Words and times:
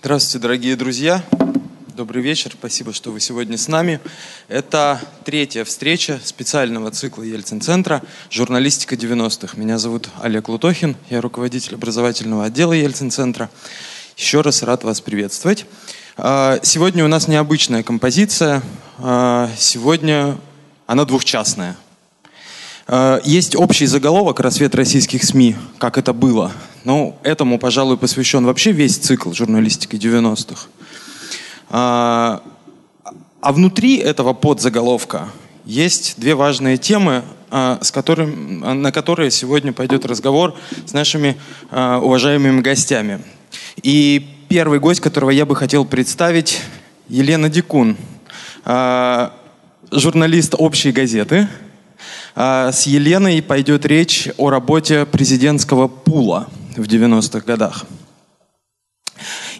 Здравствуйте, 0.00 0.42
дорогие 0.42 0.76
друзья. 0.76 1.24
Добрый 1.96 2.22
вечер. 2.22 2.52
Спасибо, 2.52 2.92
что 2.92 3.10
вы 3.10 3.18
сегодня 3.18 3.56
с 3.56 3.66
нами. 3.66 3.98
Это 4.46 5.00
третья 5.24 5.64
встреча 5.64 6.20
специального 6.22 6.90
цикла 6.90 7.22
Ельцин-центра 7.22 8.02
«Журналистика 8.30 8.94
90-х». 8.94 9.56
Меня 9.56 9.78
зовут 9.78 10.10
Олег 10.20 10.48
Лутохин. 10.48 10.96
Я 11.08 11.22
руководитель 11.22 11.76
образовательного 11.76 12.44
отдела 12.44 12.74
Ельцин-центра. 12.74 13.48
Еще 14.18 14.42
раз 14.42 14.62
рад 14.62 14.84
вас 14.84 15.00
приветствовать. 15.00 15.64
А, 16.18 16.60
сегодня 16.62 17.02
у 17.04 17.08
нас 17.08 17.26
необычная 17.26 17.82
композиция. 17.82 18.62
А, 18.98 19.50
сегодня 19.56 20.36
она 20.86 21.06
двухчастная. 21.06 21.74
А, 22.86 23.18
есть 23.24 23.56
общий 23.56 23.86
заголовок 23.86 24.40
«Рассвет 24.40 24.74
российских 24.74 25.24
СМИ. 25.24 25.56
Как 25.78 25.96
это 25.96 26.12
было?». 26.12 26.52
Ну, 26.86 27.18
этому, 27.24 27.58
пожалуй, 27.58 27.96
посвящен 27.96 28.46
вообще 28.46 28.70
весь 28.70 28.96
цикл 28.96 29.32
журналистики 29.32 29.96
90-х. 29.96 30.68
А, 31.68 32.40
а 33.40 33.52
внутри 33.52 33.96
этого 33.96 34.34
подзаголовка 34.34 35.30
есть 35.64 36.14
две 36.16 36.36
важные 36.36 36.76
темы, 36.76 37.24
а, 37.50 37.80
с 37.82 37.90
которым, 37.90 38.60
на 38.82 38.92
которые 38.92 39.32
сегодня 39.32 39.72
пойдет 39.72 40.06
разговор 40.06 40.54
с 40.86 40.92
нашими 40.92 41.36
а, 41.72 41.98
уважаемыми 41.98 42.60
гостями. 42.60 43.20
И 43.82 44.24
первый 44.48 44.78
гость, 44.78 45.00
которого 45.00 45.30
я 45.30 45.44
бы 45.44 45.56
хотел 45.56 45.84
представить, 45.86 46.60
Елена 47.08 47.48
Дикун, 47.48 47.96
журналист 49.90 50.54
общей 50.56 50.92
газеты. 50.92 51.48
С 52.36 52.82
Еленой 52.86 53.42
пойдет 53.42 53.86
речь 53.86 54.28
о 54.36 54.50
работе 54.50 55.04
президентского 55.04 55.88
пула– 55.88 56.48
в 56.76 56.86
90-х 56.86 57.40
годах. 57.46 57.84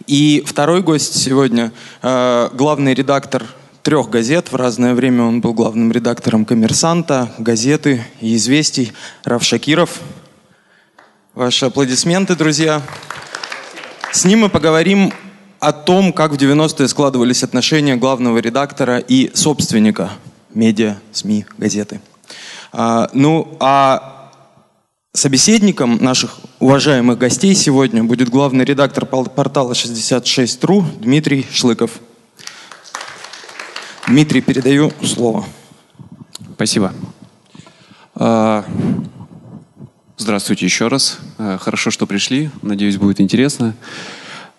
И 0.07 0.45
второй 0.47 0.83
гость 0.83 1.17
сегодня, 1.17 1.73
э, 2.03 2.51
главный 2.53 2.95
редактор 2.95 3.45
трех 3.83 4.11
газет. 4.11 4.53
В 4.53 4.57
разное 4.57 4.95
время 4.95 5.25
он 5.25 5.41
был 5.41 5.55
главным 5.55 5.93
редактором 5.93 6.45
«Коммерсанта», 6.45 7.33
«Газеты» 7.39 8.05
и 8.21 8.37
«Известий» 8.37 8.93
Раф 9.25 9.43
Шакиров. 9.45 10.01
Ваши 11.35 11.67
аплодисменты, 11.67 12.35
друзья. 12.35 12.83
С 14.13 14.25
ним 14.25 14.41
мы 14.41 14.49
поговорим 14.49 15.13
о 15.61 15.73
том, 15.73 16.13
как 16.13 16.33
в 16.33 16.37
90-е 16.37 16.89
складывались 16.89 17.43
отношения 17.43 17.97
главного 17.97 18.39
редактора 18.39 18.99
и 18.99 19.31
собственника 19.35 20.11
медиа, 20.55 20.97
СМИ, 21.13 21.47
газеты. 21.59 22.01
А, 22.73 23.09
ну, 23.13 23.57
а 23.61 24.16
Собеседником 25.17 25.97
наших 25.97 26.37
уважаемых 26.59 27.17
гостей 27.17 27.55
сегодня 27.55 28.05
будет 28.05 28.29
главный 28.29 28.67
редактор 28.67 29.07
портала 29.07 29.73
66.ru 29.73 30.85
Дмитрий 31.01 31.47
Шлыков. 31.51 31.91
Дмитрий, 34.07 34.43
передаю 34.43 34.93
слово. 35.03 35.47
Спасибо. 36.57 36.93
А, 38.15 38.67
здравствуйте 40.19 40.67
еще 40.67 40.89
раз. 40.89 41.19
А, 41.39 41.57
хорошо, 41.57 41.91
что 41.91 42.07
пришли. 42.07 42.51
Надеюсь, 42.61 42.99
будет 42.99 43.19
интересно. 43.19 43.75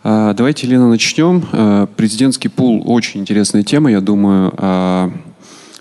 А, 0.03 0.33
давайте, 0.33 0.65
Лена, 0.65 0.89
начнем. 0.89 1.87
Президентский 1.97 2.47
пул– 2.47 2.81
очень 2.87 3.21
интересная 3.21 3.61
тема. 3.61 3.91
Я 3.91 4.01
думаю, 4.01 4.51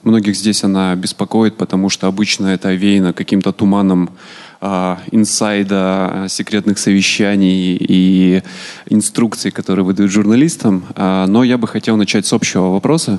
многих 0.02 0.36
здесь 0.36 0.64
она 0.64 0.94
беспокоит, 0.96 1.56
потому 1.56 1.88
что 1.88 2.08
обычно 2.08 2.48
это 2.48 2.68
овеяно 2.68 3.14
каким-то 3.14 3.52
туманом 3.52 4.10
инсайда, 4.60 5.78
а, 5.78 6.26
секретных 6.28 6.78
совещаний 6.78 7.76
и 7.80 8.42
инструкций, 8.88 9.50
которые 9.50 9.84
выдают 9.84 10.10
журналистам. 10.10 10.84
А, 10.94 11.26
но 11.26 11.44
я 11.44 11.58
бы 11.58 11.68
хотел 11.68 11.96
начать 11.96 12.26
с 12.26 12.32
общего 12.32 12.70
вопроса. 12.70 13.18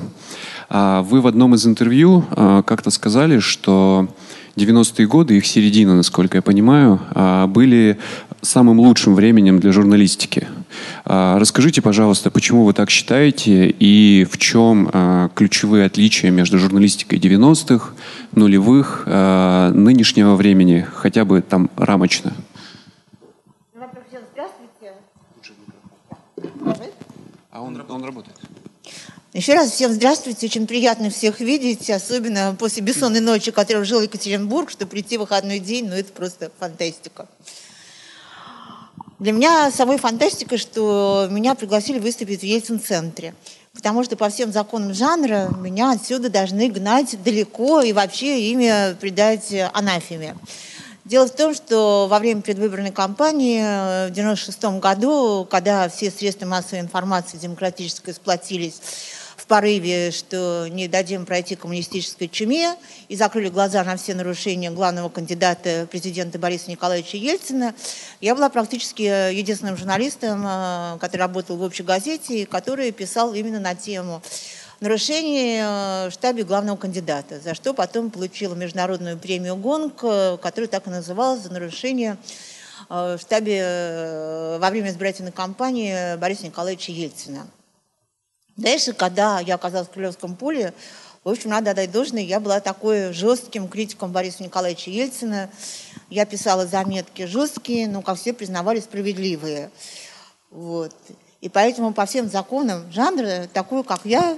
Вы 0.69 1.21
в 1.21 1.27
одном 1.27 1.55
из 1.55 1.65
интервью 1.65 2.25
как-то 2.65 2.89
сказали, 2.89 3.39
что 3.39 4.09
90-е 4.57 5.07
годы, 5.07 5.37
их 5.37 5.45
середина, 5.45 5.95
насколько 5.95 6.39
я 6.39 6.41
понимаю, 6.41 6.99
были 7.47 7.97
самым 8.41 8.81
лучшим 8.81 9.15
временем 9.15 9.61
для 9.61 9.71
журналистики. 9.71 10.45
Расскажите, 11.05 11.81
пожалуйста, 11.81 12.31
почему 12.31 12.65
вы 12.65 12.73
так 12.73 12.89
считаете 12.89 13.69
и 13.69 14.25
в 14.29 14.37
чем 14.37 15.29
ключевые 15.35 15.85
отличия 15.85 16.31
между 16.31 16.59
журналистикой 16.59 17.19
90-х, 17.19 17.93
нулевых, 18.33 19.05
нынешнего 19.05 20.35
времени, 20.35 20.85
хотя 20.93 21.25
бы 21.25 21.41
там 21.41 21.69
рамочно? 21.77 22.33
А 27.51 27.61
он, 27.61 27.83
он 27.89 28.03
работает. 28.03 28.37
Еще 29.33 29.53
раз 29.53 29.71
всем 29.71 29.91
здравствуйте, 29.91 30.47
очень 30.47 30.67
приятно 30.67 31.09
всех 31.09 31.41
видеть, 31.41 31.89
особенно 31.89 32.55
после 32.57 32.81
бессонной 32.81 33.19
ночи, 33.19 33.51
которая 33.51 33.83
жил 33.83 34.01
Екатеринбург, 34.01 34.69
что 34.69 34.85
прийти 34.87 35.17
в 35.17 35.21
выходной 35.21 35.59
день, 35.59 35.87
ну 35.87 35.95
это 35.95 36.11
просто 36.11 36.51
фантастика. 36.59 37.27
Для 39.19 39.31
меня 39.31 39.71
самой 39.71 39.97
фантастика, 39.97 40.59
что 40.59 41.27
меня 41.31 41.55
пригласили 41.55 41.97
выступить 41.97 42.41
в 42.41 42.43
Ельцин-центре. 42.43 43.33
Потому 43.73 44.03
что 44.03 44.15
по 44.15 44.29
всем 44.29 44.51
законам 44.51 44.93
жанра 44.93 45.49
меня 45.59 45.91
отсюда 45.91 46.29
должны 46.29 46.69
гнать 46.69 47.21
далеко 47.23 47.81
и 47.81 47.93
вообще 47.93 48.51
имя 48.51 48.95
придать 48.99 49.53
анафеме. 49.73 50.35
Дело 51.03 51.27
в 51.27 51.31
том, 51.31 51.55
что 51.55 52.07
во 52.09 52.19
время 52.19 52.41
предвыборной 52.41 52.91
кампании 52.91 53.59
в 53.59 54.11
1996 54.11 54.79
году, 54.81 55.47
когда 55.49 55.89
все 55.89 56.11
средства 56.11 56.45
массовой 56.45 56.81
информации 56.81 57.37
демократической 57.37 58.13
сплотились 58.13 58.81
порыве, 59.47 60.11
что 60.11 60.67
не 60.69 60.87
дадим 60.87 61.25
пройти 61.25 61.55
коммунистической 61.55 62.27
чуме, 62.27 62.75
и 63.07 63.15
закрыли 63.15 63.49
глаза 63.49 63.83
на 63.83 63.95
все 63.95 64.13
нарушения 64.13 64.69
главного 64.71 65.09
кандидата 65.09 65.87
президента 65.89 66.37
Бориса 66.37 66.69
Николаевича 66.69 67.17
Ельцина, 67.17 67.73
я 68.21 68.35
была 68.35 68.49
практически 68.49 69.33
единственным 69.33 69.77
журналистом, 69.77 70.43
э, 70.45 70.97
который 70.99 71.21
работал 71.21 71.57
в 71.57 71.63
общей 71.63 71.83
газете, 71.83 72.45
который 72.45 72.91
писал 72.91 73.33
именно 73.33 73.59
на 73.59 73.73
тему 73.75 74.21
нарушений 74.81 75.59
э, 75.61 76.09
в 76.09 76.11
штабе 76.11 76.43
главного 76.43 76.75
кандидата, 76.75 77.39
за 77.39 77.55
что 77.55 77.73
потом 77.73 78.11
получила 78.11 78.53
международную 78.53 79.17
премию 79.17 79.55
«Гонг», 79.55 79.95
которая 79.95 80.67
так 80.67 80.87
и 80.87 80.89
называлась 80.89 81.41
за 81.41 81.53
нарушение 81.53 82.17
э, 82.89 83.17
в 83.17 83.21
штабе 83.21 84.57
во 84.59 84.69
время 84.69 84.89
избирательной 84.89 85.31
кампании 85.31 86.17
Бориса 86.17 86.45
Николаевича 86.45 86.91
Ельцина. 86.91 87.47
Дальше, 88.57 88.93
когда 88.93 89.39
я 89.39 89.55
оказалась 89.55 89.87
в 89.87 89.91
Крылевском 89.91 90.35
поле, 90.35 90.73
в 91.23 91.29
общем, 91.29 91.51
надо 91.51 91.71
отдать 91.71 91.91
должное, 91.91 92.21
я 92.21 92.39
была 92.39 92.59
такой 92.59 93.13
жестким 93.13 93.67
критиком 93.67 94.11
Бориса 94.11 94.43
Николаевича 94.43 94.89
Ельцина. 94.89 95.49
Я 96.09 96.25
писала 96.25 96.65
заметки 96.65 97.25
жесткие, 97.25 97.87
но, 97.87 98.01
как 98.01 98.17
все 98.17 98.33
признавали, 98.33 98.79
справедливые. 98.79 99.69
Вот. 100.49 100.95
И 101.39 101.49
поэтому 101.49 101.93
по 101.93 102.05
всем 102.05 102.29
законам 102.29 102.91
жанра, 102.91 103.47
такую, 103.53 103.83
как 103.83 104.01
я, 104.05 104.37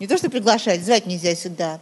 не 0.00 0.06
то 0.06 0.16
что 0.16 0.30
приглашать, 0.30 0.82
звать 0.82 1.06
нельзя 1.06 1.34
сюда. 1.34 1.78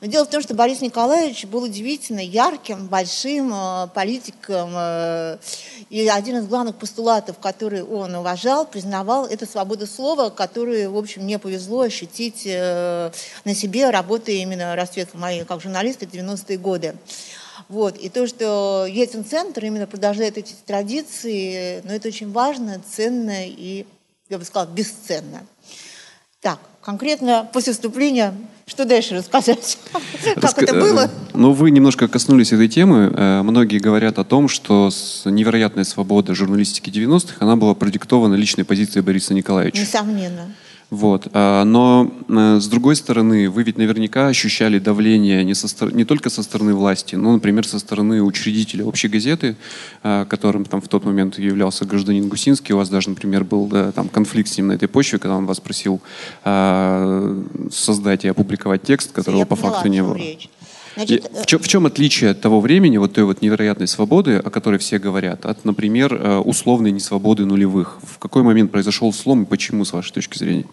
Но 0.00 0.06
дело 0.06 0.24
в 0.24 0.30
том, 0.30 0.40
что 0.42 0.54
Борис 0.54 0.80
Николаевич 0.80 1.44
был 1.46 1.64
удивительно 1.64 2.20
ярким, 2.20 2.86
большим 2.86 3.52
э, 3.52 3.88
политиком. 3.94 4.70
Э, 4.74 5.38
и 5.90 6.06
один 6.08 6.38
из 6.38 6.46
главных 6.46 6.76
постулатов, 6.76 7.38
который 7.38 7.82
он 7.82 8.14
уважал, 8.14 8.64
признавал, 8.64 9.26
это 9.26 9.44
свобода 9.44 9.86
слова, 9.86 10.30
которую, 10.30 10.92
в 10.92 10.96
общем, 10.96 11.22
мне 11.22 11.40
повезло 11.40 11.80
ощутить 11.80 12.42
э, 12.44 13.10
на 13.44 13.54
себе, 13.54 13.90
работая 13.90 14.36
именно 14.36 14.76
расцвет 14.76 15.14
моей 15.14 15.44
как 15.44 15.60
журналиста 15.60 16.04
90-е 16.04 16.58
годы. 16.58 16.94
Вот. 17.68 17.98
И 17.98 18.08
то, 18.08 18.26
что 18.28 18.86
Ельцин-центр 18.88 19.64
именно 19.64 19.88
продолжает 19.88 20.38
эти 20.38 20.54
традиции, 20.64 21.82
ну, 21.84 21.92
это 21.92 22.08
очень 22.08 22.30
важно, 22.30 22.80
ценно 22.88 23.46
и, 23.46 23.84
я 24.28 24.38
бы 24.38 24.44
сказала, 24.44 24.68
бесценно. 24.70 25.40
Так, 26.40 26.58
конкретно 26.82 27.48
после 27.52 27.72
вступления 27.72 28.34
что 28.68 28.84
дальше 28.84 29.14
рассказать? 29.14 29.78
Как 30.40 30.62
это 30.62 30.74
было? 30.74 31.04
Э, 31.04 31.08
ну, 31.32 31.52
вы 31.52 31.70
немножко 31.70 32.06
коснулись 32.06 32.52
этой 32.52 32.68
темы. 32.68 33.12
Э, 33.16 33.42
многие 33.42 33.78
говорят 33.78 34.18
о 34.18 34.24
том, 34.24 34.46
что 34.46 34.90
невероятная 35.24 35.84
свобода 35.84 36.34
журналистики 36.34 36.90
90-х, 36.90 37.36
она 37.40 37.56
была 37.56 37.74
продиктована 37.74 38.34
личной 38.34 38.64
позицией 38.64 39.02
Бориса 39.02 39.32
Николаевича. 39.32 39.80
Несомненно. 39.80 40.54
Вот. 40.90 41.28
А, 41.34 41.64
но 41.64 42.10
э, 42.28 42.60
с 42.60 42.66
другой 42.66 42.96
стороны, 42.96 43.50
вы 43.50 43.62
ведь 43.62 43.76
наверняка 43.76 44.28
ощущали 44.28 44.78
давление 44.78 45.44
не, 45.44 45.54
со, 45.54 45.86
не 45.86 46.04
только 46.04 46.30
со 46.30 46.42
стороны 46.42 46.74
власти, 46.74 47.14
но, 47.14 47.32
например, 47.32 47.66
со 47.66 47.78
стороны 47.78 48.22
учредителя 48.22 48.86
общей 48.86 49.08
газеты, 49.08 49.56
а, 50.02 50.24
которым 50.24 50.64
там 50.64 50.80
в 50.80 50.88
тот 50.88 51.04
момент 51.04 51.38
являлся 51.38 51.84
гражданин 51.84 52.26
Гусинский. 52.28 52.74
У 52.74 52.78
вас 52.78 52.88
даже, 52.88 53.10
например, 53.10 53.44
был 53.44 53.66
да, 53.66 53.92
там 53.92 54.08
конфликт 54.08 54.48
с 54.48 54.56
ним 54.56 54.68
на 54.68 54.72
этой 54.72 54.88
почве, 54.88 55.18
когда 55.18 55.36
он 55.36 55.44
вас 55.44 55.60
просил 55.60 56.00
а, 56.44 57.44
создать 57.70 58.24
и 58.24 58.28
опубликовать 58.28 58.82
текст, 58.82 59.12
которого 59.12 59.40
Я 59.40 59.46
по 59.46 59.56
факту 59.56 59.88
не 59.88 60.02
было. 60.02 60.14
Речь. 60.14 60.48
Значит, 60.98 61.30
в, 61.32 61.46
чем, 61.46 61.60
в 61.60 61.68
чем 61.68 61.86
отличие 61.86 62.30
от 62.30 62.40
того 62.40 62.60
времени, 62.60 62.96
вот 62.96 63.12
той 63.12 63.22
вот 63.22 63.40
невероятной 63.40 63.86
свободы, 63.86 64.36
о 64.36 64.50
которой 64.50 64.80
все 64.80 64.98
говорят, 64.98 65.46
от, 65.46 65.64
например, 65.64 66.12
э, 66.12 66.38
условной 66.38 66.90
несвободы 66.90 67.44
нулевых? 67.46 68.00
В 68.02 68.18
какой 68.18 68.42
момент 68.42 68.72
произошел 68.72 69.12
слом 69.12 69.44
и 69.44 69.46
почему, 69.46 69.84
с 69.84 69.92
вашей 69.92 70.12
точки 70.12 70.36
зрения? 70.36 70.64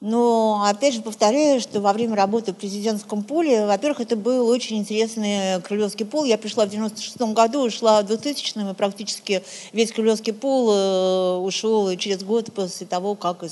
Но, 0.00 0.64
опять 0.64 0.94
же, 0.94 1.02
повторяю, 1.02 1.60
что 1.60 1.80
во 1.80 1.92
время 1.92 2.14
работы 2.14 2.52
в 2.52 2.56
президентском 2.56 3.24
поле, 3.24 3.66
во-первых, 3.66 4.00
это 4.00 4.14
был 4.14 4.48
очень 4.48 4.78
интересный 4.78 5.60
крылевский 5.60 6.06
пол. 6.06 6.24
Я 6.24 6.38
пришла 6.38 6.66
в 6.66 6.70
96 6.70 7.20
году, 7.34 7.66
ушла 7.66 8.00
в 8.02 8.06
2000 8.06 8.70
и 8.70 8.74
практически 8.74 9.42
весь 9.72 9.90
крылевский 9.90 10.32
пол 10.32 10.70
э, 10.72 11.36
ушел 11.38 11.94
через 11.96 12.22
год 12.22 12.52
после 12.52 12.86
того, 12.86 13.16
как 13.16 13.42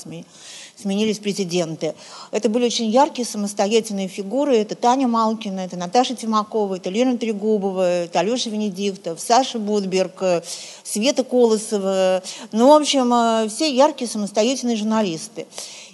сменились 0.79 1.19
президенты. 1.19 1.95
Это 2.31 2.49
были 2.49 2.65
очень 2.65 2.87
яркие 2.89 3.25
самостоятельные 3.25 4.07
фигуры. 4.07 4.57
Это 4.57 4.75
Таня 4.75 5.07
Малкина, 5.07 5.61
это 5.61 5.75
Наташа 5.75 6.15
Тимакова, 6.15 6.75
это 6.75 6.89
Лена 6.89 7.17
Трегубова, 7.17 8.03
это 8.03 8.19
Алеша 8.19 8.49
Венедиктов, 8.49 9.19
Саша 9.19 9.59
Будберг, 9.59 10.43
Света 10.83 11.23
Колосова. 11.23 12.21
Ну, 12.51 12.69
в 12.69 12.73
общем, 12.73 13.13
э, 13.13 13.49
все 13.49 13.73
яркие 13.73 14.09
самостоятельные 14.09 14.75
журналисты. 14.75 15.47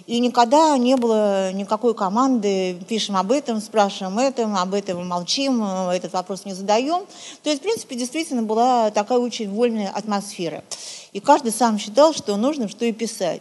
И 0.06 0.18
никогда 0.18 0.76
не 0.76 0.96
было 0.96 1.50
никакой 1.52 1.94
команды, 1.94 2.76
пишем 2.88 3.16
об 3.16 3.32
этом, 3.32 3.60
спрашиваем 3.62 4.18
этом, 4.18 4.54
об 4.54 4.74
этом 4.74 5.06
молчим, 5.08 5.64
этот 5.64 6.12
вопрос 6.12 6.44
не 6.44 6.52
задаем. 6.52 7.06
То 7.42 7.48
есть, 7.48 7.62
в 7.62 7.64
принципе, 7.64 7.96
действительно 7.96 8.42
была 8.42 8.90
такая 8.90 9.18
очень 9.18 9.50
вольная 9.50 9.90
атмосфера. 9.90 10.62
И 11.14 11.20
каждый 11.20 11.52
сам 11.52 11.78
считал, 11.78 12.12
что 12.12 12.36
нужно, 12.36 12.68
что 12.68 12.84
и 12.84 12.92
писать. 12.92 13.40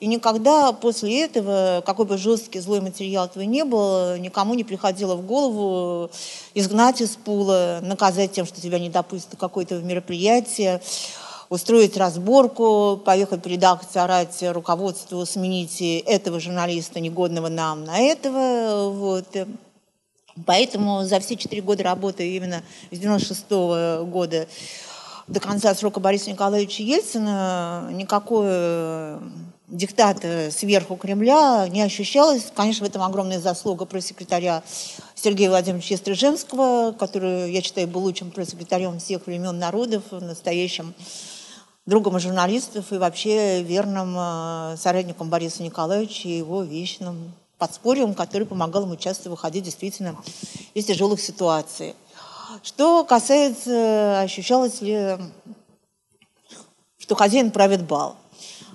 И 0.00 0.06
никогда 0.08 0.72
после 0.72 1.22
этого, 1.22 1.80
какой 1.86 2.04
бы 2.04 2.18
жесткий 2.18 2.58
злой 2.58 2.80
материал 2.80 3.26
этого 3.26 3.44
не 3.44 3.64
был, 3.64 4.16
никому 4.16 4.54
не 4.54 4.64
приходило 4.64 5.14
в 5.14 5.24
голову 5.24 6.10
изгнать 6.54 7.00
из 7.00 7.10
пула, 7.10 7.78
наказать 7.80 8.32
тем, 8.32 8.44
что 8.44 8.60
тебя 8.60 8.80
не 8.80 8.90
допустят 8.90 9.38
какое-то 9.38 9.76
мероприятие 9.76 10.82
устроить 11.48 11.96
разборку, 11.96 13.00
поехать 13.04 13.44
в 13.44 13.46
редакцию, 13.46 14.02
орать 14.02 14.42
руководству, 14.42 15.24
смените 15.24 15.98
этого 15.98 16.40
журналиста, 16.40 16.98
негодного 16.98 17.48
нам 17.48 17.84
на 17.84 18.00
этого. 18.00 18.90
Вот. 18.90 19.26
Поэтому 20.44 21.04
за 21.04 21.20
все 21.20 21.36
четыре 21.36 21.62
года 21.62 21.84
работы 21.84 22.34
именно 22.34 22.64
с 22.90 22.98
96 22.98 23.44
-го 23.50 24.06
года 24.06 24.48
до 25.28 25.40
конца 25.40 25.74
срока 25.74 26.00
Бориса 26.00 26.30
Николаевича 26.30 26.82
Ельцина 26.82 27.88
никакой 27.92 29.18
диктата 29.68 30.50
сверху 30.50 30.96
Кремля 30.96 31.66
не 31.68 31.82
ощущалось. 31.82 32.52
Конечно, 32.54 32.86
в 32.86 32.88
этом 32.88 33.02
огромная 33.02 33.40
заслуга 33.40 33.84
пресс-секретаря 33.84 34.62
Сергея 35.14 35.48
Владимировича 35.48 35.96
Стриженского, 35.96 36.92
который, 36.92 37.50
я 37.52 37.62
считаю, 37.62 37.88
был 37.88 38.02
лучшим 38.02 38.30
пресс-секретарем 38.30 38.98
всех 38.98 39.26
времен 39.26 39.58
народов, 39.58 40.02
настоящим 40.10 40.94
другом 41.86 42.20
журналистов 42.20 42.92
и 42.92 42.98
вообще 42.98 43.62
верным 43.62 44.14
э, 44.16 44.76
соратником 44.76 45.30
Бориса 45.30 45.62
Николаевича 45.62 46.28
и 46.28 46.38
его 46.38 46.62
вечным 46.62 47.32
подспорьем, 47.58 48.14
который 48.14 48.46
помогал 48.46 48.82
ему 48.82 48.96
часто 48.96 49.30
выходить 49.30 49.64
действительно 49.64 50.16
из 50.74 50.84
тяжелых 50.84 51.20
ситуаций. 51.20 51.94
Что 52.62 53.04
касается, 53.04 54.20
ощущалось 54.20 54.80
ли, 54.80 55.16
что 56.98 57.14
хозяин 57.14 57.50
правит 57.50 57.82
бал. 57.84 58.16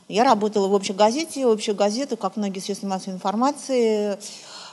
Я 0.08 0.24
работала 0.24 0.68
в 0.68 0.74
общей 0.74 0.94
газете. 0.94 1.46
Общую 1.46 1.76
газету, 1.76 2.18
как 2.18 2.38
многие 2.38 2.60
средства 2.60 2.88
массовой 2.88 3.16
информации, 3.16 4.18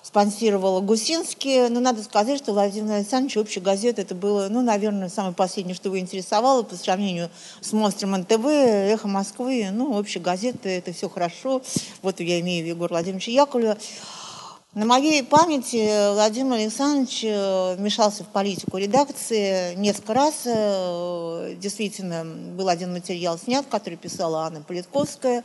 спонсировала 0.02 0.80
Гусинский. 0.80 1.68
Но 1.68 1.80
надо 1.80 2.02
сказать, 2.04 2.38
что 2.38 2.52
Владимир 2.52 2.92
Александрович 2.92 3.36
общая 3.36 3.60
газета, 3.60 4.02
это 4.02 4.14
было, 4.14 4.48
ну, 4.48 4.62
наверное, 4.62 5.08
самое 5.08 5.34
последнее, 5.34 5.74
что 5.74 5.88
его 5.88 5.98
интересовало 5.98 6.62
по 6.62 6.76
сравнению 6.76 7.30
с 7.60 7.72
«Монстром 7.72 8.12
НТВ», 8.12 8.46
«Эхо 8.46 9.08
Москвы». 9.08 9.70
Ну, 9.72 9.98
общая 9.98 10.20
газета, 10.20 10.68
это 10.68 10.92
все 10.92 11.08
хорошо. 11.08 11.62
Вот 12.02 12.20
я 12.20 12.38
имею 12.40 12.66
Егора 12.66 12.90
Владимировича 12.90 13.32
Яковлева. 13.32 13.76
На 14.74 14.86
моей 14.86 15.22
памяти 15.22 16.12
Владимир 16.14 16.54
Александрович 16.54 17.22
э, 17.22 17.76
вмешался 17.76 18.24
в 18.24 18.26
политику 18.26 18.76
редакции 18.76 19.74
несколько 19.76 20.14
раз. 20.14 20.42
Э, 20.46 21.54
действительно, 21.60 22.24
был 22.24 22.68
один 22.68 22.92
материал 22.92 23.38
снят, 23.38 23.64
который 23.70 23.96
писала 23.96 24.46
Анна 24.46 24.62
Политковская 24.62 25.44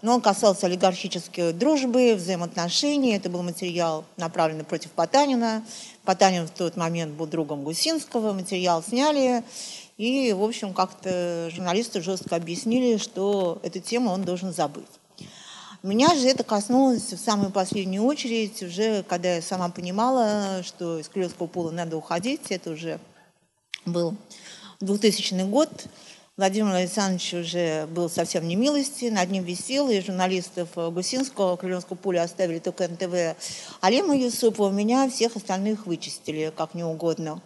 но 0.00 0.14
он 0.14 0.20
касался 0.20 0.66
олигархической 0.66 1.52
дружбы, 1.52 2.14
взаимоотношений. 2.14 3.16
Это 3.16 3.28
был 3.28 3.42
материал, 3.42 4.04
направленный 4.16 4.64
против 4.64 4.92
Потанина. 4.92 5.64
Потанин 6.04 6.46
в 6.46 6.50
тот 6.50 6.76
момент 6.76 7.14
был 7.14 7.26
другом 7.26 7.64
Гусинского, 7.64 8.32
материал 8.32 8.82
сняли. 8.82 9.42
И, 9.96 10.32
в 10.32 10.44
общем, 10.44 10.72
как-то 10.72 11.50
журналисты 11.52 12.00
жестко 12.00 12.36
объяснили, 12.36 12.98
что 12.98 13.58
эту 13.64 13.80
тему 13.80 14.12
он 14.12 14.22
должен 14.22 14.52
забыть. 14.52 14.86
Меня 15.84 16.12
же 16.16 16.26
это 16.26 16.42
коснулось 16.42 17.12
в 17.12 17.18
самую 17.18 17.52
последнюю 17.52 18.02
очередь, 18.02 18.60
уже 18.64 19.04
когда 19.04 19.36
я 19.36 19.42
сама 19.42 19.68
понимала, 19.68 20.64
что 20.64 20.98
из 20.98 21.08
Крыльевского 21.08 21.46
пола 21.46 21.70
надо 21.70 21.96
уходить. 21.96 22.50
Это 22.50 22.70
уже 22.70 22.98
был 23.86 24.16
2000 24.80 25.44
год. 25.44 25.70
Владимир 26.36 26.72
Александрович 26.72 27.32
уже 27.34 27.86
был 27.86 28.10
совсем 28.10 28.48
не 28.48 28.56
милости, 28.56 29.04
над 29.04 29.30
ним 29.30 29.44
висел, 29.44 29.88
и 29.88 30.00
журналистов 30.00 30.68
Гусинского, 30.74 31.54
Крыльевского 31.56 31.96
поля 31.96 32.22
оставили 32.22 32.58
только 32.58 32.88
НТВ. 32.88 33.36
Алима 33.80 34.16
Юсупова 34.16 34.70
меня 34.70 35.08
всех 35.08 35.36
остальных 35.36 35.86
вычистили, 35.86 36.52
как 36.56 36.74
не 36.74 36.82
угодно. 36.82 37.40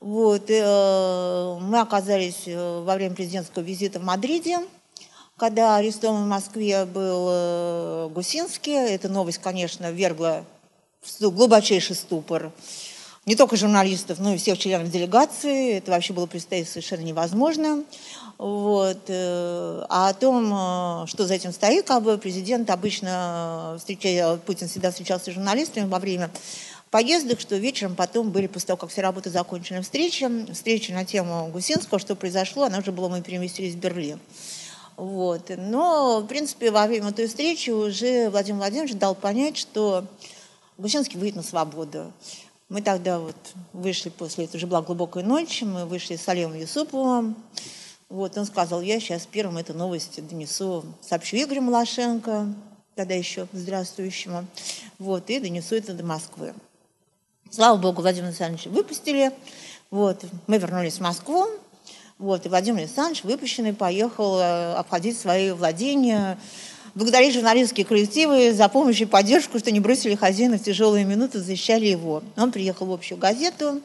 Вот, 0.00 0.48
э, 0.48 1.58
мы 1.60 1.80
оказались 1.80 2.44
э, 2.46 2.82
во 2.82 2.94
время 2.94 3.14
президентского 3.14 3.62
визита 3.62 3.98
в 3.98 4.04
Мадриде, 4.04 4.60
когда 5.40 5.76
арестован 5.76 6.24
в 6.24 6.28
Москве 6.28 6.84
был 6.84 7.28
э, 7.30 8.08
Гусинский. 8.12 8.74
Эта 8.74 9.08
новость, 9.08 9.38
конечно, 9.38 9.90
вергла 9.90 10.44
в 11.02 11.30
глубочайший 11.30 11.96
ступор 11.96 12.52
не 13.24 13.36
только 13.36 13.56
журналистов, 13.56 14.18
но 14.18 14.34
и 14.34 14.36
всех 14.36 14.58
членов 14.58 14.90
делегации. 14.90 15.78
Это 15.78 15.92
вообще 15.92 16.12
было 16.12 16.26
представить 16.26 16.68
совершенно 16.68 17.00
невозможно. 17.00 17.84
Вот. 18.36 18.98
Э, 19.08 19.86
а 19.88 20.10
о 20.10 20.12
том, 20.12 20.52
э, 20.52 21.06
что 21.06 21.26
за 21.26 21.32
этим 21.32 21.54
стоит, 21.54 21.86
как 21.86 22.02
бы 22.02 22.18
президент 22.18 22.68
обычно 22.68 23.76
встречал, 23.78 24.36
Путин 24.36 24.68
всегда 24.68 24.90
встречался 24.90 25.30
с 25.30 25.34
журналистами 25.34 25.88
во 25.88 26.00
время 26.00 26.30
поездок, 26.90 27.40
что 27.40 27.56
вечером 27.56 27.94
потом 27.94 28.28
были, 28.28 28.46
после 28.46 28.66
того, 28.66 28.76
как 28.76 28.90
все 28.90 29.00
работы 29.00 29.30
закончены, 29.30 29.80
встречи. 29.80 30.28
Встреча 30.52 30.92
на 30.92 31.06
тему 31.06 31.48
Гусинского, 31.50 31.98
что 31.98 32.14
произошло, 32.14 32.64
она 32.64 32.80
уже 32.80 32.92
была, 32.92 33.08
мы 33.08 33.22
переместились 33.22 33.72
в 33.72 33.78
Берлин. 33.78 34.20
Вот. 35.00 35.50
Но, 35.56 36.20
в 36.20 36.26
принципе, 36.26 36.70
во 36.70 36.86
время 36.86 37.10
той 37.12 37.26
встречи 37.26 37.70
уже 37.70 38.28
Владимир 38.28 38.58
Владимирович 38.58 38.94
дал 38.96 39.14
понять, 39.14 39.56
что 39.56 40.04
Гусинский 40.76 41.18
выйдет 41.18 41.36
на 41.36 41.42
свободу. 41.42 42.12
Мы 42.68 42.82
тогда 42.82 43.18
вот 43.18 43.34
вышли 43.72 44.10
после, 44.10 44.44
это 44.44 44.58
уже 44.58 44.66
была 44.66 44.82
глубокая 44.82 45.24
ночь, 45.24 45.62
мы 45.62 45.86
вышли 45.86 46.16
с 46.16 46.28
Олегом 46.28 46.54
Юсуповым. 46.54 47.34
Вот, 48.10 48.36
он 48.36 48.44
сказал, 48.44 48.82
я 48.82 49.00
сейчас 49.00 49.24
первым 49.24 49.56
эту 49.56 49.72
новость 49.72 50.22
донесу, 50.28 50.84
сообщу 51.00 51.38
Игорю 51.38 51.62
Малашенко, 51.62 52.52
тогда 52.94 53.14
еще 53.14 53.46
здравствующему, 53.54 54.44
вот, 54.98 55.30
и 55.30 55.40
донесу 55.40 55.76
это 55.76 55.94
до 55.94 56.04
Москвы. 56.04 56.52
Слава 57.50 57.78
Богу, 57.78 58.02
Владимир 58.02 58.28
Александрович 58.28 58.66
выпустили, 58.66 59.32
вот, 59.90 60.22
мы 60.46 60.58
вернулись 60.58 60.98
в 60.98 61.00
Москву, 61.00 61.46
вот, 62.20 62.44
и 62.44 62.50
Владимир 62.50 62.80
Александрович, 62.80 63.24
выпущенный, 63.24 63.72
поехал 63.72 64.38
э, 64.38 64.74
обходить 64.74 65.18
свои 65.18 65.52
владения, 65.52 66.38
благодарить 66.94 67.32
журналистские 67.32 67.86
коллективы 67.86 68.52
за 68.52 68.68
помощь 68.68 69.00
и 69.00 69.06
поддержку, 69.06 69.58
что 69.58 69.70
не 69.70 69.80
бросили 69.80 70.14
хозяина 70.14 70.58
в 70.58 70.62
тяжелые 70.62 71.06
минуты, 71.06 71.40
защищали 71.40 71.86
его. 71.86 72.22
Он 72.36 72.52
приехал 72.52 72.84
в 72.84 72.92
общую 72.92 73.16
газету, 73.16 73.80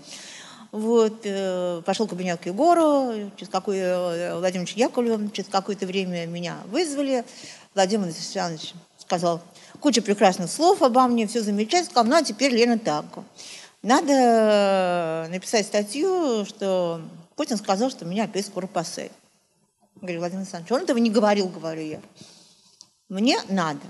вот, 0.73 1.21
э, 1.23 1.81
пошел 1.85 2.07
в 2.07 2.09
кабинет 2.09 2.41
к 2.41 2.47
Егору, 2.47 3.31
через 3.37 3.49
какое, 3.49 3.95
э, 3.95 4.37
Владимир 4.37 4.67
Яковлевым, 4.75 5.31
через 5.31 5.47
какое-то 5.47 5.85
время 5.85 6.25
меня 6.25 6.57
вызвали. 6.69 7.23
Владимир 7.73 8.07
Александрович 8.07 8.73
сказал 8.97 9.39
куча 9.79 10.01
прекрасных 10.01 10.51
слов 10.51 10.81
обо 10.81 11.07
мне, 11.07 11.25
все 11.25 11.41
замечательно, 11.41 11.85
сказал, 11.85 12.05
ну 12.09 12.17
а 12.17 12.21
теперь, 12.21 12.53
Лена, 12.53 12.77
так. 12.79 13.05
Надо 13.81 15.29
написать 15.31 15.65
статью, 15.65 16.43
что 16.43 16.99
Путин 17.35 17.57
сказал, 17.57 17.89
что 17.89 18.05
меня 18.05 18.25
опять 18.25 18.45
скоро 18.45 18.67
посадят. 18.67 19.11
Говорю, 20.01 20.19
Владимир 20.19 20.41
Александрович, 20.41 20.71
он 20.71 20.81
этого 20.81 20.97
не 20.97 21.09
говорил, 21.09 21.47
говорю 21.47 21.81
я. 21.81 22.01
Мне 23.09 23.37
надо. 23.49 23.81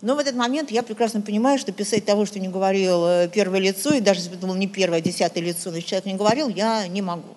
Но 0.00 0.14
в 0.14 0.18
этот 0.20 0.36
момент 0.36 0.70
я 0.70 0.84
прекрасно 0.84 1.20
понимаю, 1.20 1.58
что 1.58 1.72
писать 1.72 2.04
того, 2.04 2.24
что 2.24 2.38
не 2.38 2.46
говорил 2.46 3.04
э, 3.04 3.28
первое 3.34 3.58
лицо, 3.58 3.92
и 3.92 4.00
даже 4.00 4.20
если 4.20 4.36
это 4.36 4.46
было 4.46 4.54
не 4.54 4.68
первое, 4.68 4.98
а 4.98 5.00
десятое 5.00 5.42
лицо, 5.42 5.72
но 5.72 5.80
человек 5.80 6.06
не 6.06 6.14
говорил, 6.14 6.48
я 6.48 6.86
не 6.86 7.02
могу. 7.02 7.34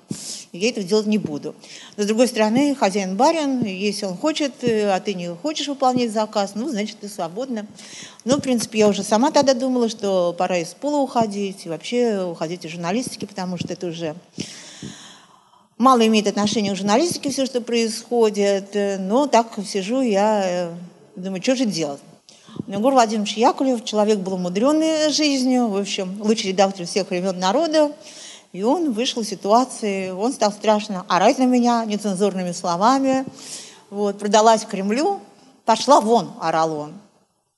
Я 0.52 0.70
этого 0.70 0.86
делать 0.86 1.08
не 1.08 1.18
буду. 1.18 1.56
Но, 1.98 2.04
с 2.04 2.06
другой 2.06 2.28
стороны, 2.28 2.76
хозяин 2.76 3.18
барин, 3.18 3.64
если 3.64 4.06
он 4.06 4.16
хочет, 4.16 4.64
э, 4.64 4.92
а 4.92 5.00
ты 5.00 5.16
не 5.16 5.34
хочешь 5.34 5.68
выполнять 5.68 6.12
заказ, 6.12 6.52
ну, 6.54 6.70
значит, 6.70 7.00
ты 7.00 7.10
свободна. 7.10 7.66
Ну, 8.26 8.38
в 8.38 8.42
принципе, 8.42 8.78
я 8.78 8.90
уже 8.90 9.02
сама 9.02 9.32
тогда 9.32 9.56
думала, 9.56 9.90
что 9.90 10.36
пора 10.38 10.58
из 10.58 10.76
пола 10.76 10.98
уходить, 10.98 11.66
и 11.66 11.70
вообще 11.70 12.24
уходить 12.24 12.64
из 12.64 12.70
журналистики, 12.70 13.26
потому 13.26 13.58
что 13.58 13.74
это 13.74 13.88
уже 13.88 14.16
мало 15.82 16.06
имеет 16.06 16.28
отношения 16.28 16.74
к 16.74 16.78
журналистике, 16.78 17.32
все, 17.32 17.46
что 17.46 17.60
происходит. 17.60 18.76
Но 19.00 19.28
так 19.28 19.48
сижу, 19.66 20.02
я 20.02 20.44
э, 20.46 20.74
думаю, 21.16 21.42
что 21.42 21.56
же 21.56 21.66
делать? 21.66 22.00
Егор 22.68 22.94
Владимирович 22.94 23.36
Яковлев, 23.36 23.84
человек 23.84 24.20
был 24.20 24.34
умудренный 24.34 25.10
жизнью, 25.10 25.68
в 25.68 25.78
общем, 25.78 26.22
лучший 26.22 26.50
редактор 26.50 26.86
всех 26.86 27.10
времен 27.10 27.38
народа. 27.40 27.92
И 28.54 28.64
он 28.64 28.92
вышел 28.92 29.22
из 29.24 29.30
ситуации, 29.30 30.12
он 30.12 30.34
стал 30.34 30.52
страшно 30.52 31.06
орать 31.08 31.40
на 31.40 31.46
меня 31.46 31.84
нецензурными 31.86 32.52
словами. 32.52 33.26
Вот, 33.90 34.20
продалась 34.20 34.66
Кремлю, 34.66 35.20
пошла 35.66 36.00
вон, 36.00 36.32
орал 36.40 36.78
он. 36.78 36.94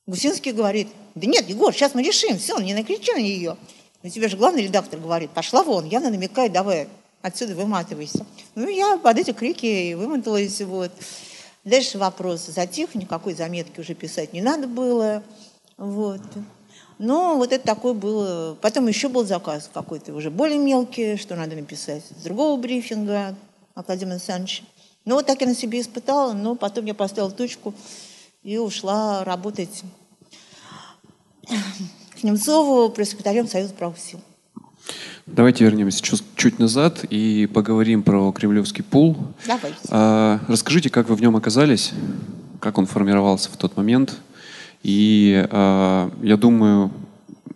Гусинский 0.07 0.51
говорит, 0.51 0.87
да 1.15 1.27
нет, 1.27 1.49
Егор, 1.49 1.73
сейчас 1.73 1.93
мы 1.93 2.03
решим, 2.03 2.37
все, 2.37 2.57
не 2.59 2.73
накричи 2.73 3.11
на 3.11 3.19
нее. 3.19 3.57
Но 4.01 4.09
тебе 4.09 4.29
же 4.29 4.37
главный 4.37 4.63
редактор 4.63 4.99
говорит, 4.99 5.31
пошла 5.31 5.63
вон, 5.63 5.85
явно 5.85 6.09
намекает, 6.09 6.51
давай, 6.51 6.87
отсюда 7.23 7.55
выматывайся. 7.55 8.23
Ну, 8.53 8.67
я 8.67 8.97
под 8.97 9.17
эти 9.17 9.31
крики 9.31 9.65
и 9.65 9.95
вымоталась, 9.95 10.61
вот. 10.61 10.91
Дальше 11.63 11.97
вопрос 11.97 12.45
затих, 12.45 12.93
никакой 12.93 13.33
заметки 13.33 13.79
уже 13.79 13.95
писать 13.95 14.33
не 14.33 14.41
надо 14.41 14.67
было. 14.67 15.23
Вот. 15.77 16.21
Но 16.99 17.37
вот 17.37 17.51
это 17.51 17.65
такой 17.65 17.93
был... 17.93 18.55
Потом 18.57 18.87
еще 18.87 19.07
был 19.07 19.25
заказ 19.25 19.69
какой-то 19.73 20.13
уже 20.13 20.29
более 20.29 20.59
мелкий, 20.59 21.15
что 21.17 21.35
надо 21.35 21.55
написать 21.55 22.03
с 22.05 22.23
другого 22.23 22.59
брифинга 22.59 23.35
от 23.73 23.87
Владимира 23.87 24.15
Александровича. 24.15 24.63
Ну, 25.05 25.15
вот 25.15 25.25
так 25.25 25.41
я 25.41 25.47
на 25.47 25.55
себе 25.55 25.81
испытала, 25.81 26.33
но 26.33 26.55
потом 26.55 26.85
я 26.85 26.93
поставила 26.93 27.31
точку 27.31 27.73
и 28.43 28.57
ушла 28.57 29.23
работать 29.23 29.83
к 31.47 32.23
Немцову 32.23 32.89
пресс-секретарем 32.89 33.47
Союза 33.47 33.73
правых 33.73 33.97
сил. 33.99 34.19
Давайте 35.25 35.63
вернемся 35.63 36.03
чуть, 36.35 36.59
назад 36.59 37.05
и 37.09 37.47
поговорим 37.51 38.03
про 38.03 38.31
Кремлевский 38.31 38.83
пул. 38.83 39.17
Давайте. 39.47 39.77
А, 39.89 40.39
расскажите, 40.47 40.89
как 40.89 41.07
вы 41.07 41.15
в 41.15 41.21
нем 41.21 41.35
оказались, 41.35 41.93
как 42.59 42.77
он 42.77 42.85
формировался 42.85 43.49
в 43.49 43.57
тот 43.57 43.77
момент. 43.77 44.17
И 44.83 45.47
а, 45.49 46.11
я 46.21 46.35
думаю, 46.35 46.91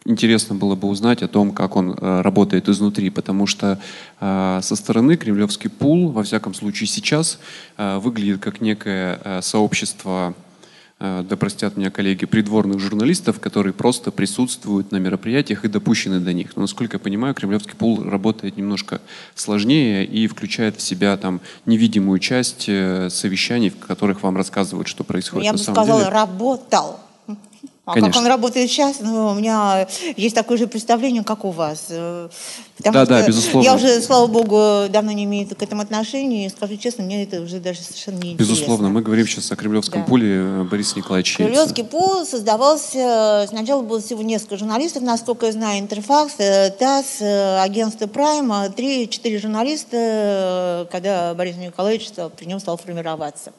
интересно 0.06 0.56
было 0.56 0.76
бы 0.76 0.88
узнать 0.88 1.22
о 1.22 1.28
том, 1.28 1.52
как 1.52 1.76
он 1.76 1.96
а, 2.00 2.24
работает 2.24 2.70
изнутри, 2.70 3.10
потому 3.10 3.46
что 3.48 3.80
а, 4.22 4.62
со 4.62 4.76
стороны 4.78 5.18
Кремлевский 5.18 5.70
пул, 5.70 6.12
во 6.12 6.24
всяком 6.24 6.54
случае 6.54 6.88
сейчас, 6.88 7.40
а, 7.76 8.00
выглядит 8.00 8.40
как 8.40 8.62
некое 8.62 9.20
а, 9.24 9.42
сообщество 9.42 10.34
да 11.00 11.36
простят 11.38 11.78
меня 11.78 11.92
коллеги, 11.92 12.26
придворных 12.26 12.80
журналистов, 12.80 13.40
которые 13.40 13.74
просто 13.74 14.12
присутствуют 14.12 14.92
на 14.92 14.98
мероприятиях 14.98 15.64
и 15.64 15.68
допущены 15.68 16.20
до 16.20 16.34
них. 16.34 16.56
Но, 16.56 16.64
насколько 16.64 16.96
я 16.96 17.00
понимаю, 17.00 17.36
кремлевский 17.36 17.76
пул 17.76 18.04
работает 18.04 18.58
немножко 18.58 19.00
сложнее 19.36 20.06
и 20.06 20.26
включает 20.28 20.78
в 20.78 20.82
себя 20.82 21.16
там 21.18 21.42
невидимую 21.68 22.18
часть 22.20 22.66
э, 22.68 23.10
совещаний, 23.12 23.70
в 23.70 23.78
которых 23.78 24.24
вам 24.24 24.38
рассказывают, 24.38 24.88
что 24.88 25.04
происходит 25.04 25.46
я 25.46 25.52
на 25.52 25.58
бы 25.58 25.64
самом 25.64 25.76
сказала, 25.76 26.00
деле. 26.02 26.12
работал. 26.12 27.00
А 27.88 27.94
Конечно. 27.94 28.12
как 28.12 28.22
он 28.22 28.28
работает 28.28 28.70
сейчас, 28.70 28.98
ну, 29.00 29.30
у 29.30 29.34
меня 29.34 29.88
есть 30.18 30.36
такое 30.36 30.58
же 30.58 30.68
представление, 30.68 31.24
как 31.24 31.46
у 31.46 31.52
вас. 31.52 31.86
Э, 31.88 32.28
Потому 32.76 32.94
Да, 32.94 33.06
да, 33.06 33.26
безусловно. 33.26 33.66
Я 33.66 33.76
уже, 33.76 34.02
слава 34.02 34.28
богу, 34.28 34.90
давно 34.90 35.14
не 35.14 35.24
имею 35.24 35.48
к 35.48 35.64
этому 35.64 35.82
отношения. 35.84 36.46
И 36.46 36.50
скажу 36.50 36.76
честно, 36.76 37.06
мне 37.06 37.24
это 37.24 37.42
уже 37.42 37.60
даже 37.60 37.80
совершенно 37.80 38.20
не 38.20 38.36
Безусловно, 38.36 38.90
мы 38.90 39.02
говорим 39.02 39.26
сейчас 39.26 39.52
о 39.54 39.56
кремлевском 39.56 40.02
Да. 40.02 40.08
пуле 40.08 40.36
э, 40.36 40.64
Бориса 40.64 40.98
Николаевича 40.98 41.42
Ельцина. 41.42 41.48
Кремлевский 41.48 41.84
пул 41.86 42.26
создавался, 42.26 43.46
сначала 43.48 43.82
было 43.82 44.02
всего 44.02 44.22
несколько 44.22 44.58
журналистов, 44.58 45.04
насколько 45.04 45.46
я 45.46 45.54
знаю, 45.54 45.80
Интерфакс, 45.80 46.34
э, 46.40 46.70
ТАСС, 46.72 47.22
э, 47.22 47.62
агентство 47.62 48.08
Прайм, 48.08 48.52
а 48.52 48.68
три-четыре 48.68 49.40
журналиста, 49.40 49.88
э, 49.94 50.86
когда 50.92 51.34
Борис 51.36 51.56
Николаевич 51.56 52.10
при 52.38 52.46
нем 52.46 52.60
стал 52.60 52.76
формироваться. 52.78 53.54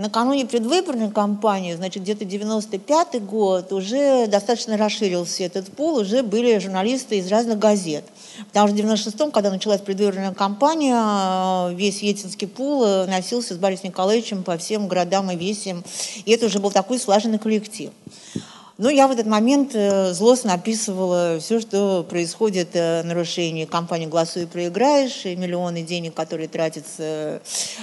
Накануне 0.00 0.46
предвыборной 0.46 1.10
кампании, 1.10 1.74
значит, 1.74 2.04
где-то 2.04 2.24
95 2.24 3.22
год, 3.22 3.70
уже 3.70 4.28
достаточно 4.28 4.78
расширился 4.78 5.42
этот 5.42 5.70
пул, 5.70 5.98
уже 5.98 6.22
были 6.22 6.56
журналисты 6.56 7.18
из 7.18 7.30
разных 7.30 7.58
газет. 7.58 8.06
Потому 8.46 8.68
что 8.68 8.76
в 8.76 8.80
96-м, 8.80 9.30
когда 9.30 9.50
началась 9.50 9.82
предвыборная 9.82 10.32
кампания, 10.32 10.96
э, 10.96 11.74
весь 11.74 12.00
Ельцинский 12.00 12.48
пул 12.48 12.82
э, 12.82 13.06
носился 13.08 13.52
с 13.52 13.58
Борисом 13.58 13.90
Николаевичем 13.90 14.42
по 14.42 14.56
всем 14.56 14.88
городам 14.88 15.30
и 15.32 15.36
весям. 15.36 15.84
И 16.24 16.32
это 16.32 16.46
уже 16.46 16.60
был 16.60 16.70
такой 16.70 16.98
слаженный 16.98 17.38
коллектив. 17.38 17.90
Ну, 18.82 18.88
я 18.88 19.08
в 19.08 19.10
этот 19.10 19.26
момент 19.26 19.74
э, 19.74 20.14
злостно 20.14 20.54
описывала 20.54 21.38
все, 21.38 21.60
что 21.60 22.02
происходит 22.02 22.70
э, 22.72 23.02
нарушение 23.02 23.66
кампании 23.66 24.06
«Голосуй 24.06 24.46
проиграешь», 24.46 25.26
и 25.26 25.36
миллионы 25.36 25.82
денег, 25.82 26.14
которые 26.14 26.48
тратятся 26.48 27.02
э, 27.02 27.40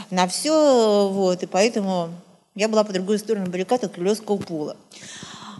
на 0.10 0.27
все, 0.27 1.08
вот, 1.08 1.44
и 1.44 1.46
поэтому 1.46 2.10
я 2.56 2.68
была 2.68 2.84
по 2.84 2.94
другую 2.94 3.20
сторону 3.20 3.46
баррикад 3.46 3.84
от 3.84 3.92
Кремлевского 3.92 4.38
пула. 4.38 4.75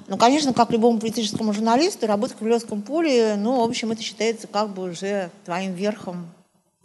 Ну, 0.08 0.18
конечно, 0.18 0.54
как 0.54 0.72
любому 0.72 1.00
политическому 1.00 1.54
журналисту, 1.54 2.08
работа 2.08 2.34
в 2.34 2.38
Кремлевском 2.38 2.82
пуле, 2.82 3.36
ну, 3.36 3.64
в 3.64 3.70
общем, 3.70 3.92
это 3.92 4.02
считается 4.02 4.48
как 4.48 4.74
бы 4.74 4.90
уже 4.90 5.30
твоим 5.46 5.76
верхом 5.76 6.32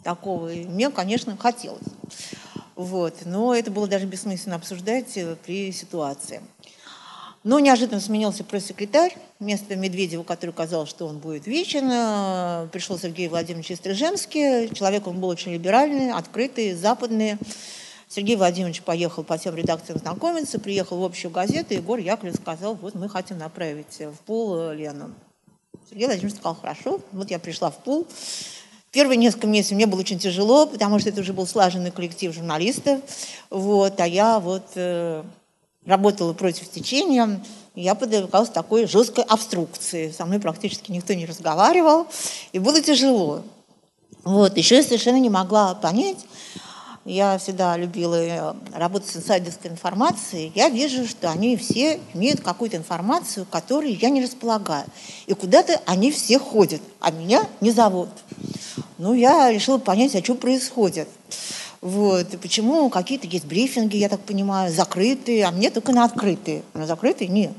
такого. 0.03 0.53
И 0.53 0.65
мне, 0.65 0.91
конечно, 0.91 1.35
хотелось. 1.37 1.87
Вот. 2.75 3.15
Но 3.25 3.55
это 3.55 3.71
было 3.71 3.87
даже 3.87 4.05
бессмысленно 4.05 4.57
обсуждать 4.57 5.17
при 5.43 5.71
ситуации. 5.71 6.41
Но 7.43 7.59
неожиданно 7.59 7.99
сменился 7.99 8.43
пресс-секретарь. 8.43 9.17
Вместо 9.39 9.75
Медведева, 9.75 10.23
который 10.23 10.51
казалось, 10.51 10.89
что 10.89 11.07
он 11.07 11.19
будет 11.19 11.45
вечен, 11.45 11.89
э, 11.91 12.67
пришел 12.71 12.97
Сергей 12.97 13.27
Владимирович 13.27 13.71
Истрижемский. 13.71 14.73
Человек 14.73 15.07
он 15.07 15.19
был 15.19 15.27
очень 15.27 15.51
либеральный, 15.51 16.11
открытый, 16.11 16.73
западный. 16.73 17.37
Сергей 18.07 18.37
Владимирович 18.37 18.81
поехал 18.83 19.23
по 19.23 19.37
всем 19.37 19.55
редакциям 19.55 19.97
знакомиться, 19.99 20.59
приехал 20.59 20.99
в 20.99 21.03
общую 21.03 21.31
газету, 21.31 21.73
и 21.73 21.77
Егор 21.77 21.97
Яковлев 21.97 22.35
сказал, 22.35 22.75
вот 22.75 22.93
мы 22.93 23.09
хотим 23.09 23.39
направить 23.39 23.99
в 23.99 24.15
пул 24.25 24.55
э, 24.55 24.75
Лену. 24.75 25.13
Сергей 25.89 26.05
Владимирович 26.05 26.35
сказал, 26.35 26.55
хорошо, 26.55 27.01
вот 27.11 27.31
я 27.31 27.39
пришла 27.39 27.71
в 27.71 27.77
пул. 27.83 28.07
Первые 28.91 29.17
несколько 29.17 29.47
месяцев 29.47 29.75
мне 29.75 29.87
было 29.87 30.01
очень 30.01 30.19
тяжело, 30.19 30.67
потому 30.67 30.99
что 30.99 31.09
это 31.09 31.21
уже 31.21 31.33
был 31.33 31.47
слаженный 31.47 31.89
коллектив 31.89 32.33
журналистов, 32.33 33.01
вот, 33.49 33.99
а 33.99 34.07
я 34.07 34.39
вот 34.39 34.67
э, 34.75 35.23
работала 35.85 36.33
против 36.33 36.69
течения, 36.69 37.43
я 37.75 37.95
подвергалась 37.95 38.49
такой 38.49 38.85
жесткой 38.85 39.23
обструкции. 39.23 40.11
Со 40.11 40.25
мной 40.25 40.39
практически 40.39 40.91
никто 40.91 41.13
не 41.13 41.25
разговаривал, 41.25 42.07
и 42.51 42.59
было 42.59 42.81
тяжело. 42.81 43.43
Вот, 44.23 44.57
еще 44.57 44.77
я 44.77 44.83
совершенно 44.83 45.19
не 45.19 45.29
могла 45.29 45.75
понять, 45.75 46.17
я 47.05 47.37
всегда 47.37 47.75
любила 47.75 48.15
э, 48.15 48.53
работать 48.73 49.09
с 49.09 49.17
инсайдерской 49.17 49.69
информацией. 49.69 50.53
Я 50.55 50.69
вижу, 50.69 51.05
что 51.05 51.29
они 51.29 51.57
все 51.57 51.99
имеют 52.13 52.39
какую-то 52.39 52.77
информацию, 52.77 53.45
которой 53.49 53.91
я 53.93 54.09
не 54.09 54.23
располагаю. 54.23 54.85
И 55.27 55.33
куда-то 55.33 55.81
они 55.85 56.11
все 56.11 56.39
ходят, 56.39 56.81
а 57.01 57.11
меня 57.11 57.45
не 57.59 57.71
зовут. 57.71 58.07
Ну, 58.97 59.13
я 59.13 59.51
решила 59.51 59.79
понять, 59.79 60.15
а 60.15 60.23
что 60.23 60.35
происходит. 60.35 61.09
Вот. 61.83 62.33
И 62.33 62.37
почему 62.37 62.89
какие-то 62.89 63.27
есть 63.27 63.43
брифинги, 63.43 63.97
я 63.97 64.07
так 64.07 64.21
понимаю, 64.21 64.71
закрытые, 64.71 65.43
а 65.43 65.51
мне 65.51 65.69
только 65.69 65.91
на 65.91 66.05
открытые. 66.05 66.63
На 66.73 66.87
закрытые 66.87 67.27
нет. 67.27 67.51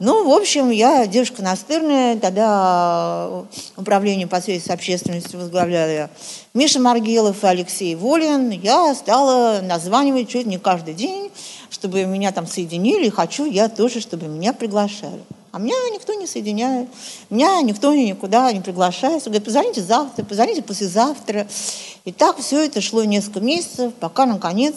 Ну, 0.00 0.28
в 0.28 0.32
общем, 0.32 0.70
я 0.70 1.06
девушка 1.06 1.40
настырная, 1.40 2.18
тогда 2.18 3.44
управление 3.76 4.26
по 4.26 4.40
связи 4.40 4.60
с 4.60 4.70
общественностью 4.70 5.38
возглавляли 5.38 6.08
Миша 6.52 6.80
Маргелов 6.80 7.44
и 7.44 7.46
Алексей 7.46 7.94
Волин. 7.94 8.50
Я 8.50 8.92
стала 8.96 9.60
названивать 9.62 10.28
чуть 10.28 10.46
не 10.46 10.58
каждый 10.58 10.94
день, 10.94 11.30
чтобы 11.74 12.04
меня 12.04 12.30
там 12.30 12.46
соединили, 12.46 13.08
хочу 13.08 13.44
я 13.44 13.68
тоже, 13.68 14.00
чтобы 14.00 14.28
меня 14.28 14.52
приглашали. 14.52 15.20
А 15.50 15.58
меня 15.58 15.74
никто 15.92 16.14
не 16.14 16.28
соединяет, 16.28 16.88
меня 17.30 17.60
никто 17.62 17.92
никуда 17.92 18.52
не 18.52 18.60
приглашает. 18.60 19.24
Говорит, 19.24 19.44
позвоните 19.44 19.82
завтра, 19.82 20.24
позвоните 20.24 20.62
послезавтра. 20.62 21.48
И 22.04 22.12
так 22.12 22.38
все 22.38 22.64
это 22.64 22.80
шло 22.80 23.02
несколько 23.02 23.40
месяцев, 23.40 23.92
пока, 23.98 24.24
наконец, 24.24 24.74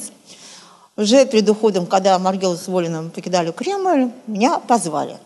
уже 0.96 1.26
перед 1.28 1.48
уходом, 1.48 1.86
когда 1.86 2.18
Маргел 2.18 2.58
с 2.58 2.68
Волиным 2.68 3.12
покидали 3.12 3.52
Кремль, 3.52 4.12
меня 4.26 4.58
позвали. 4.58 5.18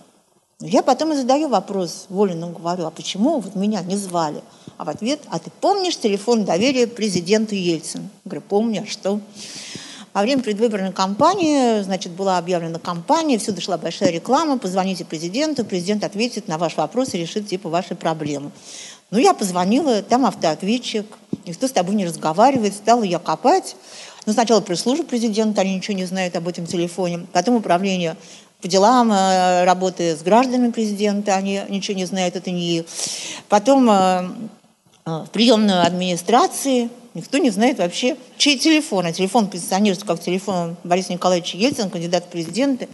Я 0.59 0.83
потом 0.83 1.13
и 1.13 1.15
задаю 1.15 1.47
вопрос 1.47 2.05
Волину, 2.09 2.49
говорю, 2.49 2.85
а 2.85 2.91
почему 2.91 3.39
вот 3.39 3.55
меня 3.55 3.81
не 3.81 3.95
звали? 3.95 4.43
А 4.77 4.83
в 4.83 4.89
ответ, 4.89 5.21
а 5.29 5.39
ты 5.39 5.49
помнишь 5.61 5.97
телефон 5.97 6.43
доверия 6.43 6.85
президенту 6.85 7.55
Ельцину? 7.55 8.09
Говорю, 8.25 8.41
помню, 8.47 8.83
а 8.85 8.91
что? 8.91 9.21
Во 10.13 10.21
время 10.21 10.43
предвыборной 10.43 10.91
кампании, 10.91 11.81
значит, 11.83 12.11
была 12.11 12.37
объявлена 12.37 12.79
кампания, 12.79 13.37
всюду 13.37 13.61
шла 13.61 13.77
большая 13.77 14.09
реклама, 14.09 14.57
позвоните 14.57 15.05
президенту, 15.05 15.63
президент 15.63 16.03
ответит 16.03 16.49
на 16.49 16.57
ваш 16.57 16.75
вопрос 16.75 17.13
и 17.13 17.17
решит 17.17 17.47
типа 17.47 17.69
ваши 17.69 17.95
проблемы. 17.95 18.51
Ну, 19.09 19.19
я 19.19 19.33
позвонила, 19.33 20.01
там 20.01 20.25
автоответчик, 20.25 21.05
никто 21.45 21.67
с 21.67 21.71
тобой 21.71 21.95
не 21.95 22.05
разговаривает, 22.05 22.73
стала 22.73 23.03
я 23.03 23.19
копать. 23.19 23.77
Ну, 24.25 24.33
сначала 24.33 24.59
пресс-служба 24.59 25.05
президента, 25.05 25.61
они 25.61 25.75
ничего 25.75 25.95
не 25.95 26.05
знают 26.05 26.35
об 26.35 26.47
этом 26.47 26.65
телефоне, 26.65 27.25
потом 27.31 27.55
управление 27.55 28.17
по 28.61 28.67
делам 28.67 29.11
э, 29.11 29.63
работы 29.63 30.15
с 30.15 30.21
гражданами 30.21 30.71
президента, 30.71 31.35
они 31.35 31.61
ничего 31.69 31.97
не 31.97 32.05
знают, 32.05 32.35
это 32.35 32.51
не 32.51 32.79
их. 32.79 32.85
Потом 33.49 33.89
э, 33.89 34.29
э, 35.05 35.09
в 35.25 35.29
приемную 35.31 35.81
администрации, 35.81 36.89
никто 37.13 37.37
не 37.37 37.49
знает 37.49 37.79
вообще, 37.79 38.17
чей 38.37 38.57
телефон. 38.57 39.05
А 39.05 39.11
телефон 39.11 39.47
позиционируется 39.47 40.05
как 40.05 40.19
телефон 40.21 40.75
Бориса 40.83 41.13
Николаевича 41.13 41.57
Ельцина, 41.57 41.89
кандидата 41.89 42.27
в 42.27 42.29
президенты. 42.29 42.87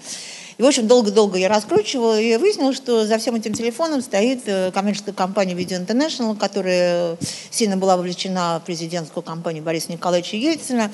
И, 0.57 0.63
в 0.63 0.65
общем, 0.65 0.87
долго-долго 0.87 1.37
я 1.37 1.49
раскручивала 1.49 2.19
и 2.19 2.35
выяснила, 2.37 2.73
что 2.73 3.05
за 3.05 3.19
всем 3.19 3.35
этим 3.35 3.53
телефоном 3.53 4.01
стоит 4.01 4.41
коммерческая 4.73 5.13
компания 5.13 5.53
Video 5.53 5.85
International, 5.85 6.35
которая 6.35 7.17
сильно 7.51 7.77
была 7.77 7.95
вовлечена 7.95 8.59
в 8.59 8.65
президентскую 8.65 9.23
кампанию 9.23 9.63
Бориса 9.63 9.91
Николаевича 9.91 10.35
Ельцина. 10.35 10.91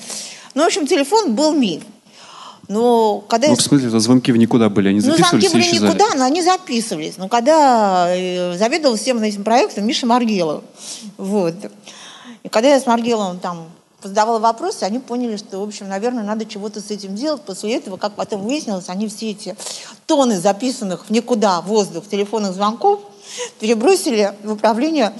Ну, 0.54 0.62
в 0.62 0.66
общем, 0.66 0.86
телефон 0.86 1.34
был 1.34 1.52
миф. 1.52 1.82
Но 2.68 3.22
когда 3.28 3.48
ну, 3.48 3.56
в 3.56 3.62
смысле, 3.62 3.88
это 3.88 4.00
звонки 4.00 4.32
в 4.32 4.36
никуда 4.36 4.68
были, 4.68 4.88
они 4.88 5.00
записывались 5.00 5.32
Ну, 5.32 5.40
звонки 5.40 5.48
были 5.54 5.84
никуда, 5.84 6.14
но 6.14 6.24
они 6.24 6.42
записывались. 6.42 7.16
Но 7.18 7.28
когда 7.28 8.06
э, 8.08 8.56
заведовал 8.56 8.96
всем 8.96 9.22
этим 9.22 9.44
проектом 9.44 9.86
Миша 9.86 10.06
Маргелов, 10.06 10.62
вот. 11.18 11.54
И 12.42 12.48
когда 12.48 12.68
я 12.68 12.80
с 12.80 12.86
Маргеловым 12.86 13.38
там 13.38 13.68
задавала 14.02 14.38
вопросы, 14.38 14.82
они 14.82 14.98
поняли, 14.98 15.36
что, 15.36 15.60
в 15.60 15.62
общем, 15.62 15.88
наверное, 15.88 16.24
надо 16.24 16.44
чего-то 16.44 16.80
с 16.80 16.90
этим 16.90 17.14
делать. 17.14 17.42
После 17.42 17.74
этого, 17.76 17.96
как 17.96 18.14
потом 18.14 18.42
выяснилось, 18.42 18.88
они 18.88 19.08
все 19.08 19.30
эти 19.30 19.56
тонны 20.06 20.38
записанных 20.38 21.06
в 21.06 21.10
никуда 21.10 21.60
воздух 21.60 22.08
телефонных 22.08 22.54
звонков 22.54 23.00
перебросили 23.60 24.34
в 24.42 24.52
управление 24.52 25.12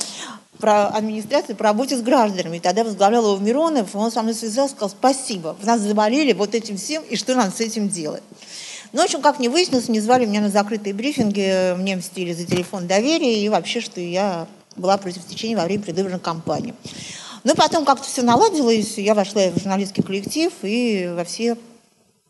про 0.58 0.86
администрацию 0.86 1.56
по 1.56 1.64
работе 1.64 1.96
с 1.96 2.02
гражданами. 2.02 2.58
И 2.58 2.60
тогда 2.60 2.84
возглавлял 2.84 3.24
его 3.24 3.36
Миронов, 3.38 3.94
и 3.94 3.98
он 3.98 4.10
со 4.12 4.22
мной 4.22 4.34
связался, 4.34 4.74
сказал, 4.74 4.90
спасибо, 4.90 5.56
в 5.60 5.66
нас 5.66 5.80
заболели 5.80 6.32
вот 6.32 6.54
этим 6.54 6.76
всем, 6.76 7.02
и 7.02 7.16
что 7.16 7.34
нам 7.34 7.52
с 7.52 7.60
этим 7.60 7.88
делать? 7.88 8.22
Ну, 8.92 9.00
в 9.00 9.04
общем, 9.04 9.20
как 9.20 9.40
не 9.40 9.48
выяснилось, 9.48 9.88
не 9.88 9.98
звали 9.98 10.24
меня 10.24 10.40
на 10.40 10.50
закрытые 10.50 10.94
брифинги, 10.94 11.74
мне 11.76 11.96
мстили 11.96 12.32
за 12.32 12.46
телефон 12.46 12.86
доверия, 12.86 13.44
и 13.44 13.48
вообще, 13.48 13.80
что 13.80 14.00
я 14.00 14.46
была 14.76 14.96
против 14.96 15.26
течения 15.26 15.56
во 15.56 15.64
время 15.64 15.82
предвыборной 15.82 16.20
кампании. 16.20 16.74
Ну, 17.44 17.54
потом 17.54 17.84
как-то 17.84 18.06
все 18.06 18.22
наладилось, 18.22 18.96
я 18.96 19.14
вошла 19.14 19.50
в 19.50 19.58
журналистский 19.58 20.02
коллектив 20.02 20.52
и 20.62 21.12
во 21.14 21.24
все 21.24 21.56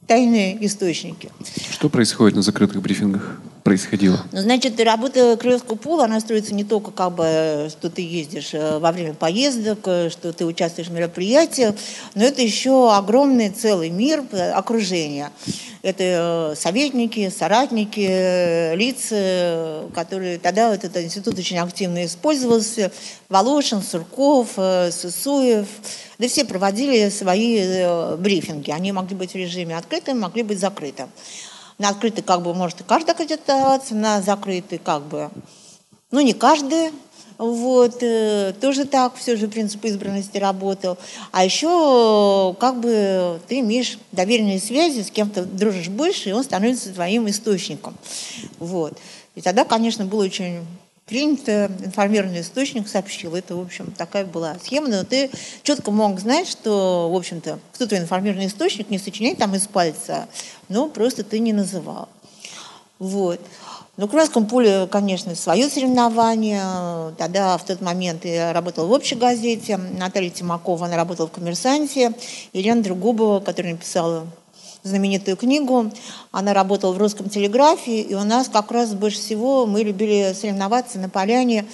тайные 0.06 0.64
источники. 0.66 1.30
Что 1.70 1.88
происходит 1.88 2.36
на 2.36 2.42
закрытых 2.42 2.82
брифингах? 2.82 3.38
Происходило? 3.64 4.20
Ну, 4.30 4.40
значит, 4.40 4.78
работа 4.78 5.36
Крыловского 5.38 5.76
пула, 5.76 6.04
она 6.04 6.20
строится 6.20 6.54
не 6.54 6.64
только 6.64 6.90
как 6.90 7.14
бы, 7.14 7.68
что 7.70 7.90
ты 7.90 8.02
ездишь 8.02 8.52
э, 8.52 8.78
во 8.78 8.92
время 8.92 9.14
поездок, 9.14 9.78
э, 9.86 10.10
что 10.10 10.34
ты 10.34 10.44
участвуешь 10.44 10.88
в 10.88 10.92
мероприятиях, 10.92 11.74
но 12.14 12.24
это 12.24 12.42
еще 12.42 12.94
огромный 12.94 13.48
целый 13.48 13.88
мир 13.88 14.22
э, 14.32 14.50
окружения. 14.50 15.32
Это 15.82 16.54
советники, 16.56 17.30
соратники, 17.36 18.74
лица, 18.74 19.84
которые 19.94 20.38
тогда 20.38 20.70
вот 20.70 20.84
этот 20.84 21.02
институт 21.02 21.38
очень 21.38 21.58
активно 21.58 22.06
использовался. 22.06 22.90
Волошин, 23.28 23.82
Сурков, 23.82 24.58
Сысуев. 24.90 25.66
Да 26.18 26.26
все 26.26 26.46
проводили 26.46 27.10
свои 27.10 27.84
брифинги. 28.16 28.70
Они 28.70 28.92
могли 28.92 29.14
быть 29.14 29.32
в 29.32 29.36
режиме 29.36 29.76
открытым, 29.76 30.20
могли 30.20 30.42
быть 30.42 30.58
закрытым. 30.58 31.10
На 31.78 31.88
открытый 31.88 32.22
как 32.22 32.42
бы 32.42 32.54
может 32.54 32.80
и 32.80 32.84
каждый 32.84 33.10
аккредитоваться, 33.10 33.94
на 33.94 34.22
закрытый 34.22 34.78
как 34.78 35.02
бы, 35.02 35.30
ну 36.10 36.20
не 36.20 36.32
каждый, 36.32 36.92
вот, 37.36 37.98
э, 38.00 38.54
тоже 38.60 38.84
так, 38.84 39.16
все 39.16 39.36
же 39.36 39.48
принцип 39.48 39.84
избранности 39.84 40.38
работал. 40.38 40.96
А 41.32 41.44
еще 41.44 42.54
как 42.60 42.78
бы 42.78 43.40
ты 43.48 43.58
имеешь 43.60 43.98
доверенные 44.12 44.60
связи, 44.60 45.02
с 45.02 45.10
кем-то 45.10 45.44
дружишь 45.44 45.88
больше, 45.88 46.30
и 46.30 46.32
он 46.32 46.44
становится 46.44 46.92
твоим 46.92 47.28
источником. 47.28 47.96
Вот. 48.58 48.96
И 49.34 49.40
тогда, 49.40 49.64
конечно, 49.64 50.04
было 50.04 50.24
очень 50.24 50.64
принято, 51.06 51.70
информированный 51.84 52.40
источник 52.40 52.88
сообщил. 52.88 53.34
Это, 53.34 53.56
в 53.56 53.60
общем, 53.60 53.92
такая 53.96 54.24
была 54.24 54.56
схема. 54.62 54.88
Но 54.88 55.04
ты 55.04 55.30
четко 55.62 55.90
мог 55.90 56.18
знать, 56.20 56.48
что, 56.48 57.10
в 57.12 57.16
общем-то, 57.16 57.58
кто 57.72 57.86
твой 57.86 58.00
информированный 58.00 58.46
источник, 58.46 58.90
не 58.90 58.98
сочиняй 58.98 59.34
там 59.34 59.54
из 59.54 59.66
пальца, 59.66 60.28
но 60.68 60.88
просто 60.88 61.24
ты 61.24 61.38
не 61.38 61.52
называл. 61.52 62.08
Вот. 62.98 63.40
Ну, 63.96 64.08
Красском 64.08 64.46
поле, 64.46 64.88
конечно, 64.90 65.36
свое 65.36 65.68
соревнование. 65.68 67.14
Тогда, 67.16 67.56
в 67.56 67.64
тот 67.64 67.80
момент, 67.80 68.24
я 68.24 68.52
работала 68.52 68.86
в 68.86 68.92
общей 68.92 69.14
газете. 69.14 69.76
Наталья 69.76 70.30
Тимакова, 70.30 70.86
она 70.86 70.96
работала 70.96 71.28
в 71.28 71.32
«Коммерсанте». 71.32 72.12
Елена 72.52 72.82
Другубова, 72.82 73.38
которая 73.38 73.74
написала 73.74 74.26
знаменитую 74.84 75.36
книгу. 75.36 75.90
Она 76.30 76.54
работала 76.54 76.92
в 76.92 76.98
русском 76.98 77.28
телеграфе, 77.28 78.02
и 78.02 78.14
у 78.14 78.22
нас 78.22 78.48
как 78.48 78.70
раз 78.70 78.94
больше 78.94 79.18
всего 79.18 79.66
мы 79.66 79.82
любили 79.82 80.34
соревноваться 80.38 80.98
на 80.98 81.08
поляне 81.08 81.64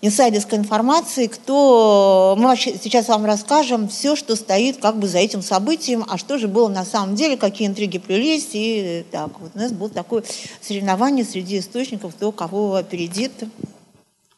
инсайдерской 0.00 0.58
информации, 0.58 1.26
кто 1.26 2.36
мы 2.38 2.56
сейчас 2.56 3.08
вам 3.08 3.24
расскажем 3.24 3.88
все, 3.88 4.14
что 4.14 4.36
стоит 4.36 4.78
как 4.78 4.96
бы 4.98 5.08
за 5.08 5.18
этим 5.18 5.42
событием, 5.42 6.04
а 6.08 6.18
что 6.18 6.38
же 6.38 6.46
было 6.46 6.68
на 6.68 6.84
самом 6.84 7.16
деле, 7.16 7.36
какие 7.36 7.66
интриги 7.66 7.98
плелись, 7.98 8.50
и 8.52 9.04
так 9.10 9.30
вот 9.40 9.50
у 9.54 9.58
нас 9.58 9.72
было 9.72 9.90
такое 9.90 10.22
соревнование 10.60 11.24
среди 11.24 11.58
источников, 11.58 12.14
кто 12.14 12.30
кого 12.30 12.76
опередит. 12.76 13.32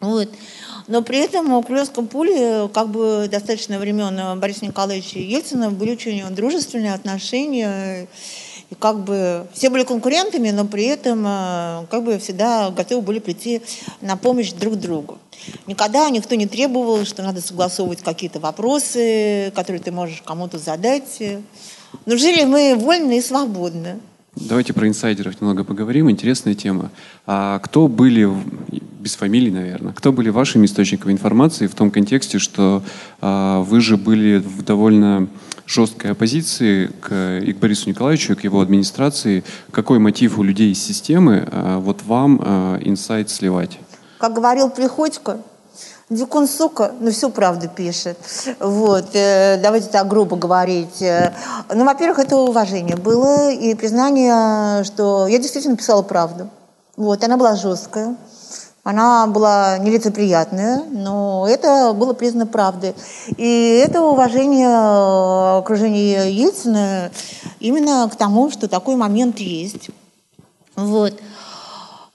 Вот. 0.00 0.28
Но 0.88 1.02
при 1.02 1.18
этом 1.18 1.52
у 1.52 1.62
Крылевском 1.62 2.08
пуле 2.08 2.68
как 2.72 2.88
бы 2.88 3.28
достаточно 3.30 3.78
времен 3.78 4.40
Бориса 4.40 4.64
Николаевича 4.64 5.18
Ельцина 5.18 5.70
были 5.70 5.92
очень 5.92 6.26
дружественные 6.34 6.94
отношения. 6.94 8.08
И 8.70 8.74
как 8.76 9.00
бы 9.00 9.48
все 9.52 9.68
были 9.68 9.82
конкурентами, 9.82 10.50
но 10.50 10.64
при 10.64 10.84
этом 10.84 11.24
э, 11.26 11.86
как 11.90 12.04
бы 12.04 12.18
всегда 12.20 12.70
готовы 12.70 13.02
были 13.02 13.18
прийти 13.18 13.62
на 14.00 14.16
помощь 14.16 14.52
друг 14.52 14.76
другу. 14.76 15.18
Никогда 15.66 16.08
никто 16.08 16.36
не 16.36 16.46
требовал, 16.46 17.04
что 17.04 17.24
надо 17.24 17.40
согласовывать 17.40 18.00
какие-то 18.00 18.38
вопросы, 18.38 19.52
которые 19.56 19.82
ты 19.82 19.90
можешь 19.90 20.22
кому-то 20.22 20.58
задать. 20.58 21.20
Но 22.06 22.16
жили 22.16 22.44
мы 22.44 22.76
вольно 22.76 23.12
и 23.12 23.20
свободно. 23.20 23.98
Давайте 24.36 24.72
про 24.72 24.86
инсайдеров 24.86 25.40
немного 25.40 25.64
поговорим. 25.64 26.08
Интересная 26.08 26.54
тема. 26.54 26.90
А 27.26 27.58
кто 27.58 27.88
были, 27.88 28.28
без 29.00 29.16
фамилий, 29.16 29.50
наверное, 29.50 29.92
кто 29.92 30.12
были 30.12 30.28
вашими 30.30 30.66
источниками 30.66 31.12
информации 31.12 31.66
в 31.66 31.74
том 31.74 31.90
контексте, 31.90 32.38
что 32.38 32.82
а, 33.20 33.60
вы 33.62 33.80
же 33.80 33.96
были 33.96 34.38
в 34.38 34.62
довольно 34.62 35.28
жесткой 35.66 36.12
оппозиции 36.12 36.90
к, 37.00 37.40
и 37.40 37.52
к 37.52 37.58
Борису 37.58 37.88
Николаевичу, 37.88 38.32
и 38.32 38.36
к 38.36 38.44
его 38.44 38.60
администрации. 38.60 39.42
Какой 39.72 39.98
мотив 39.98 40.38
у 40.38 40.42
людей 40.42 40.72
из 40.72 40.82
системы 40.82 41.48
а, 41.50 41.78
вот 41.78 42.02
вам 42.04 42.40
а, 42.42 42.78
инсайт 42.82 43.30
сливать? 43.30 43.78
Как 44.18 44.32
говорил 44.34 44.70
Приходько, 44.70 45.40
Дикун, 46.10 46.48
сука, 46.48 46.92
ну 46.98 47.12
всю 47.12 47.30
правду 47.30 47.68
пишет. 47.68 48.18
Вот, 48.58 49.14
э, 49.14 49.60
давайте 49.62 49.86
так 49.90 50.08
грубо 50.08 50.34
говорить. 50.34 51.00
Э, 51.02 51.32
ну, 51.72 51.84
во-первых, 51.84 52.18
это 52.18 52.36
уважение 52.36 52.96
было 52.96 53.52
и 53.52 53.76
признание, 53.76 54.82
что 54.82 55.28
я 55.28 55.38
действительно 55.38 55.76
писала 55.76 56.02
правду. 56.02 56.50
Вот, 56.96 57.22
она 57.22 57.36
была 57.36 57.54
жесткая, 57.54 58.16
она 58.82 59.28
была 59.28 59.78
нелицеприятная, 59.78 60.82
но 60.90 61.46
это 61.48 61.92
было 61.92 62.12
признано 62.12 62.48
правдой. 62.48 62.96
И 63.36 63.80
это 63.86 64.02
уважение 64.02 64.66
э, 64.66 65.58
окружения 65.58 66.28
Ельцина 66.28 67.12
именно 67.60 68.10
к 68.12 68.16
тому, 68.16 68.50
что 68.50 68.66
такой 68.66 68.96
момент 68.96 69.38
есть. 69.38 69.90
Вот. 70.74 71.14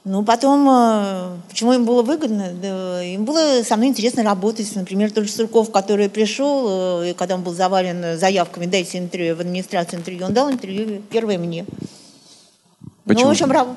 Ну, 0.06 0.24
потом, 0.24 0.70
э, 0.70 1.38
почему 1.50 1.74
им 1.74 1.84
было 1.84 2.04
выгодно? 2.04 2.52
Да, 2.62 3.04
им 3.04 3.26
было 3.26 3.64
со 3.64 3.76
мной 3.76 3.88
интересно 3.88 4.24
работать. 4.24 4.76
Например, 4.76 5.12
тот 5.12 5.26
же 5.26 5.32
Сурков, 5.32 5.72
который 5.72 6.10
пришел, 6.10 7.02
э, 7.02 7.10
и 7.10 7.14
когда 7.14 7.34
он 7.34 7.42
был 7.42 7.56
завален 7.56 8.16
заявками 8.16 8.68
«дайте 8.68 9.00
интервью» 9.00 9.36
в 9.36 9.40
администрации 9.40 9.98
интервью, 9.98 10.28
он 10.28 10.34
дал 10.34 10.52
интервью 10.52 11.02
первое 11.10 11.40
мне. 11.40 11.66
Почему? 13.06 13.24
Ну, 13.24 13.30
в 13.30 13.32
общем, 13.32 13.76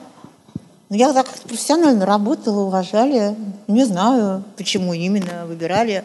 ну, 0.90 0.96
я 0.96 1.14
так 1.14 1.28
профессионально 1.28 2.04
работала, 2.04 2.60
уважали. 2.60 3.34
Не 3.66 3.84
знаю, 3.84 4.44
почему 4.58 4.92
именно 4.92 5.46
выбирали. 5.46 6.04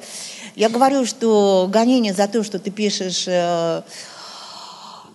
Я 0.55 0.69
говорю, 0.69 1.05
что 1.05 1.67
гонение 1.69 2.13
за 2.13 2.29
то, 2.29 2.43
что 2.43 2.59
ты 2.59 2.71
пишешь 2.71 3.25
э, 3.27 3.81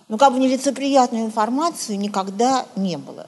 ну, 0.07 0.17
как 0.17 0.33
бы 0.33 0.39
нелицеприятную 0.39 1.25
информацию, 1.25 1.97
никогда 1.97 2.65
не 2.75 2.97
было. 2.97 3.18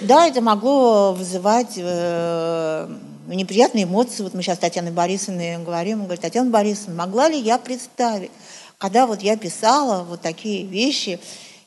Да, 0.00 0.26
это 0.26 0.40
могло 0.40 1.12
вызывать 1.12 1.74
э, 1.76 2.88
неприятные 3.26 3.84
эмоции. 3.84 4.22
Вот 4.22 4.34
мы 4.34 4.42
сейчас 4.42 4.56
с 4.56 4.60
Татьяной 4.60 4.92
Борисовной 4.92 5.58
говорим, 5.58 6.04
говорит, 6.04 6.20
Татьяна 6.20 6.50
Борисовна, 6.50 6.94
могла 6.94 7.28
ли 7.28 7.38
я 7.38 7.58
представить, 7.58 8.30
когда 8.78 9.06
вот 9.06 9.22
я 9.22 9.36
писала 9.36 10.04
вот 10.04 10.20
такие 10.20 10.64
вещи, 10.64 11.18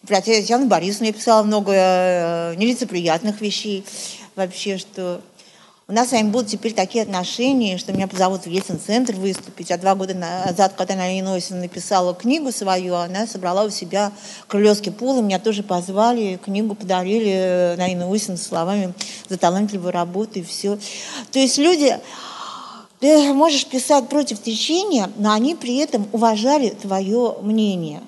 про 0.08 0.22
Татьяну 0.22 0.68
Борисовну 0.68 1.08
я 1.08 1.14
писала 1.14 1.44
много 1.44 1.72
э, 1.74 2.56
нелицеприятных 2.56 3.42
вещей 3.42 3.86
вообще, 4.36 4.78
что 4.78 5.22
у 5.88 5.94
нас 5.94 6.10
с 6.10 6.12
вами 6.14 6.30
будут 6.30 6.48
теперь 6.48 6.74
такие 6.74 7.04
отношения, 7.04 7.78
что 7.78 7.92
меня 7.92 8.08
позовут 8.08 8.44
в 8.44 8.48
Ельцин-центр 8.48 9.14
выступить. 9.14 9.72
А 9.72 9.78
два 9.78 9.94
года 9.96 10.14
назад, 10.14 10.74
когда 10.78 10.96
Нарина 10.96 11.36
Осина 11.36 11.60
написала 11.60 12.14
книгу 12.14 12.52
свою, 12.52 12.96
она 12.96 13.28
собрала 13.28 13.66
у 13.66 13.70
себя 13.70 14.12
Крылевский 14.48 14.92
пул, 14.92 15.20
и 15.20 15.22
меня 15.22 15.40
тоже 15.40 15.64
позвали, 15.64 16.40
книгу 16.42 16.76
подарили 16.76 17.76
Нарина 17.78 18.10
Осина 18.10 18.38
словами 18.38 18.94
за 19.28 19.38
талантливую 19.38 19.92
работу 19.92 20.40
и 20.40 20.44
все. 20.44 20.78
То 21.32 21.40
есть 21.40 21.58
люди, 21.58 21.98
ты 23.00 23.34
можешь 23.34 23.66
писать 23.66 24.08
против 24.08 24.42
течения, 24.42 25.10
но 25.18 25.34
они 25.34 25.56
при 25.56 25.78
этом 25.78 26.08
уважали 26.14 26.70
твое 26.70 27.36
мнение. 27.42 28.02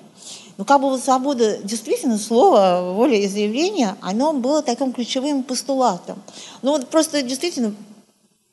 Ну, 0.56 0.64
как 0.64 0.80
бы 0.80 0.96
свобода, 0.98 1.58
действительно, 1.62 2.16
слова, 2.16 2.92
воля 2.92 3.16
и 3.16 3.26
заявления, 3.26 3.96
оно 4.00 4.32
было 4.32 4.62
таким 4.62 4.92
ключевым 4.92 5.42
постулатом. 5.42 6.18
Ну, 6.62 6.72
вот 6.72 6.88
просто 6.88 7.22
действительно 7.22 7.74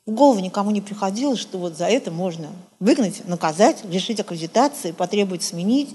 в 0.04 0.10
голову 0.10 0.40
никому 0.40 0.72
не 0.72 0.80
приходило, 0.80 1.36
что 1.36 1.58
вот 1.58 1.76
за 1.76 1.86
это 1.86 2.10
можно 2.10 2.48
выгнать, 2.80 3.22
наказать, 3.28 3.84
лишить 3.88 4.18
аккредитации, 4.18 4.90
потребовать 4.90 5.44
сменить. 5.44 5.90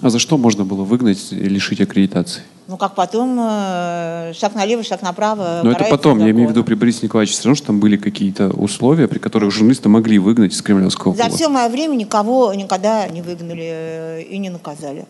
А 0.00 0.10
за 0.10 0.18
что 0.18 0.36
можно 0.36 0.64
было 0.64 0.82
выгнать 0.82 1.30
и 1.30 1.36
лишить 1.36 1.80
аккредитации? 1.80 2.42
Ну, 2.66 2.76
как 2.76 2.94
потом, 2.94 3.38
э, 3.38 4.32
шаг 4.34 4.54
налево, 4.54 4.82
шаг 4.82 5.02
направо. 5.02 5.60
Но 5.62 5.72
это 5.72 5.84
потом, 5.84 6.18
я 6.20 6.30
имею 6.30 6.48
в 6.48 6.50
виду 6.50 6.64
при 6.64 6.74
Борисе 6.74 7.00
Николаевиче, 7.02 7.34
все 7.34 7.44
равно, 7.44 7.56
что 7.56 7.66
там 7.68 7.80
были 7.80 7.96
какие-то 7.96 8.48
условия, 8.48 9.06
при 9.08 9.18
которых 9.18 9.52
журналисты 9.52 9.88
могли 9.88 10.18
выгнать 10.18 10.52
из 10.52 10.62
кремлевского 10.62 11.14
За 11.14 11.28
все 11.28 11.48
мое 11.48 11.68
время 11.68 11.94
никого 11.96 12.52
никогда 12.54 13.08
не 13.08 13.22
выгнали 13.22 13.62
э, 13.62 14.22
и 14.22 14.38
не 14.38 14.50
наказали. 14.50 15.06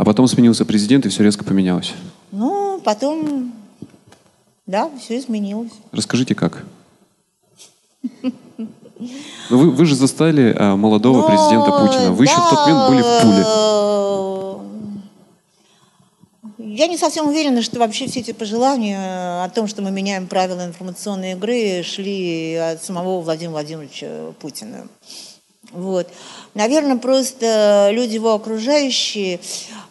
А 0.00 0.04
потом 0.04 0.26
сменился 0.28 0.64
президент, 0.64 1.04
и 1.04 1.10
все 1.10 1.22
резко 1.22 1.44
поменялось. 1.44 1.92
Ну, 2.32 2.80
потом, 2.82 3.52
да, 4.66 4.90
все 4.98 5.18
изменилось. 5.18 5.72
Расскажите, 5.92 6.34
как? 6.34 6.64
Ну, 8.22 8.30
вы, 9.50 9.70
вы 9.70 9.84
же 9.84 9.94
застали 9.94 10.56
а, 10.58 10.74
молодого 10.76 11.18
Но, 11.18 11.26
президента 11.26 11.70
Путина. 11.72 12.12
Вы 12.12 12.24
да, 12.24 12.32
еще 12.32 12.40
в 12.40 12.48
тот 12.48 12.58
момент 12.66 12.88
были 12.88 13.02
в 13.02 13.20
пуле. 16.56 16.74
Я 16.76 16.86
не 16.86 16.96
совсем 16.96 17.28
уверена, 17.28 17.60
что 17.60 17.78
вообще 17.78 18.06
все 18.06 18.20
эти 18.20 18.32
пожелания 18.32 19.44
о 19.44 19.50
том, 19.50 19.66
что 19.66 19.82
мы 19.82 19.90
меняем 19.90 20.28
правила 20.28 20.64
информационной 20.64 21.32
игры, 21.32 21.82
шли 21.82 22.54
от 22.54 22.82
самого 22.82 23.20
Владимира 23.20 23.52
Владимировича 23.52 24.32
Путина. 24.40 24.88
Вот. 25.72 26.08
Наверное, 26.54 26.96
просто 26.96 27.90
люди 27.92 28.14
его 28.14 28.34
окружающие, 28.34 29.40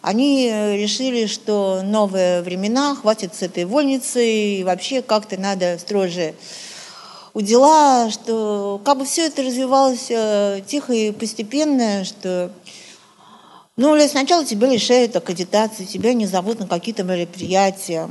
они 0.02 0.48
решили, 0.48 1.26
что 1.26 1.82
новые 1.84 2.42
времена, 2.42 2.94
хватит 2.94 3.34
с 3.34 3.42
этой 3.42 3.64
вольницы, 3.64 4.24
и 4.24 4.64
вообще 4.64 5.02
как-то 5.02 5.38
надо 5.38 5.78
строже 5.78 6.34
у 7.34 7.40
дела, 7.40 8.10
что 8.10 8.80
как 8.84 8.98
бы 8.98 9.04
все 9.04 9.26
это 9.26 9.42
развивалось 9.42 10.06
э, 10.10 10.62
тихо 10.66 10.92
и 10.92 11.12
постепенно, 11.12 12.04
что 12.04 12.50
ну, 13.76 13.96
сначала 14.08 14.44
тебя 14.44 14.68
лишают 14.68 15.16
аккредитации, 15.16 15.84
тебя 15.84 16.12
не 16.12 16.26
зовут 16.26 16.58
на 16.58 16.66
какие-то 16.66 17.02
мероприятия. 17.02 18.10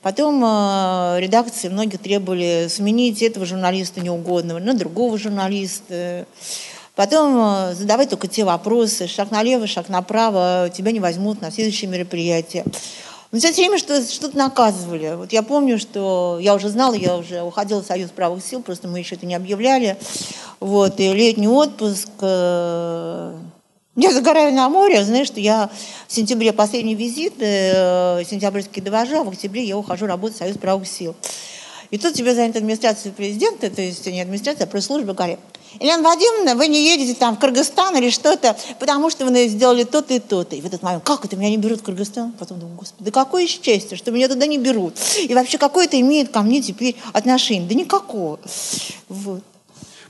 Потом 0.00 0.42
э, 0.44 1.16
редакции 1.20 1.68
многих 1.68 2.00
требовали 2.00 2.66
сменить 2.68 3.22
этого 3.22 3.44
журналиста 3.46 4.00
неугодного 4.00 4.58
на 4.58 4.74
другого 4.74 5.18
журналиста. 5.18 6.26
Потом 6.94 7.36
э, 7.36 7.74
задавай 7.74 8.06
только 8.06 8.28
те 8.28 8.44
вопросы, 8.44 9.06
шаг 9.06 9.30
налево, 9.30 9.66
шаг 9.66 9.88
направо, 9.88 10.70
тебя 10.74 10.92
не 10.92 11.00
возьмут 11.00 11.40
на 11.40 11.50
следующее 11.50 11.90
мероприятие. 11.90 12.64
Но 13.30 13.38
все 13.38 13.50
время 13.52 13.78
что, 13.78 14.02
что-то 14.04 14.36
наказывали. 14.36 15.14
Вот 15.16 15.32
я 15.32 15.42
помню, 15.42 15.78
что 15.78 16.38
я 16.38 16.54
уже 16.54 16.68
знала, 16.68 16.92
я 16.92 17.16
уже 17.16 17.40
уходила 17.40 17.82
в 17.82 17.86
Союз 17.86 18.10
правых 18.10 18.44
сил, 18.44 18.62
просто 18.62 18.88
мы 18.88 18.98
еще 18.98 19.14
это 19.14 19.24
не 19.24 19.34
объявляли. 19.34 19.96
Вот, 20.60 21.00
и 21.00 21.10
летний 21.12 21.48
отпуск. 21.48 22.10
Э, 22.20 23.34
я 23.96 24.12
загораю 24.12 24.54
на 24.54 24.68
море, 24.68 25.02
знаешь, 25.04 25.26
что 25.26 25.40
я 25.40 25.70
в 26.08 26.12
сентябре 26.12 26.52
последний 26.52 26.94
визит, 26.94 27.34
э, 27.40 28.22
сентябрьский 28.28 28.82
довожу, 28.82 29.20
а 29.20 29.24
в 29.24 29.30
октябре 29.30 29.64
я 29.64 29.78
ухожу 29.78 30.06
работать 30.06 30.36
в 30.36 30.38
Союз 30.38 30.58
правых 30.58 30.86
сил. 30.86 31.14
И 31.92 31.98
тут 31.98 32.14
тебе 32.14 32.32
звонит 32.34 32.56
администрация 32.56 33.12
президента, 33.12 33.68
то 33.70 33.82
есть 33.82 34.06
не 34.06 34.22
администрация, 34.22 34.64
а 34.64 34.66
пресс-служба, 34.66 35.12
говорит, 35.12 35.38
Елена 35.78 36.02
Вадимовна, 36.02 36.54
вы 36.54 36.68
не 36.68 36.86
едете 36.86 37.14
там 37.14 37.36
в 37.36 37.38
Кыргызстан 37.38 37.94
или 37.96 38.08
что-то, 38.08 38.56
потому 38.80 39.10
что 39.10 39.26
вы 39.26 39.46
сделали 39.46 39.84
то-то 39.84 40.14
и 40.14 40.18
то-то. 40.18 40.56
И 40.56 40.62
в 40.62 40.66
этот 40.66 40.82
момент, 40.82 41.04
как 41.04 41.26
это, 41.26 41.36
меня 41.36 41.50
не 41.50 41.58
берут 41.58 41.80
в 41.80 41.82
Кыргызстан? 41.82 42.32
Потом 42.32 42.60
думаю, 42.60 42.76
господи, 42.78 43.04
да 43.04 43.10
какое 43.10 43.46
счастье, 43.46 43.98
что 43.98 44.10
меня 44.10 44.28
туда 44.28 44.46
не 44.46 44.56
берут. 44.56 44.94
И 45.22 45.34
вообще, 45.34 45.58
какое 45.58 45.84
это 45.84 46.00
имеет 46.00 46.30
ко 46.30 46.40
мне 46.40 46.62
теперь 46.62 46.96
отношение? 47.12 47.68
Да 47.68 47.74
никакого. 47.74 48.40
Вот. 49.10 49.42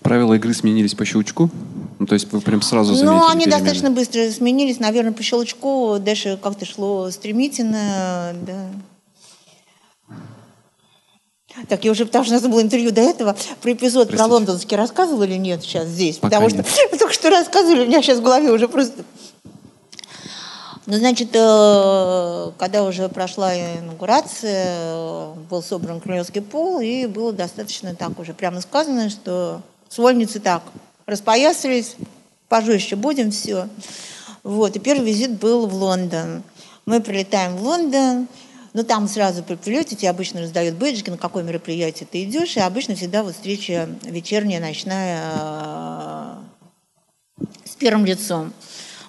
Правила 0.02 0.34
игры 0.34 0.54
сменились 0.54 0.94
по 0.94 1.04
щелчку? 1.04 1.50
Ну, 1.98 2.06
то 2.06 2.14
есть 2.14 2.30
вы 2.32 2.40
прям 2.40 2.62
сразу 2.62 2.94
заметили 2.94 3.16
Ну, 3.16 3.26
они 3.26 3.44
перемены. 3.44 3.58
достаточно 3.58 3.90
быстро 3.90 4.30
сменились, 4.30 4.78
наверное, 4.78 5.12
по 5.12 5.22
щелчку. 5.24 5.98
Дальше 5.98 6.38
как-то 6.40 6.64
шло 6.64 7.10
стремительно, 7.10 8.34
да. 8.46 8.66
Так, 11.68 11.84
я 11.84 11.90
уже, 11.90 12.06
потому 12.06 12.24
что 12.24 12.34
у 12.34 12.38
нас 12.38 12.46
было 12.48 12.62
интервью 12.62 12.90
до 12.92 13.02
этого, 13.02 13.36
про 13.60 13.72
эпизод 13.72 14.08
Простите. 14.08 14.16
про 14.16 14.26
лондонский 14.26 14.76
рассказывала 14.76 15.24
или 15.24 15.36
нет 15.36 15.62
сейчас 15.62 15.88
здесь? 15.88 16.16
Пока 16.16 16.40
потому 16.40 16.56
нет. 16.56 16.66
что 16.66 16.98
только 16.98 17.12
что 17.12 17.30
рассказывали, 17.30 17.84
у 17.84 17.86
меня 17.86 18.02
сейчас 18.02 18.18
в 18.18 18.22
голове 18.22 18.50
уже 18.50 18.68
просто... 18.68 19.04
Ну, 20.86 20.94
значит, 20.96 21.28
э, 21.34 22.50
когда 22.58 22.82
уже 22.82 23.08
прошла 23.08 23.54
инаугурация, 23.54 25.28
был 25.48 25.62
собран 25.62 26.00
Кремлевский 26.00 26.42
пол, 26.42 26.80
и 26.80 27.06
было 27.06 27.32
достаточно 27.32 27.94
так 27.94 28.18
уже 28.18 28.34
прямо 28.34 28.60
сказано, 28.60 29.08
что 29.08 29.60
с 29.88 29.98
вольницы 29.98 30.40
так 30.40 30.62
распоясались, 31.06 31.96
пожестче 32.48 32.96
будем, 32.96 33.30
все. 33.30 33.68
Вот, 34.42 34.74
и 34.74 34.80
первый 34.80 35.06
визит 35.06 35.38
был 35.38 35.66
в 35.66 35.74
Лондон. 35.74 36.42
Мы 36.84 37.00
прилетаем 37.00 37.56
в 37.56 37.62
Лондон, 37.62 38.26
но 38.72 38.82
там 38.82 39.06
сразу 39.08 39.42
при 39.42 39.56
прилете 39.56 39.96
тебе 39.96 40.10
обычно 40.10 40.40
раздают 40.40 40.76
бейджики, 40.76 41.10
на 41.10 41.18
какое 41.18 41.42
мероприятие 41.42 42.08
ты 42.10 42.24
идешь, 42.24 42.56
и 42.56 42.60
обычно 42.60 42.94
всегда 42.94 43.22
вот 43.22 43.34
встреча 43.34 43.88
вечерняя, 44.02 44.60
ночная 44.60 46.38
э, 47.38 47.46
с 47.64 47.76
первым 47.76 48.06
лицом. 48.06 48.52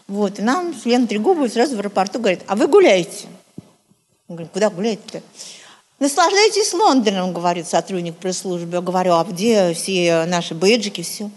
Вот, 0.08 0.40
и 0.40 0.42
нам 0.42 0.76
Лена 0.84 1.08
Трегубова 1.08 1.48
сразу 1.48 1.76
в 1.76 1.80
аэропорту 1.80 2.20
говорит, 2.20 2.42
а 2.48 2.56
вы 2.56 2.68
гуляете? 2.68 3.28
Мы 4.28 4.36
говорим, 4.36 4.50
куда 4.52 4.70
гуляете-то? 4.70 5.22
Наслаждайтесь 6.00 6.74
Лондоном, 6.74 7.32
говорит 7.32 7.68
сотрудник 7.68 8.18
пресс-службы. 8.18 8.76
Я 8.76 8.82
говорю, 8.82 9.14
а 9.14 9.24
где 9.24 9.74
все 9.74 10.26
наши 10.26 10.54
бейджики, 10.54 11.02
все? 11.02 11.30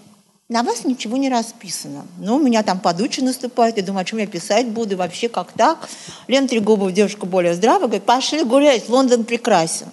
На 0.48 0.62
вас 0.62 0.84
ничего 0.84 1.16
не 1.16 1.28
расписано. 1.28 2.06
Ну, 2.18 2.36
у 2.36 2.38
меня 2.38 2.62
там 2.62 2.78
подучи 2.78 3.20
наступает, 3.20 3.76
я 3.78 3.82
думаю, 3.82 4.02
о 4.02 4.04
чем 4.04 4.20
я 4.20 4.26
писать 4.26 4.68
буду, 4.68 4.96
вообще 4.96 5.28
как 5.28 5.52
так. 5.52 5.88
Лена 6.28 6.46
Трегубова, 6.46 6.92
девушка 6.92 7.26
более 7.26 7.54
здравая, 7.54 7.88
говорит, 7.88 8.04
пошли 8.04 8.44
гулять, 8.44 8.88
Лондон 8.88 9.24
прекрасен. 9.24 9.88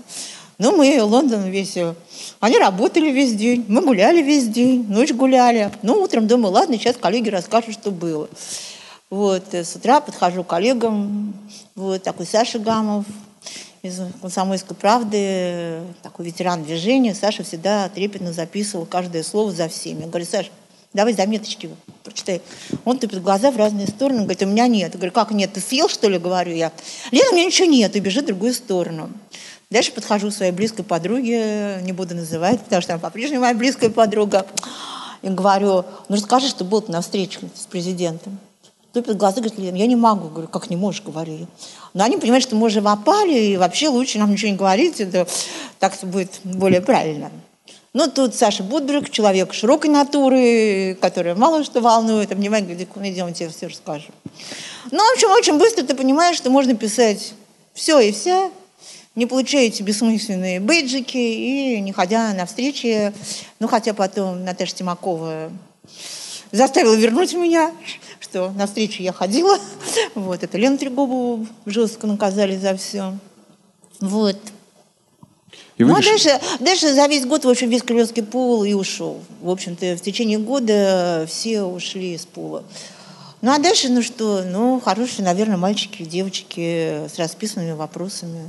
Ну, 0.59 0.77
мы 0.77 1.01
Лондон 1.01 1.49
весь... 1.49 1.75
Они 2.39 2.57
работали 2.59 3.09
весь 3.09 3.33
день, 3.33 3.65
мы 3.67 3.81
гуляли 3.81 4.21
весь 4.21 4.47
день, 4.47 4.85
ночь 4.87 5.11
гуляли. 5.11 5.71
Ну, 5.81 5.95
утром 5.95 6.27
думаю, 6.27 6.53
ладно, 6.53 6.77
сейчас 6.77 6.97
коллеги 6.97 7.29
расскажут, 7.29 7.73
что 7.73 7.89
было. 7.89 8.29
Вот, 9.09 9.53
э, 9.53 9.63
с 9.63 9.75
утра 9.75 10.01
подхожу 10.01 10.43
к 10.43 10.47
коллегам, 10.47 11.33
вот, 11.75 12.03
такой 12.03 12.25
Саша 12.25 12.59
Гамов, 12.59 13.05
из 13.84 14.00
«Комсомольской 14.22 14.78
правды», 14.78 15.82
такой 16.02 16.26
ветеран 16.28 16.63
движения, 16.63 17.13
Саша 17.13 17.43
всегда 17.43 17.89
трепетно 17.89 18.32
записывал 18.32 18.86
каждое 18.86 19.24
слово 19.24 19.52
за 19.52 19.67
всеми. 19.67 20.04
Я 20.04 20.08
говорю, 20.08 20.26
Саша, 20.26 20.50
давай 20.93 21.13
заметочки 21.13 21.69
прочитай. 22.02 22.41
Он 22.86 22.98
тупит 22.98 23.22
глаза 23.22 23.52
в 23.52 23.58
разные 23.58 23.88
стороны, 23.88 24.22
говорит, 24.22 24.41
у 24.41 24.46
меня 24.46 24.67
нет. 24.67 24.93
Я 24.93 24.98
говорю, 24.98 25.12
как 25.12 25.32
нет, 25.32 25.52
ты 25.52 25.60
съел, 25.60 25.89
что 25.89 26.08
ли, 26.08 26.17
говорю 26.17 26.56
я. 26.56 26.72
Лена, 27.12 27.32
у 27.32 27.36
меня 27.36 27.43
ничего 27.43 27.67
нет, 27.67 27.93
и 27.98 28.00
бежит 28.00 28.24
в 28.24 28.28
другую 28.28 28.54
сторону. 28.54 29.10
Дальше 29.69 29.91
подхожу 29.91 30.30
к 30.30 30.34
своей 30.34 30.54
близкой 30.54 30.86
подруге, 30.86 31.80
не 31.82 31.91
буду 31.91 32.15
называть, 32.15 32.62
потому 32.62 32.82
что 32.82 32.93
она 32.93 33.02
по-прежнему 33.02 33.41
моя 33.41 33.54
близкая 33.54 33.89
подруга. 33.89 34.46
И 35.24 35.28
говорю, 35.28 35.84
ну 36.08 36.15
расскажи, 36.15 36.48
что 36.48 36.63
было 36.63 36.86
на 36.88 37.02
встрече 37.02 37.39
с 37.54 37.65
президентом. 37.65 38.39
Тупит 38.93 39.17
глаза, 39.17 39.41
говорит, 39.41 39.58
я 39.58 39.88
не 39.88 39.95
могу. 39.95 40.29
Говорю, 40.29 40.47
как 40.47 40.69
не 40.69 40.75
можешь, 40.75 41.01
говорю. 41.01 41.47
Но 41.95 42.03
они 42.03 42.17
понимают, 42.17 42.43
что 42.43 42.56
мы 42.56 42.67
уже 42.67 42.79
вопали, 42.79 43.38
и 43.38 43.58
вообще 43.58 43.89
лучше 43.89 44.19
нам 44.19 44.32
ничего 44.32 44.51
не 44.51 44.58
говорить, 44.58 45.01
это 45.01 45.27
так 45.79 45.97
будет 46.03 46.29
более 46.43 46.79
правильно. 46.79 47.32
Ну, 47.93 48.08
тут 48.10 48.36
Саша 48.36 48.63
Будберг, 48.63 49.10
человек 49.10 49.53
широкой 49.53 49.89
натуры, 49.89 50.95
который 51.01 51.34
мало 51.36 51.63
что 51.63 51.82
волнует, 51.82 52.29
внимание, 52.29 52.75
говорит, 52.75 52.89
идем, 52.95 53.27
я 53.27 53.34
тебе 53.34 53.49
все 53.49 53.67
расскажу. 53.67 54.10
Ну, 54.91 54.97
в 54.97 55.13
общем, 55.13 55.32
очень 55.32 55.58
быстро 55.58 55.84
ты 55.84 55.95
понимаешь, 55.95 56.38
что 56.38 56.51
можно 56.51 56.75
писать 56.75 57.34
все 57.73 57.99
и 57.99 58.12
вся, 58.12 58.51
не 59.15 59.25
получая 59.25 59.65
эти 59.65 59.82
бессмысленные 59.82 60.60
бейджики 60.60 61.17
и 61.17 61.79
не 61.82 61.91
ходя 61.91 62.34
на 62.34 62.45
встречи. 62.45 63.13
Ну, 63.60 63.67
хотя 63.67 63.93
потом 63.93 64.43
Наташа 64.43 64.75
Тимакова 64.75 65.51
заставила 66.51 66.95
вернуть 66.95 67.34
меня, 67.34 67.71
что 68.34 68.50
на 68.50 68.65
встречу 68.65 69.04
я 69.04 69.13
ходила. 69.13 69.58
Вот, 70.15 70.43
это 70.43 70.58
Лену 70.58 70.78
Трегубову 70.78 71.46
жестко 71.67 72.08
наказали 72.08 72.58
за 72.58 72.76
все. 72.76 73.13
Вот. 74.00 74.38
И 75.78 75.84
ну, 75.84 75.96
а 75.96 76.02
дальше, 76.02 76.39
дальше 76.60 76.93
за 76.93 77.06
весь 77.06 77.26
год, 77.26 77.46
в 77.46 77.50
общем, 77.50 77.69
весь 77.69 77.84
Кремлевский 77.84 78.24
пул 78.24 78.63
и 78.63 78.74
ушел. 78.74 79.22
В 79.41 79.50
общем-то, 79.52 79.96
в 79.96 80.02
течение 80.02 80.39
года 80.39 81.26
все 81.28 81.62
ушли 81.62 82.13
из 82.13 82.26
пула. 82.26 82.63
Ну, 83.41 83.52
а 83.52 83.60
дальше, 83.60 83.89
ну 83.89 84.02
что, 84.02 84.43
ну, 84.43 84.80
хорошие, 84.80 85.26
наверное, 85.26 85.58
мальчики, 85.58 86.04
девочки 86.04 87.08
с 87.08 87.19
расписанными 87.19 87.74
вопросами. 87.74 88.41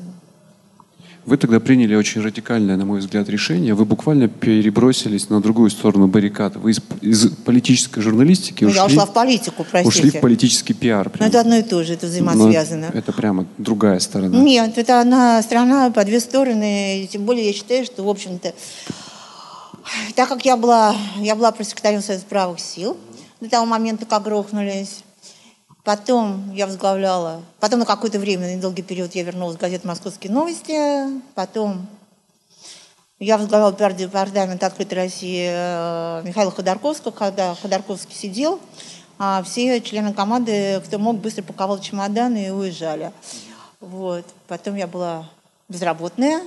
Вы 1.27 1.39
тогда 1.39 1.59
приняли 1.59 1.95
очень 1.95 2.21
радикальное, 2.21 2.77
на 2.77 2.85
мой 2.85 3.01
взгляд, 3.01 3.31
решение. 3.31 3.73
Вы 3.73 3.87
буквально 3.87 4.29
перебросились 4.29 5.31
на 5.31 5.41
другую 5.41 5.71
сторону 5.71 6.07
баррикад. 6.07 6.57
Вы 6.57 6.73
из, 6.73 6.81
из 7.01 7.29
политической 7.31 8.03
журналистики 8.03 8.65
ну, 8.65 8.71
ушли... 8.71 8.79
Я 8.79 8.87
ушла 8.87 9.07
в 9.07 9.15
политику, 9.15 9.65
простите. 9.71 10.07
Ушли 10.07 10.11
в 10.11 10.21
политический 10.21 10.75
пиар. 10.75 11.09
Прямо. 11.09 11.25
Ну, 11.25 11.29
это 11.31 11.41
одно 11.41 11.57
и 11.57 11.63
то 11.63 11.83
же, 11.83 11.95
это 11.95 12.07
взаимосвязано. 12.07 12.91
Но 12.93 12.99
это 12.99 13.13
прямо 13.13 13.47
другая 13.57 14.01
сторона. 14.01 14.39
Нет, 14.39 14.77
это 14.77 15.01
одна 15.01 15.43
страна 15.43 15.91
по 15.91 16.05
две 16.05 16.21
стороны. 16.21 17.09
Тем 17.11 17.25
более 17.25 17.47
я 17.47 17.53
считаю, 17.55 17.87
что, 17.87 18.05
в 18.05 18.09
общем-то, 18.09 18.53
так 20.15 20.29
как 20.29 20.45
я 20.45 20.59
была, 20.59 20.95
я 21.21 21.35
была 21.37 21.53
пресс-секретарем 21.53 22.03
Союза 22.03 22.25
правых 22.29 22.61
сил 22.61 22.99
до 23.41 23.49
того 23.49 23.65
момента, 23.65 24.05
как 24.05 24.25
грохнулись, 24.25 25.05
Потом 25.85 26.51
я 26.55 26.67
возглавляла, 26.67 27.43
потом 27.61 27.81
на 27.81 27.85
какое-то 27.85 28.19
время, 28.19 28.47
на 28.47 28.55
недолгий 28.55 28.83
период 28.83 29.15
я 29.15 29.23
вернулась 29.23 29.57
в 29.57 29.61
газету 29.61 29.87
«Московские 29.87 30.33
новости», 30.33 31.21
потом 31.35 31.87
я 33.19 33.37
возглавляла 33.37 33.93
департамент 33.93 34.63
«Открытой 34.63 34.97
России» 34.97 35.47
э, 35.47 36.23
Михаила 36.25 36.51
Ходорковского, 36.51 37.13
когда 37.13 37.55
Ходорковский 37.55 38.15
сидел, 38.15 38.61
а 39.19 39.43
все 39.43 39.81
члены 39.83 40.15
команды, 40.15 40.83
кто 40.87 40.99
мог, 40.99 41.19
быстро 41.19 41.43
паковал 41.43 41.79
чемоданы 41.79 42.47
и 42.47 42.51
уезжали. 42.51 43.13
Вот. 43.81 44.25
Потом 44.49 44.77
я 44.77 44.87
была 44.87 45.29
безработная. 45.69 46.41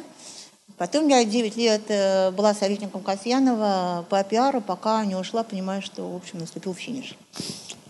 Потом 0.77 1.07
я 1.07 1.23
9 1.23 1.55
лет 1.55 1.83
э, 1.89 2.31
была 2.31 2.53
советником 2.53 3.01
Касьянова 3.01 4.05
по 4.09 4.23
пиару, 4.23 4.61
пока 4.61 5.05
не 5.05 5.15
ушла, 5.15 5.43
понимая, 5.43 5.81
что, 5.81 6.11
в 6.11 6.15
общем, 6.15 6.39
наступил 6.39 6.73
финиш. 6.73 7.15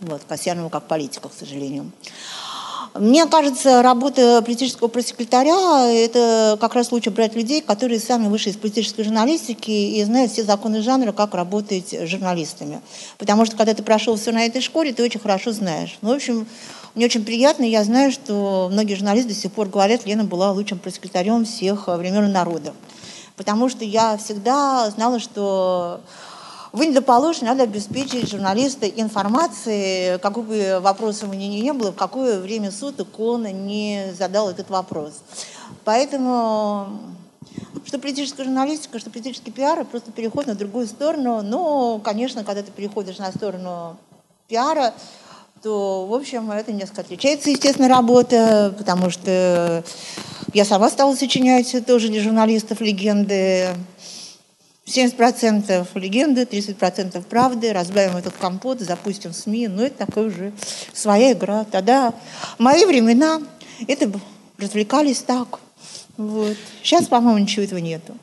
Вот, 0.00 0.22
Касьянова 0.28 0.68
как 0.68 0.84
политика, 0.84 1.28
к 1.28 1.32
сожалению. 1.32 1.90
Мне 2.94 3.26
кажется, 3.26 3.82
работа 3.82 4.42
политического 4.42 4.88
пресс-секретаря– 4.88 5.86
это 5.92 6.56
как 6.60 6.74
раз 6.74 6.90
лучше 6.90 7.10
брать 7.10 7.34
людей, 7.34 7.60
которые 7.60 8.00
сами 8.00 8.28
вышли 8.28 8.50
из 8.50 8.56
политической 8.56 9.04
журналистики 9.04 9.70
и 9.70 10.02
знают 10.04 10.32
все 10.32 10.42
законы 10.42 10.82
жанра, 10.82 11.12
как 11.12 11.34
работать 11.34 11.92
с 11.92 12.06
журналистами. 12.06 12.80
Потому 13.18 13.44
что, 13.44 13.56
когда 13.56 13.74
ты 13.74 13.82
прошел 13.82 14.16
все 14.16 14.32
на 14.32 14.46
этой 14.46 14.62
школе, 14.62 14.92
ты 14.92 15.04
очень 15.04 15.20
хорошо 15.20 15.52
знаешь. 15.52 15.98
Ну, 16.00 16.10
в 16.10 16.16
общем, 16.16 16.46
мне 16.94 17.04
очень 17.04 17.24
приятно, 17.24 17.64
я 17.64 17.84
знаю, 17.84 18.10
что 18.10 18.68
многие 18.72 18.94
журналисты 18.94 19.34
до 19.34 19.38
сих 19.38 19.52
пор 19.52 19.68
говорят, 19.68 20.06
Лена 20.06 20.24
была 20.24 20.50
лучшим 20.52 20.78
пресс-секретарем 20.78 21.44
всех 21.44 21.88
времен 21.88 22.24
и 22.24 22.32
народов. 22.32 22.74
Потому 23.36 23.68
что 23.68 23.84
я 23.84 24.16
всегда 24.16 24.90
знала, 24.90 25.20
что 25.20 26.00
вы 26.78 26.86
недоположены, 26.86 27.48
надо 27.50 27.64
обеспечить 27.64 28.30
журналиста 28.30 28.86
информацией, 28.86 30.18
какой 30.18 30.42
бы 30.44 30.78
вопрос 30.80 31.22
у 31.22 31.26
ни 31.26 31.70
было, 31.72 31.90
в 31.90 31.96
какое 31.96 32.38
время 32.40 32.70
суток 32.70 33.18
он 33.18 33.42
не 33.66 34.14
задал 34.16 34.48
этот 34.48 34.70
вопрос. 34.70 35.14
Поэтому 35.84 36.86
что 37.84 37.98
политическая 37.98 38.44
журналистика, 38.44 38.98
что 38.98 39.10
политический 39.10 39.50
пиар, 39.50 39.84
просто 39.84 40.12
переход 40.12 40.46
на 40.46 40.54
другую 40.54 40.86
сторону. 40.86 41.42
Но, 41.42 41.98
конечно, 41.98 42.44
когда 42.44 42.62
ты 42.62 42.70
переходишь 42.70 43.18
на 43.18 43.32
сторону 43.32 43.96
пиара, 44.46 44.94
то, 45.62 46.06
в 46.06 46.14
общем, 46.14 46.50
это 46.50 46.72
несколько 46.72 47.00
отличается, 47.00 47.50
естественно, 47.50 47.88
работа, 47.88 48.74
потому 48.78 49.10
что 49.10 49.82
я 50.52 50.64
сама 50.64 50.88
стала 50.90 51.14
сочинять 51.14 51.74
тоже 51.86 52.08
для 52.08 52.22
журналистов 52.22 52.80
легенды. 52.80 53.68
70% 54.88 55.86
легенды, 55.98 56.42
30% 56.42 57.22
правды, 57.24 57.72
разбавим 57.72 58.16
этот 58.16 58.34
компот, 58.34 58.80
запустим 58.80 59.32
СМИ. 59.32 59.68
Ну, 59.68 59.82
это 59.82 60.06
такая 60.06 60.24
уже 60.24 60.52
своя 60.92 61.32
игра. 61.32 61.64
Тогда 61.64 62.14
в 62.56 62.62
мои 62.62 62.84
времена 62.86 63.40
это 63.86 64.10
развлекались 64.58 65.18
так. 65.18 65.60
Вот. 66.16 66.56
Сейчас, 66.82 67.06
по-моему, 67.06 67.38
ничего 67.38 67.64
этого 67.64 67.78
нету. 67.78 68.16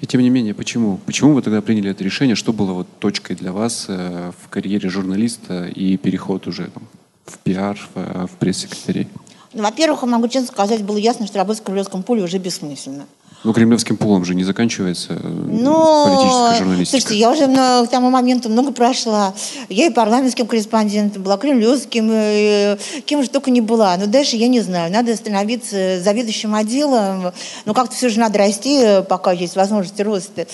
И 0.00 0.06
тем 0.06 0.20
не 0.20 0.30
менее, 0.30 0.54
почему? 0.54 0.98
Почему 1.06 1.32
вы 1.32 1.42
тогда 1.42 1.62
приняли 1.62 1.90
это 1.90 2.04
решение? 2.04 2.36
Что 2.36 2.52
было 2.52 2.72
вот 2.72 2.86
точкой 2.98 3.34
для 3.34 3.52
вас 3.52 3.86
э, 3.88 4.32
в 4.38 4.48
карьере 4.48 4.90
журналиста 4.90 5.66
и 5.66 5.96
переход 5.96 6.46
уже 6.46 6.68
там, 6.68 6.86
в 7.24 7.38
пиар, 7.38 7.76
в, 7.76 7.98
э, 7.98 8.26
в 8.26 8.36
пресс-секретарей? 8.36 9.08
Ну, 9.52 9.62
во-первых, 9.62 10.02
могу 10.02 10.28
честно 10.28 10.48
сказать, 10.48 10.84
было 10.84 10.98
ясно, 10.98 11.26
что 11.26 11.38
работать 11.38 11.62
в 11.62 11.64
Кремлевском 11.64 12.02
поле 12.02 12.22
уже 12.22 12.38
бессмысленно. 12.38 13.06
Ну, 13.42 13.54
кремлевским 13.54 13.96
пулом 13.96 14.26
же 14.26 14.34
не 14.34 14.44
заканчивается 14.44 15.14
э, 15.14 15.18
Но, 15.22 16.04
политическая 16.04 16.58
журналистика. 16.58 17.00
Слушайте, 17.00 17.20
я 17.20 17.30
уже 17.30 17.46
на, 17.46 17.86
к 17.86 17.88
тому 17.88 18.10
моменту 18.10 18.50
много 18.50 18.70
прошла. 18.70 19.32
Я 19.70 19.86
и 19.86 19.90
парламентским 19.90 20.46
корреспондентом 20.46 21.22
была, 21.22 21.38
кремлевским, 21.38 22.10
и, 22.12 22.76
кем 23.06 23.22
же 23.22 23.30
только 23.30 23.50
не 23.50 23.62
была. 23.62 23.96
Но 23.96 24.06
дальше 24.06 24.36
я 24.36 24.48
не 24.48 24.60
знаю. 24.60 24.92
Надо 24.92 25.16
становиться 25.16 26.00
заведующим 26.02 26.54
отделом. 26.54 27.32
Но 27.64 27.72
как-то 27.72 27.96
все 27.96 28.10
же 28.10 28.20
надо 28.20 28.38
расти, 28.38 29.02
пока 29.08 29.32
есть 29.32 29.56
возможность 29.56 29.98
роста. 30.00 30.46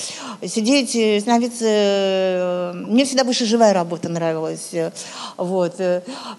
Сидеть, 0.47 1.23
становиться... 1.23 2.73
Мне 2.87 3.05
всегда 3.05 3.25
больше 3.25 3.47
живая 3.47 3.73
работа 3.73 4.09
нравилась. 4.09 4.71
Вот. 5.37 5.75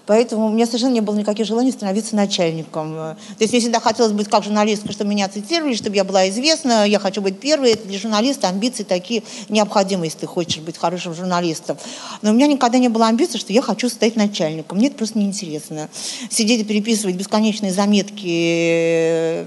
Поэтому 0.05 0.47
у 0.47 0.49
меня 0.51 0.65
совершенно 0.65 0.93
не 0.93 1.01
было 1.01 1.15
никаких 1.15 1.45
желаний 1.45 1.71
становиться 1.71 2.15
начальником. 2.15 2.93
То 2.95 3.17
есть 3.39 3.51
мне 3.51 3.59
всегда 3.59 3.81
хотелось 3.81 4.13
быть 4.13 4.29
как 4.29 4.45
журналистка, 4.45 4.93
чтобы 4.93 5.09
меня 5.09 5.27
цитировали, 5.27 5.75
чтобы 5.75 5.97
я 5.97 6.05
была 6.05 6.29
известна, 6.37 6.85
я 6.85 6.99
хочу 6.99 7.21
быть 7.21 7.39
первой. 7.39 7.71
Это 7.71 7.87
для 7.87 7.99
журналиста 7.99 8.47
амбиции 8.47 8.83
такие 8.83 9.23
необходимы, 9.49 10.05
если 10.05 10.19
ты 10.19 10.27
хочешь 10.27 10.59
быть 10.59 10.77
хорошим 10.77 11.13
журналистом. 11.13 11.77
Но 12.21 12.31
у 12.31 12.33
меня 12.33 12.47
никогда 12.47 12.77
не 12.77 12.89
было 12.89 13.07
амбиции, 13.07 13.37
что 13.37 13.53
я 13.53 13.61
хочу 13.61 13.89
стать 13.89 14.15
начальником. 14.15 14.77
Мне 14.77 14.87
это 14.87 14.97
просто 14.97 15.19
неинтересно. 15.19 15.89
Сидеть 16.29 16.61
и 16.61 16.63
переписывать 16.63 17.15
бесконечные 17.15 17.71
заметки. 17.71 19.45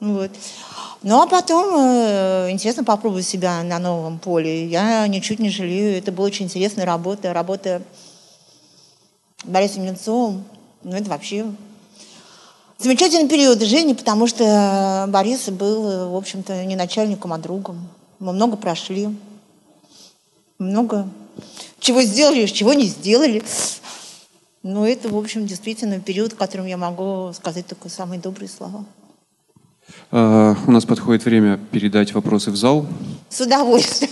Вот. 0.00 0.30
Ну, 1.02 1.20
а 1.20 1.26
потом 1.26 1.74
э, 1.76 2.50
интересно 2.50 2.82
попробовать 2.82 3.26
себя 3.26 3.62
на 3.62 3.78
новом 3.78 4.18
поле. 4.18 4.66
Я 4.66 5.06
ничуть 5.06 5.38
не 5.38 5.50
жалею. 5.50 5.98
Это 5.98 6.12
была 6.12 6.26
очень 6.26 6.46
интересная 6.46 6.86
работа. 6.86 7.34
Работа 7.34 7.82
Борисом 9.44 9.84
Немцовым. 9.84 10.44
Ну, 10.82 10.96
это 10.96 11.10
вообще 11.10 11.44
замечательный 12.84 13.28
период 13.28 13.62
жизни, 13.62 13.94
потому 13.94 14.26
что 14.26 15.06
Борис 15.08 15.48
был, 15.48 16.10
в 16.10 16.16
общем-то, 16.16 16.64
не 16.66 16.76
начальником, 16.76 17.32
а 17.32 17.38
другом. 17.38 17.88
Мы 18.18 18.32
много 18.32 18.56
прошли. 18.56 19.08
Много 20.58 21.08
чего 21.80 22.02
сделали, 22.02 22.46
чего 22.46 22.74
не 22.74 22.86
сделали. 22.86 23.42
Но 24.62 24.86
это, 24.86 25.08
в 25.08 25.16
общем, 25.16 25.46
действительно 25.46 25.98
период, 25.98 26.34
в 26.34 26.36
котором 26.36 26.66
я 26.66 26.76
могу 26.76 27.32
сказать 27.32 27.66
только 27.66 27.88
самые 27.88 28.20
добрые 28.20 28.48
слова. 28.48 28.84
Uh, 30.10 30.56
у 30.66 30.70
нас 30.70 30.84
подходит 30.84 31.24
время 31.24 31.58
передать 31.70 32.14
вопросы 32.14 32.50
в 32.50 32.56
зал. 32.56 32.86
С 33.28 33.40
удовольствием. 33.40 34.10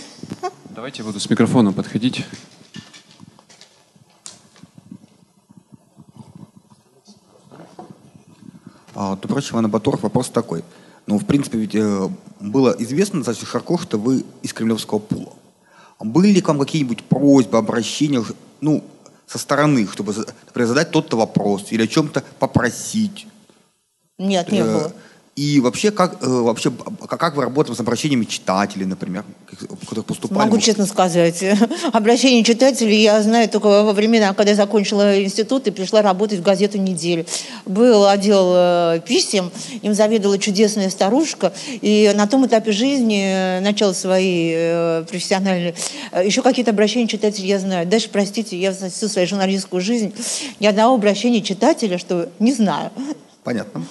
Давайте 0.69 0.99
я 0.99 1.05
буду 1.05 1.19
с 1.19 1.29
микрофоном 1.29 1.73
подходить. 1.73 2.25
А, 8.95 9.15
добрый 9.15 9.41
вечер, 9.41 9.53
Иван 9.53 9.69
Баторов. 9.71 10.03
Вопрос 10.03 10.29
такой. 10.29 10.63
Ну, 11.07 11.17
в 11.17 11.25
принципе, 11.25 11.57
ведь 11.57 11.75
э, 11.75 12.09
было 12.39 12.75
известно 12.79 13.19
достаточно 13.19 13.47
широко, 13.47 13.77
что 13.77 13.97
вы 13.97 14.23
из 14.43 14.53
кремлевского 14.53 14.99
пула. 14.99 15.33
Были 15.99 16.29
ли 16.29 16.41
к 16.41 16.47
вам 16.47 16.59
какие-нибудь 16.59 17.03
просьбы, 17.03 17.57
обращения, 17.57 18.23
ну, 18.61 18.83
со 19.25 19.39
стороны, 19.39 19.87
чтобы, 19.87 20.13
например, 20.45 20.67
задать 20.67 20.91
тот-то 20.91 21.17
вопрос 21.17 21.71
или 21.71 21.83
о 21.83 21.87
чем-то 21.87 22.23
попросить? 22.39 23.27
Нет, 24.19 24.51
не 24.51 24.59
э, 24.59 24.63
было. 24.63 24.93
И 25.35 25.59
вообще, 25.59 25.89
как, 25.89 26.21
э, 26.21 26.27
вообще, 26.27 26.71
как 27.09 27.35
вы 27.35 27.41
работаете 27.41 27.75
с 27.75 27.79
обращениями 27.79 28.25
читателей, 28.25 28.85
например, 28.85 29.25
которые 29.79 30.03
поступали? 30.03 30.37
Могу 30.37 30.59
честно 30.59 30.85
сказать. 30.85 31.43
Обращение 31.91 32.43
читателей 32.43 33.01
я 33.01 33.19
знаю 33.23 33.49
только 33.49 33.65
во 33.65 33.93
времена, 33.93 34.31
когда 34.35 34.51
я 34.51 34.55
закончила 34.55 35.23
институт 35.23 35.65
и 35.65 35.71
пришла 35.71 36.03
работать 36.03 36.37
в 36.39 36.43
газету 36.43 36.77
«Неделю». 36.77 37.25
Был 37.65 38.05
отдел 38.05 38.53
э, 38.55 39.01
писем, 39.07 39.51
им 39.81 39.95
заведовала 39.95 40.37
чудесная 40.37 40.91
старушка, 40.91 41.51
и 41.81 42.11
на 42.15 42.27
том 42.27 42.45
этапе 42.45 42.71
жизни, 42.71 43.23
э, 43.25 43.59
начала 43.61 43.93
своей 43.93 45.03
профессиональной, 45.05 45.73
еще 46.23 46.43
какие-то 46.43 46.69
обращения 46.69 47.07
читателей 47.07 47.47
я 47.47 47.57
знаю. 47.57 47.87
Дальше, 47.87 48.09
простите, 48.11 48.55
я 48.55 48.71
всю 48.71 49.07
свою 49.07 49.27
журналистскую 49.27 49.81
жизнь 49.81 50.13
ни 50.59 50.67
одного 50.67 50.93
обращения 50.93 51.41
читателя, 51.41 51.97
что 51.97 52.29
не 52.37 52.53
знаю. 52.53 52.91
Понятно. 53.43 53.83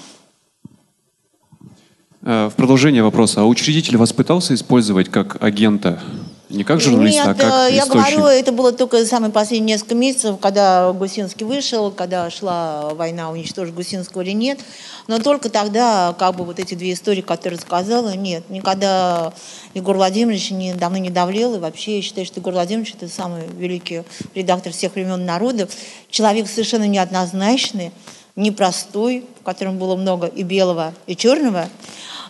Э, 2.24 2.48
в 2.48 2.54
продолжение 2.54 3.02
вопроса. 3.02 3.40
А 3.40 3.44
учредитель 3.44 3.96
вас 3.96 4.12
пытался 4.12 4.54
использовать 4.54 5.08
как 5.08 5.42
агента 5.42 6.00
Не 6.48 6.62
как 6.62 6.80
журналист, 6.80 7.16
Нет, 7.16 7.26
а 7.26 7.34
как 7.34 7.70
э, 7.70 7.74
я 7.74 7.82
источник. 7.82 8.16
говорю, 8.16 8.26
это 8.26 8.52
было 8.52 8.72
только 8.72 9.04
самые 9.06 9.32
последние 9.32 9.74
несколько 9.74 9.96
месяцев, 9.96 10.38
когда 10.38 10.92
Гусинский 10.92 11.44
вышел, 11.44 11.90
когда 11.90 12.30
шла 12.30 12.90
война, 12.94 13.30
уничтожить 13.30 13.74
Гусинского 13.74 14.20
или 14.20 14.32
нет. 14.32 14.60
Но 15.08 15.18
только 15.18 15.48
тогда, 15.48 16.14
как 16.16 16.36
бы 16.36 16.44
вот 16.44 16.60
эти 16.60 16.74
две 16.74 16.92
истории, 16.92 17.22
которые 17.22 17.58
сказала, 17.58 18.14
нет, 18.14 18.44
никогда 18.50 19.32
Егор 19.74 19.96
Владимирович 19.96 20.52
не, 20.52 20.74
давно 20.74 20.98
не 20.98 21.10
давлел, 21.10 21.56
и 21.56 21.58
вообще 21.58 21.96
я 21.96 22.02
считаю, 22.02 22.24
что 22.24 22.38
Егор 22.38 22.52
Владимирович 22.52 22.94
это 23.00 23.12
самый 23.12 23.42
великий 23.58 24.02
редактор 24.36 24.72
всех 24.72 24.94
времен 24.94 25.24
народов, 25.24 25.70
человек 26.10 26.46
совершенно 26.46 26.86
неоднозначный, 26.86 27.90
непростой, 28.36 29.24
в 29.40 29.44
котором 29.44 29.78
было 29.78 29.96
много 29.96 30.26
и 30.26 30.42
белого, 30.42 30.94
и 31.06 31.16
черного. 31.16 31.68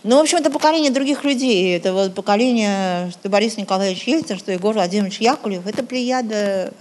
Ну, 0.03 0.17
в 0.17 0.19
общем, 0.19 0.37
это 0.39 0.49
поколение 0.49 0.91
других 0.91 1.23
людей. 1.23 1.75
Это 1.75 1.93
вот 1.93 2.13
поколение, 2.13 3.09
что 3.11 3.29
Борис 3.29 3.55
Николаевич 3.55 4.03
Ельцин, 4.03 4.37
что 4.37 4.51
Егор 4.51 4.73
Владимирович 4.73 5.21
Яковлев. 5.21 5.65
Это 5.65 5.81
плеяда 5.83 6.73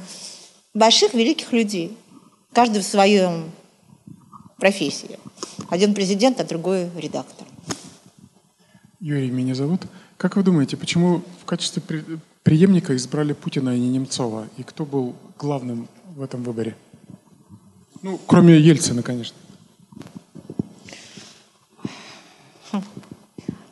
больших, 0.74 1.14
великих 1.14 1.52
людей. 1.52 1.96
Каждый 2.52 2.82
в 2.82 2.84
своем 2.84 3.50
профессии. 4.58 5.18
Один 5.70 5.94
президент, 5.94 6.40
а 6.40 6.44
другой 6.44 6.90
редактор. 6.96 7.46
Юрий 8.98 9.30
меня 9.30 9.54
зовут. 9.54 9.82
Как 10.16 10.36
вы 10.36 10.42
думаете, 10.42 10.76
почему 10.76 11.22
в 11.40 11.44
качестве 11.44 11.82
преемника 12.42 12.94
избрали 12.96 13.32
Путина, 13.32 13.70
а 13.70 13.76
не 13.76 13.88
Немцова? 13.88 14.48
И 14.56 14.64
кто 14.64 14.84
был 14.84 15.14
главным 15.38 15.88
в 16.16 16.22
этом 16.22 16.42
выборе? 16.42 16.76
Ну, 18.02 18.18
кроме 18.26 18.58
Ельцина, 18.58 19.02
конечно. 19.02 19.36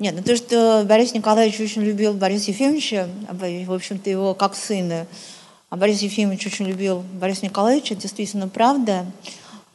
Нет, 0.00 0.14
ну 0.16 0.22
то, 0.22 0.34
что 0.34 0.82
Борис 0.88 1.12
Николаевич 1.12 1.60
очень 1.60 1.82
любил 1.82 2.14
Бориса 2.14 2.52
Ефимовича, 2.52 3.06
а, 3.28 3.34
в 3.34 3.72
общем-то, 3.72 4.08
его 4.08 4.32
как 4.32 4.56
сына, 4.56 5.06
а 5.68 5.76
Борис 5.76 6.00
Ефимович 6.00 6.46
очень 6.46 6.64
любил 6.64 7.04
Бориса 7.20 7.44
Николаевича, 7.44 7.92
это 7.92 8.04
действительно 8.04 8.48
правда. 8.48 9.04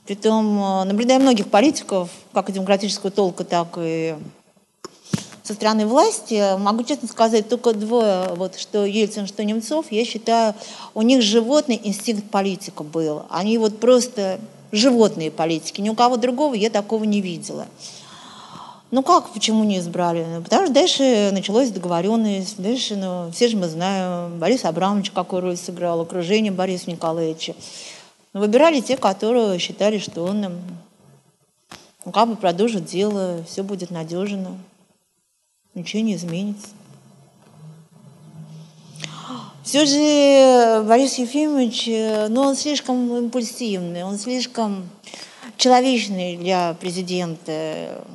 Притом, 0.08 0.60
э, 0.60 0.84
наблюдая 0.86 1.20
многих 1.20 1.52
политиков, 1.52 2.10
как 2.34 2.50
и 2.50 2.54
демократического 2.54 3.12
толка, 3.12 3.44
так 3.44 3.78
и 3.78 4.16
со 5.44 5.54
стороны 5.54 5.86
власти, 5.86 6.58
могу 6.58 6.84
честно 6.84 7.08
сказать, 7.08 7.48
только 7.48 7.74
двое, 7.74 8.30
вот, 8.36 8.58
что 8.58 8.84
Ельцин, 8.84 9.28
что 9.28 9.44
Немцов, 9.44 9.92
я 9.92 10.04
считаю, 10.06 10.56
у 10.96 11.04
них 11.04 11.22
животный 11.22 11.80
инстинкт 11.84 12.32
политика 12.32 12.82
был. 12.82 13.28
Они 13.30 13.60
вот 13.60 13.80
просто 13.80 14.40
животные 14.72 15.30
политики. 15.30 15.82
Ни 15.82 15.90
у 15.90 15.94
кого 15.94 16.18
другого 16.18 16.56
я 16.56 16.72
такого 16.72 17.04
не 17.04 17.22
видела. 17.22 17.68
Ну 18.96 19.04
как, 19.04 19.34
почему 19.34 19.66
не 19.66 19.80
избрали? 19.80 20.26
Ну, 20.26 20.42
Потому 20.42 20.68
что 20.68 20.74
дальше 20.74 21.30
началась 21.34 21.70
договоренность, 21.70 22.56
дальше, 22.58 22.96
ну, 22.96 23.30
все 23.34 23.50
же 23.50 23.58
мы 23.58 23.68
знаем, 23.68 24.40
Борис 24.40 24.64
Абрамович 24.64 25.12
какую 25.12 25.42
роль 25.42 25.58
сыграл, 25.58 26.00
окружение 26.00 26.54
Бориса 26.54 26.90
Николаевича. 26.90 27.56
Но 28.32 28.40
выбирали 28.40 28.80
те, 28.80 28.96
которые 28.96 29.60
считали, 29.60 29.98
что 29.98 30.24
он 30.24 30.62
ну, 32.06 32.12
как 32.14 32.30
бы 32.30 32.38
продолжит 32.38 32.86
дело, 32.86 33.44
все 33.46 33.64
будет 33.64 33.92
надежно, 33.92 34.58
ничего 35.74 36.02
не 36.02 36.16
изменится. 36.16 36.70
Все 39.66 39.86
же 39.86 40.88
Борис 40.88 41.16
Ефимович, 41.16 41.90
э, 41.90 42.28
ну, 42.30 42.44
он 42.44 42.56
слишком 42.56 43.14
импульсивный, 43.14 44.06
он 44.06 44.18
слишком 44.18 44.88
человечный 45.58 46.38
для 46.38 46.76
президента. 46.76 48.06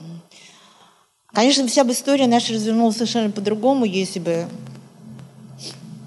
Конечно, 1.33 1.67
вся 1.69 1.85
бы 1.85 1.93
история 1.93 2.27
наша 2.27 2.53
развернулась 2.53 2.97
совершенно 2.97 3.31
по-другому, 3.31 3.85
если 3.85 4.19
бы 4.19 4.49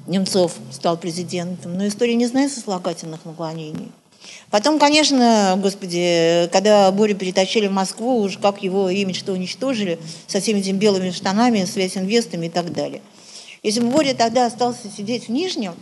Немцов 0.07 0.53
стал 0.71 0.97
президентом. 0.97 1.77
Но 1.77 1.87
история 1.87 2.15
не 2.15 2.25
знает 2.25 2.51
сослагательных 2.51 3.23
наклонений. 3.23 3.91
Потом, 4.49 4.79
конечно, 4.79 5.57
господи, 5.61 6.49
когда 6.51 6.91
Борю 6.91 7.15
перетащили 7.15 7.67
в 7.67 7.71
Москву, 7.71 8.21
уж 8.21 8.37
как 8.37 8.63
его 8.63 8.89
имидж-то 8.89 9.33
уничтожили 9.33 9.99
со 10.27 10.39
всеми 10.39 10.59
этими 10.59 10.77
белыми 10.77 11.11
штанами, 11.11 11.65
связь 11.65 11.97
инвестами 11.97 12.47
и 12.47 12.49
так 12.49 12.71
далее. 12.71 13.01
Если 13.63 13.79
бы 13.79 13.87
Боря 13.87 14.13
тогда 14.13 14.45
остался 14.45 14.89
сидеть 14.95 15.27
в 15.27 15.31
Нижнем, 15.31 15.73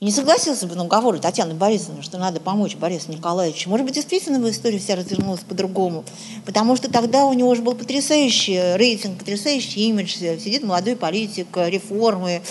не 0.00 0.12
согласился 0.12 0.68
бы 0.68 0.76
на 0.76 0.84
уговоры 0.84 1.18
Татьяны 1.18 1.54
Борисовны, 1.54 2.02
что 2.02 2.18
надо 2.18 2.38
помочь 2.38 2.76
Борису 2.76 3.10
Николаевичу. 3.10 3.68
Может 3.68 3.84
быть, 3.84 3.96
действительно 3.96 4.38
бы 4.38 4.50
история 4.50 4.78
вся 4.78 4.94
развернулась 4.94 5.40
по-другому. 5.40 6.04
Потому 6.46 6.76
что 6.76 6.88
тогда 6.88 7.26
у 7.26 7.32
него 7.32 7.48
уже 7.48 7.62
был 7.62 7.74
потрясающий 7.74 8.76
рейтинг, 8.76 9.18
потрясающий 9.18 9.88
имидж. 9.88 10.14
Сидит 10.16 10.62
молодой 10.62 10.94
политик, 10.94 11.48
реформы, 11.56 12.42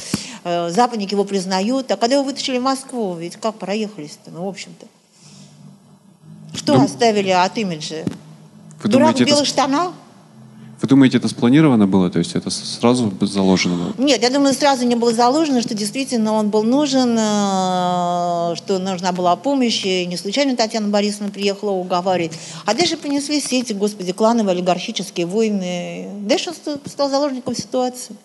э, 0.44 0.70
западники 0.72 1.14
его 1.14 1.24
признают. 1.24 1.90
А 1.90 1.96
когда 1.96 2.18
его 2.18 2.26
вытащили 2.26 2.58
в 2.58 2.64
Москву, 2.64 3.16
ведь 3.16 3.38
как 3.38 3.56
проехались-то, 3.56 4.30
ну, 4.32 4.44
в 4.44 4.50
общем-то. 4.50 4.86
Что 6.54 6.74
Дум- 6.74 6.84
оставили 6.84 7.30
от 7.30 7.58
имиджа? 7.58 8.04
Вы 8.84 8.90
Дурак 8.90 9.16
думаете, 9.16 9.20
в 9.20 9.22
это, 9.22 9.36
белых 9.36 9.48
штанах? 9.48 9.94
Вы 10.82 10.88
думаете, 10.88 11.18
это 11.18 11.28
спланировано 11.28 11.88
было? 11.88 12.10
То 12.10 12.20
есть 12.20 12.36
это 12.36 12.50
сразу 12.50 13.12
заложено 13.22 13.76
было? 13.76 13.94
Нет, 13.98 14.22
я 14.22 14.30
думаю, 14.30 14.54
сразу 14.54 14.86
не 14.86 14.96
было 14.96 15.12
заложено, 15.14 15.62
что 15.62 15.74
действительно 15.74 16.34
он 16.34 16.50
был 16.50 16.64
нужен, 16.64 17.18
э, 17.18 18.56
что 18.56 18.78
нужна 18.80 19.12
была 19.12 19.36
помощь. 19.36 19.86
И 19.86 20.06
не 20.06 20.18
случайно 20.18 20.56
Татьяна 20.56 20.90
Борисовна 20.90 21.32
приехала 21.32 21.72
уговаривать. 21.72 22.34
А 22.66 22.74
дальше 22.74 22.98
понеслись 22.98 23.46
все 23.46 23.60
эти, 23.60 23.74
господи, 23.74 24.12
клановые 24.14 24.54
олигархические 24.54 25.26
войны. 25.26 26.08
Он 26.48 26.54
ст- 26.54 26.88
стал 26.90 27.10
заложником 27.10 27.56
ситуации. 27.56 28.16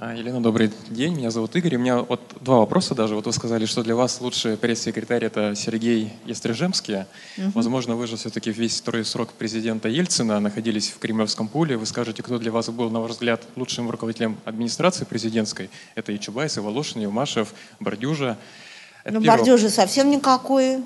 Елена, 0.00 0.42
добрый 0.42 0.72
день. 0.88 1.14
Меня 1.14 1.30
зовут 1.30 1.54
Игорь. 1.56 1.76
У 1.76 1.78
меня 1.78 1.98
вот 1.98 2.22
два 2.40 2.56
вопроса 2.56 2.94
даже. 2.94 3.14
Вот 3.14 3.26
вы 3.26 3.34
сказали, 3.34 3.66
что 3.66 3.82
для 3.82 3.94
вас 3.94 4.22
лучший 4.22 4.56
пресс-секретарь 4.56 5.26
это 5.26 5.54
Сергей 5.54 6.14
Естрижемский. 6.24 7.04
Возможно, 7.36 7.96
вы 7.96 8.06
же 8.06 8.16
все-таки 8.16 8.50
весь 8.50 8.80
второй 8.80 9.04
срок 9.04 9.34
президента 9.34 9.90
Ельцина 9.90 10.40
находились 10.40 10.88
в 10.88 10.98
Кремлевском 11.00 11.48
поле. 11.48 11.76
Вы 11.76 11.84
скажете, 11.84 12.22
кто 12.22 12.38
для 12.38 12.50
вас 12.50 12.70
был, 12.70 12.88
на 12.88 13.00
ваш 13.00 13.10
взгляд, 13.10 13.42
лучшим 13.56 13.90
руководителем 13.90 14.38
администрации 14.46 15.04
президентской? 15.04 15.68
Это 15.94 16.12
и 16.12 16.18
Чубайс, 16.18 16.56
и 16.56 16.60
Волошин, 16.60 17.02
и 17.02 17.04
Умашев, 17.04 17.52
Бордюжа. 17.78 18.38
Это 19.04 19.20
первый 19.20 19.26
бордюжи 19.26 19.68
совсем 19.68 20.10
никакой. 20.10 20.78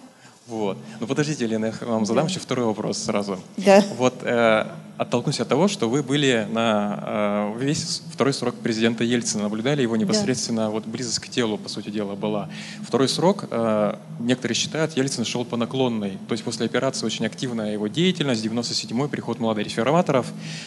Вот. 0.47 0.77
Ну 1.01 1.07
подождите, 1.07 1.45
Елена, 1.45 1.67
я 1.67 1.87
вам 1.87 2.05
задам 2.05 2.27
еще 2.27 2.39
второй 2.39 2.67
вопрос 2.67 2.99
сразу. 2.99 3.39
Да. 3.57 3.83
Вот 3.97 4.15
э, 4.23 4.67
оттолкнусь 4.99 5.41
от 5.41 5.49
того, 5.49 5.69
что 5.69 5.89
вы 5.89 6.03
были 6.03 6.47
на 6.51 7.55
э, 7.57 7.59
весь 7.61 8.03
второй 8.13 8.35
срок 8.35 8.55
президента 8.57 9.05
Ельцина, 9.05 9.45
наблюдали 9.45 9.81
его 9.81 9.97
непосредственно, 9.97 10.71
вот 10.71 10.87
близость 10.87 11.19
к 11.19 11.29
телу, 11.29 11.57
по 11.57 11.71
сути 11.71 11.89
дела, 11.89 12.15
была. 12.15 12.51
Второй 12.83 13.09
срок, 13.09 13.47
э, 13.51 13.97
некоторые 14.21 14.55
считают, 14.55 14.97
Ельцин 14.97 15.25
шел 15.25 15.47
по 15.47 15.57
наклонной. 15.57 16.19
То 16.29 16.33
есть 16.33 16.45
после 16.45 16.67
операции 16.67 17.07
очень 17.07 17.25
активная 17.25 17.73
его 17.73 17.89
деятельность, 17.89 18.45
97-й 18.45 19.09
приход 19.09 19.41
молодых 19.41 19.67
реформаторов, 19.67 20.27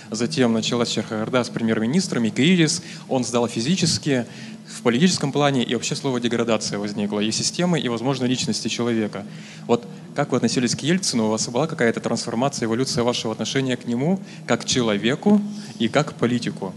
затем 0.09 0.53
началась 0.53 0.89
Чехарда 0.89 1.43
с 1.43 1.49
премьер-министром 1.49 2.23
и 2.25 2.31
кризис, 2.31 2.81
он 3.07 3.23
сдал 3.23 3.47
физически, 3.47 4.25
в 4.67 4.81
политическом 4.81 5.31
плане 5.31 5.63
и 5.63 5.73
вообще 5.73 5.95
слово 5.95 6.19
деградация 6.19 6.77
возникла 6.79 7.19
и 7.19 7.31
системы, 7.31 7.79
и, 7.79 7.89
возможно, 7.89 8.25
личности 8.25 8.67
человека. 8.67 9.25
Вот 9.65 9.87
как 10.15 10.31
вы 10.31 10.37
относились 10.37 10.75
к 10.75 10.81
Ельцину? 10.81 11.27
У 11.27 11.29
вас 11.29 11.47
была 11.47 11.67
какая-то 11.67 11.99
трансформация, 11.99 12.65
эволюция 12.65 13.03
вашего 13.03 13.33
отношения 13.33 13.77
к 13.77 13.85
нему 13.85 14.19
как 14.45 14.61
к 14.61 14.65
человеку 14.65 15.41
и 15.79 15.87
как 15.87 16.09
к 16.09 16.13
политику? 16.13 16.73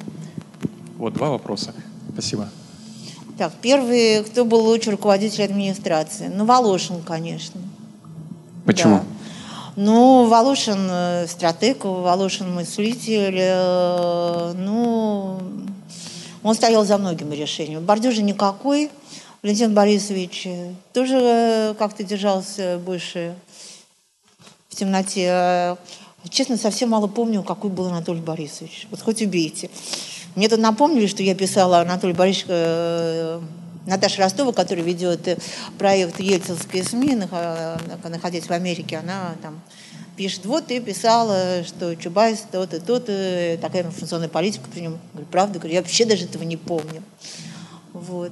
Вот 0.99 1.15
два 1.15 1.31
вопроса. 1.31 1.75
Спасибо. 2.13 2.49
Так, 3.39 3.53
первый, 3.63 4.23
кто 4.25 4.45
был 4.45 4.61
лучший 4.61 4.93
руководитель 4.93 5.45
администрации? 5.45 6.29
Ну, 6.29 6.45
Волошин, 6.45 7.01
конечно. 7.03 7.61
Почему? 8.67 8.97
Да. 8.97 9.05
Ну, 9.77 10.27
Волошин 10.27 10.87
э, 10.91 11.27
стратег, 11.27 11.85
Волошин 11.85 12.55
мыслитель. 12.55 13.37
э, 13.39 14.53
Ну, 14.59 15.41
он 16.43 16.55
стоял 16.55 16.85
за 16.85 16.99
многими 16.99 17.35
решениями. 17.35 17.83
Бордюжи 17.85 18.23
никакой. 18.23 18.91
Валентин 19.43 19.73
Борисович 19.75 20.47
тоже 20.93 21.19
э, 21.21 21.75
как-то 21.79 22.03
держался 22.05 22.79
больше 22.79 23.35
в 24.69 24.77
темноте. 24.77 25.27
Э, 25.29 25.77
Честно, 26.29 26.59
совсем 26.59 26.91
мало 26.91 27.07
помню, 27.07 27.43
какой 27.43 27.71
был 27.71 27.87
Анатолий 27.87 28.21
Борисович. 28.21 28.87
Вот 28.91 29.01
хоть 29.01 29.23
убейте. 29.23 29.71
Мне 30.37 30.51
тут 30.51 30.61
напомнили, 30.61 31.07
что 31.07 31.23
я 31.23 31.35
писала 31.35 31.81
Анатолий 31.81 32.13
Борисович 32.13 32.47
э, 32.49 33.41
Наташа 33.87 34.19
Ростова, 34.21 34.53
которая 34.53 34.85
ведет 34.85 35.39
проект 35.79 36.21
«Ельцинские 36.21 36.85
СМИ», 36.85 37.15
нах- 37.15 38.09
находясь 38.09 38.45
в 38.45 38.51
Америке, 38.51 38.99
она 38.99 39.35
там 39.43 39.63
пишет, 40.21 40.45
вот 40.45 40.67
ты 40.67 40.81
писала, 40.81 41.65
что 41.65 41.97
Чубайс 41.97 42.45
тот 42.53 42.75
и 42.75 42.79
тот, 42.79 43.05
и 43.09 43.59
такая 43.59 43.85
информационная 43.85 44.29
политика 44.29 44.69
при 44.71 44.81
нем. 44.81 44.99
Говорю, 45.15 45.29
правда? 45.31 45.59
Говорю, 45.59 45.77
я 45.77 45.81
вообще 45.81 46.05
даже 46.05 46.27
этого 46.27 46.43
не 46.43 46.59
помню. 46.59 47.03
Вот. 47.95 48.31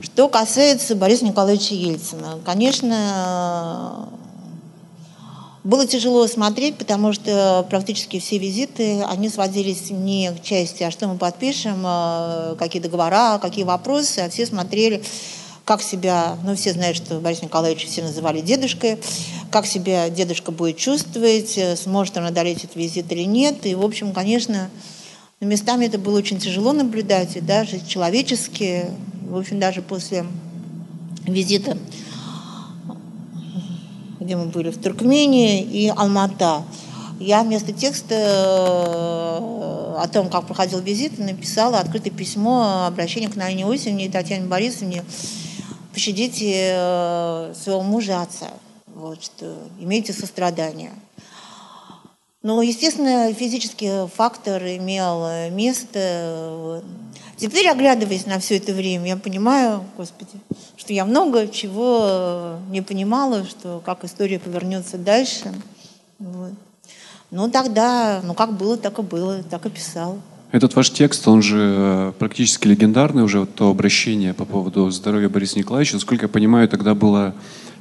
Что 0.00 0.28
касается 0.28 0.96
Бориса 0.96 1.24
Николаевича 1.24 1.76
Ельцина, 1.76 2.40
конечно, 2.44 4.08
Было 5.62 5.86
тяжело 5.86 6.26
смотреть, 6.26 6.78
потому 6.78 7.12
что 7.12 7.64
практически 7.70 8.18
все 8.18 8.38
визиты, 8.38 9.04
они 9.04 9.28
сводились 9.28 9.90
не 9.90 10.32
к 10.32 10.42
части, 10.42 10.82
а 10.82 10.90
что 10.90 11.06
мы 11.06 11.16
подпишем, 11.16 11.84
э, 11.86 12.56
какие 12.58 12.82
договора, 12.82 13.38
какие 13.38 13.64
вопросы, 13.64 14.18
а 14.18 14.28
все 14.28 14.44
смотрели, 14.44 15.04
как 15.64 15.82
себя, 15.82 16.36
ну 16.44 16.54
все 16.54 16.72
знают, 16.72 16.96
что 16.96 17.20
Борис 17.20 17.42
Николаевич 17.42 17.86
все 17.86 18.02
называли 18.02 18.40
дедушкой, 18.40 18.98
как 19.50 19.66
себя 19.66 20.10
дедушка 20.10 20.50
будет 20.50 20.76
чувствовать, 20.76 21.56
э, 21.56 21.76
сможет 21.76 22.16
он 22.16 22.26
одолеть 22.26 22.64
этот 22.64 22.76
визит 22.76 23.10
или 23.12 23.22
нет. 23.22 23.66
И, 23.66 23.74
в 23.74 23.84
общем, 23.84 24.12
конечно, 24.12 24.70
местами 25.40 25.86
это 25.86 25.98
было 25.98 26.18
очень 26.18 26.38
тяжело 26.38 26.72
наблюдать, 26.72 27.36
и 27.36 27.40
даже 27.40 27.80
человечески, 27.86 28.86
в 29.28 29.36
общем, 29.36 29.60
даже 29.60 29.82
после 29.82 30.26
визита 31.26 31.76
где 34.22 34.36
мы 34.36 34.46
были, 34.46 34.70
в 34.70 34.78
Туркмении 34.78 35.62
и 35.62 35.88
Алмата. 35.88 36.62
Я 37.18 37.42
вместо 37.42 37.72
текста 37.72 38.14
э, 38.14 40.02
о 40.02 40.08
том, 40.12 40.28
как 40.28 40.46
проходил 40.46 40.80
визит, 40.80 41.18
написала 41.18 41.78
открытое 41.78 42.10
письмо, 42.10 42.86
обращение 42.86 43.30
к 43.30 43.36
Наине 43.36 43.66
Осине 43.66 44.06
и 44.06 44.08
Татьяне 44.08 44.46
Борисовне. 44.46 45.04
Пощадите 45.92 46.72
э, 46.74 47.54
своего 47.54 47.82
мужа 47.82 48.22
отца. 48.22 48.50
Вот, 48.86 49.22
что 49.22 49.56
имейте 49.78 50.12
сострадание. 50.12 50.92
Но, 52.42 52.60
естественно, 52.60 53.32
физический 53.32 54.08
фактор 54.08 54.62
имел 54.62 55.50
место. 55.50 56.82
Теперь, 57.36 57.68
оглядываясь 57.68 58.26
на 58.26 58.38
все 58.38 58.56
это 58.56 58.72
время, 58.72 59.08
я 59.08 59.16
понимаю, 59.16 59.84
Господи, 59.96 60.40
что 60.76 60.92
я 60.92 61.04
много 61.04 61.48
чего 61.48 62.58
не 62.70 62.82
понимала, 62.82 63.44
что 63.44 63.80
как 63.84 64.04
история 64.04 64.38
повернется 64.38 64.98
дальше. 64.98 65.54
Вот. 66.18 66.52
Ну, 67.30 67.50
тогда, 67.50 68.20
ну, 68.22 68.34
как 68.34 68.56
было, 68.56 68.76
так 68.76 68.98
и 68.98 69.02
было, 69.02 69.42
так 69.42 69.64
и 69.66 69.70
писал. 69.70 70.18
Этот 70.52 70.76
ваш 70.76 70.90
текст, 70.90 71.26
он 71.26 71.40
же 71.40 71.56
э, 71.58 72.12
практически 72.18 72.68
легендарный 72.68 73.22
уже, 73.22 73.46
то 73.46 73.70
обращение 73.70 74.34
по 74.34 74.44
поводу 74.44 74.90
здоровья 74.90 75.30
Бориса 75.30 75.58
Николаевича. 75.58 75.94
Насколько 75.94 76.26
я 76.26 76.28
понимаю, 76.28 76.68
тогда 76.68 76.94
было 76.94 77.34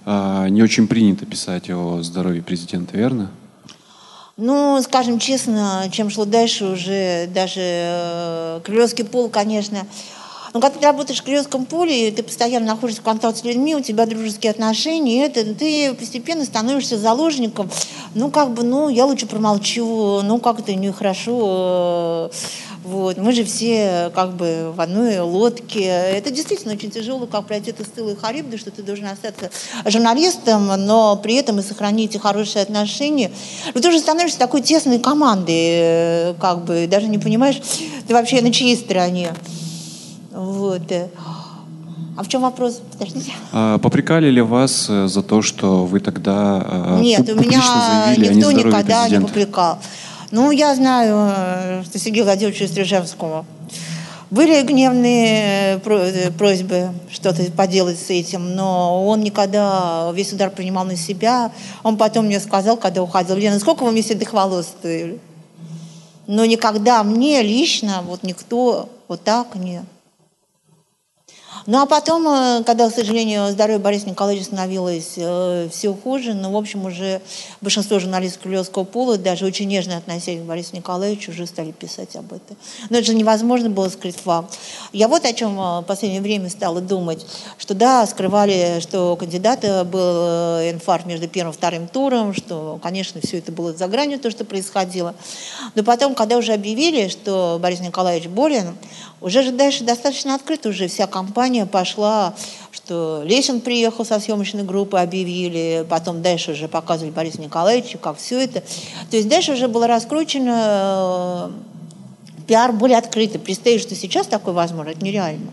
а, 0.06 0.48
не 0.48 0.64
очень 0.64 0.88
принято 0.88 1.26
писать 1.26 1.70
о 1.70 2.02
здоровье 2.02 2.42
президента, 2.42 2.96
верно? 2.96 3.30
Ну, 4.38 4.82
скажем 4.82 5.20
честно, 5.20 5.90
чем 5.92 6.10
шло 6.10 6.24
дальше 6.24 6.64
уже, 6.64 7.28
даже 7.28 7.60
э, 7.60 8.62
Крылевский 8.64 9.04
пол, 9.04 9.28
конечно, 9.28 9.86
но 10.54 10.60
когда 10.60 10.80
ты 10.80 10.86
работаешь 10.86 11.20
в 11.20 11.24
Крылевском 11.24 11.66
поле, 11.66 12.12
ты 12.12 12.24
постоянно 12.24 12.68
находишься 12.68 13.02
в 13.02 13.06
контакте 13.06 13.42
с 13.42 13.44
людьми, 13.44 13.76
у 13.76 13.82
тебя 13.82 14.06
дружеские 14.06 14.52
отношения, 14.52 15.26
это 15.26 15.54
ты 15.54 15.94
постепенно 15.94 16.44
становишься 16.44 16.98
заложником. 16.98 17.70
Ну, 18.16 18.30
как 18.30 18.54
бы, 18.54 18.64
ну, 18.64 18.90
я 18.90 19.06
лучше 19.06 19.26
промолчу, 19.28 20.22
ну, 20.24 20.40
как 20.40 20.60
это 20.60 20.76
нехорошо. 20.76 22.30
Вот. 22.84 23.18
Мы 23.18 23.32
же 23.32 23.44
все 23.44 24.12
как 24.16 24.34
бы 24.34 24.74
в 24.76 24.82
одной 24.82 25.20
лодке. 25.20 25.86
Это 25.86 26.32
действительно 26.32 26.74
очень 26.74 26.90
тяжело, 26.90 27.28
как 27.28 27.46
пройти 27.46 27.70
это 27.70 27.84
с 27.84 27.88
тылой 27.88 28.16
харибды, 28.16 28.58
что 28.58 28.72
ты 28.72 28.82
должен 28.82 29.06
остаться 29.06 29.52
журналистом, 29.86 30.68
но 30.86 31.16
при 31.16 31.36
этом 31.36 31.60
и 31.60 31.62
сохранить 31.62 32.20
хорошие 32.20 32.64
отношения. 32.64 33.32
Но 33.74 33.82
ты 33.82 33.88
уже 33.88 34.00
становишься 34.00 34.40
такой 34.40 34.62
тесной 34.62 34.98
командой, 34.98 36.34
как 36.40 36.66
бы, 36.66 36.88
даже 36.90 37.08
не 37.08 37.20
понимаешь, 37.20 37.62
ты 38.08 38.14
вообще 38.14 38.42
на 38.42 38.52
чьей 38.52 38.76
стороне. 38.76 39.32
Вот. 40.32 40.92
А 42.18 42.24
в 42.24 42.28
чем 42.28 42.42
вопрос? 42.42 42.82
Подождите. 42.92 43.32
А, 43.54 43.78
попрекали 43.78 44.30
ли 44.30 44.42
вас 44.42 44.88
э, 44.90 45.08
за 45.08 45.24
то, 45.24 45.42
что 45.42 45.86
вы 45.86 46.02
тогда 46.02 46.62
а, 46.64 47.00
Нет, 47.00 47.30
у 47.30 47.36
меня 47.36 48.14
никто 48.18 48.52
никогда 48.52 49.04
президента? 49.04 49.16
не 49.16 49.20
попрекал. 49.22 49.80
Ну, 50.30 50.52
я 50.52 50.76
знаю, 50.76 51.34
э, 51.36 51.84
что 51.86 52.00
Сергею 52.00 52.26
Владимировичу 52.26 52.68
Стрижевскому 52.68 53.46
были 54.30 54.62
гневные 54.62 55.82
э, 55.84 56.32
просьбы 56.32 56.90
что-то 57.10 57.44
поделать 57.52 58.00
с 58.00 58.10
этим, 58.10 58.56
но 58.56 59.06
он 59.06 59.22
никогда 59.22 60.12
весь 60.14 60.34
удар 60.34 60.50
принимал 60.50 60.86
на 60.86 60.98
себя. 60.98 61.52
Он 61.82 61.98
потом 61.98 62.26
мне 62.26 62.40
сказал, 62.40 62.78
когда 62.78 63.04
уходил, 63.04 63.36
Лена, 63.36 63.60
сколько 63.60 63.84
вы 63.84 63.92
мне 63.92 64.02
седых 64.02 64.34
волос 64.34 64.68
стоили? 64.68 65.20
Но 66.28 66.46
никогда 66.46 67.04
мне 67.04 67.42
лично 67.42 68.04
вот 68.06 68.24
никто 68.24 68.90
вот 69.08 69.24
так 69.24 69.56
не 69.56 69.82
ну 71.68 71.82
а 71.82 71.86
потом, 71.86 72.28
э, 72.28 72.64
когда, 72.64 72.90
к 72.90 72.94
сожалению, 72.94 73.52
здоровье 73.52 73.80
Бориса 73.80 74.10
Николаевича 74.10 74.46
становилось 74.46 75.14
э, 75.18 75.70
все 75.72 75.94
хуже, 75.94 76.34
ну, 76.34 76.52
в 76.52 76.56
общем, 76.56 76.86
уже 76.86 77.22
большинство 77.62 78.00
журналистов 78.00 78.42
Крылевского 78.44 78.84
пола, 78.84 79.18
даже 79.18 79.46
очень 79.46 79.68
нежно 79.68 79.98
относясь 79.98 80.40
к 80.40 80.44
Борису 80.44 80.76
Николаевичу, 80.76 81.32
уже 81.32 81.46
стали 81.46 81.72
писать 81.72 82.16
об 82.16 82.34
этом. 82.34 82.58
Но 82.90 82.98
это 82.98 83.06
же 83.06 83.14
невозможно 83.14 83.70
было 83.70 83.90
скрыть 83.90 84.16
факт. 84.16 84.58
Я 84.92 85.08
вот 85.08 85.26
о 85.26 85.34
чем 85.34 85.60
э, 85.60 85.80
в 85.82 85.84
последнее 85.84 86.22
время 86.22 86.50
стала 86.50 86.82
думать, 86.82 87.26
что 87.58 87.74
да, 87.74 88.06
скрывали, 88.08 88.80
что 88.80 89.16
кандидата 89.16 89.84
был 89.84 90.62
инфаркт 90.72 91.06
между 91.06 91.28
первым 91.28 91.54
и 91.54 91.58
вторым 91.58 91.88
туром, 91.88 92.34
что, 92.34 92.80
конечно, 92.82 93.22
все 93.22 93.38
это 93.38 93.52
было 93.52 93.74
за 93.74 93.88
гранью, 93.88 94.20
то, 94.20 94.32
что 94.32 94.46
происходило. 94.46 95.14
Но 95.76 95.84
потом, 95.84 96.16
когда 96.16 96.38
уже 96.38 96.54
объявили, 96.54 97.08
что 97.08 97.60
Борис 97.62 97.80
Николаевич 97.80 98.28
болен, 98.28 98.76
уже 99.22 99.44
же 99.44 99.52
дальше 99.52 99.84
достаточно 99.84 100.34
открыто 100.34 100.70
уже 100.70 100.88
вся 100.88 101.06
компания 101.06 101.68
пошла, 101.68 102.34
что 102.72 103.22
Лесин 103.24 103.62
приехал 103.62 104.04
со 104.04 104.20
съемочной 104.20 104.64
группы, 104.64 104.98
объявили, 104.98 105.86
потом 105.88 106.24
дальше 106.24 106.54
уже 106.54 106.68
показывали 106.68 107.12
Борис 107.12 107.36
Николаевича, 107.36 108.00
как 108.00 108.18
все 108.18 108.44
это. 108.44 108.62
То 109.12 109.18
есть 109.18 109.30
дальше 109.30 109.54
уже 109.54 109.68
было 109.68 109.86
раскручено 109.86 111.52
э, 111.52 112.44
пиар 112.48 112.72
более 112.72 112.98
открытый. 112.98 113.40
Представить, 113.40 113.82
что 113.82 113.96
сейчас 113.96 114.26
такое 114.26 114.56
возможно, 114.56 114.90
это 114.90 115.06
нереально. 115.06 115.52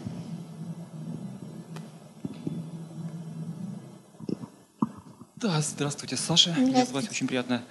Да, 5.40 5.60
здравствуйте, 5.60 6.16
Саша. 6.16 6.50
Здравствуйте. 6.50 6.72
Меня 6.72 6.84
зовут 6.84 7.10
очень 7.10 7.28
приятно. 7.28 7.62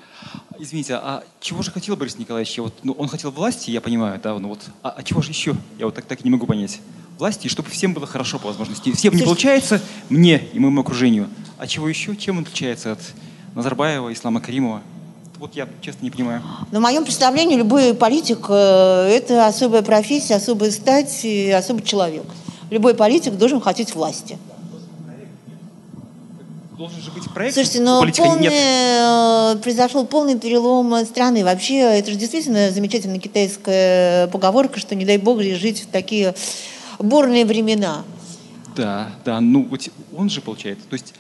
Извините, 0.58 0.94
а 0.94 1.22
чего 1.42 1.62
же 1.64 1.72
хотел 1.72 1.98
Борис 1.98 2.18
Николаевич? 2.18 2.58
Вот, 2.60 2.74
ну, 2.84 2.94
он 2.94 3.10
хотел 3.10 3.30
власти, 3.30 3.72
я 3.72 3.82
понимаю, 3.82 4.22
да, 4.24 4.40
ну 4.40 4.48
вот, 4.48 4.62
а, 4.84 4.94
а 4.98 5.04
чего 5.04 5.22
же 5.22 5.32
еще? 5.32 5.54
Я 5.78 5.88
вот 5.88 5.96
так, 5.96 6.06
так 6.06 6.22
и 6.22 6.24
не 6.24 6.30
могу 6.30 6.48
понять. 6.48 6.80
Власти, 7.18 7.50
чтобы 7.50 7.70
всем 7.70 7.94
было 7.94 8.08
хорошо 8.08 8.40
по 8.40 8.48
возможности. 8.48 8.94
Всем 8.94 9.14
не 9.14 9.24
получается, 9.24 9.82
мне 10.08 10.48
и 10.54 10.60
моему 10.60 10.80
окружению. 10.80 11.28
А 11.58 11.68
чего 11.68 11.90
еще? 11.90 12.16
Чем 12.16 12.38
он 12.38 12.44
отличается 12.44 12.94
от 12.94 13.00
Назарбаева, 13.54 14.14
Ислама 14.14 14.40
Каримова? 14.40 14.82
Вот 15.38 15.54
я, 15.56 15.68
честно, 15.82 16.06
не 16.06 16.12
понимаю. 16.12 16.42
На 16.72 16.80
моем 16.80 17.04
представлении 17.04 17.58
любой 17.58 17.94
политик 17.94 18.46
э,– 18.48 19.10
это 19.12 19.46
особая 19.46 19.82
профессия, 19.82 20.36
особая 20.36 20.72
стать, 20.72 21.26
особый 21.54 21.84
человек. 21.84 22.24
Любой 22.70 22.94
политик 22.94 23.34
должен 23.34 23.60
хотеть 23.60 23.94
власти 23.94 24.38
должен 26.78 27.02
же 27.02 27.12
быть 27.12 27.30
проект. 27.32 27.56
Слушайте, 27.56 27.82
но 27.82 28.00
полный, 28.00 28.42
нет. 28.42 28.54
Э, 28.54 29.56
произошел 29.62 30.06
полный 30.06 30.38
перелом 30.38 31.06
страны. 31.06 31.44
Вообще, 31.44 31.80
это 31.80 32.12
же 32.12 32.18
действительно 32.18 32.72
замечательная 32.72 33.20
китайская 33.20 34.28
поговорка, 34.28 34.80
что 34.80 34.94
не 34.96 35.06
дай 35.06 35.18
бог 35.18 35.42
жить 35.42 35.82
в 35.82 35.88
такие 35.88 36.36
бурные 37.00 37.46
времена. 37.46 38.04
Да, 38.76 39.10
да, 39.26 39.42
ну 39.42 39.64
вот 39.64 39.90
он 40.16 40.30
же 40.30 40.42
получает. 40.42 40.78
То 40.88 40.94
есть 40.94 41.16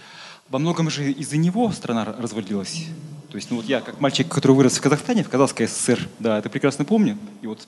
во 0.49 0.59
многом 0.59 0.89
же 0.89 1.11
из-за 1.11 1.37
него 1.37 1.71
страна 1.71 2.05
развалилась. 2.05 2.85
То 3.31 3.35
есть, 3.35 3.49
ну 3.49 3.57
вот 3.57 3.65
я, 3.65 3.81
как 3.81 3.99
мальчик, 3.99 4.27
который 4.27 4.53
вырос 4.53 4.77
в 4.77 4.81
Казахстане, 4.81 5.23
в 5.23 5.29
Казахской 5.29 5.67
ССР, 5.67 6.07
да, 6.19 6.37
это 6.37 6.49
прекрасно 6.49 6.85
помню. 6.85 7.17
И 7.41 7.47
вот 7.47 7.67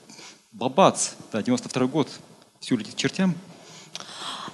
бабац, 0.52 1.10
да, 1.32 1.42
92 1.42 1.86
год, 1.86 2.08
все 2.60 2.76
летит 2.76 2.96
чертям, 2.96 3.34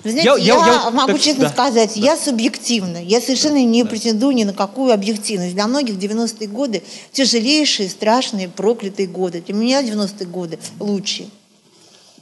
вы 0.05 0.11
знаете, 0.11 0.31
я, 0.45 0.57
я, 0.57 0.67
я 0.67 0.91
могу 0.91 1.13
так, 1.13 1.21
честно 1.21 1.45
да, 1.45 1.51
сказать, 1.51 1.93
да. 1.97 2.01
я 2.01 2.17
субъективна. 2.17 2.99
Я 2.99 3.21
совершенно 3.21 3.63
не 3.65 3.83
да. 3.83 3.89
претендую 3.89 4.35
ни 4.35 4.45
на 4.45 4.53
какую 4.53 4.93
объективность. 4.93 5.55
Для 5.55 5.67
многих 5.67 5.97
90-е 5.97 6.49
годы 6.49 6.83
тяжелейшие, 7.13 7.89
страшные, 7.89 8.49
проклятые 8.49 9.09
годы. 9.09 9.43
Для 9.45 9.55
меня 9.55 9.83
90-е 9.83 10.27
годы 10.27 10.59
лучшие. 10.79 11.29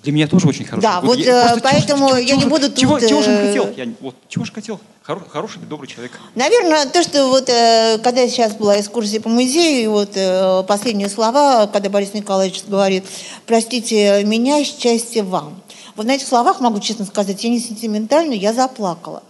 Для 0.04 0.12
меня 0.12 0.28
тоже 0.28 0.46
очень 0.46 0.66
хороший. 0.66 0.82
Да, 0.82 1.00
вот 1.00 1.16
я, 1.16 1.56
э, 1.56 1.60
поэтому 1.62 2.08
чего, 2.08 2.18
я 2.18 2.26
чего, 2.26 2.40
не 2.40 2.46
буду 2.46 2.72
чего, 2.74 2.98
тут... 2.98 3.08
Чего 3.08 3.22
же 3.22 3.30
он 3.30 3.36
э, 3.36 3.46
хотел? 3.46 3.72
Я, 3.74 3.88
вот, 4.00 4.14
чего 4.28 4.44
же 4.44 4.52
хотел? 4.52 4.78
Хор, 5.02 5.26
хороший, 5.30 5.62
добрый 5.62 5.88
человек. 5.88 6.12
Наверное, 6.34 6.84
то, 6.84 7.02
что 7.02 7.26
вот, 7.28 7.48
э, 7.48 7.98
когда 8.04 8.20
я 8.20 8.28
сейчас 8.28 8.54
была 8.54 8.78
экскурсия 8.78 9.18
по 9.22 9.30
музею, 9.30 9.82
и 9.82 9.86
вот 9.86 10.66
последние 10.66 11.08
слова, 11.08 11.66
когда 11.72 11.88
Борис 11.88 12.12
Николаевич 12.12 12.64
говорит, 12.66 13.04
простите 13.46 14.22
меня, 14.24 14.62
счастье 14.62 15.22
вам. 15.22 15.62
Вот 15.97 16.07
на 16.07 16.12
этих 16.12 16.26
словах, 16.26 16.61
могу 16.61 16.80
честно 16.80 17.05
сказать, 17.05 17.42
я 17.45 17.51
не 17.51 17.61
сентиментальна, 17.61 18.32
я 18.32 18.53
заплакала. 18.53 19.22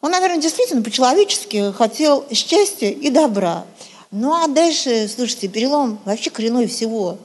Он, 0.00 0.10
наверное, 0.10 0.40
действительно 0.40 0.82
по-человечески 0.82 1.72
хотел 1.72 2.24
счастья 2.32 2.90
и 2.90 3.10
добра. 3.10 3.64
Ну 4.10 4.34
а 4.34 4.46
дальше, 4.46 5.08
слушайте, 5.08 5.48
перелом 5.48 5.98
вообще 6.04 6.30
коренной 6.30 6.66
всего. 6.66 7.18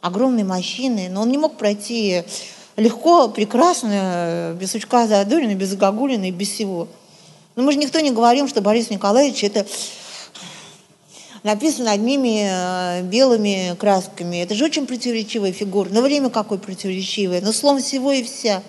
Огромной 0.00 0.44
мужчины, 0.44 1.08
но 1.10 1.22
он 1.22 1.30
не 1.30 1.38
мог 1.38 1.56
пройти 1.56 2.24
легко, 2.76 3.28
прекрасно, 3.28 4.56
без 4.58 4.72
сучка 4.72 5.06
Задорина, 5.06 5.54
без 5.54 5.74
Гагулина 5.74 6.28
и 6.28 6.30
без 6.30 6.50
всего. 6.50 6.88
Но 7.54 7.62
мы 7.62 7.72
же 7.72 7.78
никто 7.78 8.00
не 8.00 8.10
говорим, 8.10 8.48
что 8.48 8.60
Борис 8.60 8.90
Николаевич– 8.90 9.44
это 9.44 9.66
написано 11.42 11.90
одними 11.90 12.46
э, 12.48 13.02
белыми 13.02 13.74
красками. 13.78 14.36
Это 14.36 14.54
же 14.54 14.64
очень 14.64 14.86
противоречивая 14.86 15.52
фигура. 15.52 15.88
Но 15.90 16.00
время 16.00 16.30
какое 16.30 16.58
противоречивое. 16.58 17.40
Но 17.40 17.52
словом 17.52 17.82
всего 17.82 18.12
и 18.12 18.22
вся. 18.22 18.62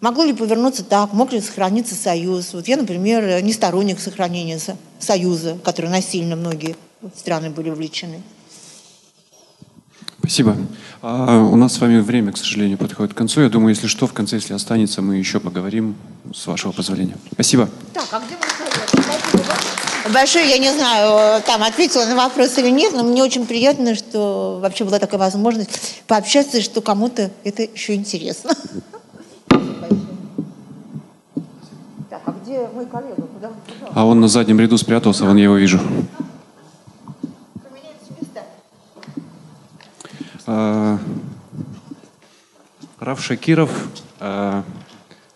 Могло 0.00 0.24
ли 0.24 0.32
повернуться 0.32 0.84
так? 0.84 1.12
Мог 1.12 1.32
ли 1.32 1.40
сохраниться 1.40 1.94
союз? 1.94 2.52
Вот 2.52 2.68
я, 2.68 2.76
например, 2.76 3.42
не 3.42 3.52
сторонник 3.52 3.98
сохранения 3.98 4.60
союза, 4.98 5.58
который 5.64 5.90
насильно 5.90 6.36
многие 6.36 6.76
страны 7.14 7.50
были 7.50 7.70
увлечены. 7.70 8.22
Спасибо. 10.18 10.56
А, 11.02 11.38
у 11.38 11.56
нас 11.56 11.74
с 11.74 11.80
вами 11.80 12.00
время, 12.00 12.32
к 12.32 12.36
сожалению, 12.36 12.78
подходит 12.78 13.14
к 13.14 13.16
концу. 13.16 13.42
Я 13.42 13.48
думаю, 13.48 13.70
если 13.70 13.86
что, 13.86 14.06
в 14.06 14.12
конце, 14.12 14.36
если 14.36 14.54
останется, 14.54 15.00
мы 15.00 15.16
еще 15.16 15.38
поговорим, 15.38 15.94
с 16.34 16.46
вашего 16.46 16.72
позволения. 16.72 17.16
Спасибо. 17.32 17.68
Так, 17.94 18.08
а 18.10 18.20
где 18.20 18.36
мой 18.36 19.15
Большое, 20.12 20.48
я 20.48 20.58
не 20.58 20.72
знаю, 20.72 21.42
там 21.42 21.62
ответила 21.62 22.04
на 22.04 22.14
вопрос 22.14 22.58
или 22.58 22.70
нет, 22.70 22.92
но 22.94 23.02
мне 23.02 23.22
очень 23.22 23.46
приятно, 23.46 23.94
что 23.94 24.58
вообще 24.62 24.84
была 24.84 24.98
такая 24.98 25.18
возможность 25.18 26.02
пообщаться, 26.06 26.60
что 26.60 26.80
кому-то 26.80 27.30
это 27.44 27.62
еще 27.62 27.94
интересно. 27.94 28.50
Так, 32.08 32.22
а 32.24 32.34
где 32.42 32.68
мой 32.72 32.86
коллега? 32.86 33.22
Куда? 33.22 33.50
А 33.92 34.04
он 34.06 34.20
на 34.20 34.28
заднем 34.28 34.60
ряду 34.60 34.78
спрятался, 34.78 35.24
вон 35.24 35.36
я 35.36 35.44
его 35.44 35.56
вижу. 35.56 35.80
А, 40.46 40.98
Раф 43.00 43.20
Шакиров, 43.20 43.70
а, 44.20 44.62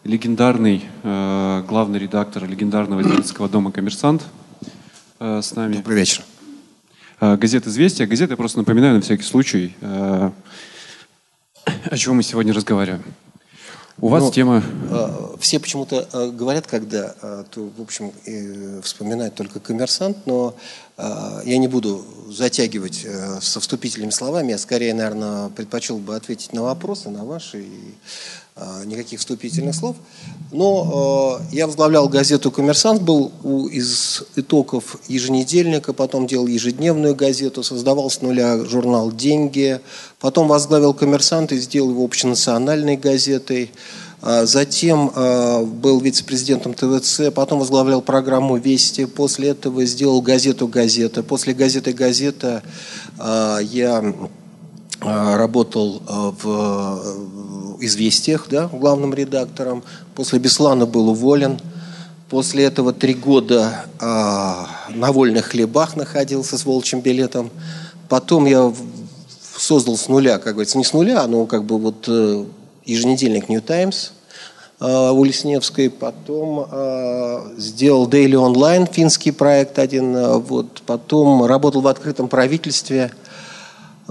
легендарный 0.04 0.84
а, 1.02 1.62
главный 1.62 1.98
редактор 1.98 2.44
легендарного 2.46 3.00
издательского 3.00 3.48
дома 3.48 3.72
«Коммерсант» 3.72 4.22
с 5.20 5.54
нами. 5.54 5.74
Добрый 5.74 5.98
вечер. 5.98 6.24
Газета 7.20 7.68
«Известия». 7.68 8.06
Газета, 8.06 8.32
я 8.32 8.36
просто 8.38 8.56
напоминаю 8.56 8.94
на 8.94 9.02
всякий 9.02 9.22
случай, 9.22 9.76
о 9.82 10.32
чем 11.96 12.16
мы 12.16 12.22
сегодня 12.22 12.54
разговариваем. 12.54 13.04
У 13.98 14.08
вас 14.08 14.22
ну, 14.24 14.32
тема... 14.32 14.62
Все 15.38 15.60
почему-то 15.60 16.32
говорят, 16.32 16.66
когда, 16.66 17.10
то, 17.50 17.70
в 17.76 17.82
общем, 17.82 18.12
вспоминают 18.82 19.34
только 19.34 19.60
коммерсант, 19.60 20.16
но 20.24 20.54
я 20.96 21.58
не 21.58 21.68
буду 21.68 22.02
затягивать 22.30 23.06
со 23.42 23.60
вступительными 23.60 24.12
словами. 24.12 24.52
Я 24.52 24.58
скорее, 24.58 24.94
наверное, 24.94 25.50
предпочел 25.50 25.98
бы 25.98 26.16
ответить 26.16 26.54
на 26.54 26.62
вопросы, 26.62 27.10
на 27.10 27.24
ваши, 27.24 27.60
и 27.60 27.94
никаких 28.84 29.20
вступительных 29.20 29.74
слов. 29.74 29.96
Но 30.52 31.40
я 31.52 31.66
возглавлял 31.66 32.08
газету 32.08 32.50
«Коммерсант», 32.50 33.02
был 33.02 33.32
из 33.70 34.24
итогов 34.36 34.96
еженедельника, 35.08 35.92
потом 35.92 36.26
делал 36.26 36.46
ежедневную 36.46 37.14
газету, 37.14 37.62
создавал 37.62 38.10
с 38.10 38.20
нуля 38.20 38.64
журнал 38.64 39.12
«Деньги», 39.12 39.80
потом 40.18 40.48
возглавил 40.48 40.92
«Коммерсант» 40.92 41.52
и 41.52 41.58
сделал 41.58 41.90
его 41.90 42.04
общенациональной 42.04 42.96
газетой. 42.96 43.70
А, 44.22 44.44
затем 44.44 45.10
а, 45.14 45.64
был 45.64 46.00
вице-президентом 46.00 46.74
ТВЦ, 46.74 47.32
потом 47.34 47.58
возглавлял 47.58 48.02
программу 48.02 48.56
«Вести», 48.56 49.06
после 49.06 49.50
этого 49.50 49.84
сделал 49.86 50.20
газету 50.20 50.68
«Газета». 50.68 51.22
После 51.22 51.54
газеты 51.54 51.92
«Газета» 51.92 52.62
а, 53.18 53.58
я 53.60 54.14
работал 55.00 56.02
в 56.42 57.39
«Известиях», 57.80 58.46
да, 58.50 58.68
главным 58.68 59.14
редактором. 59.14 59.82
После 60.14 60.38
Беслана 60.38 60.86
был 60.86 61.08
уволен. 61.08 61.60
После 62.28 62.64
этого 62.64 62.92
три 62.92 63.14
года 63.14 63.86
на 64.00 65.12
вольных 65.12 65.46
хлебах 65.46 65.96
находился 65.96 66.56
с 66.56 66.64
волчьим 66.64 67.00
билетом. 67.00 67.50
Потом 68.08 68.46
я 68.46 68.72
создал 69.60 69.96
с 69.96 70.08
нуля, 70.08 70.38
как 70.38 70.54
говорится, 70.54 70.78
не 70.78 70.84
с 70.84 70.92
нуля, 70.92 71.26
но 71.26 71.46
как 71.46 71.64
бы 71.64 71.78
вот 71.78 72.06
э, 72.08 72.44
еженедельник 72.84 73.48
New 73.48 73.60
Times 73.60 74.12
э, 74.80 75.10
у 75.10 75.22
Лесневской, 75.22 75.90
потом 75.90 76.66
э, 76.70 77.54
сделал 77.58 78.08
Daily 78.08 78.32
Online, 78.32 78.90
финский 78.90 79.30
проект 79.30 79.78
один, 79.78 80.16
э, 80.16 80.38
вот, 80.38 80.82
потом 80.86 81.44
работал 81.44 81.82
в 81.82 81.88
открытом 81.88 82.28
правительстве, 82.28 83.12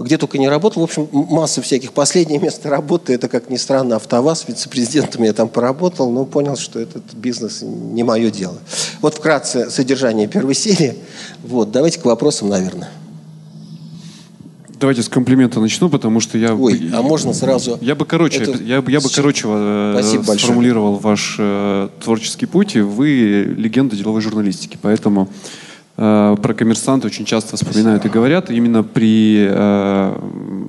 где 0.00 0.18
только 0.18 0.38
не 0.38 0.48
работал, 0.48 0.82
в 0.82 0.84
общем, 0.84 1.08
масса 1.12 1.62
всяких. 1.62 1.92
Последнее 1.92 2.38
место 2.42 2.68
работы, 2.70 3.12
это, 3.14 3.28
как 3.28 3.50
ни 3.50 3.56
странно, 3.56 3.96
АвтоВАЗ, 3.96 4.46
вице-президентом 4.48 5.22
я 5.22 5.32
там 5.32 5.48
поработал, 5.48 6.10
но 6.10 6.24
понял, 6.24 6.56
что 6.56 6.80
этот 6.80 7.14
бизнес 7.14 7.62
не 7.62 8.02
мое 8.02 8.30
дело. 8.30 8.58
Вот 9.00 9.14
вкратце 9.14 9.70
содержание 9.70 10.26
первой 10.26 10.54
серии. 10.54 10.96
Вот, 11.42 11.70
давайте 11.70 12.00
к 12.00 12.04
вопросам, 12.04 12.48
наверное. 12.48 12.90
Давайте 14.80 15.02
с 15.02 15.10
комплимента 15.10 15.60
начну, 15.60 15.90
потому 15.90 16.20
что 16.20 16.38
я... 16.38 16.54
Ой, 16.54 16.90
а 16.94 17.02
можно 17.02 17.34
сразу... 17.34 17.76
Я 17.82 17.94
бы 17.94 18.06
короче, 18.06 18.42
Это... 18.42 18.52
я, 18.62 18.76
я 18.76 19.00
бы 19.00 19.10
короче 19.14 19.46
э, 19.46 20.22
сформулировал 20.38 20.94
ваш 20.96 21.36
э, 21.38 21.88
творческий 22.02 22.46
путь. 22.46 22.76
Вы 22.76 23.54
легенда 23.58 23.94
деловой 23.94 24.22
журналистики, 24.22 24.78
поэтому 24.80 25.28
про 26.00 26.54
коммерсант 26.54 27.04
очень 27.04 27.26
часто 27.26 27.56
вспоминают 27.56 28.00
Спасибо. 28.00 28.08
и 28.08 28.14
говорят. 28.14 28.50
Именно 28.50 28.82
при, 28.82 29.48
э, 29.50 30.16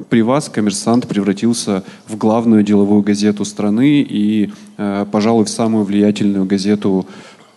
при 0.09 0.23
вас 0.23 0.49
коммерсант 0.49 1.07
превратился 1.07 1.83
в 2.05 2.17
главную 2.17 2.63
деловую 2.63 3.01
газету 3.01 3.45
страны 3.45 4.01
и, 4.01 4.51
э, 4.77 5.05
пожалуй, 5.09 5.45
в 5.45 5.49
самую 5.49 5.85
влиятельную 5.85 6.43
газету, 6.43 7.05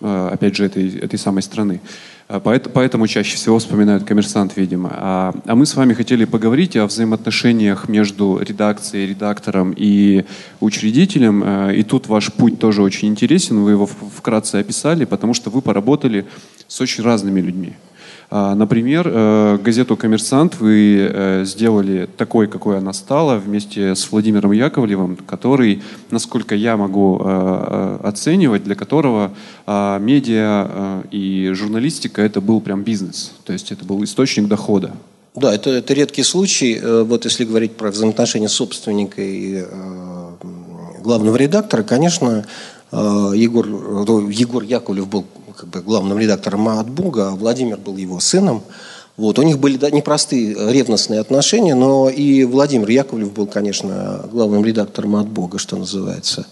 э, 0.01 0.29
опять 0.33 0.55
же, 0.55 0.67
этой, 0.67 0.89
этой 0.99 1.19
самой 1.19 1.43
страны. 1.43 1.81
Поэтому 2.29 3.07
чаще 3.07 3.37
всего 3.37 3.59
вспоминают 3.59 4.05
коммерсант, 4.05 4.57
видимо. 4.57 4.91
А, 4.93 5.35
а 5.45 5.55
мы 5.55 5.67
с 5.67 5.75
вами 5.75 5.93
хотели 5.93 6.25
поговорить 6.25 6.77
о 6.77 6.87
взаимоотношениях 6.87 7.89
между 7.89 8.39
редакцией, 8.39 9.09
редактором 9.09 9.75
и 9.77 10.25
учредителем. 10.61 11.43
А, 11.45 11.71
и 11.71 11.83
тут 11.83 12.09
ваш 12.09 12.33
путь 12.33 12.59
тоже 12.59 12.83
очень 12.83 13.09
интересен, 13.09 13.61
вы 13.61 13.73
его 13.73 13.87
вкратце 13.87 14.57
описали, 14.57 15.05
потому 15.05 15.35
что 15.35 15.51
вы 15.51 15.61
поработали 15.61 16.25
с 16.67 16.81
очень 16.81 17.05
разными 17.05 17.41
людьми. 17.41 17.75
А, 18.31 18.55
например, 18.55 19.07
э, 19.07 19.59
газету 19.63 19.97
«Коммерсант» 19.97 20.59
вы 20.59 21.09
э, 21.11 21.45
сделали 21.45 22.09
такой, 22.17 22.47
какой 22.47 22.79
она 22.79 22.93
стала, 22.93 23.37
вместе 23.37 23.95
с 23.95 24.11
Владимиром 24.11 24.53
Яковлевым, 24.53 25.17
который, 25.17 25.83
насколько 26.11 26.55
я 26.55 26.77
могу 26.77 27.21
э, 27.23 27.99
оценивать, 28.03 28.65
для 28.65 28.75
которого 28.75 29.33
медиа 29.67 31.03
и 31.11 31.51
журналистика— 31.55 32.23
это 32.23 32.41
был 32.41 32.61
прям 32.61 32.83
бизнес, 32.83 33.33
то 33.45 33.53
есть 33.53 33.73
это 33.73 33.85
был 33.85 34.03
источник 34.05 34.47
дохода. 34.47 34.93
Да, 35.35 35.55
это, 35.55 35.71
это 35.71 35.95
редкий 35.95 36.23
случай. 36.23 36.81
Вот 36.83 37.25
если 37.25 37.45
говорить 37.45 37.73
про 37.73 37.91
взаимоотношения 37.91 38.49
собственника 38.49 39.23
и 39.23 39.65
главного 41.03 41.37
редактора, 41.37 41.83
конечно, 41.83 42.45
Егор, 42.93 43.67
Егор 44.31 44.63
Яковлев 44.63 45.09
был 45.09 45.25
как 45.57 45.69
бы 45.69 45.81
главным 45.81 46.19
редактором 46.19 46.69
от 46.69 46.89
Бога, 46.91 47.29
а 47.29 47.37
Владимир 47.37 47.79
был 47.79 47.97
его 47.97 48.21
сыном. 48.21 48.63
Вот. 49.17 49.39
У 49.39 49.43
них 49.43 49.61
были 49.61 49.77
да, 49.77 49.91
непростые 49.91 50.55
ревностные 50.73 51.21
отношения, 51.21 51.77
но 51.77 52.09
и 52.09 52.43
Владимир 52.43 52.89
Яковлев 52.89 53.33
был, 53.33 53.47
конечно, 53.47 54.29
главным 54.33 54.65
редактором 54.65 55.15
от 55.17 55.29
Бога, 55.29 55.59
что 55.59 55.77
называется. 55.77 56.47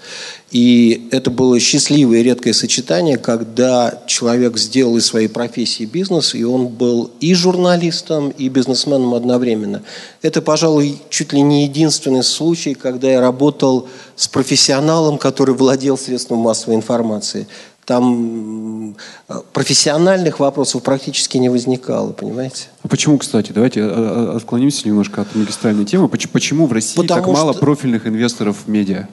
И 0.53 1.09
это 1.11 1.33
было 1.33 1.59
счастливое 1.59 2.21
и 2.21 2.23
редкое 2.23 2.53
сочетание, 2.53 3.17
когда 3.17 4.03
человек 4.07 4.59
сделал 4.59 4.97
из 4.97 5.07
своей 5.07 5.27
профессии 5.27 5.85
бизнес, 5.85 6.37
и 6.37 6.45
он 6.45 6.69
был 6.69 7.11
и 7.19 7.35
журналистом, 7.35 8.31
и 8.31 8.49
бизнесменом 8.49 9.15
одновременно. 9.15 9.83
Это, 10.21 10.41
пожалуй, 10.41 11.01
чуть 11.11 11.33
ли 11.33 11.43
не 11.43 11.65
единственный 11.65 12.23
случай, 12.23 12.75
когда 12.75 13.11
я 13.11 13.21
работал 13.21 13.89
с 14.15 14.29
профессионалом, 14.29 15.19
который 15.19 15.57
владел 15.57 15.99
средством 15.99 16.39
массовой 16.39 16.77
информации. 16.77 17.49
Там 17.85 18.97
профессиональных 19.53 20.39
вопросов 20.39 20.83
практически 20.83 21.37
не 21.39 21.49
возникало, 21.49 22.13
понимаете? 22.13 22.67
А 22.83 22.89
почему, 22.89 23.19
кстати? 23.19 23.51
Давайте 23.51 23.83
а, 23.83 24.33
а, 24.33 24.37
отклонимся 24.37 24.87
немножко 24.87 25.23
от 25.23 25.35
магистральной 25.35 25.85
темы. 25.85 26.09
Почему 26.09 26.67
в 26.67 26.73
России 26.73 26.97
Потому 26.97 27.21
так 27.21 27.25
что... 27.25 27.33
мало 27.33 27.53
профильных 27.55 28.07
инвесторов 28.07 28.57
в 28.65 28.69
медиа? 28.69 29.09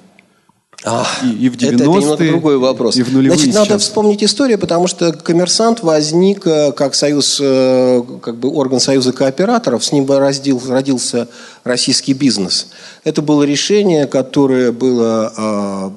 А, 0.85 1.05
и, 1.23 1.45
и 1.45 1.49
в 1.49 1.55
90-е, 1.55 1.67
это, 1.67 1.83
это 1.83 1.83
немного 1.83 2.25
другой 2.25 2.57
вопрос. 2.57 2.95
И 2.95 3.03
в 3.03 3.11
нулевые 3.11 3.37
Значит, 3.37 3.53
сейчас. 3.53 3.67
надо 3.67 3.79
вспомнить 3.79 4.23
историю, 4.23 4.57
потому 4.57 4.87
что 4.87 5.11
коммерсант 5.11 5.81
возник 5.81 6.47
э, 6.47 6.71
как 6.71 6.95
союз, 6.95 7.37
э, 7.41 8.01
как 8.21 8.37
бы 8.37 8.49
орган 8.49 8.79
союза 8.79 9.11
кооператоров, 9.11 9.83
с 9.83 9.91
ним 9.91 10.09
родил, 10.09 10.61
родился 10.67 11.27
российский 11.65 12.13
бизнес. 12.13 12.67
Это 13.03 13.21
было 13.21 13.43
решение, 13.43 14.07
которое 14.07 14.71
было 14.71 15.33
э, 15.35 15.89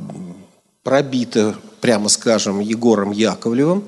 пробито 0.83 1.55
прямо 1.83 2.09
скажем, 2.09 2.61
Егором 2.61 3.11
Яковлевым. 3.11 3.85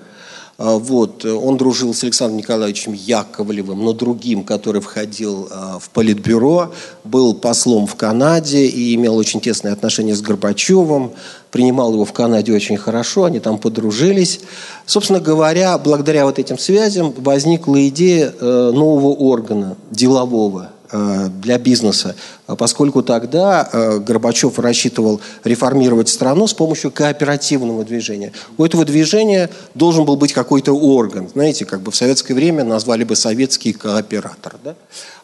А, 0.59 0.77
вот. 0.79 1.25
Он 1.25 1.57
дружил 1.57 1.95
с 1.95 2.03
Александром 2.03 2.39
Николаевичем 2.39 2.93
Яковлевым, 2.93 3.83
но 3.83 3.93
другим, 3.93 4.45
который 4.45 4.81
входил 4.81 5.49
а, 5.51 5.79
в 5.79 5.89
Политбюро, 5.91 6.73
был 7.05 7.35
послом 7.35 7.87
в 7.87 7.95
Канаде 7.95 8.67
и 8.67 8.95
имел 8.97 9.17
очень 9.17 9.41
тесные 9.41 9.73
отношения 9.73 10.15
с 10.15 10.21
Горбачевым, 10.21 11.13
принимал 11.51 11.93
его 11.93 12.05
в 12.05 12.13
Канаде 12.13 12.53
очень 12.53 12.77
хорошо, 12.77 13.25
они 13.25 13.39
там 13.39 13.59
подружились. 13.59 14.41
Собственно 14.87 15.21
говоря, 15.21 15.79
благодаря 15.79 16.25
вот 16.25 16.39
этим 16.39 16.59
связям 16.59 17.15
возникла 17.17 17.89
идея 17.89 18.35
э, 18.39 18.71
нового 18.75 19.15
органа, 19.15 19.77
делового, 19.93 20.71
для 20.95 21.59
бизнеса, 21.59 22.15
поскольку 22.47 23.03
тогда 23.03 23.69
э, 23.73 23.99
Горбачев 23.99 24.59
рассчитывал 24.59 25.21
реформировать 25.43 26.09
страну 26.09 26.47
с 26.47 26.55
помощью 26.55 26.91
кооперативного 26.91 27.85
движения. 27.85 28.33
У 28.59 28.65
этого 28.65 28.85
движения 28.85 29.51
должен 29.75 30.05
был 30.05 30.17
быть 30.17 30.33
какой-то 30.33 30.73
орган. 30.73 31.29
Знаете, 31.33 31.65
как 31.65 31.81
бы 31.81 31.91
в 31.91 31.97
советское 31.97 32.35
время 32.35 32.65
назвали 32.65 33.05
бы 33.05 33.17
советский 33.17 33.73
кооператор. 33.73 34.57
Да? 34.63 34.75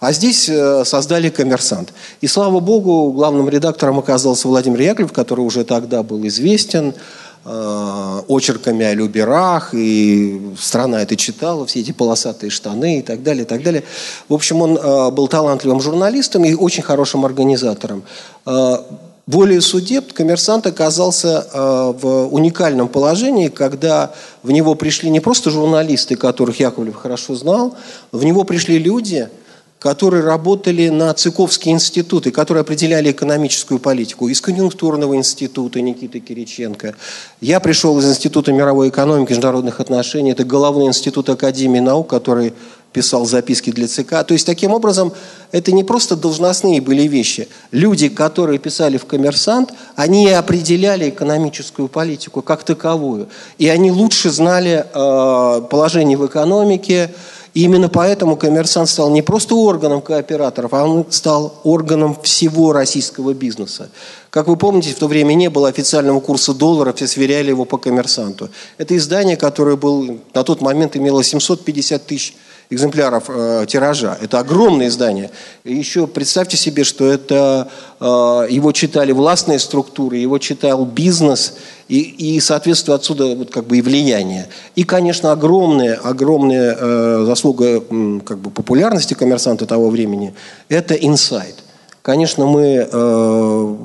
А 0.00 0.12
здесь 0.12 0.48
э, 0.48 0.84
создали 0.84 1.28
коммерсант. 1.28 1.92
И 2.20 2.26
слава 2.26 2.60
богу, 2.60 3.12
главным 3.12 3.48
редактором 3.48 3.98
оказался 3.98 4.48
Владимир 4.48 4.80
Яковлев, 4.80 5.12
который 5.12 5.40
уже 5.40 5.64
тогда 5.64 6.02
был 6.02 6.26
известен. 6.26 6.94
Э, 7.42 8.20
очерками 8.28 8.84
о 8.84 8.92
люберах, 8.92 9.72
и 9.72 10.52
страна 10.58 11.00
это 11.00 11.16
читала, 11.16 11.64
все 11.64 11.80
эти 11.80 11.90
полосатые 11.90 12.50
штаны 12.50 12.98
и 12.98 13.02
так 13.02 13.22
далее, 13.22 13.44
и 13.44 13.46
так 13.46 13.62
далее. 13.62 13.82
В 14.28 14.34
общем, 14.34 14.60
он 14.60 14.76
э, 14.76 15.10
был 15.10 15.26
талантливым 15.26 15.80
журналистом 15.80 16.44
и 16.44 16.52
очень 16.52 16.82
хорошим 16.82 17.24
организатором. 17.24 18.02
Э, 18.44 18.76
волею 19.26 19.62
судеб 19.62 20.12
коммерсант 20.12 20.66
оказался 20.66 21.46
в 22.02 22.26
уникальном 22.26 22.88
положении, 22.88 23.48
когда 23.48 24.12
в 24.42 24.50
него 24.50 24.74
пришли 24.74 25.08
не 25.08 25.20
просто 25.20 25.48
журналисты, 25.50 26.16
которых 26.16 26.60
Яковлев 26.60 26.96
хорошо 26.96 27.34
знал, 27.34 27.74
в 28.12 28.22
него 28.22 28.44
пришли 28.44 28.78
люди– 28.78 29.30
которые 29.80 30.22
работали 30.22 30.90
на 30.90 31.12
Цыковские 31.14 31.74
институты, 31.74 32.30
которые 32.30 32.60
определяли 32.60 33.10
экономическую 33.10 33.80
политику. 33.80 34.28
Из 34.28 34.40
конъюнктурного 34.40 35.16
института 35.16 35.80
Никиты 35.80 36.20
Кириченко. 36.20 36.94
Я 37.40 37.60
пришел 37.60 37.98
из 37.98 38.08
Института 38.08 38.52
мировой 38.52 38.90
экономики 38.90 39.30
и 39.30 39.32
международных 39.32 39.80
отношений. 39.80 40.32
Это 40.32 40.44
головной 40.44 40.86
институт 40.86 41.30
Академии 41.30 41.80
наук, 41.80 42.10
который 42.10 42.52
писал 42.92 43.24
записки 43.24 43.70
для 43.70 43.88
ЦК. 43.88 44.22
То 44.26 44.34
есть, 44.34 44.44
таким 44.44 44.72
образом, 44.72 45.12
это 45.50 45.72
не 45.72 45.82
просто 45.82 46.14
должностные 46.14 46.82
были 46.82 47.02
вещи. 47.02 47.48
Люди, 47.70 48.10
которые 48.10 48.58
писали 48.58 48.98
в 48.98 49.06
«Коммерсант», 49.06 49.72
они 49.96 50.28
определяли 50.28 51.08
экономическую 51.08 51.88
политику 51.88 52.42
как 52.42 52.64
таковую. 52.64 53.28
И 53.56 53.68
они 53.68 53.90
лучше 53.90 54.30
знали 54.30 54.84
э, 54.92 55.62
положение 55.70 56.18
в 56.18 56.26
экономике, 56.26 57.10
и 57.52 57.64
именно 57.64 57.88
поэтому 57.88 58.36
коммерсант 58.36 58.88
стал 58.88 59.10
не 59.10 59.22
просто 59.22 59.54
органом 59.54 60.00
кооператоров, 60.00 60.72
а 60.72 60.84
он 60.84 61.06
стал 61.10 61.60
органом 61.64 62.16
всего 62.22 62.72
российского 62.72 63.34
бизнеса. 63.34 63.90
Как 64.30 64.46
вы 64.46 64.56
помните, 64.56 64.90
в 64.90 64.98
то 64.98 65.08
время 65.08 65.34
не 65.34 65.50
было 65.50 65.68
официального 65.68 66.20
курса 66.20 66.54
доллара, 66.54 66.92
все 66.92 67.08
сверяли 67.08 67.48
его 67.48 67.64
по 67.64 67.78
коммерсанту. 67.78 68.50
Это 68.78 68.96
издание, 68.96 69.36
которое 69.36 69.76
было, 69.76 70.18
на 70.32 70.44
тот 70.44 70.60
момент 70.60 70.96
имело 70.96 71.24
750 71.24 72.06
тысяч 72.06 72.36
экземпляров 72.70 73.24
э, 73.28 73.66
тиража. 73.68 74.16
Это 74.20 74.38
огромное 74.38 74.86
издание. 74.86 75.30
Еще 75.64 76.06
представьте 76.06 76.56
себе, 76.56 76.84
что 76.84 77.10
это 77.10 77.68
э, 77.98 78.04
его 78.48 78.70
читали 78.70 79.10
властные 79.10 79.58
структуры, 79.58 80.16
его 80.16 80.38
читал 80.38 80.84
бизнес, 80.84 81.54
и, 81.88 82.00
и 82.00 82.38
соответственно 82.38 82.94
отсюда 82.94 83.34
вот 83.34 83.50
как 83.50 83.66
бы 83.66 83.78
и 83.78 83.82
влияние. 83.82 84.48
И, 84.76 84.84
конечно, 84.84 85.32
огромная, 85.32 85.96
огромная 85.96 86.76
э, 86.78 87.24
заслуга 87.26 87.82
э, 87.82 88.20
как 88.24 88.38
бы 88.38 88.50
популярности 88.50 89.14
коммерсанта 89.14 89.66
того 89.66 89.90
времени– 89.90 90.32
это 90.68 90.94
инсайт. 90.94 91.56
Конечно, 92.02 92.46
мы, 92.46 92.88
э, 92.90 93.76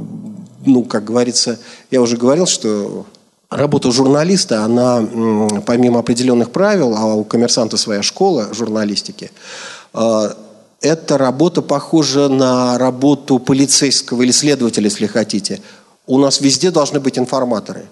ну, 0.65 0.83
как 0.83 1.03
говорится, 1.03 1.57
я 1.89 2.01
уже 2.01 2.17
говорил, 2.17 2.45
что 2.45 3.07
работа 3.49 3.91
журналиста, 3.91 4.63
она 4.63 5.03
помимо 5.65 5.99
определенных 5.99 6.51
правил, 6.51 6.95
а 6.95 7.15
у 7.15 7.23
коммерсанта 7.23 7.77
своя 7.77 8.03
школа 8.03 8.53
журналистики, 8.53 9.31
э, 9.93 10.29
эта 10.81 11.17
работа 11.17 11.61
похожа 11.61 12.27
на 12.27 12.77
работу 12.77 13.39
полицейского 13.39 14.21
или 14.21 14.31
следователя, 14.31 14.85
если 14.85 15.07
хотите. 15.07 15.61
У 16.05 16.19
нас 16.19 16.41
везде 16.41 16.69
должны 16.69 16.99
быть 16.99 17.17
информаторы. 17.17 17.85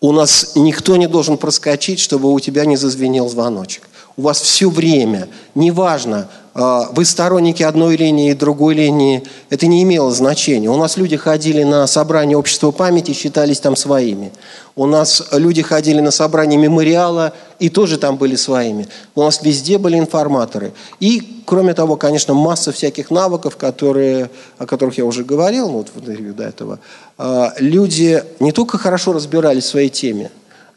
У 0.00 0.12
нас 0.12 0.52
никто 0.56 0.96
не 0.96 1.06
должен 1.06 1.38
проскочить, 1.38 2.00
чтобы 2.00 2.32
у 2.32 2.40
тебя 2.40 2.64
не 2.64 2.76
зазвенел 2.76 3.28
звоночек. 3.28 3.88
У 4.16 4.22
вас 4.22 4.40
все 4.40 4.70
время, 4.70 5.28
неважно, 5.54 6.28
а, 6.54 6.88
вы 6.92 7.04
сторонники 7.04 7.62
одной 7.62 7.96
линии 7.96 8.30
и 8.30 8.34
другой 8.34 8.74
линии, 8.74 9.22
это 9.50 9.66
не 9.66 9.82
имело 9.82 10.10
значения. 10.10 10.70
У 10.70 10.76
нас 10.78 10.96
люди 10.96 11.14
ходили 11.14 11.62
на 11.64 11.86
собрание 11.86 12.38
общества 12.38 12.70
памяти, 12.70 13.12
считались 13.12 13.60
там 13.60 13.76
своими. 13.76 14.32
У 14.74 14.86
нас 14.86 15.22
люди 15.32 15.60
ходили 15.60 16.00
на 16.00 16.10
собрание 16.10 16.58
мемориала 16.58 17.34
и 17.58 17.68
тоже 17.68 17.98
там 17.98 18.16
были 18.16 18.36
своими. 18.36 18.88
У 19.14 19.20
нас 19.20 19.42
везде 19.42 19.76
были 19.76 19.98
информаторы. 19.98 20.72
И, 20.98 21.42
кроме 21.44 21.74
того, 21.74 21.96
конечно, 21.96 22.32
масса 22.32 22.72
всяких 22.72 23.10
навыков, 23.10 23.58
которые, 23.58 24.30
о 24.56 24.64
которых 24.64 24.96
я 24.96 25.04
уже 25.04 25.24
говорил, 25.24 25.68
ну, 25.68 25.78
вот 25.78 25.88
в 25.94 26.00
интервью 26.00 26.32
до 26.32 26.44
этого. 26.44 26.78
А, 27.18 27.52
люди 27.58 28.24
не 28.40 28.52
только 28.52 28.78
хорошо 28.78 29.12
разбирались 29.12 29.64
в 29.64 29.68
своей 29.68 29.90
теме, 29.90 30.30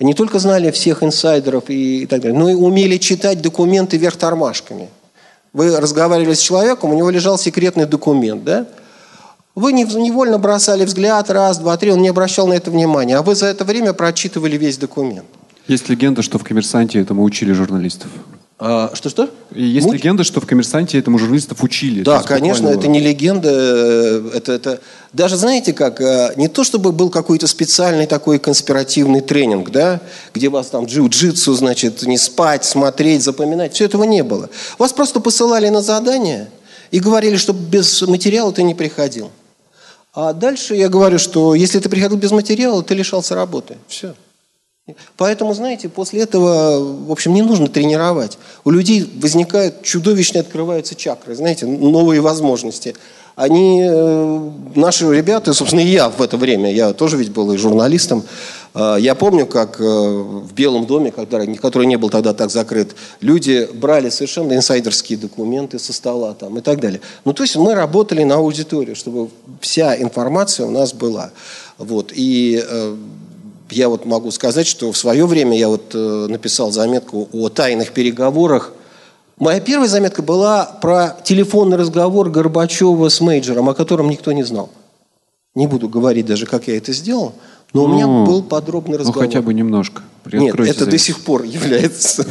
не 0.03 0.13
только 0.13 0.39
знали 0.39 0.71
всех 0.71 1.03
инсайдеров 1.03 1.65
и 1.67 2.05
так 2.05 2.21
далее, 2.21 2.37
но 2.37 2.49
и 2.49 2.53
умели 2.53 2.97
читать 2.97 3.41
документы 3.41 3.97
вверх 3.97 4.17
тормашками– 4.17 4.89
вы 5.53 5.75
разговаривали 5.79 6.33
с 6.33 6.39
человеком, 6.39 6.91
у 6.91 6.97
него 6.97 7.09
лежал 7.09 7.37
секретный 7.37 7.85
документ, 7.85 8.43
да? 8.43 8.67
Вы 9.55 9.73
невольно 9.73 10.37
бросали 10.37 10.85
взгляд, 10.85 11.29
раз, 11.29 11.57
два, 11.57 11.75
три, 11.75 11.91
он 11.91 12.01
не 12.01 12.07
обращал 12.07 12.47
на 12.47 12.53
это 12.53 12.71
внимания, 12.71 13.17
а 13.17 13.23
вы 13.23 13.35
за 13.35 13.47
это 13.47 13.65
время 13.65 13.93
прочитывали 13.93 14.57
весь 14.57 14.77
документ. 14.77 15.25
Есть 15.67 15.89
легенда, 15.89 16.21
что 16.21 16.39
в 16.39 16.43
«Коммерсанте» 16.43 16.99
этому 16.99 17.23
учили 17.23 17.51
журналистов. 17.51 18.09
А, 18.61 18.91
что-что? 18.93 19.29
есть 19.55 19.87
Муч... 19.87 19.95
легенда, 19.95 20.25
что 20.25 20.41
в 20.41 20.45
«Коммерсанте» 20.45 20.99
этому 20.99 21.17
журналистов 21.17 21.63
учили. 21.63 22.03
Да, 22.03 22.21
конечно, 22.21 22.63
буквально... 22.63 22.79
это 22.79 22.87
не 22.89 22.99
легенда. 22.99 23.49
Э, 23.49 24.31
это, 24.35 24.51
это... 24.51 24.81
Даже 25.13 25.37
знаете 25.37 25.71
как, 25.71 26.01
э, 26.01 26.33
не 26.35 26.49
то 26.49 26.65
чтобы 26.65 26.91
был 26.91 27.09
какой-то 27.09 27.47
специальный 27.47 28.05
такой 28.05 28.37
конспиративный 28.37 29.21
тренинг, 29.21 29.69
да, 29.69 30.01
где 30.33 30.49
вас 30.49 30.67
там 30.67 30.85
джиу-джитсу, 30.85 31.53
значит, 31.53 32.03
не 32.03 32.17
спать, 32.17 32.65
смотреть, 32.65 33.23
запоминать. 33.23 33.73
Все 33.75 33.85
этого 33.85 34.03
не 34.03 34.23
было. 34.23 34.49
Вас 34.77 34.91
просто 34.91 35.21
посылали 35.21 35.69
на 35.69 35.81
задание 35.81 36.49
и 36.91 36.99
говорили, 36.99 37.37
что 37.37 37.53
без 37.53 38.01
материала 38.01 38.51
ты 38.51 38.63
не 38.63 38.75
приходил. 38.75 39.31
А 40.13 40.33
дальше 40.33 40.75
я 40.75 40.89
говорю, 40.89 41.17
что 41.17 41.55
если 41.55 41.79
ты 41.79 41.87
приходил 41.87 42.17
без 42.17 42.31
материала, 42.31 42.83
ты 42.83 42.93
лишался 42.93 43.35
работы. 43.35 43.77
Все. 43.87 44.15
Поэтому, 45.17 45.53
знаете, 45.53 45.89
после 45.89 46.21
этого, 46.21 46.79
в 47.07 47.11
общем, 47.11 47.33
не 47.33 47.41
нужно 47.41 47.67
тренировать. 47.67 48.37
У 48.63 48.71
людей 48.71 49.09
возникают 49.21 49.83
чудовищные, 49.83 50.41
открываются 50.41 50.95
чакры, 50.95 51.35
знаете, 51.35 51.65
новые 51.65 52.21
возможности. 52.21 52.95
Они, 53.39 53.81
э, 53.81 54.49
наши 54.75 55.09
ребята, 55.09 55.53
собственно, 55.53 55.79
и 55.79 55.87
я 55.87 56.09
в 56.09 56.21
это 56.21 56.35
время, 56.35 56.73
я 56.73 56.91
тоже 56.91 57.15
ведь 57.15 57.31
был 57.31 57.49
и 57.53 57.57
журналистом, 57.57 58.25
э, 58.75 58.97
я 58.99 59.15
помню, 59.15 59.45
как 59.45 59.79
э, 59.79 59.83
в 59.83 60.51
Белом 60.53 60.85
доме, 60.85 61.09
который 61.11 61.85
не 61.85 61.95
был 61.95 62.09
тогда 62.09 62.33
так 62.33 62.51
закрыт, 62.51 62.97
люди 63.21 63.65
брали 63.73 64.09
совершенно 64.09 64.51
инсайдерские 64.55 65.17
документы 65.17 65.79
со 65.79 65.93
стола 65.93 66.33
там, 66.33 66.57
и 66.57 66.61
так 66.61 66.81
далее. 66.81 66.99
Ну, 67.23 67.31
то 67.31 67.43
есть 67.43 67.55
мы 67.55 67.75
работали 67.75 68.25
на 68.25 68.35
аудиторию, 68.35 68.97
чтобы 68.97 69.29
вся 69.61 69.95
информация 69.95 70.65
у 70.65 70.71
нас 70.71 70.91
была. 70.91 71.31
Вот. 71.77 72.11
И 72.13 72.61
я 73.71 73.89
вот 73.89 74.05
могу 74.05 74.31
сказать, 74.31 74.67
что 74.67 74.91
в 74.91 74.97
свое 74.97 75.25
время 75.25 75.57
я 75.57 75.67
вот 75.69 75.91
э, 75.93 76.27
написал 76.29 76.71
заметку 76.71 77.29
о 77.31 77.49
тайных 77.49 77.91
переговорах. 77.91 78.73
Моя 79.37 79.59
первая 79.59 79.87
заметка 79.87 80.21
была 80.21 80.65
про 80.65 81.15
телефонный 81.23 81.77
разговор 81.77 82.29
Горбачева 82.29 83.09
с 83.09 83.21
Мейджером, 83.21 83.69
о 83.69 83.73
котором 83.73 84.09
никто 84.09 84.31
не 84.31 84.43
знал. 84.43 84.69
Не 85.55 85.67
буду 85.67 85.89
говорить 85.89 86.25
даже, 86.25 86.45
как 86.45 86.67
я 86.67 86.77
это 86.77 86.93
сделал, 86.93 87.33
но 87.73 87.87
ну, 87.87 87.93
у 87.93 87.95
меня 87.95 88.07
был 88.07 88.43
подробный 88.43 88.93
ну, 88.93 88.99
разговор. 88.99 89.23
Ну, 89.23 89.29
хотя 89.29 89.41
бы 89.41 89.53
немножко. 89.53 90.03
Нет, 90.31 90.53
это 90.53 90.63
заметку. 90.63 90.85
до 90.85 90.97
сих 90.97 91.23
пор 91.23 91.43
является 91.43 92.25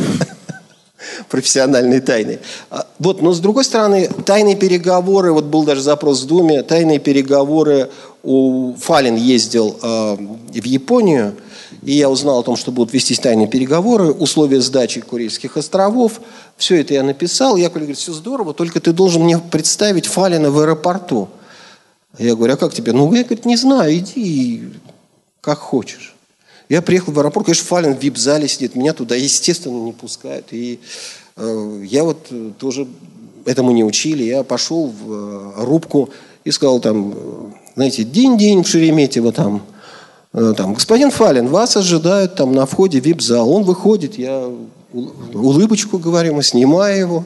профессиональной 1.29 2.01
тайной. 2.01 2.41
А, 2.71 2.87
вот, 2.99 3.23
но 3.23 3.33
с 3.33 3.41
другой 3.41 3.65
стороны, 3.65 4.09
тайные 4.25 4.57
переговоры, 4.57 5.33
вот 5.33 5.45
был 5.45 5.65
даже 5.65 5.81
запрос 5.81 6.23
в 6.23 6.27
Думе, 6.27 6.63
тайные 6.63 6.99
переговоры 6.99 7.91
у 8.23 8.75
Фалин 8.75 9.17
ездил 9.17 9.79
э, 9.83 10.17
в 10.17 10.65
Японию, 10.65 11.37
и 11.83 11.93
я 11.93 12.11
узнал 12.11 12.41
о 12.41 12.43
том, 12.43 12.57
что 12.57 12.73
будут 12.73 12.93
вестись 12.93 13.21
тайные 13.21 13.47
переговоры, 13.47 14.11
условия 14.11 14.61
сдачи 14.61 15.01
Курильских 15.01 15.57
островов. 15.57 16.21
Все 16.57 16.81
это 16.81 16.95
я 16.95 17.03
написал. 17.03 17.57
Я 17.57 17.71
говорю, 17.71 17.95
все 17.95 18.13
здорово, 18.13 18.55
только 18.55 18.81
ты 18.81 18.93
должен 18.93 19.23
мне 19.23 19.39
представить 19.39 20.07
Фалина 20.07 20.51
в 20.51 20.59
аэропорту. 20.59 21.29
Я 22.19 22.35
говорю, 22.35 22.55
а 22.55 22.57
как 22.57 22.75
тебе? 22.75 22.93
Ну, 22.93 23.13
я 23.15 23.23
говорит, 23.23 23.45
не 23.45 23.57
знаю, 23.57 23.97
иди 23.97 24.65
как 25.41 25.59
хочешь. 25.59 26.15
Я 26.69 26.83
приехал 26.83 27.13
в 27.13 27.19
аэропорт, 27.19 27.47
конечно, 27.47 27.67
Фалин 27.67 27.95
в 27.95 28.03
вип-зале 28.03 28.49
сидит, 28.49 28.75
меня 28.75 28.93
туда, 28.93 29.15
естественно, 29.15 29.81
не 29.83 29.93
пускают. 29.93 30.47
И 30.51 30.81
э, 31.37 31.83
я 31.87 32.05
вот 32.05 32.31
тоже 32.59 32.87
этому 33.47 33.71
не 33.71 33.85
учили. 33.85 34.25
Я 34.25 34.43
пошел 34.43 34.89
в 34.89 35.13
э, 35.13 35.65
рубку 35.65 36.11
и 36.45 36.51
сказал 36.51 36.81
там, 36.81 37.55
знаете, 37.79 38.03
день-день 38.03 38.65
в 38.65 38.69
Шереметьево 38.69 39.31
там, 39.31 39.63
э, 40.33 40.53
там, 40.57 40.75
господин 40.75 41.13
Фалин, 41.13 41.47
вас 41.47 41.77
ожидают 41.77 42.35
там 42.35 42.53
на 42.53 42.67
входе 42.67 42.99
вип-зал. 42.99 43.49
Он 43.49 43.63
выходит, 43.63 44.19
я 44.19 44.51
улыбочку 44.93 45.99
говорю, 45.99 46.35
мы 46.35 46.43
снимаю 46.43 46.99
его, 46.99 47.25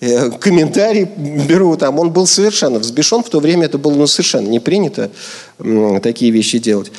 э, 0.00 0.30
комментарий 0.30 1.04
беру 1.04 1.76
там. 1.76 2.00
Он 2.00 2.10
был 2.10 2.26
совершенно 2.26 2.80
взбешен, 2.80 3.22
в 3.22 3.30
то 3.30 3.38
время 3.38 3.66
это 3.66 3.78
было 3.78 3.94
ну, 3.94 4.08
совершенно 4.08 4.48
не 4.48 4.58
принято 4.58 5.08
такие 6.02 6.32
вещи 6.32 6.58
делать. 6.58 6.90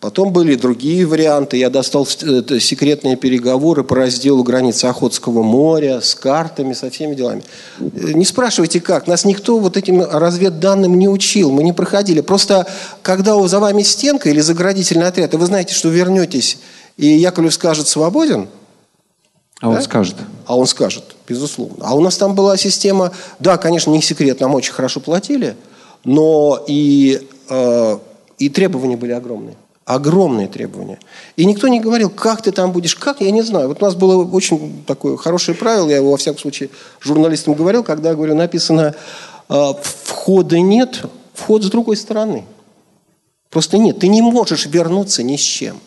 Потом 0.00 0.32
были 0.32 0.54
другие 0.54 1.04
варианты. 1.04 1.58
Я 1.58 1.68
достал 1.68 2.08
э, 2.22 2.58
секретные 2.58 3.16
переговоры 3.16 3.84
по 3.84 3.96
разделу 3.96 4.42
границы 4.42 4.86
Охотского 4.86 5.42
моря 5.42 6.00
с 6.00 6.14
картами, 6.14 6.72
со 6.72 6.88
всеми 6.88 7.14
делами. 7.14 7.42
Э, 7.78 8.12
не 8.14 8.24
спрашивайте 8.24 8.80
как. 8.80 9.06
Нас 9.06 9.26
никто 9.26 9.58
вот 9.58 9.76
этим 9.76 10.02
разведданным 10.02 10.98
не 10.98 11.06
учил. 11.06 11.50
Мы 11.50 11.62
не 11.62 11.74
проходили. 11.74 12.22
Просто 12.22 12.66
когда 13.02 13.36
за 13.46 13.60
вами 13.60 13.82
стенка 13.82 14.30
или 14.30 14.40
заградительный 14.40 15.06
отряд, 15.06 15.34
и 15.34 15.36
вы 15.36 15.44
знаете, 15.44 15.74
что 15.74 15.90
вернетесь, 15.90 16.58
и 16.96 17.06
Яковлев 17.06 17.52
скажет 17.52 17.86
«свободен», 17.86 18.48
а 19.60 19.68
он 19.68 19.82
скажет. 19.82 20.16
А 20.46 20.56
он 20.56 20.66
скажет, 20.66 21.04
безусловно. 21.28 21.84
А 21.86 21.94
у 21.94 22.00
нас 22.00 22.16
там 22.16 22.34
была 22.34 22.56
система, 22.56 23.12
да, 23.38 23.58
конечно, 23.58 23.90
не 23.90 24.00
секрет, 24.00 24.40
нам 24.40 24.54
очень 24.54 24.72
хорошо 24.72 25.00
платили, 25.00 25.54
но 26.04 26.64
и, 26.66 27.28
э, 27.50 27.98
и 28.38 28.48
требования 28.48 28.96
были 28.96 29.12
огромные 29.12 29.56
огромные 29.94 30.46
требования. 30.48 30.98
И 31.36 31.44
никто 31.44 31.68
не 31.68 31.80
говорил, 31.80 32.10
как 32.10 32.42
ты 32.42 32.52
там 32.52 32.72
будешь, 32.72 32.94
как, 32.94 33.20
я 33.20 33.30
не 33.30 33.42
знаю. 33.42 33.68
Вот 33.68 33.82
у 33.82 33.84
нас 33.84 33.94
было 33.94 34.24
очень 34.24 34.84
такое 34.86 35.16
хорошее 35.16 35.56
правило, 35.56 35.88
я 35.88 35.96
его 35.96 36.12
во 36.12 36.16
всяком 36.16 36.38
случае 36.38 36.70
журналистам 37.00 37.54
говорил, 37.54 37.82
когда, 37.82 38.14
говорю, 38.14 38.34
написано, 38.34 38.94
«А, 39.48 39.74
входа 39.82 40.60
нет, 40.60 41.02
вход 41.34 41.64
с 41.64 41.70
другой 41.70 41.96
стороны. 41.96 42.44
Просто 43.50 43.78
нет, 43.78 43.98
ты 43.98 44.08
не 44.08 44.22
можешь 44.22 44.66
вернуться 44.66 45.22
ни 45.22 45.36
с 45.36 45.40
чем. 45.40 45.80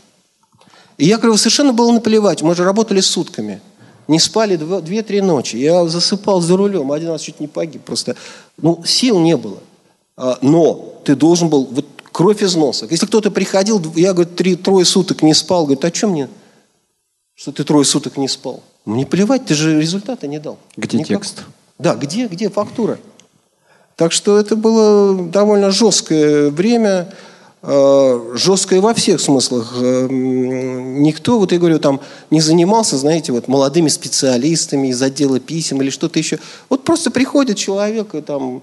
И 0.97 1.05
я 1.05 1.17
говорю, 1.17 1.37
совершенно 1.37 1.71
было 1.71 1.91
наплевать, 1.91 2.41
мы 2.41 2.55
же 2.55 2.63
работали 2.63 2.99
сутками. 2.99 3.61
Не 4.09 4.19
спали 4.19 4.57
две-три 4.57 5.21
ночи. 5.21 5.55
Я 5.55 5.87
засыпал 5.87 6.41
за 6.41 6.57
рулем, 6.57 6.91
один 6.91 7.09
раз 7.09 7.21
чуть 7.21 7.39
не 7.39 7.47
погиб. 7.47 7.83
Просто, 7.83 8.17
ну, 8.61 8.83
сил 8.85 9.17
не 9.19 9.37
было. 9.37 9.59
А, 10.17 10.37
но 10.41 10.93
ты 11.05 11.15
должен 11.15 11.47
был, 11.47 11.65
вот 11.71 11.85
кровь 12.13 12.41
из 12.41 12.55
носа. 12.55 12.87
Если 12.89 13.05
кто-то 13.05 13.31
приходил, 13.31 13.81
я, 13.95 14.13
говорит, 14.13 14.37
три, 14.37 14.55
трое 14.55 14.85
суток 14.85 15.21
не 15.21 15.33
спал, 15.33 15.65
говорит, 15.65 15.83
а 15.83 15.93
что 15.93 16.07
мне, 16.07 16.29
что 17.35 17.51
ты 17.51 17.65
трое 17.65 17.83
суток 17.83 18.15
не 18.15 18.29
спал? 18.29 18.63
Мне 18.85 19.05
плевать, 19.05 19.45
ты 19.45 19.55
же 19.55 19.81
результата 19.81 20.27
не 20.27 20.39
дал. 20.39 20.57
Где 20.77 20.99
Никак. 20.99 21.09
текст? 21.09 21.43
Да, 21.79 21.95
где, 21.95 22.27
где 22.27 22.49
фактура? 22.49 22.99
Так 23.95 24.11
что 24.11 24.37
это 24.37 24.55
было 24.55 25.27
довольно 25.27 25.71
жесткое 25.71 26.49
время, 26.49 27.13
э, 27.61 28.31
жесткое 28.35 28.81
во 28.81 28.93
всех 28.93 29.19
смыслах. 29.19 29.73
Э, 29.79 30.07
никто, 30.09 31.39
вот 31.39 31.51
я 31.51 31.59
говорю, 31.59 31.79
там 31.79 31.99
не 32.29 32.41
занимался, 32.41 32.97
знаете, 32.97 33.31
вот 33.31 33.47
молодыми 33.47 33.87
специалистами 33.87 34.89
из 34.89 35.01
отдела 35.01 35.39
писем 35.39 35.81
или 35.81 35.89
что-то 35.89 36.19
еще. 36.19 36.39
Вот 36.69 36.83
просто 36.83 37.09
приходит 37.09 37.57
человек 37.57 38.13
и 38.13 38.21
там 38.21 38.61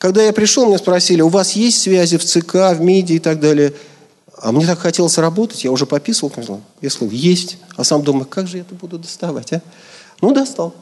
когда 0.00 0.22
я 0.22 0.32
пришел, 0.32 0.64
меня 0.64 0.78
спросили, 0.78 1.20
у 1.20 1.28
вас 1.28 1.52
есть 1.52 1.82
связи 1.82 2.16
в 2.16 2.24
ЦК, 2.24 2.54
в 2.54 2.80
МИДе 2.80 3.16
и 3.16 3.18
так 3.18 3.38
далее? 3.38 3.74
А 4.38 4.50
мне 4.50 4.66
так 4.66 4.78
хотелось 4.78 5.18
работать, 5.18 5.62
я 5.62 5.70
уже 5.70 5.84
пописывал, 5.84 6.32
я 6.80 6.88
сказал, 6.88 7.10
есть. 7.10 7.58
А 7.76 7.84
сам 7.84 8.02
думаю, 8.02 8.24
как 8.24 8.48
же 8.48 8.56
я 8.56 8.62
это 8.62 8.74
буду 8.74 8.98
доставать, 8.98 9.52
а? 9.52 9.60
Ну, 10.22 10.32
достал. 10.32 10.74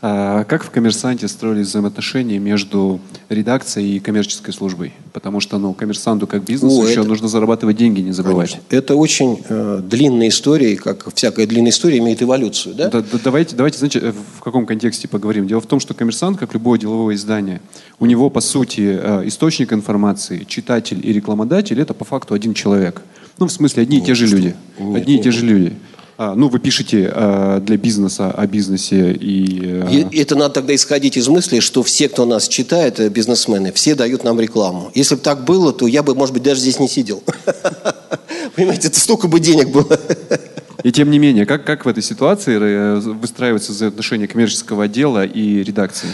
А 0.00 0.44
как 0.44 0.64
в 0.64 0.70
«Коммерсанте» 0.70 1.26
строились 1.26 1.66
взаимоотношения 1.66 2.38
между 2.38 3.00
редакцией 3.28 3.96
и 3.96 3.98
коммерческой 3.98 4.52
службой? 4.52 4.92
Потому 5.12 5.40
что 5.40 5.58
ну, 5.58 5.74
коммерсанту 5.74 6.28
как 6.28 6.44
бизнесу 6.44 6.80
О, 6.80 6.84
еще 6.84 7.00
это... 7.00 7.08
нужно 7.08 7.26
зарабатывать 7.26 7.76
деньги, 7.76 8.00
не 8.00 8.12
забывать. 8.12 8.50
Конечно. 8.50 8.76
Это 8.76 8.94
очень 8.94 9.42
э, 9.48 9.80
длинная 9.82 10.28
история, 10.28 10.76
как 10.76 11.12
всякая 11.12 11.48
длинная 11.48 11.72
история 11.72 11.98
имеет 11.98 12.22
эволюцию. 12.22 12.76
Да? 12.76 12.90
Да, 12.90 13.00
да, 13.00 13.18
давайте, 13.24 13.56
давайте, 13.56 13.78
знаете, 13.78 14.14
в 14.36 14.40
каком 14.40 14.66
контексте 14.66 15.08
поговорим. 15.08 15.48
Дело 15.48 15.60
в 15.60 15.66
том, 15.66 15.80
что 15.80 15.94
«Коммерсант», 15.94 16.38
как 16.38 16.54
любое 16.54 16.78
деловое 16.78 17.16
издание, 17.16 17.60
у 17.98 18.06
него, 18.06 18.30
по 18.30 18.40
сути, 18.40 19.00
э, 19.02 19.26
источник 19.26 19.72
информации, 19.72 20.44
читатель 20.46 21.04
и 21.04 21.12
рекламодатель– 21.12 21.80
это 21.80 21.92
по 21.92 22.04
факту 22.04 22.34
один 22.34 22.54
человек. 22.54 23.02
Ну, 23.38 23.46
в 23.46 23.52
смысле, 23.52 23.82
одни 23.82 23.98
и 23.98 24.00
те 24.00 24.14
же 24.14 24.28
люди. 24.28 24.54
Одни 24.78 25.16
и 25.16 25.22
те 25.22 25.32
же 25.32 25.44
люди. 25.44 25.74
А, 26.20 26.34
ну, 26.34 26.48
вы 26.48 26.58
пишете 26.58 27.12
э, 27.14 27.60
для 27.62 27.76
бизнеса 27.76 28.32
о 28.32 28.44
бизнесе 28.48 29.12
и... 29.12 29.60
Э... 29.64 29.88
и... 29.88 30.20
Это 30.20 30.34
надо 30.34 30.54
тогда 30.54 30.74
исходить 30.74 31.16
из 31.16 31.28
мысли, 31.28 31.60
что 31.60 31.84
все, 31.84 32.08
кто 32.08 32.26
нас 32.26 32.48
читает, 32.48 32.98
э, 32.98 33.08
бизнесмены, 33.08 33.70
все 33.70 33.94
дают 33.94 34.24
нам 34.24 34.40
рекламу. 34.40 34.90
Если 34.96 35.14
бы 35.14 35.20
так 35.20 35.44
было, 35.44 35.72
то 35.72 35.86
я 35.86 36.02
бы, 36.02 36.16
может 36.16 36.34
быть, 36.34 36.42
даже 36.42 36.60
здесь 36.60 36.80
не 36.80 36.88
сидел. 36.88 37.22
Понимаете, 38.56 38.88
это 38.88 38.98
столько 38.98 39.28
бы 39.28 39.38
денег 39.38 39.68
было. 39.68 39.96
И 40.82 40.90
тем 40.90 41.08
не 41.12 41.20
менее, 41.20 41.46
как, 41.46 41.64
как 41.64 41.84
в 41.84 41.88
этой 41.88 42.02
ситуации 42.02 42.58
э, 42.60 42.98
выстраиваются 42.98 43.70
взаимоотношения 43.70 44.26
коммерческого 44.26 44.84
отдела 44.84 45.24
и 45.24 45.62
редакции? 45.62 46.08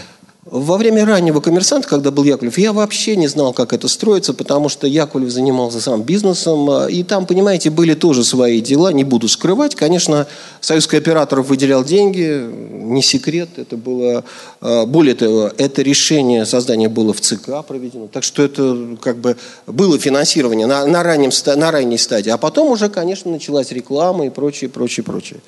Во 0.55 0.77
время 0.77 1.05
раннего 1.05 1.41
коммерсанта, 1.41 1.89
когда 1.89 2.13
был 2.13 2.23
Яковлев, 2.23 2.59
я 2.59 2.73
вообще 2.73 3.17
не 3.17 3.27
знал, 3.27 3.53
как 3.53 3.73
это 3.73 3.89
строится, 3.89 4.33
потому 4.33 4.69
что 4.69 4.87
Яковлев 4.87 5.29
занимался 5.29 5.81
сам 5.81 6.05
бизнесом, 6.05 6.71
а, 6.71 6.87
и 6.87 7.03
там, 7.03 7.27
понимаете, 7.27 7.71
были 7.71 7.95
тоже 7.95 8.23
свои 8.23 8.61
дела, 8.61 8.93
не 8.93 9.03
буду 9.03 9.27
скрывать. 9.27 9.75
Конечно, 9.75 10.29
Союз 10.61 10.87
кооператоров 10.87 11.49
выделял 11.49 11.83
деньги, 11.83 12.49
не 12.49 13.03
секрет, 13.03 13.49
это 13.57 13.77
было, 13.77 14.23
а, 14.61 14.87
более 14.87 15.17
того, 15.17 15.51
это 15.59 15.83
решение 15.83 16.47
создания 16.47 16.89
было 16.89 17.13
в 17.13 17.21
ЦК 17.21 17.67
проведено, 17.67 18.07
так 18.07 18.23
что 18.23 18.45
это 18.45 18.97
как 19.01 19.17
бы 19.17 19.37
было 19.67 19.99
финансирование 19.99 20.69
на, 20.69 20.87
на, 20.87 21.03
раннем, 21.03 21.31
на 21.57 21.73
ранней 21.73 21.99
стадии, 21.99 22.31
а 22.31 22.39
потом 22.39 22.71
уже, 22.71 22.89
конечно, 22.89 23.29
началась 23.29 23.73
реклама 23.73 24.27
и 24.27 24.31
прочее, 24.31 24.71
прочее, 24.71 25.03
прочее. 25.03 25.41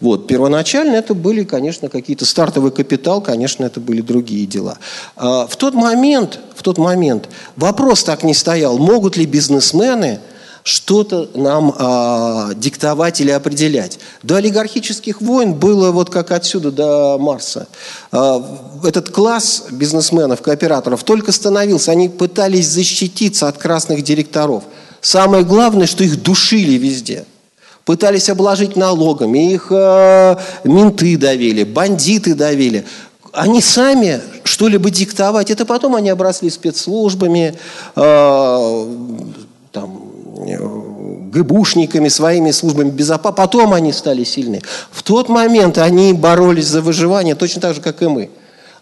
Вот, 0.00 0.26
первоначально 0.26 0.94
это 0.94 1.12
были, 1.12 1.44
конечно, 1.44 1.90
какие-то 1.90 2.24
стартовый 2.24 2.70
капитал, 2.70 3.20
конечно, 3.20 3.62
это 3.62 3.80
были 3.80 4.00
другие 4.00 4.45
дела. 4.46 4.78
А, 5.16 5.46
в 5.46 5.56
тот 5.56 5.74
момент, 5.74 6.38
в 6.54 6.62
тот 6.62 6.78
момент 6.78 7.28
вопрос 7.56 8.04
так 8.04 8.22
не 8.22 8.34
стоял, 8.34 8.78
могут 8.78 9.16
ли 9.16 9.26
бизнесмены 9.26 10.20
что-то 10.66 11.30
нам 11.34 11.72
а, 11.78 12.52
диктовать 12.54 13.20
или 13.20 13.30
определять. 13.30 14.00
До 14.24 14.34
олигархических 14.34 15.20
войн 15.20 15.54
было 15.54 15.92
вот 15.92 16.10
как 16.10 16.32
отсюда 16.32 16.72
до 16.72 17.18
Марса. 17.18 17.68
А, 18.10 18.44
этот 18.82 19.10
класс 19.10 19.66
бизнесменов, 19.70 20.42
кооператоров 20.42 21.04
только 21.04 21.30
становился, 21.30 21.92
они 21.92 22.08
пытались 22.08 22.66
защититься 22.66 23.46
от 23.46 23.58
красных 23.58 24.02
директоров. 24.02 24.64
Самое 25.00 25.44
главное, 25.44 25.86
что 25.86 26.02
их 26.02 26.20
душили 26.20 26.72
везде– 26.72 27.24
пытались 27.86 28.28
обложить 28.28 28.76
налогами, 28.76 29.52
их 29.52 29.68
э, 29.70 30.36
менты 30.64 31.16
давили, 31.16 31.62
бандиты 31.62 32.34
давили 32.34 32.84
они 33.36 33.60
сами 33.60 34.20
что-либо 34.44 34.90
диктовать, 34.90 35.50
это 35.50 35.66
потом 35.66 35.94
они 35.94 36.08
обросли 36.08 36.48
спецслужбами, 36.48 37.54
э, 37.94 38.86
там, 39.72 40.02
ГБУшниками, 41.30 42.08
своими 42.08 42.50
службами 42.50 42.90
безопасности. 42.90 43.36
Потом 43.36 43.74
они 43.74 43.92
стали 43.92 44.24
сильны. 44.24 44.62
В 44.90 45.02
тот 45.02 45.28
момент 45.28 45.76
они 45.78 46.14
боролись 46.14 46.66
за 46.66 46.80
выживание 46.80 47.34
точно 47.34 47.60
так 47.60 47.74
же, 47.74 47.80
как 47.82 48.02
и 48.02 48.06
мы. 48.06 48.30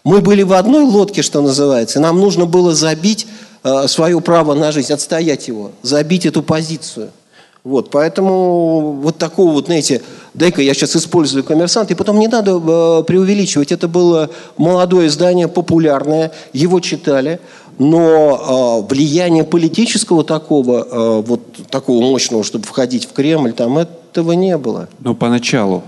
Мы 0.03 0.21
были 0.21 0.43
в 0.43 0.53
одной 0.53 0.83
лодке, 0.85 1.21
что 1.21 1.41
называется, 1.41 1.99
и 1.99 2.01
нам 2.01 2.19
нужно 2.19 2.45
было 2.45 2.73
забить 2.73 3.27
э, 3.63 3.87
свое 3.87 4.21
право 4.21 4.53
на 4.53 4.71
жизнь, 4.71 4.93
отстоять 4.93 5.47
его, 5.47 5.71
забить 5.81 6.25
эту 6.25 6.41
позицию– 6.41 7.09
вот, 7.65 7.89
поэтому 7.89 8.91
вот 9.01 9.17
такого 9.17 9.51
вот, 9.51 9.65
знаете, 9.65 10.03
дай-ка 10.35 10.61
я 10.61 10.75
сейчас 10.75 10.95
использую 10.95 11.43
коммерсант, 11.43 11.89
и 11.89 11.95
потом 11.95 12.19
не 12.19 12.27
надо 12.27 12.51
э, 12.51 13.03
преувеличивать. 13.03 13.71
Это 13.71 13.87
было 13.87 14.29
молодое 14.55 15.07
издание, 15.07 15.47
популярное, 15.47 16.31
его 16.53 16.79
читали, 16.79 17.39
но 17.79 18.83
э, 18.87 18.93
влияние 18.93 19.43
политического 19.43 20.23
такого, 20.23 20.87
э, 20.89 21.21
вот 21.25 21.41
такого 21.71 22.01
мощного, 22.01 22.43
чтобы 22.43 22.65
входить 22.65 23.07
в 23.07 23.13
Кремль, 23.13 23.51
там 23.51 23.79
этого 23.79 24.33
не 24.33 24.59
было. 24.59 24.87
Но 24.99 25.15
поначалу. 25.15 25.81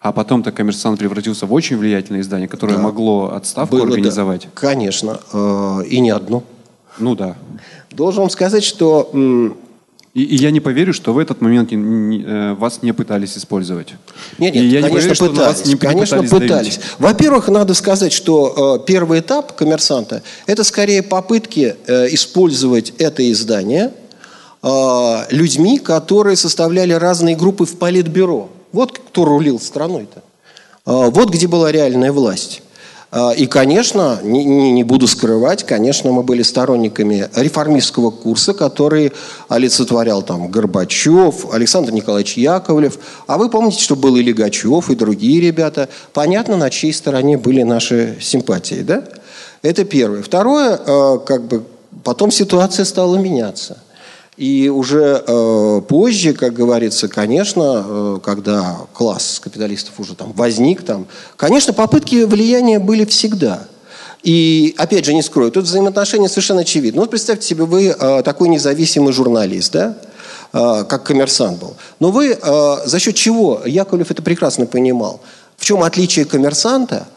А 0.00 0.12
потом-то 0.12 0.50
коммерсант 0.50 0.98
превратился 0.98 1.44
в 1.44 1.52
очень 1.52 1.76
влиятельное 1.76 2.22
издание, 2.22 2.48
которое 2.48 2.76
да. 2.76 2.82
могло 2.82 3.34
отставку 3.34 3.76
было, 3.76 3.84
организовать. 3.86 4.44
Да. 4.44 4.48
Конечно, 4.54 5.20
э, 5.30 5.82
и 5.90 6.00
не 6.00 6.08
одну. 6.08 6.42
Ну 6.98 7.14
да. 7.14 7.36
Должен 7.90 8.20
вам 8.22 8.30
сказать, 8.30 8.64
что 8.64 9.10
и, 10.16 10.22
и 10.22 10.36
я 10.36 10.50
не 10.50 10.60
поверю, 10.60 10.92
что 10.92 11.12
в 11.12 11.18
этот 11.18 11.40
момент 11.40 11.70
не, 11.72 11.76
не, 11.76 12.24
э, 12.24 12.54
вас 12.54 12.82
не 12.82 12.92
пытались 12.92 13.36
использовать. 13.36 13.88
Нет, 14.38 14.54
нет, 14.54 14.64
и 14.64 14.66
я 14.68 14.82
конечно, 14.82 15.10
не 15.10 15.14
поверю, 15.14 15.30
пытались. 15.30 15.36
Что 15.36 15.44
вас 15.44 15.66
не, 15.66 15.76
конечно, 15.76 16.16
не 16.16 16.28
пытались. 16.28 16.48
пытались. 16.48 16.80
Во-первых, 16.98 17.48
надо 17.48 17.74
сказать, 17.74 18.12
что 18.12 18.78
э, 18.80 18.86
первый 18.86 19.20
этап 19.20 19.54
коммерсанта– 19.54 20.22
это 20.46 20.64
скорее 20.64 21.02
попытки 21.02 21.76
э, 21.86 22.14
использовать 22.14 22.94
это 22.98 23.30
издание– 23.30 23.92
э, 24.66 25.24
людьми, 25.30 25.78
которые 25.78 26.36
составляли 26.36 26.92
разные 26.92 27.36
группы 27.36 27.64
в 27.64 27.78
политбюро. 27.78 28.48
Вот 28.72 28.98
кто 28.98 29.24
рулил 29.24 29.60
страной-то. 29.60 30.22
Э, 30.86 31.10
вот 31.10 31.30
где 31.30 31.46
была 31.46 31.72
реальная 31.72 32.12
власть. 32.12 32.62
А, 33.12 33.30
и, 33.30 33.46
конечно, 33.46 34.18
не, 34.22 34.44
не 34.44 34.82
буду 34.82 35.06
скрывать, 35.06 35.64
конечно, 35.64 36.10
мы 36.10 36.22
были 36.22 36.42
сторонниками 36.42 37.28
реформистского 37.34 38.10
курса, 38.10 38.52
который 38.52 39.12
олицетворял 39.48 40.22
там 40.22 40.50
Горбачев, 40.50 41.52
Александр 41.52 41.92
Николаевич 41.92 42.36
Яковлев. 42.36 42.98
А 43.26 43.38
вы 43.38 43.48
помните, 43.48 43.80
что 43.82 43.94
был 43.94 44.16
и 44.16 44.22
Легачев, 44.22 44.90
и 44.90 44.96
другие 44.96 45.40
ребята. 45.40 45.88
Понятно, 46.12 46.56
на 46.56 46.68
чьей 46.68 46.92
стороне 46.92 47.38
были 47.38 47.62
наши 47.62 48.18
симпатии, 48.20 48.82
да? 48.82 49.04
Это 49.62 49.84
первое. 49.84 50.22
Второе, 50.22 50.78
а, 50.86 51.18
как 51.18 51.44
бы 51.46 51.64
потом 52.02 52.30
ситуация 52.30 52.84
стала 52.84 53.16
меняться. 53.16 53.78
И 54.36 54.68
уже 54.68 55.24
э, 55.26 55.80
позже, 55.88 56.34
как 56.34 56.52
говорится, 56.52 57.08
конечно, 57.08 57.84
э, 57.86 58.18
когда 58.22 58.76
класс 58.92 59.40
капиталистов 59.42 59.98
уже 59.98 60.14
там 60.14 60.32
возник, 60.32 60.84
там, 60.84 61.06
конечно, 61.36 61.72
попытки 61.72 62.24
влияния 62.24 62.78
были 62.78 63.06
всегда. 63.06 63.66
И, 64.22 64.74
опять 64.76 65.06
же, 65.06 65.14
не 65.14 65.22
скрою, 65.22 65.50
тут 65.50 65.64
взаимоотношения 65.64 66.28
совершенно 66.28 66.62
очевидны. 66.62 67.00
Вот 67.00 67.10
представьте 67.10 67.46
себе, 67.46 67.64
вы 67.64 67.86
э, 67.86 68.22
такой 68.22 68.48
независимый 68.48 69.14
журналист, 69.14 69.72
да, 69.72 69.96
э, 70.52 70.84
как 70.84 71.04
коммерсант 71.04 71.58
был. 71.58 71.74
Но 72.00 72.10
вы 72.10 72.32
э, 72.32 72.76
за 72.84 72.98
счет 72.98 73.14
чего, 73.14 73.62
Яковлев 73.64 74.10
это 74.10 74.22
прекрасно 74.22 74.66
понимал, 74.66 75.20
в 75.56 75.64
чем 75.64 75.82
отличие 75.82 76.26
коммерсанта 76.26 77.08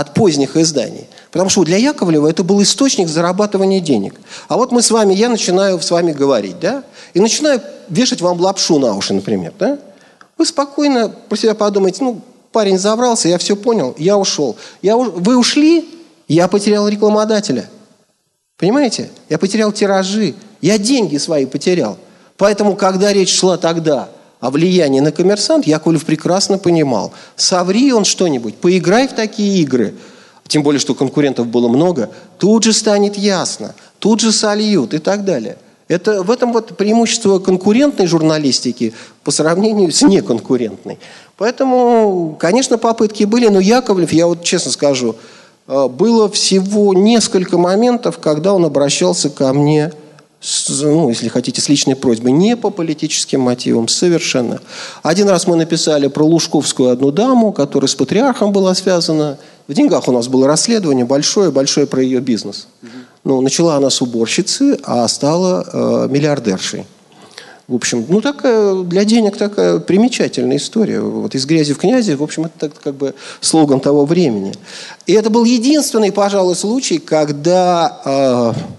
от 0.00 0.14
поздних 0.14 0.56
изданий? 0.56 1.06
Потому 1.30 1.50
что 1.50 1.64
для 1.64 1.76
Яковлева 1.76 2.28
это 2.28 2.42
был 2.42 2.62
источник 2.62 3.08
зарабатывания 3.08 3.80
денег. 3.80 4.14
А 4.48 4.56
вот 4.56 4.72
мы 4.72 4.82
с 4.82 4.90
вами, 4.90 5.14
я 5.14 5.28
начинаю 5.28 5.80
с 5.80 5.90
вами 5.90 6.12
говорить, 6.12 6.58
да, 6.60 6.84
и 7.14 7.20
начинаю 7.20 7.60
вешать 7.88 8.20
вам 8.20 8.40
лапшу 8.40 8.78
на 8.78 8.94
уши, 8.94 9.14
например, 9.14 9.52
да. 9.58 9.78
Вы 10.38 10.46
спокойно 10.46 11.08
про 11.08 11.36
себя 11.36 11.54
подумайте, 11.54 12.04
ну, 12.04 12.20
парень 12.52 12.78
заврался, 12.78 13.28
я 13.28 13.38
все 13.38 13.56
понял, 13.56 13.94
я 13.98 14.16
ушел. 14.16 14.56
Я, 14.82 14.96
вы 14.96 15.36
ушли, 15.36 15.88
я 16.28 16.48
потерял 16.48 16.88
рекламодателя. 16.88 17.68
Понимаете? 18.56 19.10
Я 19.28 19.38
потерял 19.38 19.72
тиражи, 19.72 20.34
я 20.60 20.78
деньги 20.78 21.18
свои 21.18 21.46
потерял. 21.46 21.98
Поэтому, 22.36 22.76
когда 22.76 23.12
речь 23.12 23.34
шла 23.34 23.56
тогда 23.56 24.08
о 24.46 24.50
влиянии 24.50 25.00
на 25.00 25.12
коммерсант, 25.12 25.66
Яковлев 25.66 26.04
прекрасно 26.04 26.58
понимал. 26.58 27.12
Соври 27.36 27.92
он 27.92 28.04
что-нибудь, 28.04 28.56
поиграй 28.56 29.08
в 29.08 29.12
такие 29.12 29.62
игры– 29.62 29.94
тем 30.48 30.62
более, 30.62 30.80
что 30.80 30.94
конкурентов 30.94 31.46
было 31.48 31.68
много, 31.68 32.10
тут 32.38 32.64
же 32.64 32.72
станет 32.72 33.16
ясно, 33.16 33.74
тут 33.98 34.20
же 34.20 34.32
сольют 34.32 34.94
и 34.94 34.98
так 34.98 35.24
далее. 35.24 35.56
Это, 35.88 36.22
в 36.22 36.30
этом 36.30 36.52
вот 36.52 36.76
преимущество 36.76 37.38
конкурентной 37.38 38.06
журналистики 38.06 38.92
по 39.22 39.30
сравнению 39.30 39.92
с 39.92 40.02
неконкурентной. 40.02 40.98
Поэтому, 41.36 42.36
конечно, 42.40 42.76
попытки 42.76 43.24
были, 43.24 43.48
но 43.48 43.60
Яковлев, 43.60 44.12
я 44.12 44.26
вот 44.26 44.42
честно 44.42 44.72
скажу, 44.72 45.14
э, 45.68 45.88
было 45.88 46.28
всего 46.28 46.92
несколько 46.92 47.56
моментов, 47.56 48.18
когда 48.18 48.52
он 48.52 48.64
обращался 48.64 49.30
ко 49.30 49.52
мне– 49.52 49.92
ну, 50.80 51.08
если 51.08 51.28
хотите, 51.28 51.60
с 51.60 51.68
личной 51.68 51.96
просьбой, 51.96 52.32
не 52.32 52.56
по 52.56 52.70
политическим 52.70 53.40
мотивам, 53.40 53.88
совершенно. 53.88 54.60
Один 55.02 55.28
раз 55.28 55.46
мы 55.46 55.56
написали 55.56 56.08
про 56.08 56.24
Лужковскую 56.24 56.90
одну 56.90 57.10
даму, 57.10 57.52
которая 57.52 57.88
с 57.88 57.94
патриархом 57.94 58.52
была 58.52 58.74
связана. 58.74 59.38
В 59.66 59.74
деньгах 59.74 60.08
у 60.08 60.12
нас 60.12 60.28
было 60.28 60.46
расследование 60.46 61.04
большое-большое 61.04 61.86
про 61.86 62.02
ее 62.02 62.20
бизнес. 62.20 62.68
Ну, 63.24 63.40
начала 63.40 63.76
она 63.76 63.90
с 63.90 64.00
уборщицы, 64.02 64.78
а 64.84 65.08
стала 65.08 65.66
э, 65.72 66.08
миллиардершей. 66.10 66.84
В 67.66 67.74
общем, 67.74 68.06
ну 68.08 68.20
такая 68.20 68.84
для 68.84 69.04
денег 69.04 69.36
такая 69.36 69.80
примечательная 69.80 70.58
история. 70.58 71.00
Вот 71.00 71.34
из 71.34 71.44
грязи 71.46 71.74
в 71.74 71.78
князи, 71.78 72.12
в 72.12 72.22
общем, 72.22 72.44
это 72.44 72.68
как 72.70 72.94
бы 72.94 73.14
слоган 73.40 73.80
того 73.80 74.04
времени. 74.04 74.54
И 75.06 75.12
это 75.12 75.30
был 75.30 75.44
единственный, 75.44 76.12
пожалуй, 76.12 76.54
случай, 76.54 76.98
когда 76.98 78.54
э, 78.54 78.76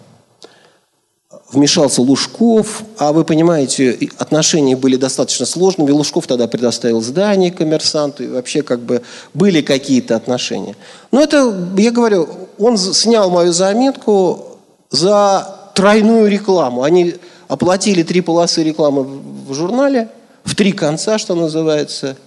вмешался 1.51 2.01
Лужков, 2.01 2.83
а 2.97 3.13
вы 3.13 3.23
понимаете, 3.23 3.97
отношения 4.17 4.75
были 4.75 4.97
достаточно 4.97 5.45
сложными. 5.45 5.91
Лужков 5.91 6.27
тогда 6.27 6.47
предоставил 6.47 7.01
здание 7.01 7.51
коммерсанту, 7.51 8.23
и 8.23 8.27
вообще 8.27 8.63
как 8.63 8.81
бы 8.81 9.01
были 9.33 9.61
какие-то 9.61 10.15
отношения. 10.15 10.75
Но 11.11 11.21
это, 11.21 11.55
я 11.77 11.91
говорю, 11.91 12.27
он 12.59 12.77
снял 12.77 13.29
мою 13.29 13.53
заметку 13.53 14.57
за 14.89 15.71
тройную 15.73 16.29
рекламу. 16.29 16.83
Они 16.83 17.15
оплатили 17.47 18.03
три 18.03 18.21
полосы 18.21 18.63
рекламы 18.63 19.03
в 19.47 19.53
журнале, 19.53 20.09
в 20.43 20.55
три 20.55 20.73
конца, 20.73 21.17
что 21.17 21.35
называется. 21.35 22.17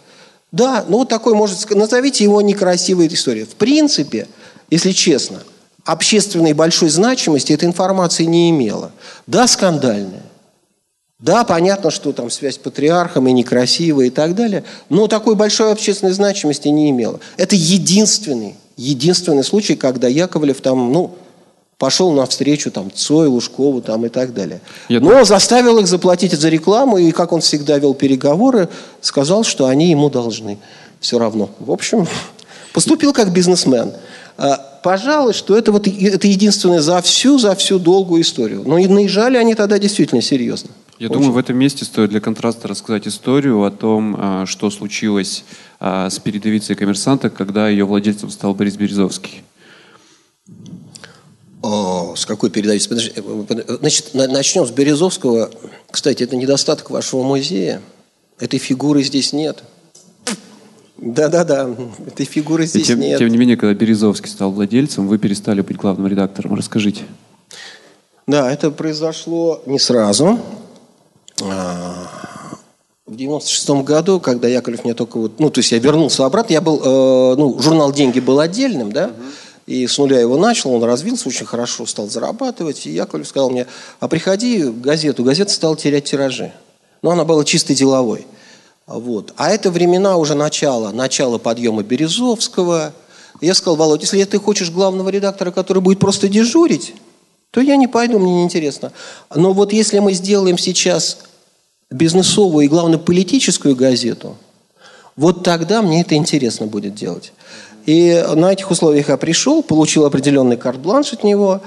Да, 0.52 0.84
ну 0.88 0.98
вот 0.98 1.08
такой, 1.08 1.34
может, 1.34 1.70
назовите 1.70 2.24
его 2.24 2.40
некрасивой 2.40 3.06
историей. 3.08 3.44
В 3.44 3.54
принципе, 3.54 4.28
если 4.70 4.92
честно, 4.92 5.40
общественной 5.92 6.52
большой 6.52 6.88
значимости 6.88 7.52
эта 7.52 7.66
информация 7.66 8.26
не 8.26 8.50
имела. 8.50 8.92
Да, 9.26 9.46
скандальная. 9.46 10.22
Да, 11.18 11.44
понятно, 11.44 11.90
что 11.90 12.12
там 12.12 12.30
связь 12.30 12.54
с 12.54 12.58
патриархом 12.58 13.28
и 13.28 13.32
некрасивая 13.32 14.06
и 14.06 14.10
так 14.10 14.34
далее, 14.34 14.64
но 14.88 15.06
такой 15.06 15.34
большой 15.34 15.72
общественной 15.72 16.12
значимости 16.12 16.68
не 16.68 16.90
имела. 16.90 17.20
Это 17.36 17.56
единственный, 17.56 18.56
единственный 18.76 19.44
случай, 19.44 19.76
когда 19.76 20.08
Яковлев 20.08 20.62
там, 20.62 20.92
ну, 20.92 21.14
пошел 21.76 22.12
навстречу 22.12 22.70
там 22.70 22.90
Цой, 22.94 23.26
Лужкову 23.26 23.82
там 23.82 24.06
и 24.06 24.08
так 24.08 24.32
далее. 24.32 24.60
Я 24.88 25.00
но 25.00 25.24
заставил 25.24 25.78
их 25.78 25.88
заплатить 25.88 26.32
за 26.32 26.48
рекламу, 26.48 26.96
и 26.98 27.10
как 27.10 27.32
он 27.32 27.40
всегда 27.40 27.78
вел 27.78 27.94
переговоры, 27.94 28.68
сказал, 29.02 29.44
что 29.44 29.66
они 29.66 29.90
ему 29.90 30.08
должны 30.08 30.58
все 31.00 31.18
равно. 31.18 31.50
В 31.58 31.72
общем, 31.72 32.06
поступил 32.72 33.12
как 33.12 33.32
бизнесмен. 33.32 33.92
А, 34.42 34.56
пожалуй, 34.82 35.34
что 35.34 35.54
это, 35.54 35.70
вот, 35.70 35.86
это 35.86 36.26
единственное 36.26 36.80
за 36.80 37.02
всю, 37.02 37.38
за 37.38 37.54
всю 37.54 37.78
долгую 37.78 38.22
историю. 38.22 38.62
Но 38.64 38.78
и 38.78 38.86
наезжали 38.86 39.36
они 39.36 39.54
тогда 39.54 39.78
действительно 39.78 40.22
серьезно. 40.22 40.70
Я 40.98 41.08
Очень. 41.08 41.14
думаю, 41.14 41.32
в 41.32 41.36
этом 41.36 41.58
месте 41.58 41.84
стоит 41.84 42.08
для 42.08 42.20
контраста 42.20 42.66
рассказать 42.66 43.06
историю 43.06 43.62
о 43.62 43.70
том, 43.70 44.16
а, 44.18 44.46
что 44.46 44.70
случилось 44.70 45.44
а, 45.78 46.08
с 46.08 46.18
передовицей 46.18 46.74
коммерсанта, 46.74 47.28
когда 47.28 47.68
ее 47.68 47.84
владельцем 47.84 48.30
стал 48.30 48.54
Борис 48.54 48.76
Березовский. 48.76 49.42
О, 51.60 52.14
с 52.16 52.24
какой 52.24 52.48
передовицей? 52.48 52.88
Подожди, 52.88 53.12
э, 53.16 53.44
э, 53.50 53.76
значит, 53.78 54.14
начнем 54.14 54.66
с 54.66 54.70
Березовского. 54.70 55.50
Кстати, 55.90 56.22
это 56.22 56.34
недостаток 56.36 56.88
вашего 56.90 57.22
музея. 57.22 57.82
Этой 58.38 58.58
фигуры 58.58 59.02
здесь 59.02 59.34
нет. 59.34 59.62
Да-да-да, 61.00 61.74
этой 62.06 62.26
фигуры 62.26 62.66
здесь 62.66 62.86
тем, 62.86 63.00
нет. 63.00 63.18
Тем 63.18 63.28
не 63.28 63.38
менее, 63.38 63.56
когда 63.56 63.72
Березовский 63.72 64.28
стал 64.28 64.52
владельцем, 64.52 65.08
вы 65.08 65.16
перестали 65.18 65.62
быть 65.62 65.78
главным 65.78 66.06
редактором. 66.06 66.54
Расскажите. 66.54 67.04
Да, 68.26 68.52
это 68.52 68.70
произошло 68.70 69.62
не 69.64 69.78
сразу. 69.78 70.38
А, 71.42 72.06
в 73.06 73.16
96 73.16 73.70
году, 73.82 74.20
когда 74.20 74.46
Яковлев 74.46 74.84
мне 74.84 74.92
только 74.92 75.18
вот, 75.18 75.40
ну, 75.40 75.50
то 75.50 75.60
есть 75.60 75.72
я 75.72 75.78
вернулся 75.78 76.26
обратно, 76.26 76.52
я 76.52 76.60
был, 76.60 76.80
э, 76.84 77.36
ну, 77.36 77.58
журнал 77.60 77.92
«Деньги» 77.92 78.20
был 78.20 78.38
отдельным, 78.38 78.92
да, 78.92 79.10
и 79.66 79.86
с 79.86 79.96
нуля 79.98 80.20
его 80.20 80.36
начал, 80.36 80.72
он 80.72 80.84
развился 80.84 81.28
очень 81.28 81.46
хорошо, 81.46 81.86
стал 81.86 82.08
зарабатывать, 82.08 82.86
и 82.86 82.90
Яковлев 82.90 83.26
сказал 83.26 83.50
мне, 83.50 83.66
а 84.00 84.08
приходи 84.08 84.64
в 84.64 84.80
газету, 84.80 85.24
газета 85.24 85.52
стала 85.52 85.76
терять 85.76 86.04
тиражи. 86.04 86.52
Но 87.02 87.10
она 87.10 87.24
была 87.24 87.44
чисто 87.44 87.74
деловой. 87.74 88.26
Вот. 88.90 89.34
А 89.36 89.50
это 89.50 89.70
времена 89.70 90.16
уже 90.16 90.34
начала, 90.34 90.90
начала 90.90 91.38
подъема 91.38 91.84
Березовского. 91.84 92.92
Я 93.40 93.54
сказал, 93.54 93.76
Володь, 93.76 94.02
если 94.02 94.24
ты 94.24 94.40
хочешь 94.40 94.72
главного 94.72 95.10
редактора, 95.10 95.52
который 95.52 95.80
будет 95.80 96.00
просто 96.00 96.28
дежурить, 96.28 96.94
то 97.52 97.60
я 97.60 97.76
не 97.76 97.86
пойду, 97.86 98.18
мне 98.18 98.32
неинтересно. 98.38 98.90
Но 99.32 99.52
вот 99.52 99.72
если 99.72 100.00
мы 100.00 100.12
сделаем 100.12 100.58
сейчас 100.58 101.18
бизнесовую 101.88 102.64
и, 102.66 102.68
главное, 102.68 102.98
политическую 102.98 103.76
газету, 103.76 104.36
вот 105.14 105.44
тогда 105.44 105.82
мне 105.82 106.00
это 106.00 106.16
интересно 106.16 106.66
будет 106.66 106.96
делать. 106.96 107.32
И 107.86 108.24
на 108.34 108.52
этих 108.52 108.72
условиях 108.72 109.08
я 109.08 109.16
пришел, 109.16 109.62
получил 109.62 110.04
определенный 110.04 110.56
карт-бланш 110.56 111.12
от 111.12 111.22
него. 111.22 111.60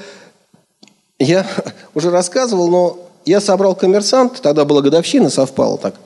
Я 1.19 1.47
уже 1.93 2.11
рассказывал, 2.11 2.67
но 2.67 2.99
я 3.23 3.39
собрал 3.39 3.75
коммерсант, 3.75 4.41
тогда 4.41 4.65
была 4.65 4.81
годовщина, 4.81 5.29
совпало 5.29 5.77
так– 5.77 5.95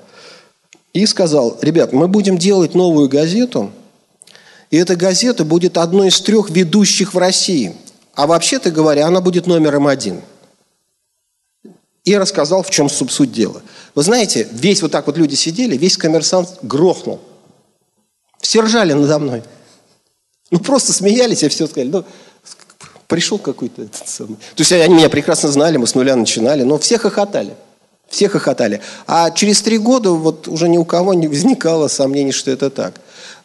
и 0.99 1.05
сказал, 1.05 1.57
ребят, 1.61 1.93
мы 1.93 2.07
будем 2.07 2.37
делать 2.37 2.75
новую 2.75 3.09
газету, 3.09 3.71
и 4.69 4.77
эта 4.77 4.95
газета 4.95 5.45
будет 5.45 5.77
одной 5.77 6.09
из 6.09 6.19
трех 6.21 6.49
ведущих 6.49 7.13
в 7.13 7.17
России. 7.17 7.75
А 8.15 8.27
вообще-то 8.27 8.71
говоря, 8.71 9.07
она 9.07 9.21
будет 9.21 9.47
номером 9.47 9.87
один. 9.87 10.21
И 12.03 12.17
рассказал, 12.17 12.63
в 12.63 12.69
чем 12.69 12.89
суть 12.89 13.31
дела. 13.31 13.61
Вы 13.95 14.03
знаете, 14.03 14.47
весь 14.51 14.81
вот 14.81 14.91
так 14.91 15.07
вот 15.07 15.17
люди 15.17 15.35
сидели, 15.35 15.77
весь 15.77 15.97
коммерсант 15.97 16.57
грохнул. 16.61 17.19
Все 18.39 18.61
ржали 18.61 18.93
надо 18.93 19.19
мной. 19.19 19.43
Ну, 20.51 20.59
просто 20.59 20.93
смеялись 20.93 21.43
и 21.43 21.49
все 21.49 21.67
сказали. 21.67 21.89
Ну, 21.89 22.05
пришел 23.07 23.37
какой-то 23.37 23.83
этот 23.83 24.07
самый. 24.07 24.35
То 24.35 24.61
есть 24.61 24.71
они 24.71 24.95
меня 24.95 25.09
прекрасно 25.09 25.49
знали, 25.49 25.77
мы 25.77 25.87
с 25.87 25.95
нуля 25.95 26.15
начинали, 26.15 26.63
но 26.63 26.77
все 26.77 26.97
хохотали. 26.97 27.55
Все 28.09 28.29
хохотали. 28.29 28.81
А 29.05 29.31
через 29.31 29.61
три 29.61 29.77
года 29.77 30.11
вот 30.11 30.47
уже 30.47 30.69
ни 30.69 30.77
у 30.77 30.85
кого 30.85 31.13
не 31.13 31.27
возникало 31.27 31.87
сомнений, 31.87 32.31
что 32.31 32.51
это 32.51 32.69
так. 32.69 32.93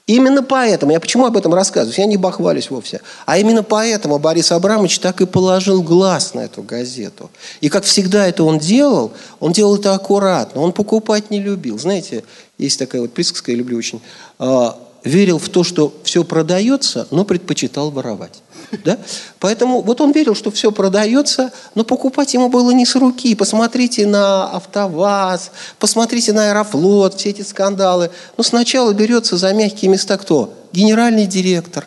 Именно 0.06 0.42
поэтому, 0.42 0.92
я 0.92 0.98
почему 0.98 1.26
об 1.26 1.36
этом 1.36 1.54
рассказываю, 1.54 1.94
я 1.96 2.06
не 2.06 2.16
бахвалюсь 2.16 2.70
вовсе, 2.70 3.00
а 3.24 3.38
именно 3.38 3.62
поэтому 3.62 4.18
Борис 4.18 4.50
Абрамович 4.50 4.98
так 4.98 5.20
и 5.20 5.26
положил 5.26 5.80
глаз 5.80 6.34
на 6.34 6.40
эту 6.40 6.62
газету. 6.62 7.30
И 7.60 7.68
как 7.68 7.84
всегда 7.84 8.26
это 8.26 8.42
он 8.42 8.58
делал, 8.58 9.12
он 9.38 9.52
делал 9.52 9.76
это 9.76 9.94
аккуратно, 9.94 10.60
он 10.60 10.72
покупать 10.72 11.30
не 11.30 11.40
любил. 11.40 11.78
Знаете, 11.78 12.24
есть 12.58 12.80
такая 12.80 13.00
вот 13.00 13.12
присказка, 13.12 13.52
я 13.52 13.56
люблю 13.56 13.78
очень, 13.78 14.02
а, 14.40 14.76
верил 15.04 15.38
в 15.38 15.48
то, 15.48 15.62
что 15.62 15.94
все 16.02 16.24
продается, 16.24 17.06
но 17.12 17.24
предпочитал 17.24 17.92
воровать. 17.92 18.42
Да? 18.84 18.98
Поэтому 19.38 19.82
вот 19.82 20.00
он 20.00 20.12
верил, 20.12 20.34
что 20.34 20.50
все 20.50 20.72
продается, 20.72 21.52
но 21.74 21.84
покупать 21.84 22.32
ему 22.34 22.48
было 22.48 22.70
не 22.70 22.86
с 22.86 22.96
руки. 22.96 23.34
Посмотрите 23.34 24.06
на 24.06 24.50
АвтоВАЗ, 24.50 25.50
посмотрите 25.78 26.32
на 26.32 26.48
Аэрофлот, 26.48 27.14
все 27.14 27.30
эти 27.30 27.42
скандалы. 27.42 28.10
Но 28.36 28.42
сначала 28.42 28.92
берется 28.92 29.36
за 29.36 29.52
мягкие 29.52 29.90
места 29.90 30.16
кто? 30.16 30.54
Генеральный 30.72 31.26
директор. 31.26 31.86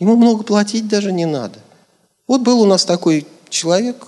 Ему 0.00 0.16
много 0.16 0.42
платить 0.42 0.88
даже 0.88 1.12
не 1.12 1.26
надо. 1.26 1.58
Вот 2.26 2.40
был 2.40 2.60
у 2.60 2.66
нас 2.66 2.84
такой 2.84 3.26
человек, 3.48 4.06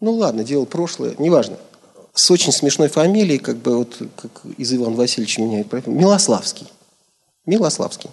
ну 0.00 0.12
ладно, 0.12 0.42
делал 0.42 0.66
прошлое, 0.66 1.14
неважно, 1.18 1.56
с 2.14 2.30
очень 2.30 2.52
смешной 2.52 2.88
фамилией, 2.88 3.38
как 3.38 3.56
бы 3.56 3.78
вот 3.78 3.96
как 4.16 4.42
из 4.58 4.72
Ивана 4.74 4.96
Васильевича 4.96 5.40
меня 5.40 5.64
Милославский. 5.86 6.66
Милославский. 7.46 8.10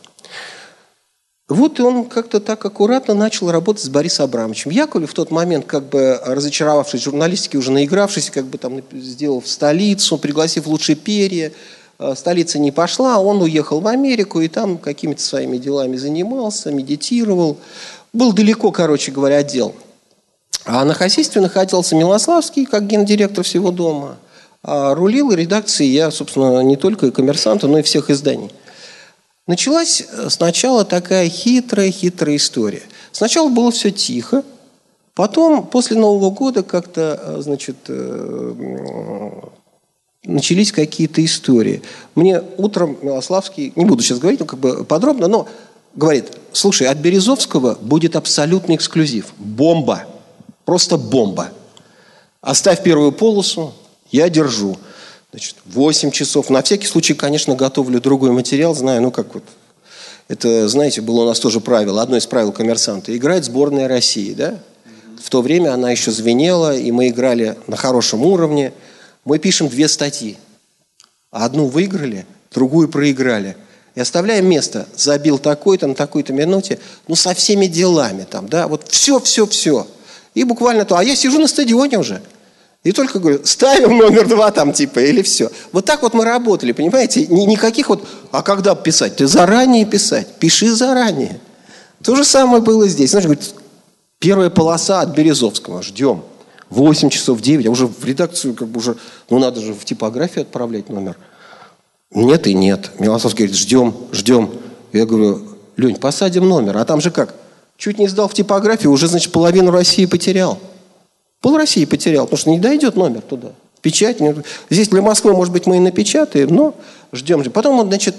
Вот 1.49 1.79
и 1.79 1.81
он 1.81 2.05
как-то 2.05 2.39
так 2.39 2.63
аккуратно 2.63 3.15
начал 3.15 3.49
работать 3.49 3.83
с 3.83 3.89
Борисом 3.89 4.25
Абрамовичем. 4.25 4.69
Яковлев 4.69 5.09
в 5.09 5.15
тот 5.15 5.31
момент, 5.31 5.65
как 5.65 5.89
бы 5.89 6.21
разочаровавшись 6.23 7.01
в 7.01 7.03
журналистике, 7.05 7.57
уже 7.57 7.71
наигравшись, 7.71 8.29
как 8.29 8.45
бы 8.45 8.59
там 8.59 8.83
сделал 8.93 9.41
в 9.41 9.47
столицу, 9.47 10.19
пригласив 10.19 10.67
лучшие 10.67 10.95
перья, 10.95 11.51
э, 11.97 12.13
столица 12.15 12.59
не 12.59 12.71
пошла, 12.71 13.17
он 13.17 13.41
уехал 13.41 13.79
в 13.79 13.87
Америку 13.87 14.41
и 14.41 14.47
там 14.47 14.77
какими-то 14.77 15.23
своими 15.23 15.57
делами 15.57 15.97
занимался, 15.97 16.71
медитировал. 16.71 17.57
Был 18.13 18.31
далеко, 18.31 18.71
короче 18.71 19.11
говоря, 19.11 19.37
отдел. 19.37 19.73
А 20.65 20.85
на 20.85 20.93
хозяйстве 20.93 21.41
находился 21.41 21.95
Милославский, 21.95 22.65
как 22.65 22.85
гендиректор 22.85 23.43
всего 23.43 23.71
дома. 23.71 24.17
А 24.61 24.93
рулил 24.93 25.31
редакцией 25.31 25.93
я, 25.93 26.11
собственно, 26.11 26.59
не 26.59 26.75
только 26.75 27.07
и 27.07 27.11
коммерсанта, 27.11 27.65
но 27.67 27.79
и 27.79 27.81
всех 27.81 28.11
изданий. 28.11 28.51
Началась 29.49 30.03
э, 30.07 30.29
сначала 30.29 30.85
такая 30.85 31.27
хитрая-хитрая 31.27 32.35
история. 32.35 32.83
Сначала 33.11 33.49
было 33.49 33.71
все 33.71 33.89
тихо, 33.89 34.43
потом 35.15 35.65
после 35.65 35.97
Нового 35.97 36.29
года 36.29 36.61
как-то, 36.61 37.19
э, 37.19 37.41
значит, 37.41 37.77
э, 37.87 39.31
начались 40.23 40.71
какие-то 40.71 41.25
истории. 41.25 41.81
Мне 42.13 42.43
утром 42.57 42.99
Милославский, 43.01 43.73
не 43.75 43.85
буду 43.85 44.03
сейчас 44.03 44.19
говорить, 44.19 44.39
ну, 44.39 44.45
как 44.45 44.59
бы 44.59 44.83
подробно, 44.85 45.27
но 45.27 45.47
говорит, 45.95 46.25
слушай, 46.51 46.85
от 46.85 46.99
Березовского 46.99 47.75
будет 47.81 48.15
абсолютный 48.15 48.75
эксклюзив. 48.75 49.33
Бомба. 49.39 50.05
Просто 50.63 50.95
бомба. 50.99 51.49
Оставь 52.41 52.83
первую 52.83 53.13
полосу, 53.13 53.73
я 54.11 54.29
держу. 54.29 54.77
Значит, 55.31 55.57
8 55.65 56.11
часов. 56.11 56.49
На 56.49 56.63
всякий 56.63 56.87
случай, 56.87 57.13
конечно, 57.13 57.55
готовлю 57.55 58.01
другой 58.01 58.31
материал, 58.31 58.73
знаю, 58.73 59.01
ну 59.01 59.11
как 59.11 59.33
вот. 59.33 59.43
Это, 60.27 60.67
знаете, 60.67 61.01
было 61.01 61.23
у 61.23 61.25
нас 61.25 61.39
тоже 61.39 61.59
правило, 61.59 62.01
одно 62.01 62.17
из 62.17 62.27
правил 62.27 62.51
коммерсанта. 62.51 63.15
Играет 63.15 63.45
сборная 63.45 63.87
России, 63.87 64.33
да? 64.33 64.59
В 65.21 65.29
то 65.29 65.41
время 65.41 65.73
она 65.73 65.91
еще 65.91 66.11
звенела, 66.11 66.75
и 66.75 66.91
мы 66.91 67.09
играли 67.09 67.57
на 67.67 67.75
хорошем 67.75 68.25
уровне. 68.25 68.73
Мы 69.25 69.37
пишем 69.39 69.67
две 69.67 69.87
статьи. 69.87 70.37
Одну 71.31 71.65
выиграли, 71.65 72.25
другую 72.51 72.89
проиграли. 72.89 73.57
И 73.95 73.99
оставляем 73.99 74.47
место. 74.47 74.87
Забил 74.95 75.39
такой-то 75.39 75.87
на 75.87 75.95
такой-то 75.95 76.31
минуте. 76.31 76.79
Ну, 77.07 77.15
со 77.15 77.33
всеми 77.33 77.65
делами 77.65 78.25
там, 78.29 78.47
да? 78.47 78.67
Вот 78.67 78.87
все, 78.87 79.19
все, 79.19 79.45
все. 79.45 79.87
И 80.35 80.43
буквально 80.43 80.85
то. 80.85 80.95
А 80.95 81.03
я 81.03 81.15
сижу 81.15 81.39
на 81.39 81.47
стадионе 81.47 81.99
уже. 81.99 82.21
И 82.83 82.93
только 82.93 83.19
говорю, 83.19 83.41
ставим 83.43 83.97
номер 83.97 84.27
два 84.27 84.51
там 84.51 84.71
типа, 84.71 84.99
или 84.99 85.21
все. 85.21 85.49
Вот 85.73 85.85
так 85.85 86.01
вот 86.01 86.13
мы 86.13 86.23
работали, 86.23 86.71
понимаете? 86.71 87.27
Никаких 87.27 87.89
вот, 87.89 88.07
а 88.31 88.41
когда 88.41 88.73
писать? 88.73 89.17
Ты 89.17 89.27
заранее 89.27 89.85
писать, 89.85 90.35
пиши 90.39 90.73
заранее. 90.73 91.39
То 92.03 92.15
же 92.15 92.23
самое 92.23 92.63
было 92.63 92.87
здесь. 92.87 93.11
Знаешь, 93.11 93.25
говорит, 93.25 93.53
первая 94.19 94.49
полоса 94.49 95.01
от 95.01 95.09
Березовского, 95.09 95.83
ждем. 95.83 96.23
8 96.69 97.09
часов 97.09 97.41
9, 97.41 97.65
а 97.65 97.71
уже 97.71 97.87
в 97.87 98.05
редакцию 98.05 98.53
как 98.53 98.67
бы 98.67 98.77
уже, 98.77 98.95
ну 99.29 99.39
надо 99.39 99.59
же 99.59 99.73
в 99.73 99.83
типографию 99.85 100.43
отправлять 100.43 100.87
номер. 100.89 101.17
Нет 102.11 102.47
и 102.47 102.53
нет. 102.53 102.91
Милосовский 102.99 103.45
говорит, 103.45 103.59
ждем, 103.59 103.95
ждем. 104.11 104.51
Я 104.93 105.05
говорю, 105.05 105.41
Лень, 105.77 105.95
посадим 105.95 106.47
номер. 106.47 106.77
А 106.77 106.85
там 106.85 107.01
же 107.01 107.11
как? 107.11 107.33
Чуть 107.77 107.97
не 107.97 108.07
сдал 108.07 108.27
в 108.27 108.33
типографию, 108.33 108.91
уже, 108.91 109.07
значит, 109.07 109.31
половину 109.31 109.71
России 109.71 110.05
потерял. 110.05 110.59
Пол 111.41 111.57
России 111.57 111.85
потерял, 111.85 112.25
потому 112.25 112.39
что 112.39 112.49
не 112.49 112.59
дойдет 112.59 112.95
номер 112.95 113.21
туда. 113.21 113.51
Печать. 113.81 114.17
Здесь 114.69 114.89
для 114.89 115.01
Москвы, 115.01 115.33
может 115.33 115.53
быть, 115.53 115.65
мы 115.65 115.77
и 115.77 115.79
напечатаем, 115.79 116.49
но 116.53 116.75
ждем. 117.13 117.43
Потом 117.51 117.79
он, 117.79 117.87
значит, 117.87 118.15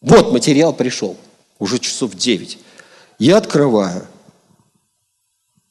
вот 0.00 0.32
материал 0.32 0.72
пришел. 0.72 1.16
Уже 1.58 1.78
часов 1.78 2.14
9. 2.14 2.58
Я 3.18 3.38
открываю. 3.38 4.06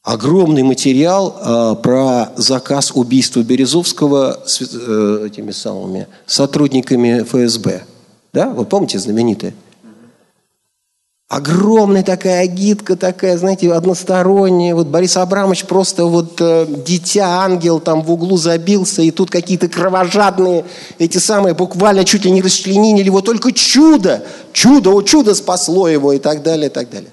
Огромный 0.02 0.62
материал 0.62 1.38
э, 1.38 1.82
про 1.82 2.32
заказ 2.36 2.90
убийства 2.92 3.40
Березовского 3.40 4.42
с 4.44 4.60
э, 4.60 5.26
этими 5.28 5.52
самыми 5.52 6.08
сотрудниками 6.26 7.22
ФСБ. 7.22 7.84
Да? 8.32 8.48
Вы 8.48 8.64
помните 8.64 8.98
знаменитое? 8.98 9.54
Огромная 11.32 12.02
такая 12.02 12.42
агитка, 12.42 12.94
такая, 12.94 13.38
знаете, 13.38 13.72
односторонняя. 13.72 14.74
Вот 14.74 14.88
Борис 14.88 15.16
Абрамович 15.16 15.64
просто 15.64 16.04
вот 16.04 16.38
э, 16.42 16.66
дитя, 16.86 17.42
ангел 17.42 17.80
там 17.80 18.02
в 18.02 18.12
углу 18.12 18.36
забился, 18.36 19.00
и 19.00 19.10
тут 19.10 19.30
какие-то 19.30 19.66
кровожадные, 19.66 20.66
эти 20.98 21.16
самые, 21.16 21.54
буквально 21.54 22.04
чуть 22.04 22.26
ли 22.26 22.30
не 22.30 22.42
расчленили 22.42 23.02
его. 23.02 23.22
Только 23.22 23.50
чудо, 23.52 24.22
чудо, 24.52 24.90
о 24.90 25.00
чудо 25.00 25.34
спасло 25.34 25.88
его 25.88 26.12
и 26.12 26.18
так 26.18 26.42
далее, 26.42 26.66
и 26.66 26.70
так 26.70 26.90
далее. 26.90 27.08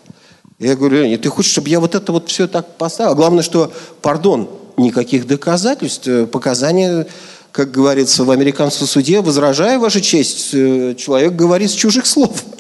Я 0.60 0.76
говорю, 0.76 1.04
Леня, 1.04 1.18
ты 1.18 1.30
хочешь, 1.30 1.54
чтобы 1.54 1.70
я 1.70 1.80
вот 1.80 1.96
это 1.96 2.12
вот 2.12 2.28
все 2.28 2.50
так 2.50 2.76
поставил? 2.76 3.16
Главное, 3.16 3.42
что, 3.42 3.72
пардон, 4.02 4.50
никаких 4.76 5.28
доказательств, 5.28 6.10
э, 6.10 6.26
показания, 6.26 7.08
как 7.54 7.72
говорится 7.72 8.26
в 8.26 8.32
американском 8.32 8.86
суде, 8.86 9.22
возражая 9.22 9.80
ваша 9.80 10.02
честь, 10.02 10.50
э, 10.52 10.96
человек 10.96 11.38
говорит 11.38 11.72
с 11.72 11.74
чужих 11.74 12.06
слов. 12.06 12.44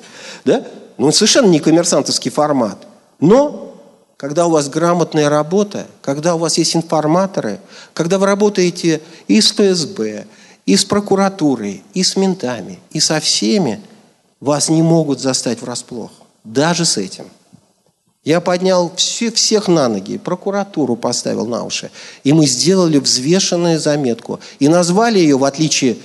Да? 0.46 0.64
Ну, 1.00 1.14
совершенно 1.14 1.48
не 1.48 1.60
коммерсантовский 1.60 2.30
формат. 2.30 2.86
Но, 3.22 3.74
когда 4.18 4.48
у 4.48 4.52
вас 4.52 4.68
грамотная 4.68 5.30
работа, 5.30 5.88
когда 6.02 6.36
у 6.36 6.40
вас 6.40 6.58
есть 6.58 6.76
информаторы, 6.76 7.62
когда 7.94 8.20
вы 8.20 8.26
работаете 8.26 9.02
и 9.30 9.40
с 9.40 9.54
ФСБ, 9.54 10.26
и 10.66 10.76
с 10.76 10.84
прокуратурой, 10.84 11.84
и 11.94 12.04
с 12.04 12.18
ментами, 12.18 12.80
и 12.92 13.00
со 13.00 13.22
всеми, 13.22 13.82
вас 14.42 14.68
не 14.68 14.82
могут 14.82 15.22
застать 15.22 15.62
врасплох. 15.62 16.12
Даже 16.44 16.84
с 16.84 16.98
этим. 16.98 17.26
Я 18.26 18.42
поднял 18.42 18.92
все, 18.98 19.32
всех 19.32 19.70
на 19.70 19.88
ноги, 19.88 20.18
прокуратуру 20.18 20.98
поставил 20.98 21.48
на 21.48 21.64
уши. 21.64 21.92
И 22.26 22.34
мы 22.34 22.46
сделали 22.46 22.98
взвешенную 22.98 23.80
заметку. 23.80 24.42
И 24.60 24.68
назвали 24.68 25.18
ее, 25.18 25.38
в 25.38 25.46
отличие 25.46 25.96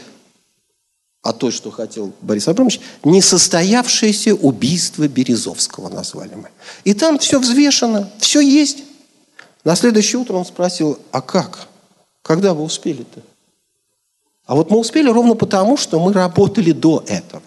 а 1.25 1.33
то, 1.33 1.51
что 1.51 1.71
хотел 1.71 2.13
Борис 2.21 2.47
Абрамович, 2.49 2.81
несостоявшееся 3.03 4.35
убийство 4.35 5.09
Березовского 5.09 5.89
назвали 5.89 6.35
мы. 6.35 6.51
И 6.85 6.93
там 6.93 7.19
все 7.19 7.41
взвешено, 7.41 8.11
все 8.19 8.41
есть. 8.41 8.85
На 9.65 9.75
следующее 9.75 10.21
утро 10.21 10.35
он 10.35 10.45
спросил, 10.45 10.99
а 11.13 11.23
как? 11.23 11.69
Когда 12.21 12.53
вы 12.53 12.63
успели-то? 12.63 13.23
А 14.45 14.55
вот 14.55 14.71
мы 14.71 14.79
успели 14.79 15.09
ровно 15.09 15.35
потому, 15.35 15.79
что 15.79 15.99
мы 15.99 16.13
работали 16.13 16.73
до 16.73 17.03
этого. 17.07 17.43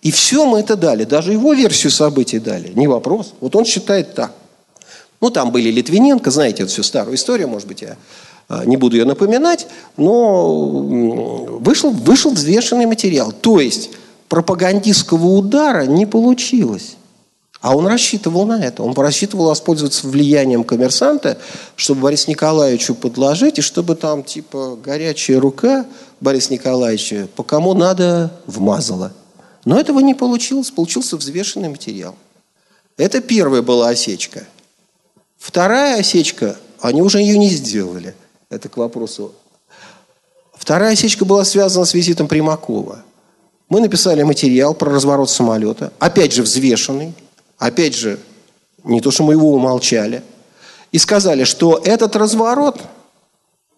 И 0.00 0.10
все 0.10 0.46
мы 0.46 0.60
это 0.60 0.74
дали, 0.74 1.04
даже 1.04 1.32
его 1.32 1.52
версию 1.52 1.92
событий 1.92 2.38
дали, 2.38 2.72
не 2.72 2.88
вопрос. 2.88 3.34
Вот 3.40 3.54
он 3.54 3.66
считает 3.66 4.14
так. 4.14 4.32
Ну, 5.20 5.28
там 5.28 5.52
были 5.52 5.70
Литвиненко, 5.70 6.30
знаете, 6.30 6.62
эту 6.62 6.72
всю 6.72 6.82
старую 6.82 7.16
историю, 7.16 7.48
может 7.48 7.68
быть, 7.68 7.82
я 7.82 7.98
не 8.66 8.76
буду 8.76 8.96
ее 8.96 9.04
напоминать, 9.04 9.66
но 9.96 10.68
вышел, 11.60 11.90
вышел 11.90 12.32
взвешенный 12.32 12.86
материал. 12.86 13.32
То 13.32 13.60
есть 13.60 13.90
пропагандистского 14.28 15.26
удара 15.26 15.86
не 15.86 16.06
получилось. 16.06 16.96
А 17.60 17.76
он 17.76 17.86
рассчитывал 17.86 18.44
на 18.44 18.60
это. 18.60 18.82
Он 18.82 18.92
рассчитывал 18.94 19.46
воспользоваться 19.46 20.08
влиянием 20.08 20.64
коммерсанта, 20.64 21.38
чтобы 21.76 22.02
Борису 22.02 22.28
Николаевичу 22.28 22.96
подложить, 22.96 23.58
и 23.58 23.62
чтобы 23.62 23.94
там, 23.94 24.24
типа, 24.24 24.76
горячая 24.82 25.38
рука 25.38 25.86
Бориса 26.20 26.52
Николаевича 26.52 27.28
по 27.36 27.44
кому 27.44 27.72
надо 27.74 28.32
вмазала. 28.46 29.12
Но 29.64 29.78
этого 29.78 30.00
не 30.00 30.14
получилось. 30.14 30.72
Получился 30.72 31.16
взвешенный 31.16 31.68
материал. 31.68 32.16
Это 32.96 33.20
первая 33.20 33.62
была 33.62 33.90
осечка. 33.90 34.44
Вторая 35.38 36.00
осечка, 36.00 36.56
они 36.80 37.00
уже 37.00 37.20
ее 37.20 37.38
не 37.38 37.48
сделали– 37.48 38.16
Это 38.52 38.68
к 38.68 38.76
вопросу. 38.76 39.32
Вторая 40.52 40.92
осечка 40.92 41.24
была 41.24 41.42
связана 41.42 41.86
с 41.86 41.94
визитом 41.94 42.28
Примакова. 42.28 43.02
Мы 43.70 43.80
написали 43.80 44.22
материал 44.22 44.74
про 44.74 44.92
разворот 44.92 45.30
самолета, 45.30 45.90
опять 45.98 46.34
же 46.34 46.42
взвешенный, 46.42 47.14
опять 47.56 47.94
же, 47.96 48.20
не 48.84 49.00
то, 49.00 49.10
что 49.10 49.22
мы 49.22 49.32
его 49.32 49.54
умолчали, 49.54 50.22
и 50.90 50.98
сказали, 50.98 51.44
что 51.44 51.80
этот 51.82 52.14
разворот, 52.14 52.82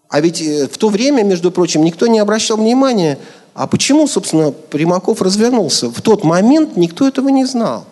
а 0.09 0.21
ведь 0.21 0.43
э, 0.43 0.67
в 0.67 0.77
то 0.77 0.89
время, 0.89 1.23
между 1.23 1.53
прочим, 1.53 1.85
никто 1.85 2.09
не 2.09 2.19
обращал 2.19 2.57
внимания, 2.57 3.21
а 3.55 3.69
почему, 3.69 4.09
собственно, 4.09 4.51
Примаков 4.51 5.23
развернулся. 5.23 5.89
В 5.89 6.03
тот 6.03 6.25
момент 6.25 6.77
никто 6.77 7.07
этого 7.07 7.29
не 7.29 7.45
знал. 7.45 7.85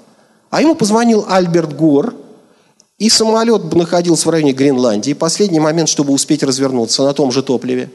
А 0.50 0.60
ему 0.60 0.74
позвонил 0.74 1.26
Альберт 1.28 1.76
Гор, 1.76 2.16
и 3.02 3.08
самолет 3.08 3.74
находился 3.74 4.28
в 4.28 4.30
районе 4.30 4.52
Гренландии. 4.52 5.12
Последний 5.12 5.58
момент, 5.58 5.88
чтобы 5.88 6.12
успеть 6.12 6.44
развернуться 6.44 7.02
на 7.02 7.12
том 7.12 7.32
же 7.32 7.42
топливе. 7.42 7.90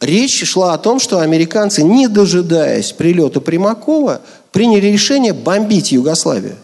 Речь 0.00 0.44
шла 0.44 0.74
о 0.74 0.78
том, 0.78 0.98
что 0.98 1.20
американцы, 1.20 1.84
не 1.84 2.08
дожидаясь 2.08 2.90
прилета 2.90 3.40
Примакова, 3.40 4.20
приняли 4.50 4.88
решение 4.88 5.32
бомбить 5.32 5.92
Югославию. 5.92 6.56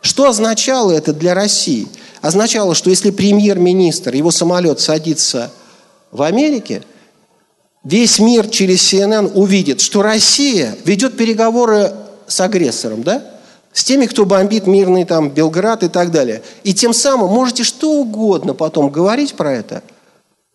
Что 0.00 0.28
означало 0.28 0.90
это 0.90 1.12
для 1.12 1.32
России? 1.32 1.86
Означало, 2.22 2.74
что 2.74 2.90
если 2.90 3.12
премьер-министр, 3.12 4.12
его 4.12 4.32
самолет 4.32 4.80
садится 4.80 5.52
в 6.10 6.22
Америке, 6.22 6.82
весь 7.84 8.18
мир 8.18 8.48
через 8.48 8.92
CNN 8.92 9.30
увидит, 9.32 9.80
что 9.80 10.02
Россия 10.02 10.76
ведет 10.84 11.16
переговоры 11.16 11.92
с 12.26 12.40
агрессором, 12.40 13.04
да? 13.04 13.33
С 13.74 13.84
теми, 13.84 14.06
кто 14.06 14.24
бомбит 14.24 14.66
мирный 14.66 15.04
там 15.04 15.28
Белград 15.28 15.82
и 15.82 15.88
так 15.88 16.10
далее. 16.10 16.42
И 16.62 16.72
тем 16.72 16.94
самым 16.94 17.28
можете 17.30 17.64
что 17.64 17.90
угодно 17.92 18.54
потом 18.54 18.88
говорить 18.88 19.34
про 19.34 19.52
это, 19.52 19.82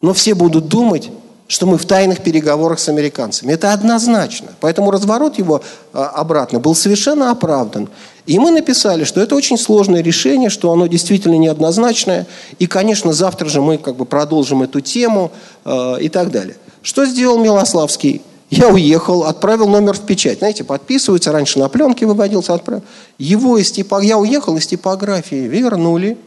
но 0.02 0.14
все 0.14 0.34
будут 0.34 0.70
думать, 0.70 1.12
что 1.48 1.66
мы 1.66 1.78
в 1.78 1.86
тайных 1.86 2.22
переговорах 2.22 2.80
с 2.80 2.88
американцами. 2.90 3.52
Это 3.52 3.74
однозначно. 3.74 4.50
Поэтому 4.60 4.92
разворот 4.92 5.38
его 5.38 5.62
а, 5.94 6.06
обратно 6.10 6.60
был 6.60 6.76
совершенно 6.76 7.32
оправдан. 7.32 7.90
И 8.28 8.38
мы 8.38 8.52
написали, 8.52 9.04
что 9.04 9.20
это 9.20 9.36
очень 9.36 9.58
сложное 9.58 10.04
решение, 10.04 10.52
что 10.52 10.72
оно 10.72 10.86
действительно 10.86 11.36
неоднозначное. 11.36 12.28
И, 12.60 12.68
конечно, 12.68 13.12
завтра 13.14 13.50
же 13.50 13.62
мы 13.62 13.80
как 13.80 13.96
бы 13.96 14.06
продолжим 14.06 14.62
эту 14.62 14.80
тему 14.80 15.32
э, 15.66 15.96
и 16.02 16.10
так 16.10 16.30
далее. 16.30 16.56
Что 16.84 17.06
сделал 17.06 17.40
Милославский? 17.40 18.22
Я 18.50 18.70
уехал, 18.70 19.26
отправил 19.26 19.68
номер 19.68 19.94
в 19.94 20.06
печать. 20.06 20.40
Знаете, 20.40 20.64
подписывается, 20.64 21.32
раньше 21.32 21.60
на 21.60 21.70
пленке 21.70 22.08
выводился, 22.08 22.54
отправил. 22.54 22.84
Его 23.20 23.58
из 23.58 23.72
типа... 23.72 24.02
Я 24.02 24.18
уехал 24.18 24.58
из 24.58 24.66
типографии, 24.66 25.48
вернули. 25.48 26.18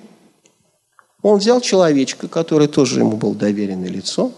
Он 1.23 1.39
взял 1.39 1.61
человечка, 1.61 2.29
который 2.29 2.69
тоже 2.69 3.01
ему 3.01 3.17
был 3.17 3.35
доверенное 3.35 3.89
лицо. 3.89 4.31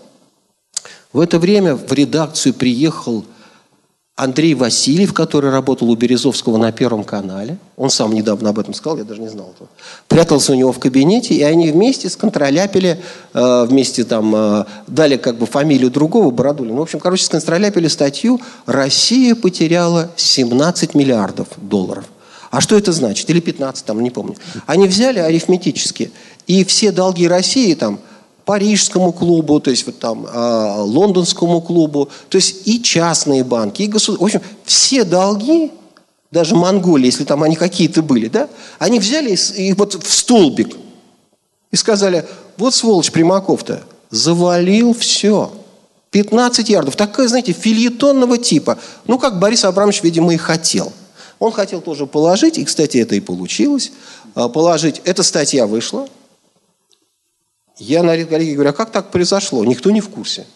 В 1.12 1.20
это 1.20 1.38
время 1.38 1.76
в 1.76 1.92
редакцию 1.92 2.54
приехал 2.54 3.24
Андрей 4.16 4.54
Васильев, 4.54 5.12
который 5.12 5.50
работал 5.50 5.90
у 5.90 5.96
Березовского 5.96 6.56
на 6.56 6.70
Первом 6.70 7.02
канале, 7.02 7.58
он 7.76 7.90
сам 7.90 8.12
недавно 8.12 8.50
об 8.50 8.60
этом 8.60 8.72
сказал, 8.72 8.98
я 8.98 9.04
даже 9.04 9.20
не 9.20 9.26
знал 9.26 9.50
этого, 9.56 9.68
прятался 10.06 10.52
у 10.52 10.54
него 10.54 10.70
в 10.70 10.78
кабинете, 10.78 11.34
и 11.34 11.42
они 11.42 11.72
вместе 11.72 12.08
сконтроляпили, 12.08 13.02
э, 13.32 13.66
вместе 13.68 14.04
там 14.04 14.32
э, 14.36 14.64
дали 14.86 15.16
как 15.16 15.38
бы 15.38 15.46
фамилию 15.46 15.90
другого, 15.90 16.30
Бородулина. 16.30 16.78
В 16.78 16.82
общем, 16.82 17.00
короче, 17.00 17.24
сконтроляпили 17.24 17.88
статью 17.88 18.40
«Россия 18.66 19.34
потеряла 19.34 20.12
17 20.14 20.94
миллиардов 20.94 21.48
долларов». 21.56 22.04
А 22.52 22.60
что 22.60 22.78
это 22.78 22.92
значит? 22.92 23.28
Или 23.30 23.40
15, 23.40 23.84
там, 23.84 24.00
не 24.00 24.10
помню. 24.10 24.36
Они 24.66 24.86
взяли 24.86 25.18
арифметически, 25.18 26.12
и 26.46 26.62
все 26.62 26.92
долги 26.92 27.26
России 27.26 27.74
там– 27.74 27.98
Парижскому 28.44 29.12
клубу, 29.12 29.60
то 29.60 29.70
есть 29.70 29.86
вот 29.86 29.98
там 29.98 30.26
э, 30.26 30.74
лондонскому 30.78 31.60
клубу, 31.60 32.08
то 32.28 32.36
есть 32.36 32.66
и 32.66 32.82
частные 32.82 33.44
банки, 33.44 33.82
и 33.82 33.86
государства. 33.86 34.24
В 34.24 34.26
общем, 34.26 34.42
все 34.64 35.04
долги, 35.04 35.70
даже 36.30 36.54
Монголии, 36.54 37.06
если 37.06 37.24
там 37.24 37.42
они 37.42 37.56
какие-то 37.56 38.02
были, 38.02 38.28
да, 38.28 38.48
они 38.78 38.98
взяли 38.98 39.34
и, 39.34 39.68
и 39.68 39.72
вот 39.72 39.94
в 39.94 40.12
столбик 40.12 40.76
и 41.70 41.76
сказали, 41.76 42.24
вот 42.56 42.74
сволочь 42.74 43.10
Примаков-то, 43.10 43.82
завалил 44.10 44.94
все. 44.94 45.52
15 46.12 46.68
ярдов. 46.68 46.94
Такая, 46.94 47.26
знаете, 47.26 47.52
фильетонного 47.52 48.38
типа. 48.38 48.78
Ну, 49.08 49.18
как 49.18 49.40
Борис 49.40 49.64
Абрамович, 49.64 50.04
видимо, 50.04 50.32
и 50.32 50.36
хотел. 50.36 50.92
Он 51.40 51.50
хотел 51.50 51.80
тоже 51.80 52.06
положить, 52.06 52.58
и, 52.58 52.64
кстати, 52.64 52.98
это 52.98 53.16
и 53.16 53.20
получилось, 53.20 53.90
а, 54.36 54.48
положить. 54.48 55.02
Эта 55.04 55.24
статья 55.24 55.66
вышла, 55.66 56.06
я 57.78 58.02
на 58.02 58.16
редколлегии 58.16 58.54
говорю, 58.54 58.70
а 58.70 58.72
как 58.72 58.90
так 58.90 59.10
произошло? 59.10 59.64
Никто 59.64 59.90
не 59.90 60.00
в 60.00 60.08
курсе. 60.08 60.46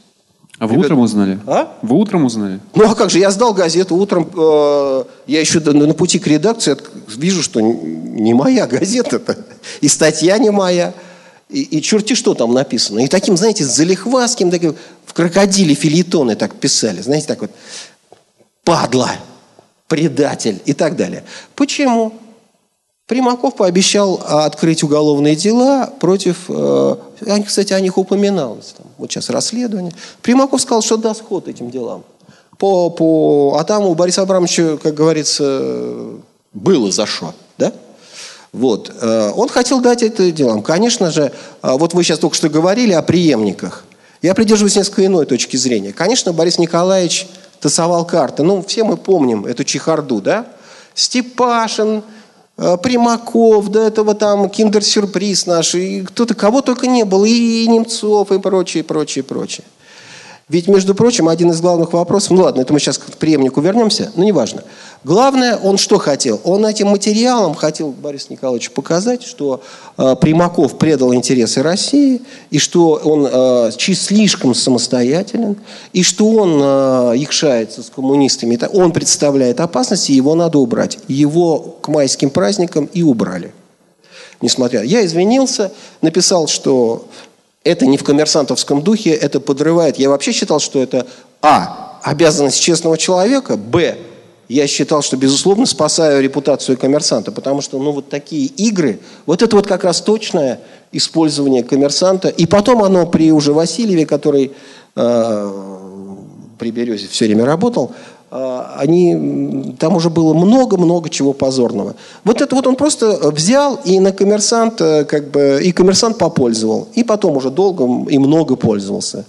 А 0.58 0.66
вы 0.66 0.78
утром 0.78 1.00
узнали? 1.00 1.38
А? 1.46 1.78
Вы 1.82 1.96
утром 1.96 2.24
узнали? 2.24 2.58
Ну 2.74 2.84
а 2.84 2.94
как 2.94 3.10
же, 3.10 3.20
я 3.20 3.30
сдал 3.30 3.54
газету 3.54 3.94
утром, 3.94 4.28
э, 4.36 5.04
я 5.28 5.40
еще 5.40 5.60
на, 5.60 5.72
на 5.72 5.94
пути 5.94 6.18
к 6.18 6.26
редакции 6.26 6.76
вижу, 7.16 7.42
что 7.42 7.60
не 7.60 8.34
моя 8.34 8.66
газета-то, 8.66 9.38
и 9.80 9.88
статья 9.88 10.36
не 10.38 10.50
моя, 10.50 10.94
и, 11.48 11.62
и 11.62 11.80
черти 11.80 12.14
что 12.14 12.34
там 12.34 12.52
написано. 12.52 13.00
И 13.00 13.06
таким, 13.06 13.36
знаете, 13.36 13.64
залихвастским, 13.64 14.50
таким, 14.50 14.74
в 15.06 15.12
крокодиле 15.12 15.74
филитоны 15.74 16.34
так 16.34 16.54
писали, 16.56 17.02
знаете, 17.02 17.28
так 17.28 17.40
вот, 17.40 17.52
падла, 18.64 19.12
предатель 19.86 20.60
и 20.64 20.72
так 20.72 20.96
далее. 20.96 21.22
Почему? 21.54 22.14
Примаков 23.08 23.56
пообещал 23.56 24.20
а, 24.22 24.44
открыть 24.44 24.82
уголовные 24.84 25.34
дела 25.34 25.90
против... 25.98 26.44
Э, 26.48 26.96
кстати, 27.46 27.72
о 27.72 27.80
них 27.80 27.96
упоминалось. 27.96 28.74
Вот 28.98 29.10
сейчас 29.10 29.30
расследование. 29.30 29.94
Примаков 30.20 30.60
сказал, 30.60 30.82
что 30.82 30.98
даст 30.98 31.24
ход 31.26 31.48
этим 31.48 31.70
делам. 31.70 32.04
По, 32.58 32.90
по, 32.90 33.56
а 33.58 33.64
там 33.64 33.86
у 33.86 33.94
Бориса 33.94 34.20
Абрамовича, 34.20 34.76
как 34.76 34.92
говорится, 34.92 35.62
было 36.52 36.92
за 36.92 37.06
что. 37.06 37.32
Да? 37.56 37.72
Вот. 38.52 38.92
Э, 39.00 39.32
он 39.34 39.48
хотел 39.48 39.80
дать 39.80 40.02
это 40.02 40.30
делам. 40.30 40.62
Конечно 40.62 41.10
же, 41.10 41.32
а, 41.62 41.78
вот 41.78 41.94
вы 41.94 42.04
сейчас 42.04 42.18
только 42.18 42.36
что 42.36 42.50
говорили 42.50 42.92
о 42.92 43.00
преемниках. 43.00 43.86
Я 44.20 44.34
придерживаюсь 44.34 44.76
несколько 44.76 45.06
иной 45.06 45.24
точки 45.24 45.56
зрения. 45.56 45.94
Конечно, 45.94 46.34
Борис 46.34 46.58
Николаевич 46.58 47.26
тасовал 47.58 48.04
карты. 48.04 48.42
Ну, 48.42 48.62
все 48.62 48.84
мы 48.84 48.98
помним 48.98 49.46
эту 49.46 49.64
чехарду, 49.64 50.20
да? 50.20 50.44
Степашин, 50.94 52.02
Э, 52.02 52.17
Примаков, 52.82 53.68
до 53.68 53.80
этого 53.80 54.14
там 54.14 54.50
киндер-сюрприз 54.50 55.46
наш, 55.46 55.76
и 55.76 56.02
кто-то, 56.02 56.34
кого 56.34 56.60
только 56.60 56.88
не 56.88 57.04
было, 57.04 57.24
и 57.24 57.66
Немцов, 57.68 58.32
и 58.32 58.40
прочее, 58.40 58.82
прочее, 58.82 59.22
прочее. 59.22 59.64
Ведь, 60.48 60.66
между 60.66 60.94
прочим, 60.94 61.28
один 61.28 61.50
из 61.50 61.60
главных 61.60 61.92
вопросов, 61.92 62.30
ну 62.30 62.42
ладно, 62.42 62.62
это 62.62 62.72
мы 62.72 62.80
сейчас 62.80 62.98
к 62.98 63.04
преемнику 63.18 63.60
вернемся, 63.60 64.10
но 64.16 64.24
неважно. 64.24 64.64
Главное, 65.04 65.56
он 65.56 65.78
что 65.78 65.98
хотел? 65.98 66.40
Он 66.42 66.66
этим 66.66 66.88
материалом 66.88 67.54
хотел 67.54 67.92
Борис 67.92 68.30
Николаевич 68.30 68.72
показать, 68.72 69.22
что 69.22 69.62
э, 69.96 70.16
Примаков 70.20 70.76
предал 70.76 71.14
интересы 71.14 71.62
России, 71.62 72.20
и 72.50 72.58
что 72.58 73.00
он 73.04 73.28
э, 73.30 73.70
слишком 73.78 74.54
самостоятелен, 74.54 75.56
и 75.92 76.02
что 76.02 76.28
он 76.28 76.60
э, 76.60 77.16
якшается 77.16 77.84
с 77.84 77.90
коммунистами. 77.90 78.58
Он 78.72 78.92
представляет 78.92 79.60
опасность, 79.60 80.10
и 80.10 80.14
его 80.14 80.34
надо 80.34 80.58
убрать. 80.58 80.98
Его 81.06 81.58
к 81.80 81.88
майским 81.88 82.30
праздникам 82.30 82.86
и 82.92 83.02
убрали. 83.02 83.54
Несмотря... 84.40 84.82
Я 84.82 85.06
извинился, 85.06 85.70
написал, 86.02 86.48
что 86.48 87.06
это 87.62 87.86
не 87.86 87.98
в 87.98 88.04
коммерсантовском 88.04 88.82
духе, 88.82 89.10
это 89.10 89.38
подрывает. 89.38 89.98
Я 89.98 90.08
вообще 90.08 90.32
считал, 90.32 90.58
что 90.58 90.82
это 90.82 91.06
А. 91.40 92.00
Обязанность 92.02 92.60
честного 92.60 92.96
человека, 92.96 93.56
Б. 93.56 93.96
Я 94.48 94.66
считал, 94.66 95.02
что, 95.02 95.16
безусловно, 95.18 95.66
спасаю 95.66 96.22
репутацию 96.22 96.78
коммерсанта, 96.78 97.32
потому 97.32 97.60
что, 97.60 97.78
ну, 97.78 97.92
вот 97.92 98.08
такие 98.08 98.46
игры, 98.46 98.98
вот 99.26 99.42
это 99.42 99.54
вот 99.54 99.66
как 99.66 99.84
раз 99.84 100.00
точное 100.00 100.60
использование 100.90 101.62
коммерсанта. 101.62 102.28
И 102.28 102.46
потом 102.46 102.82
оно 102.82 103.06
при 103.06 103.30
уже 103.30 103.52
Васильеве, 103.52 104.06
который 104.06 104.52
э, 104.96 105.52
при 106.58 106.70
Березе 106.70 107.08
все 107.08 107.26
время 107.26 107.44
работал, 107.44 107.92
а, 108.30 108.74
они, 108.78 109.74
там 109.78 109.96
уже 109.96 110.08
было 110.08 110.32
много-много 110.32 111.10
чего 111.10 111.34
позорного. 111.34 111.94
Вот 112.24 112.40
это 112.40 112.54
вот 112.54 112.66
он 112.66 112.76
просто 112.76 113.30
взял 113.30 113.78
и 113.84 114.00
на 114.00 114.12
коммерсант, 114.12 114.80
э, 114.80 115.04
как 115.04 115.30
бы, 115.30 115.60
и 115.62 115.72
коммерсант 115.72 116.16
попользовал. 116.16 116.88
И 116.94 117.04
потом 117.04 117.36
уже 117.36 117.50
долго 117.50 118.10
и 118.10 118.18
много 118.18 118.56
пользовался 118.56 119.26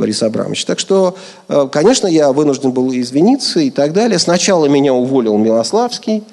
Борис 0.00 0.22
Абрамович. 0.22 0.64
Так 0.64 0.80
что, 0.80 1.16
э, 1.48 1.68
конечно, 1.70 2.08
я 2.08 2.32
вынужден 2.32 2.72
был 2.72 2.92
извиниться 2.92 3.60
и 3.60 3.70
так 3.70 3.92
далее. 3.92 4.18
Сначала 4.18 4.66
меня 4.66 4.92
уволил 4.92 5.36
Милославский. 5.36 6.24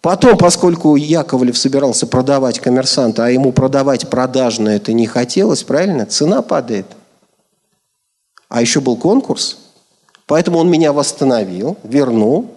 Потом, 0.00 0.38
поскольку 0.38 0.94
Яковлев 0.94 1.58
собирался 1.58 2.06
продавать 2.06 2.60
коммерсанта, 2.60 3.24
а 3.24 3.30
ему 3.30 3.50
продавать 3.50 4.08
продажно 4.08 4.68
это 4.68 4.92
не 4.92 5.06
хотелось, 5.06 5.64
правильно? 5.64 6.06
Цена 6.06 6.42
падает. 6.42 6.86
А 8.48 8.60
еще 8.60 8.80
был 8.80 8.96
конкурс– 8.96 9.56
Поэтому 10.28 10.58
он 10.58 10.70
меня 10.70 10.92
восстановил, 10.92 11.78
вернул. 11.82 12.50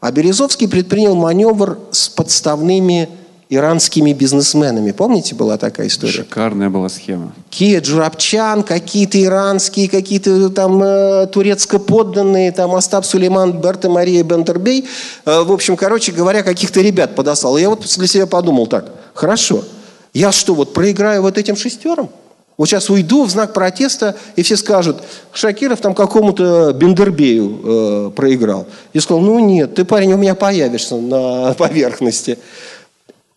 А 0.00 0.12
Березовский 0.12 0.68
предпринял 0.68 1.16
маневр 1.16 1.78
с 1.90 2.08
подставными 2.08 3.08
иранскими 3.48 4.12
бизнесменами. 4.12 4.92
Помните, 4.92 5.34
была 5.34 5.58
такая 5.58 5.88
история? 5.88 6.12
Шикарная 6.12 6.70
была 6.70 6.88
схема. 6.88 7.32
Кия 7.50 7.80
Джурабчан, 7.80 8.62
какие-то 8.62 9.22
иранские, 9.22 9.88
какие-то 9.88 10.50
там 10.50 10.82
э, 10.82 11.26
турецко-подданные, 11.26 12.52
там 12.52 12.74
Остап 12.74 13.04
Сулейман, 13.04 13.60
Берта 13.60 13.88
Мария 13.90 14.24
Бендербей. 14.24 14.86
Э, 15.24 15.42
в 15.42 15.52
общем, 15.52 15.76
короче 15.76 16.12
говоря, 16.12 16.42
каких-то 16.42 16.80
ребят 16.80 17.14
подослал. 17.14 17.56
И 17.58 17.60
я 17.60 17.70
вот 17.70 17.84
для 17.84 18.06
себя 18.06 18.26
подумал 18.26 18.66
так, 18.66 18.90
хорошо, 19.12 19.64
я 20.12 20.32
что, 20.32 20.54
вот 20.54 20.72
проиграю 20.72 21.22
вот 21.22 21.38
этим 21.38 21.56
шестером? 21.56 22.08
Вот 22.56 22.68
сейчас 22.68 22.88
уйду 22.88 23.24
в 23.24 23.30
знак 23.30 23.52
протеста, 23.52 24.14
и 24.36 24.42
все 24.42 24.56
скажут, 24.56 25.02
Шакиров 25.32 25.80
там 25.80 25.92
какому-то 25.92 26.72
Бендербею 26.72 27.60
э, 27.64 28.10
проиграл. 28.14 28.66
Я 28.92 29.00
сказал, 29.00 29.22
ну 29.22 29.40
нет, 29.40 29.74
ты, 29.74 29.84
парень, 29.84 30.12
у 30.12 30.16
меня 30.16 30.36
появишься 30.36 30.96
на 30.96 31.52
поверхности. 31.58 32.38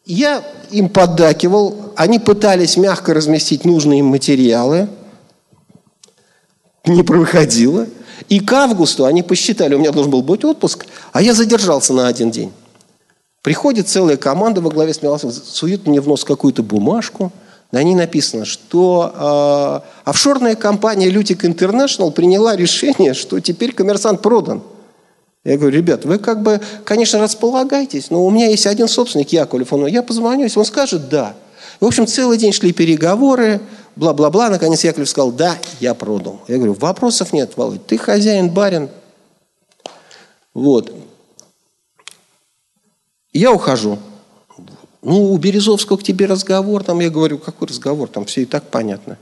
Я 0.08 0.42
им 0.72 0.88
поддакивал, 0.88 1.92
они 1.98 2.18
пытались 2.18 2.78
мягко 2.78 3.14
разместить 3.14 3.66
нужные 3.66 4.00
им 4.00 4.06
материалы, 4.06 4.88
не 6.86 7.04
проходило. 7.04 7.88
И 8.30 8.40
к 8.40 8.52
августу 8.54 9.06
они 9.06 9.22
посчитали, 9.22 9.76
у 9.76 9.80
меня 9.80 9.92
должен 9.92 10.10
был 10.10 10.24
быть 10.24 10.46
отпуск, 10.46 10.86
а 11.12 11.22
я 11.22 11.34
задержался 11.34 11.94
на 11.94 12.08
один 12.08 12.32
день. 12.32 12.54
Приходит 13.42 13.90
целая 13.90 14.16
команда 14.16 14.62
во 14.62 14.72
главе 14.72 14.94
с 14.94 15.02
Милосом, 15.02 15.32
сует 15.32 15.86
мне 15.86 16.00
в 16.00 16.08
нос 16.08 16.24
какую-то 16.24 16.64
бумажку, 16.64 17.34
на 17.74 17.84
ней 17.84 17.94
написано, 17.94 18.46
что 18.46 19.84
э, 19.84 20.10
офшорная 20.10 20.56
компания 20.56 21.10
Лютик 21.10 21.44
Интернешнл 21.44 22.12
приняла 22.12 22.56
решение, 22.56 23.14
что 23.14 23.42
теперь 23.42 23.74
коммерсант 23.74 24.22
продан– 24.22 24.64
я 25.48 25.58
говорю, 25.58 25.78
ребят, 25.78 26.04
вы 26.04 26.20
как 26.20 26.42
бы, 26.42 26.60
конечно, 26.84 27.20
располагайтесь, 27.20 28.10
но 28.10 28.26
у 28.26 28.30
меня 28.30 28.50
есть 28.50 28.68
один 28.68 28.90
собственник, 28.90 29.32
Яковлев, 29.32 29.72
он, 29.72 29.88
я 29.88 30.04
позвоню, 30.04 30.44
если 30.44 30.60
он 30.60 30.66
скажет 30.66 31.08
«да». 31.08 31.36
В 31.80 31.86
общем, 31.86 32.06
целый 32.06 32.38
день 32.38 32.52
шли 32.52 32.74
переговоры, 32.74 33.62
бла-бла-бла. 33.96 34.50
Наконец 34.50 34.84
Яковлев 34.84 35.08
сказал, 35.08 35.32
да, 35.32 35.56
я 35.80 35.94
продал. 35.94 36.42
Я 36.50 36.58
говорю, 36.58 36.74
вопросов 36.74 37.32
нет, 37.32 37.54
Володь, 37.56 37.86
ты 37.86 37.98
хозяин, 37.98 38.50
барин. 38.50 38.90
Вот. 40.54 40.92
Я 43.32 43.54
ухожу. 43.54 44.00
Ну, 45.02 45.32
у 45.32 45.38
Березовского 45.38 45.96
к 45.96 46.04
тебе 46.04 46.26
разговор, 46.26 46.84
там, 46.84 47.00
я 47.00 47.10
говорю, 47.10 47.38
какой 47.38 47.70
разговор, 47.70 48.10
там 48.10 48.26
все 48.26 48.42
и 48.42 48.46
так 48.46 48.64
понятно. 48.64 49.18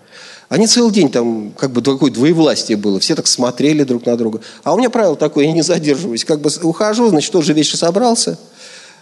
Они 0.48 0.68
целый 0.68 0.92
день 0.92 1.10
там, 1.10 1.52
как 1.58 1.72
бы 1.72 1.82
такое 1.82 2.12
двоевластие 2.12 2.78
было, 2.78 3.00
все 3.00 3.16
так 3.16 3.26
смотрели 3.28 3.84
друг 3.84 4.06
на 4.06 4.16
друга. 4.16 4.42
А 4.64 4.74
у 4.74 4.78
меня 4.78 4.90
правило 4.90 5.16
такое, 5.16 5.46
я 5.46 5.52
не 5.52 5.64
задерживаюсь, 5.64 6.24
как 6.24 6.40
бы 6.40 6.52
ухожу, 6.62 7.10
значит, 7.10 7.32
тоже 7.32 7.54
вещи 7.54 7.76
собрался, 7.76 8.38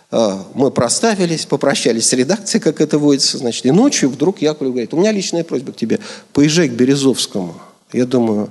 а, 0.10 0.45
мы 0.53 0.72
проставились, 0.72 1.45
попрощались 1.45 2.07
с 2.07 2.14
редакцией, 2.14 2.61
как 2.61 2.80
это 2.80 2.98
водится, 2.98 3.38
значит, 3.38 3.65
и 3.65 3.72
ночью 3.72 4.10
вдруг 4.10 4.41
Яковлев 4.41 4.72
говорит, 4.72 4.94
у 4.94 4.98
меня 4.98 5.11
личная 5.11 5.44
просьба 5.44 5.74
к 5.74 5.76
тебе, 5.76 5.99
поезжай 6.32 6.70
к 6.70 6.74
Березовскому. 6.74 7.56
Я 7.91 8.06
думаю, 8.06 8.49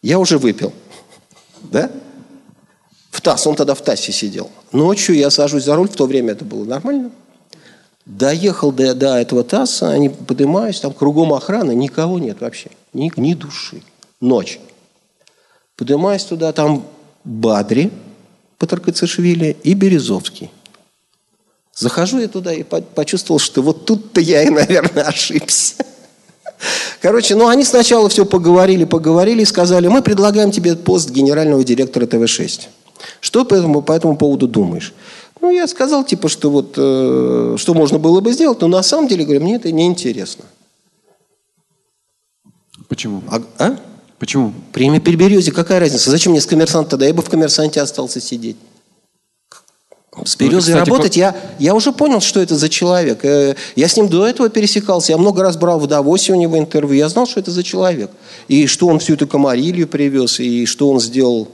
я 0.00 0.18
уже 0.18 0.38
выпил, 0.38 0.72
да? 1.70 1.90
В 3.10 3.20
ТАСС, 3.20 3.46
он 3.46 3.56
тогда 3.56 3.74
в 3.74 3.82
ТАССе 3.82 4.10
сидел. 4.10 4.50
Ночью 4.72 5.14
я 5.14 5.28
сажусь 5.28 5.64
за 5.64 5.76
руль, 5.76 5.88
в 5.88 5.96
то 5.96 6.06
время 6.06 6.32
это 6.32 6.46
было 6.46 6.64
нормально– 6.64 7.10
Доехал 8.18 8.72
до, 8.72 8.94
до 8.94 9.16
этого 9.16 9.42
ТАССа, 9.42 9.88
они 9.90 10.10
поднимаюсь, 10.10 10.80
там 10.80 10.92
кругом 10.92 11.32
охраны, 11.32 11.74
никого 11.74 12.18
нет 12.18 12.42
вообще, 12.42 12.68
ни, 12.92 13.10
ни 13.16 13.32
души. 13.32 13.82
Ночь. 14.20 14.60
Поднимаюсь 15.76 16.22
туда, 16.24 16.52
там 16.52 16.84
Бадри, 17.24 17.90
Патракацишвили 18.58 19.56
и 19.62 19.72
Березовский. 19.72 20.50
Захожу 21.74 22.18
я 22.18 22.28
туда 22.28 22.52
и 22.52 22.64
почувствовал, 22.64 23.38
что 23.38 23.62
вот 23.62 23.86
тут-то 23.86 24.20
я 24.20 24.42
и, 24.42 24.50
наверное, 24.50 25.04
ошибся. 25.04 25.76
Короче, 27.00 27.34
ну 27.34 27.48
они 27.48 27.64
сначала 27.64 28.10
все 28.10 28.26
поговорили, 28.26 28.84
поговорили 28.84 29.40
и 29.40 29.46
сказали, 29.46 29.88
мы 29.88 30.02
предлагаем 30.02 30.50
тебе 30.50 30.76
пост 30.76 31.08
генерального 31.08 31.64
директора 31.64 32.06
ТВ-6. 32.06 32.68
Что 33.20 33.46
по 33.46 33.54
этому, 33.54 33.80
по 33.80 33.92
этому 33.92 34.18
поводу 34.18 34.46
думаешь? 34.46 34.92
Ну, 35.42 35.50
я 35.50 35.66
сказал, 35.66 36.04
типа, 36.04 36.28
что 36.28 36.50
вот, 36.50 36.74
э, 36.76 37.56
что 37.58 37.74
можно 37.74 37.98
было 37.98 38.20
бы 38.20 38.32
сделать, 38.32 38.60
но 38.60 38.68
на 38.68 38.82
самом 38.84 39.08
деле, 39.08 39.24
говорю, 39.24 39.40
мне 39.42 39.56
это 39.56 39.72
не 39.72 39.86
интересно. 39.86 40.44
Почему? 42.88 43.24
А? 43.28 43.42
а? 43.58 43.76
Почему? 44.20 44.54
Премия 44.72 45.00
Переберезье, 45.00 45.52
какая 45.52 45.80
разница? 45.80 46.12
Зачем 46.12 46.30
мне 46.30 46.40
с 46.40 46.46
коммерсанта 46.46 46.90
тогда? 46.90 47.06
Я 47.06 47.12
бы 47.12 47.22
в 47.22 47.28
коммерсанте 47.28 47.80
остался 47.80 48.20
сидеть. 48.20 48.56
С 50.24 50.38
ну, 50.38 50.46
Березой 50.46 50.76
работать, 50.76 51.14
по... 51.14 51.18
я, 51.18 51.36
я 51.58 51.74
уже 51.74 51.90
понял, 51.90 52.20
что 52.20 52.38
это 52.38 52.54
за 52.54 52.68
человек. 52.68 53.24
Э, 53.24 53.56
я 53.74 53.88
с 53.88 53.96
ним 53.96 54.08
до 54.08 54.24
этого 54.24 54.48
пересекался, 54.48 55.10
я 55.10 55.18
много 55.18 55.42
раз 55.42 55.56
брал 55.56 55.80
в 55.80 55.88
Давосе 55.88 56.34
у 56.34 56.36
него 56.36 56.56
интервью, 56.56 56.94
я 56.94 57.08
знал, 57.08 57.26
что 57.26 57.40
это 57.40 57.50
за 57.50 57.64
человек. 57.64 58.12
И 58.46 58.68
что 58.68 58.86
он 58.86 59.00
всю 59.00 59.14
эту 59.14 59.26
комарилью 59.26 59.88
привез, 59.88 60.38
и 60.38 60.66
что 60.66 60.88
он 60.88 61.00
сделал 61.00 61.48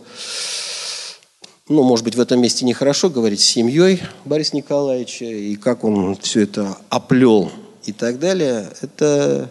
ну, 1.69 1.83
может 1.83 2.05
быть, 2.05 2.15
в 2.15 2.21
этом 2.21 2.41
месте 2.41 2.65
нехорошо 2.65 3.11
говорить 3.11 3.41
с 3.41 3.45
семьей 3.45 4.03
Бориса 4.25 4.57
Николаевича, 4.57 5.27
и 5.27 5.55
как 5.57 5.85
он 5.85 6.17
все 6.17 6.43
это 6.43 6.79
оплел 6.89 7.53
и 7.85 7.93
так 7.93 8.19
далее, 8.19 8.69
это... 8.81 9.51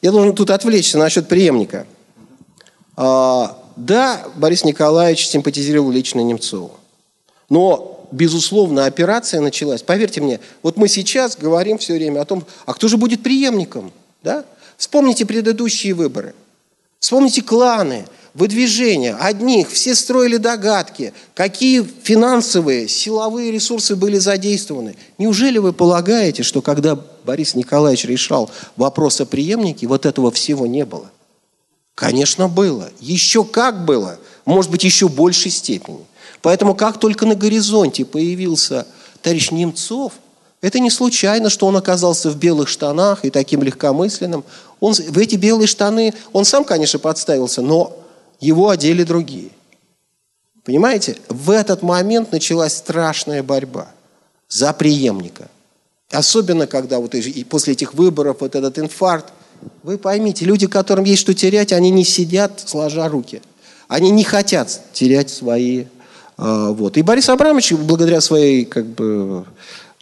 Я 0.00 0.12
должен 0.12 0.34
тут 0.34 0.48
отвлечься 0.50 0.96
насчет 0.96 1.28
преемника. 1.28 1.86
А, 2.96 3.58
да, 3.76 4.24
Борис 4.36 4.64
Николаевич 4.64 5.28
симпатизировал 5.28 5.90
лично 5.90 6.20
Немцову. 6.20 6.72
Но, 7.50 8.06
безусловно, 8.10 8.86
операция 8.86 9.42
началась. 9.42 9.82
Поверьте 9.82 10.22
мне, 10.22 10.40
вот 10.62 10.78
мы 10.78 10.88
сейчас 10.88 11.36
говорим 11.36 11.76
все 11.76 11.94
время 11.94 12.20
о 12.20 12.24
том, 12.24 12.46
а 12.64 12.72
кто 12.72 12.88
же 12.88 12.96
будет 12.96 13.22
преемником? 13.22 13.92
Да? 14.22 14.46
Вспомните 14.78 15.26
предыдущие 15.26 15.92
выборы. 15.92 16.34
Вспомните 16.98 17.42
кланы– 17.42 18.06
выдвижения 18.34 19.16
одних, 19.16 19.70
все 19.70 19.94
строили 19.94 20.36
догадки, 20.36 21.12
какие 21.34 21.86
финансовые, 22.02 22.88
силовые 22.88 23.50
ресурсы 23.50 23.96
были 23.96 24.18
задействованы. 24.18 24.96
Неужели 25.18 25.58
вы 25.58 25.72
полагаете, 25.72 26.42
что 26.42 26.62
когда 26.62 26.98
Борис 27.24 27.54
Николаевич 27.54 28.04
решал 28.04 28.50
вопрос 28.76 29.20
о 29.20 29.26
преемнике, 29.26 29.86
вот 29.86 30.06
этого 30.06 30.30
всего 30.30 30.66
не 30.66 30.84
было? 30.84 31.10
Конечно, 31.94 32.48
было. 32.48 32.90
Еще 33.00 33.44
как 33.44 33.84
было. 33.84 34.18
Может 34.46 34.70
быть, 34.70 34.84
еще 34.84 35.08
большей 35.08 35.50
степени. 35.50 36.06
Поэтому 36.40 36.74
как 36.74 36.98
только 36.98 37.26
на 37.26 37.34
горизонте 37.34 38.04
появился 38.04 38.86
товарищ 39.20 39.50
Немцов, 39.50 40.14
это 40.62 40.78
не 40.78 40.90
случайно, 40.90 41.50
что 41.50 41.66
он 41.66 41.76
оказался 41.76 42.30
в 42.30 42.36
белых 42.36 42.68
штанах 42.68 43.24
и 43.24 43.30
таким 43.30 43.62
легкомысленным. 43.62 44.44
Он, 44.78 44.92
в 44.92 45.18
эти 45.18 45.36
белые 45.36 45.66
штаны 45.66 46.14
он 46.32 46.44
сам, 46.44 46.64
конечно, 46.64 46.98
подставился, 46.98 47.62
но 47.62 47.96
его 48.40 48.70
одели 48.70 49.04
другие. 49.04 49.50
Понимаете, 50.64 51.16
в 51.28 51.50
этот 51.50 51.82
момент 51.82 52.32
началась 52.32 52.76
страшная 52.76 53.42
борьба 53.42 53.88
за 54.48 54.72
преемника. 54.72 55.48
Особенно, 56.10 56.66
когда 56.66 56.98
вот 56.98 57.14
и 57.14 57.44
после 57.44 57.74
этих 57.74 57.94
выборов 57.94 58.38
вот 58.40 58.54
этот 58.54 58.78
инфаркт, 58.78 59.32
вы 59.82 59.98
поймите, 59.98 60.44
люди, 60.44 60.66
которым 60.66 61.04
есть 61.04 61.20
что 61.20 61.34
терять, 61.34 61.72
они 61.72 61.90
не 61.90 62.04
сидят 62.04 62.60
сложа 62.66 63.08
руки. 63.08 63.42
Они 63.88 64.10
не 64.10 64.24
хотят 64.24 64.80
терять 64.92 65.30
свои... 65.30 65.84
Э, 66.38 66.72
вот. 66.72 66.96
И 66.96 67.02
Борис 67.02 67.28
Абрамович, 67.28 67.72
благодаря 67.72 68.20
своей 68.20 68.64
как 68.64 68.86
бы, 68.86 69.44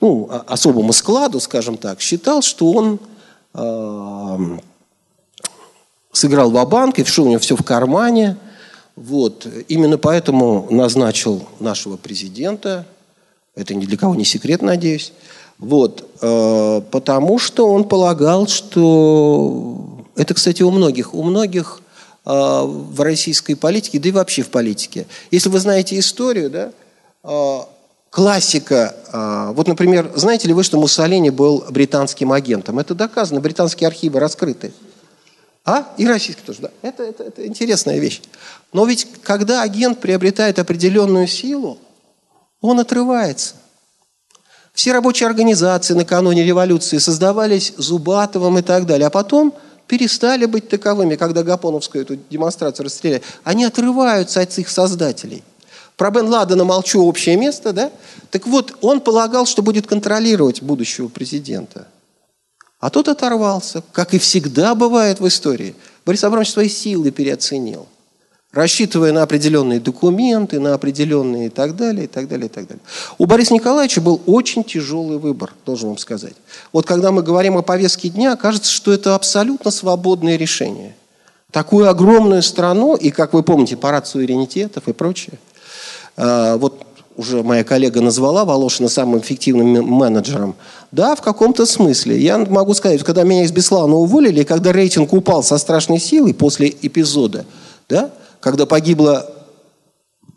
ну, 0.01 0.31
особому 0.47 0.93
складу, 0.93 1.41
скажем 1.41 1.77
так, 1.77 2.01
считал, 2.01 2.43
что 2.43 2.73
он 2.73 3.01
э, 3.55 4.59
сыграл 6.19 6.51
в 6.51 6.69
банк 6.69 6.99
и 6.99 7.05
что 7.05 7.25
у 7.25 7.29
него 7.29 7.39
все 7.39 7.57
в 7.57 7.63
кармане. 7.63 8.37
Вот. 8.97 9.47
Именно 9.69 9.99
поэтому 9.99 10.67
назначил 10.71 11.47
нашего 11.61 11.97
президента. 11.97 12.85
Это 13.55 13.75
ни 13.75 13.87
для 13.87 13.97
кого 13.97 14.15
не 14.15 14.25
секрет, 14.25 14.61
надеюсь. 14.61 15.13
Вот. 15.59 16.09
Э, 16.21 16.83
потому 16.91 17.39
что 17.39 17.69
он 17.69 17.85
полагал, 17.85 18.49
что... 18.49 20.05
Это, 20.17 20.35
кстати, 20.35 20.63
у 20.63 20.71
многих. 20.71 21.15
У 21.15 21.23
многих 21.23 21.81
э, 22.27 22.31
в 22.31 23.01
российской 23.01 23.55
политике, 23.55 24.01
да 24.01 24.09
и 24.09 24.13
вообще 24.13 24.43
в 24.43 24.49
политике. 24.49 25.07
Если 25.31 25.49
вы 25.49 25.61
знаете 25.61 25.99
историю, 25.99 26.51
да, 26.51 26.73
э, 27.23 27.59
классика. 28.11 29.53
Вот, 29.55 29.69
например, 29.69 30.11
знаете 30.17 30.49
ли 30.49 30.55
вы, 30.55 30.65
что 30.65 30.81
Муссолини 30.81 31.29
был 31.29 31.65
британским 31.69 32.33
агентом? 32.33 32.79
Это 32.79 32.95
доказано, 32.95 33.39
британские 33.41 33.87
архивы 33.87 34.19
раскрыты. 34.19 34.73
А? 35.69 35.93
И 35.99 36.07
российский 36.07 36.41
тоже, 36.41 36.63
да. 36.63 36.71
Это, 36.81 37.03
это, 37.03 37.25
это 37.25 37.47
интересная 37.47 37.99
вещь. 37.99 38.23
Но 38.73 38.87
ведь 38.87 39.07
когда 39.23 39.61
агент 39.61 40.01
приобретает 40.01 40.59
определенную 40.59 41.27
силу, 41.27 41.77
он 42.63 42.81
отрывается. 42.81 43.55
Все 44.73 44.93
рабочие 44.93 45.27
организации 45.27 45.93
накануне 45.93 46.43
революции 46.43 46.97
создавались 46.97 47.75
Зубатовым 47.77 48.57
и 48.57 48.63
так 48.63 48.87
далее, 48.87 49.09
а 49.09 49.11
потом 49.11 49.53
перестали 49.87 50.47
быть 50.47 50.71
таковыми, 50.71 51.17
когда 51.17 51.43
Гапоновскую 51.43 52.03
эту 52.03 52.17
демонстрацию 52.17 52.87
расстреляли. 52.87 53.23
Они 53.45 53.65
отрываются 53.65 54.41
от 54.41 54.57
их 54.57 54.71
создателей. 54.71 55.45
Про 55.99 56.11
Бен 56.11 56.29
Ладена 56.29 56.65
молчу 56.65 57.05
общее 57.05 57.37
место, 57.37 57.75
да? 57.75 57.91
Так 58.31 58.47
вот, 58.47 58.79
он 58.81 59.03
полагал, 59.03 59.45
что 59.45 59.61
будет 59.61 59.87
контролировать 59.87 60.63
будущего 60.63 61.09
президента. 61.09 61.89
А 62.81 62.91
тот 62.91 63.09
оторвался, 63.09 63.83
как 63.93 64.15
и 64.15 64.19
всегда 64.19 64.75
бывает 64.75 65.21
в 65.21 65.27
истории. 65.27 65.75
Борис 66.07 66.25
Абрамович 66.25 66.53
свои 66.53 66.69
силы 66.69 67.11
переоценил– 67.11 67.87
рассчитывая 68.53 69.13
на 69.13 69.23
определенные 69.23 69.79
документы, 69.79 70.59
на 70.59 70.75
определенные 70.75 71.47
и 71.47 71.51
так 71.51 71.77
далее, 71.77 72.05
и 72.05 72.07
так 72.07 72.29
далее, 72.29 72.47
и 72.47 72.49
так 72.49 72.67
далее. 72.67 72.83
У 73.19 73.27
Бориса 73.27 73.55
Николаевича 73.55 74.01
был 74.01 74.21
очень 74.27 74.65
тяжелый 74.65 75.19
выбор, 75.19 75.53
должен 75.67 75.91
вам 75.91 75.99
сказать. 75.99 76.35
Вот 76.73 76.87
когда 76.87 77.13
мы 77.13 77.23
говорим 77.23 77.57
о 77.57 77.63
повестке 77.63 78.09
дня, 78.09 78.37
кажется, 78.37 78.73
что 78.73 78.93
это 78.93 79.15
абсолютно 79.15 79.71
свободное 79.71 80.37
решение. 80.37 80.97
Такую 81.51 81.89
огромную 81.89 82.43
страну, 82.43 82.95
и, 82.95 83.11
как 83.11 83.33
вы 83.33 83.43
помните, 83.43 83.77
парад 83.77 84.07
суверенитетов 84.07 84.87
и 84.89 84.93
прочее, 84.93 85.39
а, 86.17 86.57
вот 86.57 86.88
уже 87.19 87.43
моя 87.43 87.65
коллега 87.65 88.01
назвала 88.01 88.45
Волошина 88.45 88.89
самым 88.89 89.21
эффективным 89.21 89.85
менеджером. 89.85 90.55
Да, 90.93 91.17
в 91.17 91.21
каком-то 91.21 91.67
смысле. 91.67 92.17
Я 92.19 92.39
могу 92.39 92.75
сказать, 92.75 93.03
когда 93.03 93.25
меня 93.25 93.43
из 93.43 93.51
Беслана 93.51 93.97
уволили, 93.97 94.43
и 94.43 94.45
когда 94.45 94.73
рейтинг 94.73 95.13
упал 95.13 95.43
со 95.43 95.59
страшной 95.59 95.99
силой 95.99 96.33
после 96.33 96.69
эпизода, 96.81 97.45
да, 97.89 98.13
когда 98.39 98.67
погибло 98.67 99.29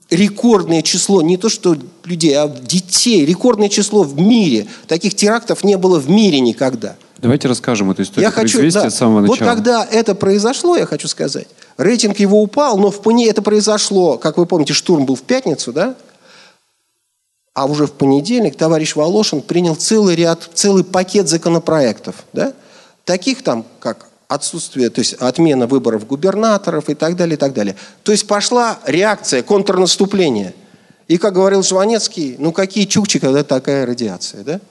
рекордное 0.09 0.81
число, 0.81 1.21
не 1.21 1.37
то 1.37 1.49
что 1.49 1.77
людей, 2.03 2.33
а 2.33 2.47
детей, 2.47 3.27
рекордное 3.27 3.69
число 3.69 4.01
в 4.01 4.19
мире. 4.19 4.65
Таких 4.87 5.13
терактов 5.13 5.63
не 5.63 5.77
было 5.77 5.99
в 5.99 6.09
мире 6.09 6.39
никогда. 6.39 6.95
Давайте 7.19 7.47
расскажем 7.47 7.91
эту 7.91 8.01
историю 8.01 8.23
я 8.23 8.31
хочу, 8.31 8.59
да, 8.71 8.89
с 8.89 8.97
самого 8.97 9.21
начала. 9.21 9.37
Вот 9.37 9.47
когда 9.47 9.85
это 9.85 10.15
произошло, 10.15 10.75
я 10.75 10.87
хочу 10.87 11.07
сказать, 11.07 11.47
рейтинг 11.77 12.19
его 12.19 12.41
упал, 12.41 12.79
но 12.79 12.89
в 12.89 13.03
понедельник 13.03 13.33
это 13.33 13.43
произошло, 13.43 14.17
как 14.17 14.39
вы 14.39 14.47
помните, 14.47 14.73
штурм 14.73 15.05
был 15.05 15.15
в 15.15 15.21
пятницу, 15.21 15.71
да? 15.71 15.95
А 17.53 17.65
уже 17.65 17.85
в 17.85 17.91
понедельник 17.91 18.55
товарищ 18.55 18.95
Волошин 18.95 19.41
принял 19.41 19.75
целый 19.75 20.15
ряд, 20.15 20.49
целый 20.53 20.83
пакет 20.83 21.27
законопроектов, 21.27 22.23
да? 22.31 22.53
Таких 23.03 23.43
там, 23.43 23.65
как 23.79 24.07
отсутствие, 24.29 24.89
то 24.89 25.01
есть 25.01 25.13
отмена 25.15 25.67
выборов 25.67 26.07
губернаторов 26.07 26.89
и 26.89 26.95
так 26.95 27.17
далее, 27.17 27.35
и 27.35 27.37
так 27.37 27.53
далее. 27.53 27.75
То 28.03 28.13
есть 28.13 28.25
пошла 28.27 28.79
реакция, 28.85 29.43
контрнаступление. 29.43 30.53
И, 31.09 31.17
как 31.17 31.33
говорил 31.33 31.61
Жванецкий, 31.61 32.35
ну 32.39 32.53
какие 32.53 32.85
чукчи, 32.85 33.19
когда 33.19 33.43
такая 33.43 33.85
радиация, 33.85 34.43
да? 34.45 34.61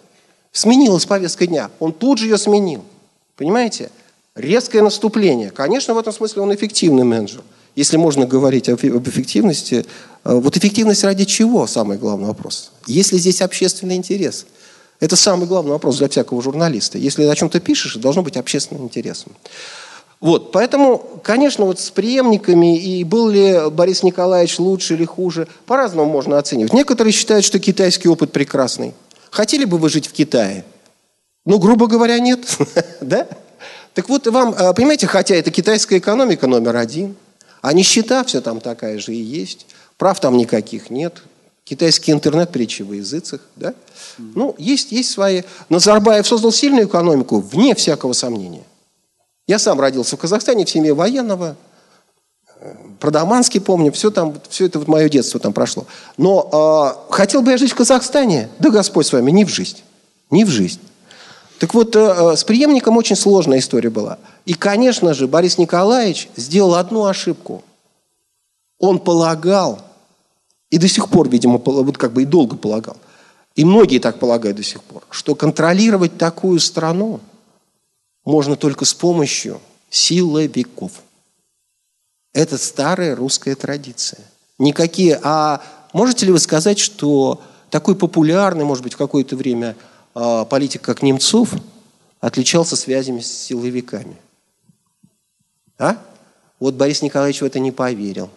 Сменилась 0.52 1.04
повестка 1.04 1.46
дня. 1.46 1.70
Он 1.78 1.92
тут 1.92 2.18
же 2.18 2.26
ее 2.26 2.38
сменил. 2.38 2.82
Понимаете? 3.36 3.90
Резкое 4.34 4.80
наступление. 4.80 5.50
Конечно, 5.50 5.92
в 5.92 5.98
этом 5.98 6.12
смысле 6.14 6.42
он 6.42 6.54
эффективный 6.54 7.04
менеджер. 7.04 7.42
Если 7.76 7.96
можно 7.96 8.26
говорить 8.26 8.68
об 8.68 8.80
эффективности, 8.80 9.86
э, 10.24 10.34
вот 10.34 10.56
эффективность 10.56 11.04
ради 11.04 11.24
чего, 11.24 11.66
самый 11.66 11.98
главный 11.98 12.26
вопрос. 12.26 12.72
Есть 12.86 13.12
ли 13.12 13.18
здесь 13.18 13.42
общественный 13.42 13.96
интерес? 13.96 14.46
Это 14.98 15.16
самый 15.16 15.46
главный 15.46 15.72
вопрос 15.72 15.98
для 15.98 16.08
всякого 16.08 16.42
журналиста. 16.42 16.98
Если 16.98 17.24
о 17.24 17.34
чем-то 17.34 17.60
пишешь, 17.60 17.96
должно 17.96 18.22
быть 18.22 18.36
общественным 18.36 18.84
интересом. 18.84 19.32
Вот, 20.20 20.52
поэтому, 20.52 20.98
конечно, 21.22 21.64
вот 21.64 21.80
с 21.80 21.90
преемниками, 21.90 22.78
и 22.78 23.04
был 23.04 23.30
ли 23.30 23.70
Борис 23.70 24.02
Николаевич 24.02 24.58
лучше 24.58 24.94
или 24.94 25.06
хуже, 25.06 25.48
по-разному 25.64 26.10
можно 26.10 26.36
оценивать. 26.36 26.74
Некоторые 26.74 27.14
считают, 27.14 27.46
что 27.46 27.58
китайский 27.58 28.08
опыт 28.08 28.30
прекрасный. 28.30 28.92
Хотели 29.30 29.64
бы 29.64 29.78
вы 29.78 29.88
жить 29.88 30.06
в 30.06 30.12
Китае? 30.12 30.64
Ну, 31.46 31.58
грубо 31.58 31.86
говоря, 31.86 32.18
нет. 32.18 32.40
да? 33.00 33.26
Так 33.94 34.10
вот, 34.10 34.26
вам, 34.26 34.54
а, 34.58 34.74
понимаете, 34.74 35.06
хотя 35.06 35.34
это 35.34 35.50
китайская 35.50 35.96
экономика 35.96 36.46
номер 36.46 36.76
один, 36.76 37.16
а 37.60 37.72
нищета 37.72 38.24
все 38.24 38.40
там 38.40 38.60
такая 38.60 38.98
же 38.98 39.14
и 39.14 39.20
есть, 39.20 39.66
прав 39.96 40.20
там 40.20 40.36
никаких 40.36 40.90
нет, 40.90 41.22
китайский 41.64 42.12
интернет 42.12 42.50
притчи 42.50 42.82
во 42.82 42.94
языцах, 42.94 43.40
да? 43.56 43.74
Ну, 44.18 44.54
есть, 44.58 44.92
есть 44.92 45.10
свои... 45.10 45.42
Назарбаев 45.68 46.26
создал 46.26 46.52
сильную 46.52 46.86
экономику, 46.86 47.40
вне 47.40 47.74
всякого 47.74 48.12
сомнения. 48.12 48.64
Я 49.46 49.58
сам 49.58 49.80
родился 49.80 50.16
в 50.16 50.20
Казахстане, 50.20 50.64
в 50.64 50.70
семье 50.70 50.94
военного, 50.94 51.56
про 52.98 53.10
Даманский 53.10 53.60
помню, 53.60 53.90
все, 53.92 54.10
там, 54.10 54.34
все 54.48 54.66
это 54.66 54.78
вот 54.78 54.88
мое 54.88 55.08
детство 55.08 55.40
там 55.40 55.52
прошло. 55.52 55.86
Но 56.18 56.96
э, 57.08 57.12
хотел 57.12 57.40
бы 57.40 57.52
я 57.52 57.56
жить 57.56 57.72
в 57.72 57.74
Казахстане? 57.74 58.50
Да 58.58 58.70
Господь 58.70 59.06
с 59.06 59.12
вами, 59.12 59.30
не 59.30 59.44
в 59.44 59.48
жизнь. 59.48 59.78
Не 60.30 60.44
в 60.44 60.48
жизнь. 60.48 60.80
Так 61.60 61.74
вот, 61.74 61.94
э, 61.94 62.36
с 62.36 62.42
преемником 62.42 62.96
очень 62.96 63.16
сложная 63.16 63.58
история 63.58 63.90
была. 63.90 64.18
И, 64.46 64.54
конечно 64.54 65.12
же, 65.12 65.28
Борис 65.28 65.58
Николаевич 65.58 66.30
сделал 66.34 66.74
одну 66.74 67.04
ошибку. 67.04 67.62
Он 68.78 68.98
полагал, 68.98 69.78
и 70.70 70.78
до 70.78 70.88
сих 70.88 71.10
пор, 71.10 71.28
видимо, 71.28 71.58
вот 71.58 71.98
как 71.98 72.14
бы 72.14 72.22
и 72.22 72.24
долго 72.24 72.56
полагал, 72.56 72.96
и 73.56 73.66
многие 73.66 73.98
так 73.98 74.18
полагают 74.18 74.56
до 74.56 74.62
сих 74.62 74.82
пор, 74.82 75.02
что 75.10 75.34
контролировать 75.34 76.16
такую 76.16 76.60
страну 76.60 77.20
можно 78.24 78.56
только 78.56 78.86
с 78.86 78.94
помощью 78.94 79.60
силовиков. 79.90 80.92
Это 82.32 82.56
старая 82.56 83.14
русская 83.14 83.54
традиция. 83.54 84.20
Никакие... 84.58 85.20
А 85.22 85.60
можете 85.92 86.24
ли 86.24 86.32
вы 86.32 86.38
сказать, 86.38 86.78
что 86.78 87.42
такой 87.68 87.96
популярный, 87.96 88.64
может 88.64 88.82
быть, 88.82 88.94
в 88.94 88.98
какое-то 88.98 89.36
время 89.36 89.76
политик, 90.12 90.82
как 90.82 91.02
Немцов, 91.02 91.54
отличался 92.20 92.76
связями 92.76 93.20
с 93.20 93.26
силовиками? 93.26 94.16
А? 95.78 95.96
Вот 96.58 96.74
Борис 96.74 97.02
Николаевич 97.02 97.40
в 97.40 97.44
это 97.44 97.58
не 97.58 97.72
поверил. 97.72 98.30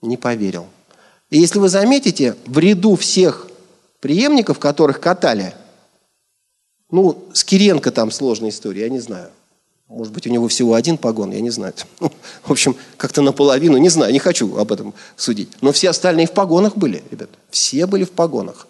Не 0.00 0.16
поверил. 0.16 0.66
И 1.30 1.38
если 1.38 1.58
вы 1.58 1.68
заметите, 1.68 2.36
в 2.46 2.58
ряду 2.58 2.94
всех 2.96 3.48
преемников, 4.00 4.58
которых 4.58 5.00
катали, 5.00 5.54
ну, 6.90 7.24
с 7.32 7.42
Киренко 7.42 7.90
там 7.90 8.10
сложная 8.10 8.50
история, 8.50 8.82
я 8.82 8.88
не 8.90 9.00
знаю. 9.00 9.30
Может 9.88 10.12
быть, 10.12 10.26
у 10.26 10.30
него 10.30 10.48
всего 10.48 10.74
один 10.74 10.96
погон, 10.98 11.32
я 11.32 11.40
не 11.40 11.50
знаю. 11.50 11.74
В 12.44 12.50
общем, 12.50 12.76
как-то 12.96 13.22
наполовину, 13.22 13.76
не 13.76 13.88
знаю, 13.88 14.12
не 14.12 14.18
хочу 14.18 14.56
об 14.56 14.72
этом 14.72 14.94
судить. 15.16 15.48
Но 15.60 15.72
все 15.72 15.90
остальные 15.90 16.26
в 16.26 16.32
погонах 16.32 16.76
были, 16.76 17.02
ребят. 17.10 17.28
Все 17.50 17.86
были 17.86 18.04
в 18.04 18.10
погонах. 18.10 18.66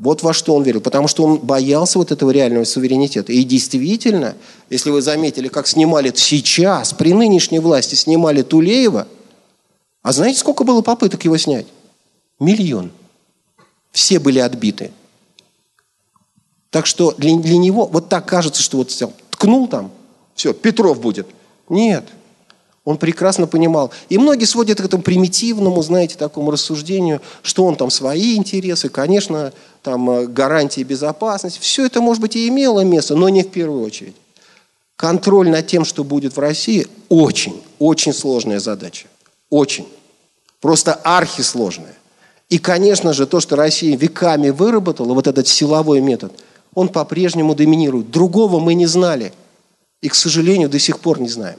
Вот 0.00 0.22
во 0.22 0.32
что 0.32 0.54
он 0.54 0.62
верил, 0.62 0.80
потому 0.80 1.08
что 1.08 1.24
он 1.24 1.36
боялся 1.40 1.98
вот 1.98 2.10
этого 2.10 2.30
реального 2.30 2.64
суверенитета. 2.64 3.34
И 3.34 3.44
действительно, 3.44 4.34
если 4.70 4.88
вы 4.88 5.02
заметили, 5.02 5.48
как 5.48 5.66
снимали 5.66 6.10
сейчас, 6.16 6.94
при 6.94 7.12
нынешней 7.12 7.58
власти 7.58 7.96
снимали 7.96 8.40
Тулеева, 8.40 9.06
а 10.00 10.12
знаете, 10.12 10.38
сколько 10.38 10.64
было 10.64 10.80
попыток 10.80 11.26
его 11.26 11.36
снять? 11.36 11.66
Миллион. 12.38 12.92
Все 13.92 14.18
были 14.18 14.38
отбиты. 14.38 14.90
Так 16.70 16.86
что 16.86 17.12
для, 17.18 17.36
для 17.36 17.58
него 17.58 17.84
вот 17.86 18.08
так 18.08 18.24
кажется, 18.24 18.62
что 18.62 18.78
вот 18.78 18.88
ткнул 19.28 19.68
там, 19.68 19.90
все, 20.34 20.54
Петров 20.54 20.98
будет. 20.98 21.26
Нет. 21.68 22.08
Он 22.90 22.98
прекрасно 22.98 23.46
понимал. 23.46 23.92
И 24.08 24.18
многие 24.18 24.46
сводят 24.46 24.80
к 24.80 24.84
этому 24.84 25.04
примитивному, 25.04 25.80
знаете, 25.80 26.16
такому 26.16 26.50
рассуждению, 26.50 27.22
что 27.42 27.64
он 27.64 27.76
там 27.76 27.88
свои 27.88 28.34
интересы, 28.34 28.88
конечно, 28.88 29.52
там 29.82 30.10
э, 30.10 30.26
гарантии 30.26 30.80
безопасности. 30.82 31.60
Все 31.60 31.86
это, 31.86 32.00
может 32.00 32.20
быть, 32.20 32.34
и 32.34 32.48
имело 32.48 32.80
место, 32.80 33.14
но 33.14 33.28
не 33.28 33.44
в 33.44 33.50
первую 33.50 33.84
очередь. 33.84 34.16
Контроль 34.96 35.48
над 35.50 35.68
тем, 35.68 35.84
что 35.84 36.02
будет 36.02 36.34
в 36.34 36.40
России, 36.40 36.88
очень, 37.08 37.62
очень 37.78 38.12
сложная 38.12 38.58
задача. 38.58 39.06
Очень. 39.50 39.86
Просто 40.60 40.94
архисложная. 40.94 41.94
И, 42.48 42.58
конечно 42.58 43.12
же, 43.12 43.28
то, 43.28 43.38
что 43.38 43.54
Россия 43.54 43.96
веками 43.96 44.50
выработала, 44.50 45.14
вот 45.14 45.28
этот 45.28 45.46
силовой 45.46 46.00
метод, 46.00 46.32
он 46.74 46.88
по-прежнему 46.88 47.54
доминирует. 47.54 48.10
Другого 48.10 48.58
мы 48.58 48.74
не 48.74 48.86
знали. 48.86 49.32
И, 50.02 50.08
к 50.08 50.16
сожалению, 50.16 50.68
до 50.68 50.80
сих 50.80 50.98
пор 50.98 51.20
не 51.20 51.28
знаем. 51.28 51.58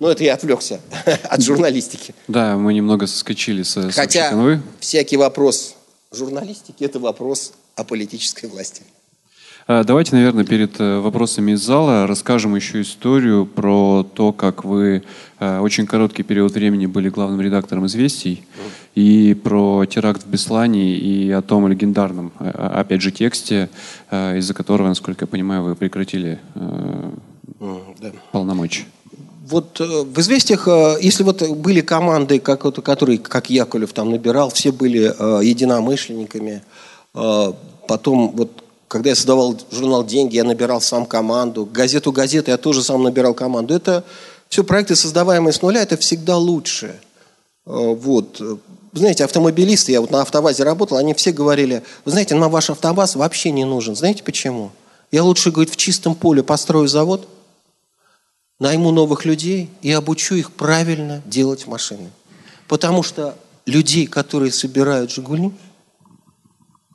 Но 0.00 0.10
это 0.10 0.24
я 0.24 0.34
отвлекся 0.34 0.80
от 1.22 1.42
журналистики. 1.42 2.14
Да, 2.26 2.56
мы 2.56 2.74
немного 2.74 3.06
соскочили 3.06 3.62
с 3.62 3.90
Хотя 3.92 4.60
всякий 4.80 5.16
вопрос 5.16 5.76
журналистики– 6.10 6.82
это 6.84 6.98
вопрос 6.98 7.52
о 7.76 7.84
политической 7.84 8.46
власти. 8.46 8.82
А, 9.66 9.84
давайте, 9.84 10.16
наверное, 10.16 10.44
перед 10.44 10.80
э, 10.80 10.98
вопросами 10.98 11.52
из 11.52 11.60
зала 11.60 12.06
расскажем 12.06 12.56
еще 12.56 12.80
историю 12.80 13.46
про 13.46 14.02
то, 14.02 14.32
как 14.32 14.64
вы 14.64 15.04
э, 15.38 15.58
очень 15.60 15.86
короткий 15.86 16.24
период 16.24 16.52
времени 16.52 16.86
были 16.86 17.08
главным 17.08 17.40
редактором 17.40 17.86
«Известий», 17.86 18.42
и 18.96 19.34
про 19.34 19.84
теракт 19.86 20.24
в 20.24 20.26
Беслане, 20.26 20.96
и 20.96 21.30
о 21.30 21.42
том 21.42 21.68
легендарном, 21.68 22.32
э, 22.40 22.48
опять 22.50 23.00
же, 23.00 23.12
тексте, 23.12 23.68
из-за 24.10 24.54
которого, 24.54 24.88
насколько 24.88 25.24
я 25.24 25.26
понимаю, 25.28 25.62
вы 25.62 25.76
прекратили 25.76 26.40
полномочия. 28.32 28.86
Вот 29.50 29.80
в 29.80 30.20
«Известиях», 30.20 30.68
если 31.00 31.22
вот 31.24 31.42
были 31.50 31.80
команды, 31.80 32.38
как, 32.38 32.60
которые, 32.82 33.18
как 33.18 33.50
Яковлев 33.50 33.92
там 33.92 34.10
набирал, 34.10 34.50
все 34.50 34.72
были 34.72 35.14
единомышленниками, 35.44 36.62
потом 37.12 38.32
вот 38.36 38.50
когда 38.88 39.10
я 39.10 39.14
создавал 39.14 39.56
журнал 39.70 40.04
«Деньги», 40.04 40.34
я 40.36 40.44
набирал 40.44 40.80
сам 40.80 41.06
команду. 41.06 41.64
Газету 41.64 42.10
«Газета» 42.10 42.50
я 42.50 42.56
тоже 42.56 42.82
сам 42.82 43.02
набирал 43.02 43.34
команду. 43.34 43.72
Это 43.72 44.02
все 44.48 44.64
проекты, 44.64 44.96
создаваемые 44.96 45.52
с 45.52 45.62
нуля, 45.62 45.82
это 45.82 45.96
всегда 45.96 46.36
лучше. 46.36 46.98
Вот. 47.64 48.42
Знаете, 48.92 49.24
автомобилисты, 49.24 49.92
я 49.92 50.00
вот 50.00 50.10
на 50.10 50.22
автовазе 50.22 50.64
работал, 50.64 50.96
они 50.96 51.14
все 51.14 51.30
говорили, 51.30 51.84
вы 52.04 52.10
знаете, 52.10 52.34
нам 52.34 52.50
ваш 52.50 52.70
автоваз 52.70 53.14
вообще 53.14 53.52
не 53.52 53.64
нужен. 53.64 53.94
Знаете 53.94 54.24
почему? 54.24 54.72
Я 55.12 55.22
лучше, 55.22 55.52
говорит, 55.52 55.72
в 55.72 55.76
чистом 55.76 56.16
поле 56.16 56.42
построю 56.42 56.88
завод, 56.88 57.28
найму 58.60 58.92
новых 58.92 59.24
людей 59.24 59.70
и 59.82 59.90
обучу 59.90 60.36
их 60.36 60.52
правильно 60.52 61.22
делать 61.26 61.66
машины. 61.66 62.10
Потому 62.68 63.02
что 63.02 63.36
людей, 63.66 64.06
которые 64.06 64.52
собирают 64.52 65.10
«Жигули», 65.10 65.50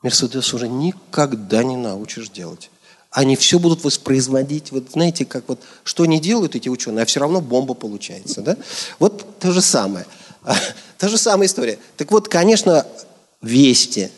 Мерседес 0.01 0.53
уже 0.53 0.69
никогда 0.69 1.63
не 1.63 1.75
научишь 1.75 2.29
делать. 2.29 2.69
Они 3.09 3.35
все 3.35 3.57
будут 3.57 3.83
воспроизводить. 3.83 4.71
Вот 4.71 4.91
знаете, 4.91 5.25
как 5.25 5.45
вот, 5.47 5.59
что 5.83 6.05
не 6.05 6.19
делают 6.19 6.55
эти 6.55 6.69
ученые, 6.69 7.03
а 7.03 7.05
все 7.05 7.19
равно 7.19 7.41
бомба 7.41 7.73
получается. 7.73 8.41
Да? 8.41 8.55
Вот 8.99 9.39
то 9.39 9.51
же 9.51 9.61
самое. 9.61 10.05
Та 10.99 11.07
же 11.07 11.17
самая 11.17 11.47
история. 11.47 11.79
Так 11.97 12.11
вот, 12.11 12.29
конечно, 12.29 12.85
Вести, 13.41 14.11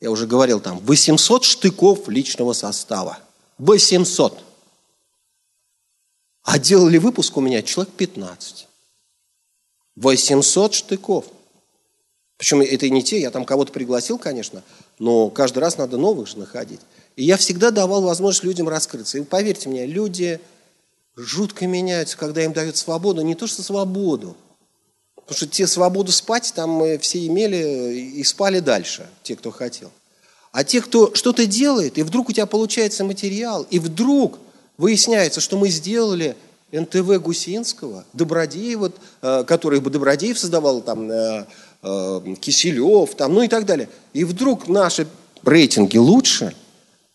я 0.00 0.10
уже 0.10 0.26
говорил 0.26 0.60
там, 0.60 0.78
800 0.78 1.44
штыков 1.44 2.08
личного 2.08 2.52
состава. 2.52 3.18
800. 3.58 4.45
А 6.46 6.60
делали 6.60 6.98
выпуск 6.98 7.36
у 7.36 7.40
меня 7.40 7.60
человек 7.60 7.92
15. 7.94 8.68
800 9.96 10.74
штыков. 10.74 11.24
Причем 12.36 12.60
это 12.60 12.88
не 12.88 13.02
те, 13.02 13.20
я 13.20 13.32
там 13.32 13.44
кого-то 13.44 13.72
пригласил, 13.72 14.16
конечно, 14.16 14.62
но 15.00 15.28
каждый 15.28 15.58
раз 15.58 15.76
надо 15.76 15.96
новых 15.96 16.28
же 16.28 16.38
находить. 16.38 16.78
И 17.16 17.24
я 17.24 17.36
всегда 17.36 17.72
давал 17.72 18.02
возможность 18.02 18.44
людям 18.44 18.68
раскрыться. 18.68 19.18
И 19.18 19.24
поверьте 19.24 19.68
мне, 19.68 19.86
люди 19.86 20.38
жутко 21.16 21.66
меняются, 21.66 22.16
когда 22.16 22.44
им 22.44 22.52
дают 22.52 22.76
свободу. 22.76 23.22
Не 23.22 23.34
то, 23.34 23.48
что 23.48 23.64
свободу. 23.64 24.36
Потому 25.16 25.36
что 25.36 25.46
те 25.48 25.66
свободу 25.66 26.12
спать 26.12 26.52
там 26.54 26.80
все 27.00 27.26
имели 27.26 27.98
и 27.98 28.22
спали 28.22 28.60
дальше, 28.60 29.08
те, 29.24 29.34
кто 29.34 29.50
хотел. 29.50 29.90
А 30.52 30.62
те, 30.62 30.80
кто 30.80 31.12
что-то 31.12 31.44
делает, 31.44 31.98
и 31.98 32.04
вдруг 32.04 32.28
у 32.28 32.32
тебя 32.32 32.46
получается 32.46 33.02
материал, 33.02 33.66
и 33.68 33.80
вдруг 33.80 34.38
выясняется, 34.78 35.40
что 35.40 35.56
мы 35.56 35.68
сделали 35.68 36.36
НТВ 36.72 37.22
Гусинского, 37.22 38.04
Добродеева, 38.12 38.92
э, 39.22 39.44
который 39.44 39.80
бы 39.80 39.90
Добродеев 39.90 40.38
создавал, 40.38 40.80
там, 40.80 41.10
э, 41.10 41.46
э, 41.82 42.20
Киселев, 42.40 43.14
там, 43.14 43.34
ну 43.34 43.42
и 43.42 43.48
так 43.48 43.66
далее. 43.66 43.88
И 44.12 44.24
вдруг 44.24 44.68
наши 44.68 45.06
рейтинги 45.44 45.96
лучше, 45.96 46.54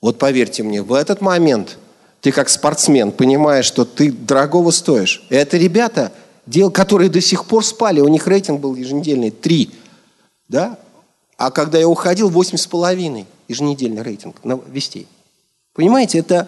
вот 0.02 0.18
поверьте 0.18 0.64
мне, 0.64 0.82
в 0.82 0.94
этот 0.94 1.22
момент 1.22 1.78
ты 2.22 2.32
как 2.32 2.50
спортсмен 2.50 3.12
понимаешь, 3.12 3.66
что 3.66 3.84
ты 3.84 4.12
дорогого 4.12 4.72
стоишь. 4.72 5.24
Это 5.30 5.58
ребята, 5.58 6.12
дел, 6.46 6.72
которые 6.72 7.10
до 7.10 7.20
сих 7.20 7.46
пор 7.46 7.66
спали, 7.66 8.00
у 8.00 8.08
них 8.08 8.28
рейтинг 8.28 8.62
был 8.62 8.76
еженедельный 8.76 9.32
3, 9.32 9.70
да? 10.48 10.78
А 11.38 11.50
когда 11.50 11.80
я 11.80 11.88
уходил, 11.88 12.30
8,5 12.30 13.26
еженедельный 13.48 14.04
рейтинг 14.04 14.44
на 14.44 14.60
вестей. 14.68 15.08
Понимаете, 15.74 16.20
это 16.20 16.48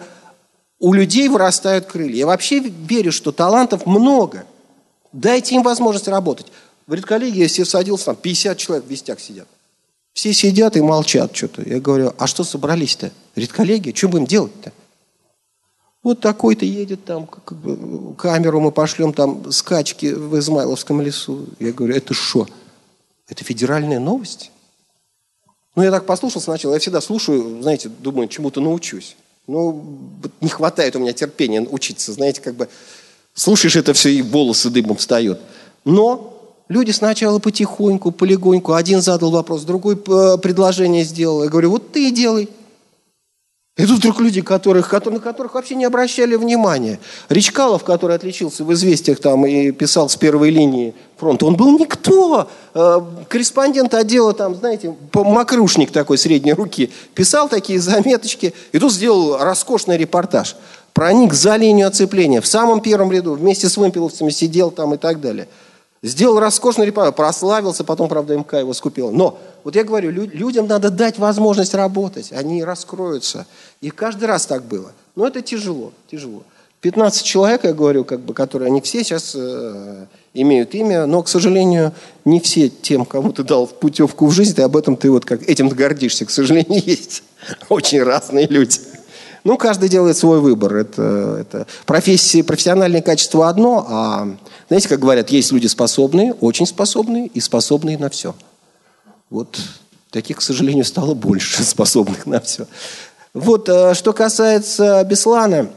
у 0.78 0.92
людей 0.92 1.28
вырастают 1.28 1.86
крылья. 1.86 2.16
Я 2.16 2.26
вообще 2.26 2.58
верю, 2.58 3.12
что 3.12 3.32
талантов 3.32 3.86
много. 3.86 4.44
Дайте 5.12 5.54
им 5.54 5.62
возможность 5.62 6.08
работать. 6.08 6.46
В 6.86 6.94
редколлегии 6.94 7.38
я 7.38 7.48
себе 7.48 7.64
садился, 7.64 8.06
там 8.06 8.16
50 8.16 8.58
человек 8.58 8.86
в 8.86 8.90
вестях 8.90 9.20
сидят. 9.20 9.48
Все 10.12 10.32
сидят 10.32 10.76
и 10.76 10.80
молчат 10.80 11.34
что-то. 11.34 11.62
Я 11.62 11.80
говорю, 11.80 12.12
а 12.18 12.26
что 12.26 12.44
собрались-то? 12.44 13.10
Редколлегия? 13.34 13.94
Что 13.94 14.08
будем 14.08 14.26
делать-то? 14.26 14.72
Вот 16.02 16.20
такой-то 16.20 16.66
едет 16.66 17.04
там, 17.04 17.26
как 17.26 17.56
бы, 17.56 18.14
камеру 18.16 18.60
мы 18.60 18.70
пошлем, 18.70 19.14
там 19.14 19.50
скачки 19.50 20.12
в 20.12 20.38
Измайловском 20.38 21.00
лесу. 21.00 21.46
Я 21.58 21.72
говорю, 21.72 21.94
это 21.94 22.12
что? 22.12 22.46
Это 23.26 23.42
федеральная 23.42 23.98
новость? 23.98 24.50
Ну, 25.74 25.82
я 25.82 25.90
так 25.90 26.04
послушал 26.04 26.42
сначала. 26.42 26.74
Я 26.74 26.78
всегда 26.78 27.00
слушаю, 27.00 27.62
знаете, 27.62 27.88
думаю, 27.88 28.28
чему-то 28.28 28.60
научусь. 28.60 29.16
Ну, 29.46 29.84
не 30.40 30.48
хватает 30.48 30.96
у 30.96 30.98
меня 30.98 31.12
терпения 31.12 31.60
учиться, 31.60 32.12
знаете, 32.12 32.40
как 32.40 32.54
бы 32.54 32.68
слушаешь 33.34 33.76
это 33.76 33.92
все 33.92 34.10
и 34.10 34.22
волосы 34.22 34.70
дымом 34.70 34.96
встают. 34.96 35.38
Но 35.84 36.56
люди 36.68 36.92
сначала 36.92 37.38
потихоньку, 37.38 38.10
полегоньку, 38.10 38.72
один 38.72 39.02
задал 39.02 39.30
вопрос, 39.30 39.64
другой 39.64 39.96
э, 39.96 40.38
предложение 40.38 41.04
сделал. 41.04 41.44
Я 41.44 41.50
говорю, 41.50 41.70
вот 41.70 41.92
ты 41.92 42.08
и 42.08 42.10
делай. 42.10 42.48
И 43.76 43.86
тут 43.86 43.98
вдруг 43.98 44.20
люди, 44.20 44.40
которых, 44.40 44.92
на 44.92 45.18
которых 45.18 45.54
вообще 45.54 45.74
не 45.74 45.84
обращали 45.84 46.36
внимания. 46.36 47.00
Речкалов, 47.28 47.82
который 47.82 48.14
отличился 48.14 48.62
в 48.62 48.72
«Известиях» 48.72 49.18
там 49.18 49.44
и 49.46 49.72
писал 49.72 50.08
с 50.08 50.14
первой 50.14 50.50
линии 50.50 50.94
фронта, 51.16 51.46
он 51.46 51.56
был 51.56 51.76
никто. 51.76 52.48
Э, 52.72 53.00
корреспондент 53.28 53.92
отдела, 53.94 54.32
там, 54.32 54.54
знаете, 54.54 54.94
макрушник 55.12 55.90
такой 55.90 56.18
средней 56.18 56.52
руки, 56.52 56.92
писал 57.14 57.48
такие 57.48 57.80
заметочки, 57.80 58.54
и 58.70 58.78
тут 58.78 58.92
сделал 58.92 59.38
роскошный 59.38 59.96
репортаж. 59.96 60.54
Проник 60.92 61.34
за 61.34 61.56
линию 61.56 61.88
оцепления, 61.88 62.40
в 62.40 62.46
самом 62.46 62.80
первом 62.80 63.10
ряду, 63.10 63.34
вместе 63.34 63.68
с 63.68 63.76
вымпеловцами 63.76 64.30
сидел 64.30 64.70
там 64.70 64.94
и 64.94 64.98
так 64.98 65.20
далее. 65.20 65.48
Сделал 66.04 66.38
роскошный 66.38 66.84
репортаж, 66.84 67.14
прославился, 67.14 67.82
потом, 67.82 68.10
правда, 68.10 68.36
МК 68.36 68.58
его 68.58 68.74
скупил. 68.74 69.10
Но, 69.10 69.38
вот 69.64 69.74
я 69.74 69.84
говорю, 69.84 70.10
людям 70.10 70.66
надо 70.66 70.90
дать 70.90 71.18
возможность 71.18 71.72
работать, 71.72 72.30
они 72.30 72.62
раскроются. 72.62 73.46
И 73.80 73.88
каждый 73.88 74.24
раз 74.26 74.44
так 74.44 74.64
было. 74.64 74.92
Но 75.16 75.26
это 75.26 75.40
тяжело, 75.40 75.92
тяжело. 76.10 76.42
15 76.82 77.24
человек, 77.24 77.64
я 77.64 77.72
говорю, 77.72 78.04
как 78.04 78.20
бы, 78.20 78.34
которые, 78.34 78.66
они 78.66 78.82
все 78.82 79.02
сейчас 79.02 79.32
э, 79.34 80.04
имеют 80.34 80.74
имя, 80.74 81.06
но, 81.06 81.22
к 81.22 81.28
сожалению, 81.28 81.94
не 82.26 82.38
все 82.38 82.68
тем, 82.68 83.06
кому 83.06 83.32
ты 83.32 83.42
дал 83.42 83.66
путевку 83.66 84.26
в 84.26 84.30
жизнь, 84.30 84.54
ты 84.54 84.60
об 84.60 84.76
этом 84.76 84.98
ты 84.98 85.10
вот 85.10 85.24
как 85.24 85.42
этим 85.48 85.70
гордишься. 85.70 86.26
К 86.26 86.30
сожалению, 86.30 86.82
есть 86.86 87.22
очень 87.70 88.02
разные 88.02 88.46
люди. 88.46 88.78
Ну, 89.44 89.56
каждый 89.56 89.88
делает 89.88 90.18
свой 90.18 90.40
выбор. 90.40 90.76
Это, 90.76 91.38
это 91.40 91.66
профессии, 91.86 92.42
профессиональное 92.42 93.00
качество 93.00 93.48
одно, 93.48 93.86
а 93.88 94.28
знаете, 94.68 94.88
как 94.88 95.00
говорят, 95.00 95.30
есть 95.30 95.52
люди 95.52 95.66
способные, 95.66 96.32
очень 96.34 96.66
способные 96.66 97.26
и 97.26 97.40
способные 97.40 97.98
на 97.98 98.08
все. 98.08 98.34
Вот 99.30 99.58
таких, 100.10 100.38
к 100.38 100.42
сожалению, 100.42 100.84
стало 100.84 101.14
больше 101.14 101.62
способных 101.64 102.26
на 102.26 102.40
все. 102.40 102.66
Вот, 103.34 103.68
э, 103.68 103.94
что 103.94 104.12
касается 104.12 105.02
Беслана, 105.04 105.70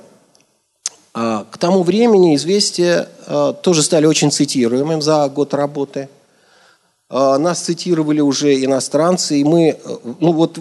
э, 1.14 1.44
к 1.50 1.58
тому 1.58 1.84
времени 1.84 2.36
известия 2.36 3.10
э, 3.26 3.54
тоже 3.62 3.84
стали 3.84 4.06
очень 4.06 4.32
цитируемым 4.32 5.02
за 5.02 5.28
год 5.30 5.54
работы– 5.54 6.10
нас 7.10 7.62
цитировали 7.62 8.20
уже 8.20 8.62
иностранцы, 8.66 9.40
и 9.40 9.44
мы, 9.46 9.80
ну 10.20 10.34
вот 10.34 10.60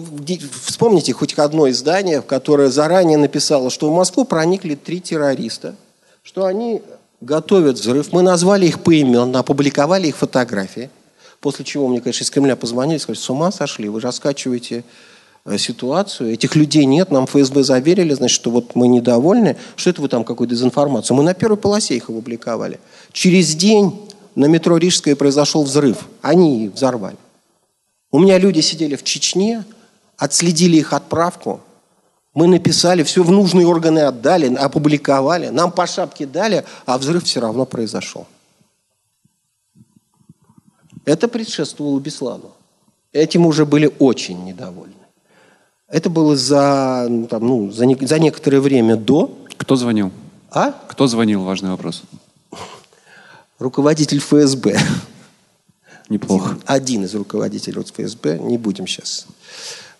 вспомните 0.63 1.11
хоть 1.11 1.33
одно 1.33 1.69
издание, 1.69 2.21
которое 2.21 2.69
заранее 2.69 3.17
написало, 3.17 3.69
что 3.69 3.91
в 3.91 3.93
Москву 3.93 4.23
проникли 4.23 4.75
три 4.75 5.01
террориста, 5.01 5.75
что 6.23 6.45
они 6.45 6.81
готовят 7.21 7.77
взрыв. 7.77 8.11
Мы 8.13 8.21
назвали 8.21 8.67
их 8.67 8.83
поименно, 8.83 9.39
опубликовали 9.39 10.07
их 10.07 10.17
фотографии. 10.17 10.89
После 11.39 11.65
чего 11.65 11.87
мне, 11.87 12.01
конечно, 12.01 12.23
из 12.23 12.31
Кремля 12.31 12.55
позвонили, 12.55 12.97
сказали, 12.97 13.23
с 13.23 13.29
ума 13.29 13.51
сошли, 13.51 13.89
вы 13.89 13.99
раскачиваете 13.99 14.83
э, 15.45 15.57
ситуацию, 15.57 16.33
этих 16.33 16.55
людей 16.55 16.85
нет, 16.85 17.11
нам 17.11 17.27
ФСБ 17.27 17.63
заверили, 17.63 18.13
значит, 18.13 18.35
что 18.35 18.49
вот 18.49 18.75
мы 18.75 18.87
недовольны, 18.87 19.55
что 19.75 19.91
это 19.91 20.01
вы 20.01 20.09
там 20.09 20.23
какую-то 20.23 20.55
дезинформацию. 20.55 21.15
Мы 21.15 21.23
на 21.23 21.33
первой 21.33 21.57
полосе 21.57 21.95
их 21.95 22.09
опубликовали. 22.09 22.79
Через 23.11 23.55
день 23.55 23.93
на 24.35 24.45
метро 24.45 24.77
Рижское 24.77 25.15
произошел 25.15 25.63
взрыв. 25.63 26.07
Они 26.21 26.69
взорвали. 26.73 27.17
У 28.11 28.19
меня 28.19 28.37
люди 28.37 28.61
сидели 28.61 28.95
в 28.95 29.03
Чечне, 29.03 29.63
отследили 30.17 30.77
их 30.77 30.93
отправку. 30.93 31.61
Мы 32.37 32.45
написали, 32.45 33.01
все 33.01 33.23
в 33.23 33.31
нужные 33.31 33.65
органы 33.65 34.01
отдали, 34.01 34.53
опубликовали. 34.53 35.47
Нам 35.47 35.71
по 35.71 35.87
шапке 35.87 36.27
дали, 36.27 36.63
а 36.85 36.99
взрыв 36.99 37.23
все 37.23 37.39
равно 37.39 37.65
произошел. 37.65 38.27
Это 41.03 41.27
предшествовало 41.27 41.99
Беслану. 41.99 42.51
Этим 43.11 43.47
уже 43.47 43.65
были 43.65 43.91
очень 43.97 44.45
недовольны. 44.45 44.93
Это 45.87 46.11
было 46.11 46.35
за, 46.35 47.07
ну, 47.09 47.25
там, 47.25 47.47
ну, 47.47 47.71
за, 47.71 47.87
не, 47.87 47.95
за 47.95 48.19
некоторое 48.19 48.59
время 48.59 48.97
до. 48.97 49.35
Кто 49.57 49.75
звонил? 49.75 50.11
А? 50.51 50.73
Кто 50.89 51.07
звонил? 51.07 51.43
Важный 51.43 51.71
вопрос 51.71 52.03
руководитель 53.59 54.19
ФСБ. 54.19 54.77
Неплохо. 56.09 56.59
Один 56.65 57.03
из 57.03 57.15
руководителей 57.15 57.81
ФСБ, 57.83 58.37
не 58.39 58.59
будем 58.59 58.85
сейчас 58.85 59.25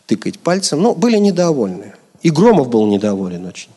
тыкать 0.06 0.38
пальцем, 0.38 0.82
но 0.82 0.94
были 0.94 1.18
недовольны. 1.18 1.96
И 2.22 2.30
Громов 2.30 2.70
был 2.70 2.86
недоволен 2.88 3.46
очень. 3.46 3.70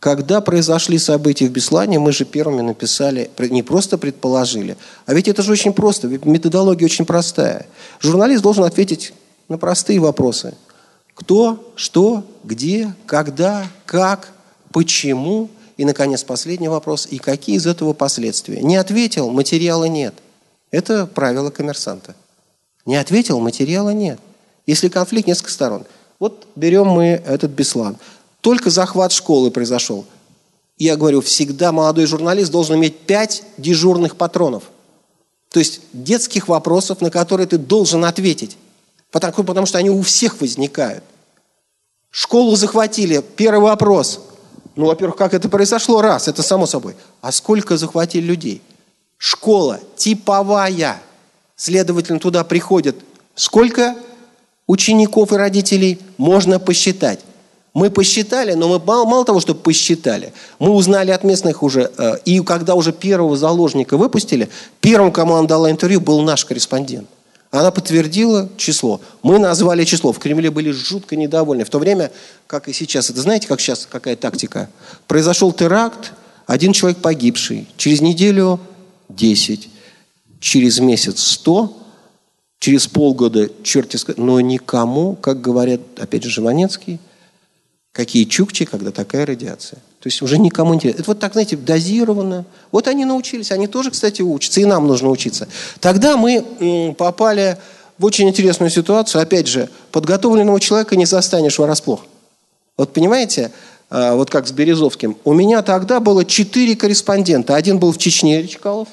Когда 0.00 0.40
произошли 0.40 0.98
события 0.98 1.48
в 1.48 1.50
Беслане, 1.50 1.98
мы 1.98 2.12
же 2.12 2.24
первыми 2.24 2.60
написали, 2.60 3.30
не 3.38 3.62
просто 3.62 3.98
предположили, 3.98 4.76
а 5.06 5.14
ведь 5.14 5.26
это 5.26 5.42
же 5.42 5.50
очень 5.52 5.72
просто, 5.72 6.06
методология 6.06 6.86
очень 6.86 7.04
простая. 7.04 7.66
Журналист 8.00 8.42
должен 8.42 8.64
ответить 8.64 9.12
на 9.48 9.58
простые 9.58 9.98
вопросы. 9.98 10.54
Кто, 11.14 11.72
что, 11.74 12.24
где, 12.44 12.94
когда, 13.06 13.66
как, 13.86 14.28
почему– 14.70 15.50
и, 15.78 15.84
наконец, 15.84 16.24
последний 16.24 16.68
вопрос. 16.68 17.06
И 17.08 17.18
какие 17.18 17.56
из 17.56 17.66
этого 17.66 17.94
последствия? 17.94 18.60
Не 18.60 18.76
ответил, 18.76 19.30
материала 19.30 19.84
нет. 19.84 20.12
Это 20.70 21.06
правило 21.06 21.50
коммерсанта. 21.50 22.14
Не 22.84 22.96
ответил, 22.96 23.38
материала 23.38 23.90
нет. 23.90 24.18
Если 24.66 24.88
конфликт 24.88 25.28
несколько 25.28 25.52
сторон. 25.52 25.86
Вот 26.18 26.46
берем 26.56 26.86
мы 26.88 27.22
этот 27.24 27.50
Беслан. 27.52 27.96
Только 28.40 28.70
захват 28.70 29.12
школы 29.12 29.50
произошел. 29.50 30.04
Я 30.76 30.96
говорю, 30.96 31.20
всегда 31.20 31.72
молодой 31.72 32.06
журналист 32.06 32.52
должен 32.52 32.76
иметь 32.76 32.98
пять 33.00 33.42
дежурных 33.56 34.16
патронов. 34.16 34.64
То 35.50 35.58
есть 35.58 35.80
детских 35.92 36.48
вопросов, 36.48 37.00
на 37.00 37.10
которые 37.10 37.46
ты 37.46 37.58
должен 37.58 38.04
ответить. 38.04 38.56
Потому, 39.10 39.32
потому 39.44 39.66
что 39.66 39.78
они 39.78 39.90
у 39.90 40.02
всех 40.02 40.40
возникают. 40.40 41.02
Школу 42.10 42.54
захватили. 42.56 43.24
Первый 43.36 43.60
вопрос. 43.60 44.20
Ну, 44.76 44.86
во-первых, 44.86 45.16
как 45.16 45.34
это 45.34 45.48
произошло? 45.48 46.00
Раз, 46.00 46.28
это 46.28 46.42
само 46.42 46.66
собой. 46.66 46.94
А 47.20 47.32
сколько 47.32 47.76
захватили 47.76 48.24
людей? 48.24 48.62
Школа 49.16 49.80
типовая. 49.96 51.02
Следовательно, 51.56 52.20
туда 52.20 52.44
приходят 52.44 52.96
сколько 53.34 53.96
учеников 54.68 55.32
и 55.32 55.36
родителей? 55.36 55.98
Можно 56.16 56.60
посчитать. 56.60 57.18
Мы 57.74 57.90
посчитали, 57.90 58.54
но 58.54 58.68
мы 58.68 58.78
мало, 58.78 59.04
мало 59.04 59.24
того, 59.24 59.40
что 59.40 59.54
посчитали, 59.54 60.32
мы 60.58 60.70
узнали 60.70 61.10
от 61.10 61.22
местных 61.22 61.62
уже, 61.62 61.92
э, 61.96 62.18
и 62.24 62.40
когда 62.40 62.74
уже 62.74 62.92
первого 62.92 63.36
заложника 63.36 63.96
выпустили, 63.96 64.48
первым, 64.80 65.12
кому 65.12 65.34
она 65.34 65.46
дала 65.46 65.70
интервью, 65.70 66.00
был 66.00 66.22
наш 66.22 66.44
корреспондент. 66.44 67.08
Она 67.50 67.70
подтвердила 67.70 68.48
число. 68.56 69.00
Мы 69.22 69.38
назвали 69.38 69.84
число. 69.84 70.12
В 70.12 70.18
Кремле 70.18 70.50
были 70.50 70.70
жутко 70.70 71.16
недовольны. 71.16 71.64
В 71.64 71.70
то 71.70 71.78
время, 71.78 72.10
как 72.46 72.68
и 72.68 72.72
сейчас, 72.72 73.08
это 73.10 73.22
знаете, 73.22 73.48
как 73.48 73.60
сейчас, 73.60 73.86
какая 73.90 74.16
тактика? 74.16 74.68
Произошел 75.06 75.52
теракт, 75.52 76.12
один 76.46 76.72
человек 76.72 76.98
погибший. 76.98 77.68
Через 77.76 78.00
неделю 78.00 78.60
10. 79.08 79.68
Через 80.40 80.78
месяц 80.78 81.22
100. 81.22 81.76
Через 82.58 82.88
полгода 82.88 83.50
черти 83.62 83.96
сказать. 83.96 84.18
Но 84.18 84.40
никому, 84.40 85.14
как 85.14 85.40
говорят, 85.40 85.80
опять 85.98 86.24
же, 86.24 86.30
Живанецкий, 86.30 86.98
какие 87.92 88.24
чукчи, 88.24 88.64
когда 88.64 88.90
такая 88.90 89.26
радиация. 89.26 89.78
То 90.00 90.06
есть 90.06 90.22
уже 90.22 90.38
никому 90.38 90.74
не. 90.74 90.90
Это 90.90 91.04
вот 91.06 91.18
так, 91.18 91.32
знаете, 91.32 91.56
дозированно. 91.56 92.44
Вот 92.70 92.88
они 92.88 93.04
научились, 93.04 93.50
они 93.50 93.66
тоже, 93.66 93.90
кстати, 93.90 94.22
учатся, 94.22 94.60
и 94.60 94.64
нам 94.64 94.86
нужно 94.86 95.08
учиться. 95.08 95.48
Тогда 95.80 96.16
мы 96.16 96.94
попали 96.96 97.58
в 97.98 98.04
очень 98.04 98.28
интересную 98.28 98.70
ситуацию. 98.70 99.22
Опять 99.22 99.48
же, 99.48 99.68
подготовленного 99.90 100.60
человека 100.60 100.96
не 100.96 101.06
застанешь 101.06 101.58
врасплох. 101.58 102.06
Вот 102.76 102.92
понимаете, 102.92 103.50
а, 103.90 104.14
вот 104.14 104.30
как 104.30 104.46
с 104.46 104.52
Березовским. 104.52 105.16
У 105.24 105.32
меня 105.32 105.62
тогда 105.62 105.98
было 105.98 106.24
четыре 106.24 106.76
корреспондента. 106.76 107.56
Один 107.56 107.78
был 107.78 107.92
в 107.92 107.98
Чечне, 107.98 108.42
Речкалов. 108.42 108.88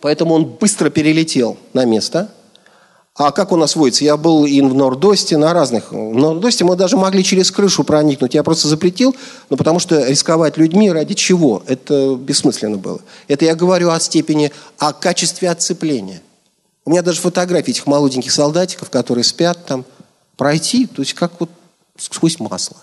Поэтому 0.00 0.34
он 0.34 0.44
быстро 0.44 0.90
перелетел 0.90 1.56
на 1.72 1.84
место. 1.84 2.30
А 3.14 3.32
как 3.32 3.50
у 3.50 3.56
нас 3.56 3.74
водится? 3.74 4.04
Я 4.04 4.16
был 4.16 4.46
и 4.46 4.60
в 4.60 4.74
Нордосте, 4.74 5.36
на 5.38 5.52
разных. 5.52 5.90
В 5.90 6.14
Нордосте 6.14 6.64
мы 6.64 6.76
даже 6.76 6.96
могли 6.96 7.24
через 7.24 7.50
крышу 7.50 7.82
проникнуть. 7.82 8.34
Я 8.34 8.44
просто 8.44 8.68
запретил, 8.68 9.16
ну, 9.50 9.56
потому 9.56 9.80
что 9.80 10.06
рисковать 10.06 10.56
людьми 10.56 10.92
ради 10.92 11.14
чего? 11.14 11.64
Это 11.66 12.14
бессмысленно 12.14 12.76
было. 12.76 13.00
Это 13.26 13.44
я 13.44 13.56
говорю 13.56 13.90
о 13.90 13.98
степени, 13.98 14.52
о 14.78 14.92
качестве 14.92 15.50
отцепления. 15.50 16.22
У 16.84 16.90
меня 16.90 17.02
даже 17.02 17.20
фотографии 17.20 17.70
этих 17.70 17.88
молоденьких 17.88 18.30
солдатиков, 18.30 18.88
которые 18.88 19.24
спят 19.24 19.66
там, 19.66 19.84
пройти, 20.36 20.86
то 20.86 21.02
есть 21.02 21.14
как 21.14 21.32
вот 21.40 21.50
сквозь 21.98 22.38
масло. 22.38 22.76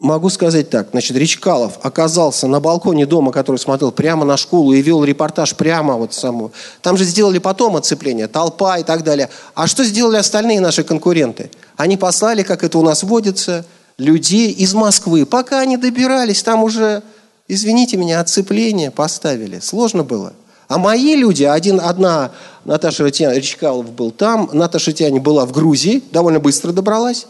Могу 0.00 0.28
сказать 0.28 0.70
так. 0.70 0.88
Значит, 0.90 1.16
Речкалов 1.16 1.78
оказался 1.82 2.48
на 2.48 2.58
балконе 2.58 3.06
дома, 3.06 3.30
который 3.30 3.58
смотрел 3.58 3.92
прямо 3.92 4.24
на 4.24 4.36
школу 4.36 4.72
и 4.72 4.82
вел 4.82 5.04
репортаж 5.04 5.54
прямо 5.54 5.94
вот 5.94 6.12
саму. 6.12 6.50
Там 6.82 6.96
же 6.96 7.04
сделали 7.04 7.38
потом 7.38 7.76
оцепление, 7.76 8.26
толпа 8.26 8.78
и 8.78 8.82
так 8.82 9.04
далее. 9.04 9.30
А 9.54 9.68
что 9.68 9.84
сделали 9.84 10.16
остальные 10.16 10.60
наши 10.60 10.82
конкуренты? 10.82 11.50
Они 11.76 11.96
послали, 11.96 12.42
как 12.42 12.64
это 12.64 12.78
у 12.78 12.82
нас 12.82 13.04
водится, 13.04 13.64
людей 13.96 14.50
из 14.50 14.74
Москвы. 14.74 15.26
Пока 15.26 15.60
они 15.60 15.76
добирались, 15.76 16.42
там 16.42 16.64
уже, 16.64 17.04
извините 17.46 17.96
меня, 17.96 18.20
оцепление 18.20 18.90
поставили. 18.90 19.60
Сложно 19.60 20.02
было. 20.02 20.32
А 20.66 20.78
мои 20.78 21.14
люди, 21.14 21.44
один, 21.44 21.80
одна 21.80 22.32
Наташа 22.64 23.04
Речкалов 23.04 23.92
был 23.92 24.10
там, 24.10 24.50
Наташа 24.52 24.92
Тяне 24.92 25.20
была 25.20 25.46
в 25.46 25.52
Грузии, 25.52 26.02
довольно 26.10 26.40
быстро 26.40 26.72
добралась. 26.72 27.26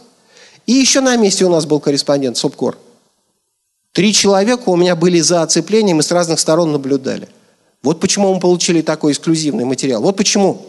И 0.67 0.73
еще 0.73 1.01
на 1.01 1.17
месте 1.17 1.45
у 1.45 1.51
нас 1.51 1.67
был 1.67 1.81
корреспондент 1.81 2.37
СОПКОР. 2.37 2.79
Три 3.93 4.13
человека 4.13 4.71
у 4.71 4.77
меня 4.77 4.97
были 4.97 5.21
за 5.21 5.43
оцеплением 5.43 6.01
и 6.01 6.03
с 6.03 6.11
разных 6.11 6.41
сторон 6.41 6.73
наблюдали. 6.73 7.29
Вот 7.83 8.01
почему 8.01 8.35
мы 8.35 8.41
получили 8.41 8.81
такой 8.81 9.13
эксклюзивный 9.13 9.65
материал. 9.65 10.03
Вот 10.03 10.17
почему 10.17 10.63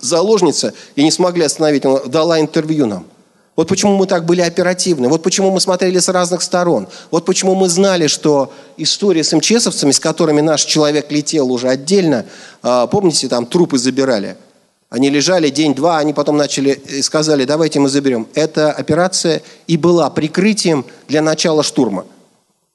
заложница, 0.00 0.72
и 0.96 1.04
не 1.04 1.10
смогли 1.10 1.44
остановить, 1.44 1.84
дала 2.06 2.40
интервью 2.40 2.86
нам. 2.86 3.06
Вот 3.54 3.68
почему 3.68 3.94
мы 3.96 4.06
так 4.06 4.24
были 4.24 4.40
оперативны. 4.40 5.08
Вот 5.08 5.22
почему 5.22 5.50
мы 5.50 5.60
смотрели 5.60 5.98
с 5.98 6.08
разных 6.08 6.40
сторон. 6.40 6.88
Вот 7.10 7.26
почему 7.26 7.54
мы 7.54 7.68
знали, 7.68 8.06
что 8.06 8.50
история 8.78 9.22
с 9.22 9.36
МЧСовцами, 9.36 9.92
с 9.92 10.00
которыми 10.00 10.40
наш 10.40 10.64
человек 10.64 11.12
летел 11.12 11.52
уже 11.52 11.68
отдельно, 11.68 12.24
а, 12.62 12.86
помните, 12.86 13.28
там 13.28 13.46
трупы 13.46 13.78
забирали– 13.78 14.36
они 14.92 15.08
лежали 15.08 15.48
день-два, 15.48 16.00
они 16.00 16.12
потом 16.12 16.36
начали 16.36 16.72
и 16.72 16.98
э, 16.98 17.02
сказали, 17.02 17.46
давайте 17.46 17.80
мы 17.80 17.88
заберем. 17.88 18.28
Эта 18.34 18.70
операция 18.70 19.40
и 19.66 19.78
была 19.78 20.10
прикрытием 20.10 20.84
для 21.08 21.22
начала 21.22 21.62
штурма. 21.62 22.04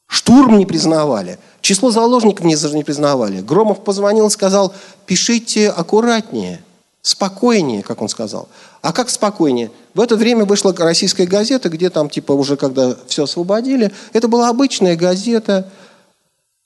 Штурм 0.07 0.57
не 0.57 0.65
признавали. 0.65 1.37
Число 1.61 1.91
заложников 1.91 2.43
не, 2.43 2.55
признавали. 2.83 3.41
Громов 3.41 3.83
позвонил 3.83 4.25
и 4.27 4.31
сказал, 4.31 4.73
пишите 5.05 5.69
аккуратнее, 5.69 6.63
спокойнее, 7.03 7.83
как 7.83 8.01
он 8.01 8.09
сказал. 8.09 8.49
А 8.81 8.93
как 8.93 9.11
спокойнее? 9.11 9.69
В 9.93 10.01
это 10.01 10.15
время 10.15 10.45
вышла 10.45 10.75
российская 10.75 11.27
газета, 11.27 11.69
где 11.69 11.91
там, 11.91 12.09
типа, 12.09 12.31
уже 12.31 12.57
когда 12.57 12.97
все 13.05 13.25
освободили. 13.25 13.91
Это 14.13 14.27
была 14.27 14.49
обычная 14.49 14.95
газета. 14.95 15.69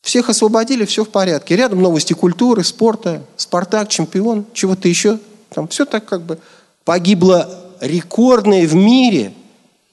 Всех 0.02 0.30
освободили, 0.30 0.86
все 0.86 1.04
в 1.04 1.10
порядке. 1.10 1.58
Рядом 1.58 1.82
новости 1.82 2.14
культуры, 2.14 2.64
спорта, 2.64 3.22
Спартак, 3.36 3.90
чемпион, 3.90 4.46
чего-то 4.54 4.88
еще. 4.88 5.20
Там 5.54 5.68
все 5.68 5.86
так 5.86 6.06
как 6.06 6.22
бы 6.22 6.40
погибло 6.86 7.74
рекордное 7.82 8.66
в 8.68 8.74
мире 8.74 9.34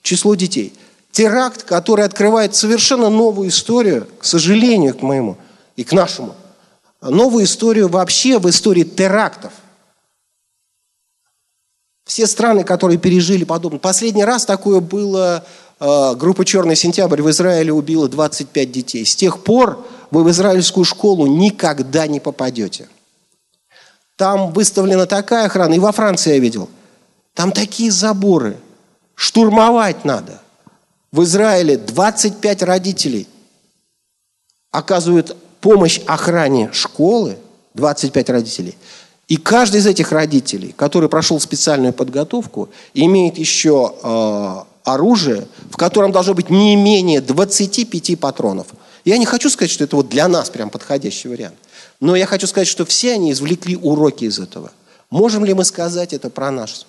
число 0.02 0.34
детей. 0.34 0.72
Теракт, 1.10 1.64
который 1.64 2.04
открывает 2.04 2.54
совершенно 2.54 3.08
новую 3.08 3.48
историю, 3.48 4.06
к 4.20 4.24
сожалению, 4.24 4.94
к 4.94 5.02
моему 5.02 5.36
и 5.74 5.82
к 5.82 5.92
нашему, 5.92 6.34
новую 7.00 7.44
историю 7.44 7.88
вообще 7.88 8.38
в 8.38 8.48
истории 8.48 8.84
терактов. 8.84 9.52
Все 12.04 12.26
страны, 12.26 12.64
которые 12.64 12.98
пережили 12.98 13.44
подобное. 13.44 13.80
Последний 13.80 14.24
раз 14.24 14.46
такое 14.46 14.80
было, 14.80 15.44
э, 15.78 16.14
группа 16.14 16.44
«Черный 16.44 16.76
сентябрь» 16.76 17.20
в 17.20 17.28
Израиле 17.30 17.72
убила 17.72 18.08
25 18.08 18.72
детей. 18.72 19.04
С 19.04 19.14
тех 19.14 19.42
пор 19.42 19.84
вы 20.10 20.24
в 20.24 20.30
израильскую 20.30 20.84
школу 20.84 21.26
никогда 21.26 22.06
не 22.06 22.20
попадете. 22.20 22.88
Там 24.18 24.52
выставлена 24.52 25.06
такая 25.06 25.46
охрана, 25.46 25.74
и 25.74 25.78
во 25.78 25.92
Франции 25.92 26.32
я 26.32 26.38
видел. 26.40 26.68
Там 27.34 27.52
такие 27.52 27.92
заборы. 27.92 28.56
Штурмовать 29.14 30.04
надо. 30.04 30.40
В 31.12 31.22
Израиле 31.22 31.76
25 31.78 32.62
родителей 32.64 33.28
оказывают 34.72 35.36
помощь 35.60 36.00
охране 36.06 36.68
школы, 36.72 37.38
25 37.74 38.30
родителей. 38.30 38.76
И 39.28 39.36
каждый 39.36 39.76
из 39.76 39.86
этих 39.86 40.10
родителей, 40.10 40.74
который 40.76 41.08
прошел 41.08 41.38
специальную 41.38 41.92
подготовку, 41.92 42.70
имеет 42.94 43.38
еще 43.38 43.94
э, 44.02 44.56
оружие, 44.82 45.46
в 45.70 45.76
котором 45.76 46.10
должно 46.10 46.34
быть 46.34 46.50
не 46.50 46.74
менее 46.74 47.20
25 47.20 48.18
патронов. 48.18 48.66
Я 49.04 49.16
не 49.16 49.26
хочу 49.26 49.48
сказать, 49.48 49.70
что 49.70 49.84
это 49.84 49.94
вот 49.94 50.08
для 50.08 50.26
нас 50.26 50.50
прям 50.50 50.70
подходящий 50.70 51.28
вариант. 51.28 51.54
Но 52.00 52.14
я 52.14 52.26
хочу 52.26 52.46
сказать, 52.46 52.68
что 52.68 52.84
все 52.84 53.14
они 53.14 53.32
извлекли 53.32 53.76
уроки 53.76 54.24
из 54.24 54.38
этого. 54.38 54.70
Можем 55.10 55.44
ли 55.44 55.54
мы 55.54 55.64
сказать 55.64 56.12
это 56.12 56.30
про 56.30 56.50
нас? 56.50 56.86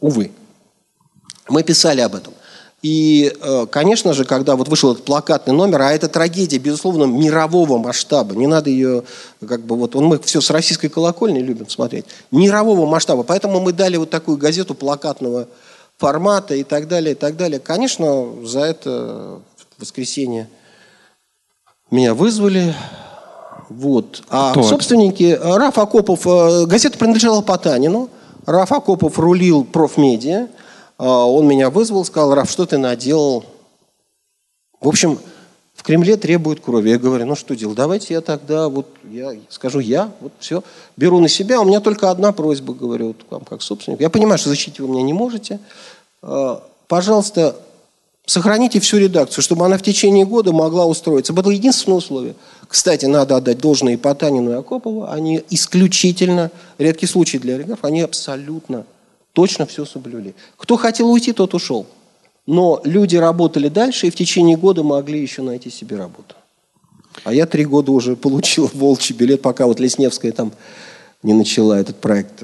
Увы. 0.00 0.32
Мы 1.48 1.62
писали 1.62 2.00
об 2.00 2.14
этом. 2.14 2.34
И, 2.82 3.32
э, 3.40 3.66
конечно 3.70 4.12
же, 4.12 4.24
когда 4.24 4.56
вот 4.56 4.68
вышел 4.68 4.92
этот 4.92 5.04
плакатный 5.04 5.54
номер, 5.54 5.82
а 5.82 5.92
это 5.92 6.08
трагедия, 6.08 6.58
безусловно, 6.58 7.04
мирового 7.04 7.78
масштаба, 7.78 8.34
не 8.34 8.48
надо 8.48 8.70
ее, 8.70 9.04
как 9.46 9.60
бы 9.60 9.76
вот, 9.76 9.94
мы 9.94 10.18
все 10.18 10.40
с 10.40 10.50
российской 10.50 10.88
колокольни 10.88 11.38
любим 11.38 11.68
смотреть, 11.68 12.06
мирового 12.32 12.84
масштаба, 12.84 13.22
поэтому 13.22 13.60
мы 13.60 13.72
дали 13.72 13.96
вот 13.98 14.10
такую 14.10 14.36
газету 14.36 14.74
плакатного 14.74 15.46
формата 15.96 16.56
и 16.56 16.64
так 16.64 16.88
далее, 16.88 17.12
и 17.12 17.14
так 17.14 17.36
далее. 17.36 17.60
Конечно, 17.60 18.44
за 18.44 18.60
это 18.62 19.40
воскресенье 19.78 20.48
меня 21.92 22.14
вызвали. 22.14 22.74
Вот. 23.68 24.22
А 24.28 24.52
Кто 24.52 24.62
собственники, 24.62 25.32
это? 25.32 25.58
Раф 25.58 25.78
Акопов, 25.78 26.26
э, 26.26 26.66
газета 26.66 26.98
принадлежала 26.98 27.42
Потанину. 27.42 28.08
Раф 28.46 28.72
Акопов 28.72 29.18
рулил 29.18 29.64
профмедиа. 29.64 30.48
А, 30.98 31.26
он 31.26 31.46
меня 31.46 31.70
вызвал, 31.70 32.04
сказал, 32.04 32.34
Раф, 32.34 32.50
что 32.50 32.66
ты 32.66 32.78
наделал? 32.78 33.44
В 34.80 34.88
общем, 34.88 35.18
В 35.74 35.84
Кремле 35.84 36.16
требуют 36.16 36.60
крови. 36.60 36.90
Я 36.90 36.98
говорю, 36.98 37.26
ну 37.26 37.34
что 37.34 37.56
делать, 37.56 37.76
давайте 37.76 38.14
я 38.14 38.20
тогда, 38.20 38.68
вот 38.68 38.86
я 39.10 39.32
скажу, 39.48 39.80
я 39.80 40.12
вот 40.20 40.32
все, 40.38 40.62
беру 40.96 41.18
на 41.18 41.28
себя, 41.28 41.60
у 41.60 41.64
меня 41.64 41.80
только 41.80 42.10
одна 42.10 42.30
просьба, 42.32 42.72
говорю, 42.72 43.08
вот 43.08 43.16
вам 43.30 43.40
как 43.40 43.62
собственник. 43.62 44.00
Я 44.00 44.10
понимаю, 44.10 44.38
что 44.38 44.50
защитить 44.50 44.78
вы 44.78 44.86
меня 44.86 45.02
не 45.02 45.12
можете. 45.12 45.58
А, 46.22 46.62
пожалуйста, 46.86 47.56
сохраните 48.26 48.80
всю 48.80 48.98
редакцию, 48.98 49.42
чтобы 49.42 49.66
она 49.66 49.78
в 49.78 49.82
течение 49.82 50.24
года 50.24 50.52
могла 50.52 50.86
устроиться. 50.86 51.32
Это 51.32 51.50
единственное 51.50 51.98
условие. 51.98 52.34
Кстати, 52.68 53.06
надо 53.06 53.36
отдать 53.36 53.58
должное 53.58 53.94
и 53.94 53.96
Потанину, 53.96 54.52
и 54.52 54.54
Акопову. 54.54 55.10
Они 55.10 55.42
исключительно, 55.50 56.50
редкий 56.78 57.06
случай 57.06 57.38
для 57.38 57.54
олигархов, 57.54 57.84
они 57.84 58.00
абсолютно 58.00 58.86
точно 59.32 59.66
все 59.66 59.84
соблюли. 59.84 60.34
Кто 60.56 60.76
хотел 60.76 61.10
уйти, 61.10 61.32
тот 61.32 61.54
ушел. 61.54 61.86
Но 62.46 62.80
люди 62.84 63.16
работали 63.16 63.68
дальше 63.68 64.08
и 64.08 64.10
в 64.10 64.14
течение 64.14 64.56
года 64.56 64.82
могли 64.82 65.20
еще 65.20 65.42
найти 65.42 65.70
себе 65.70 65.96
работу. 65.96 66.34
А 67.24 67.32
я 67.32 67.46
три 67.46 67.64
года 67.64 67.92
уже 67.92 68.16
получил 68.16 68.70
волчий 68.72 69.14
билет, 69.14 69.42
пока 69.42 69.66
вот 69.66 69.80
Лесневская 69.80 70.32
там 70.32 70.52
не 71.22 71.34
начала 71.34 71.78
этот 71.78 71.96
проект. 71.96 72.42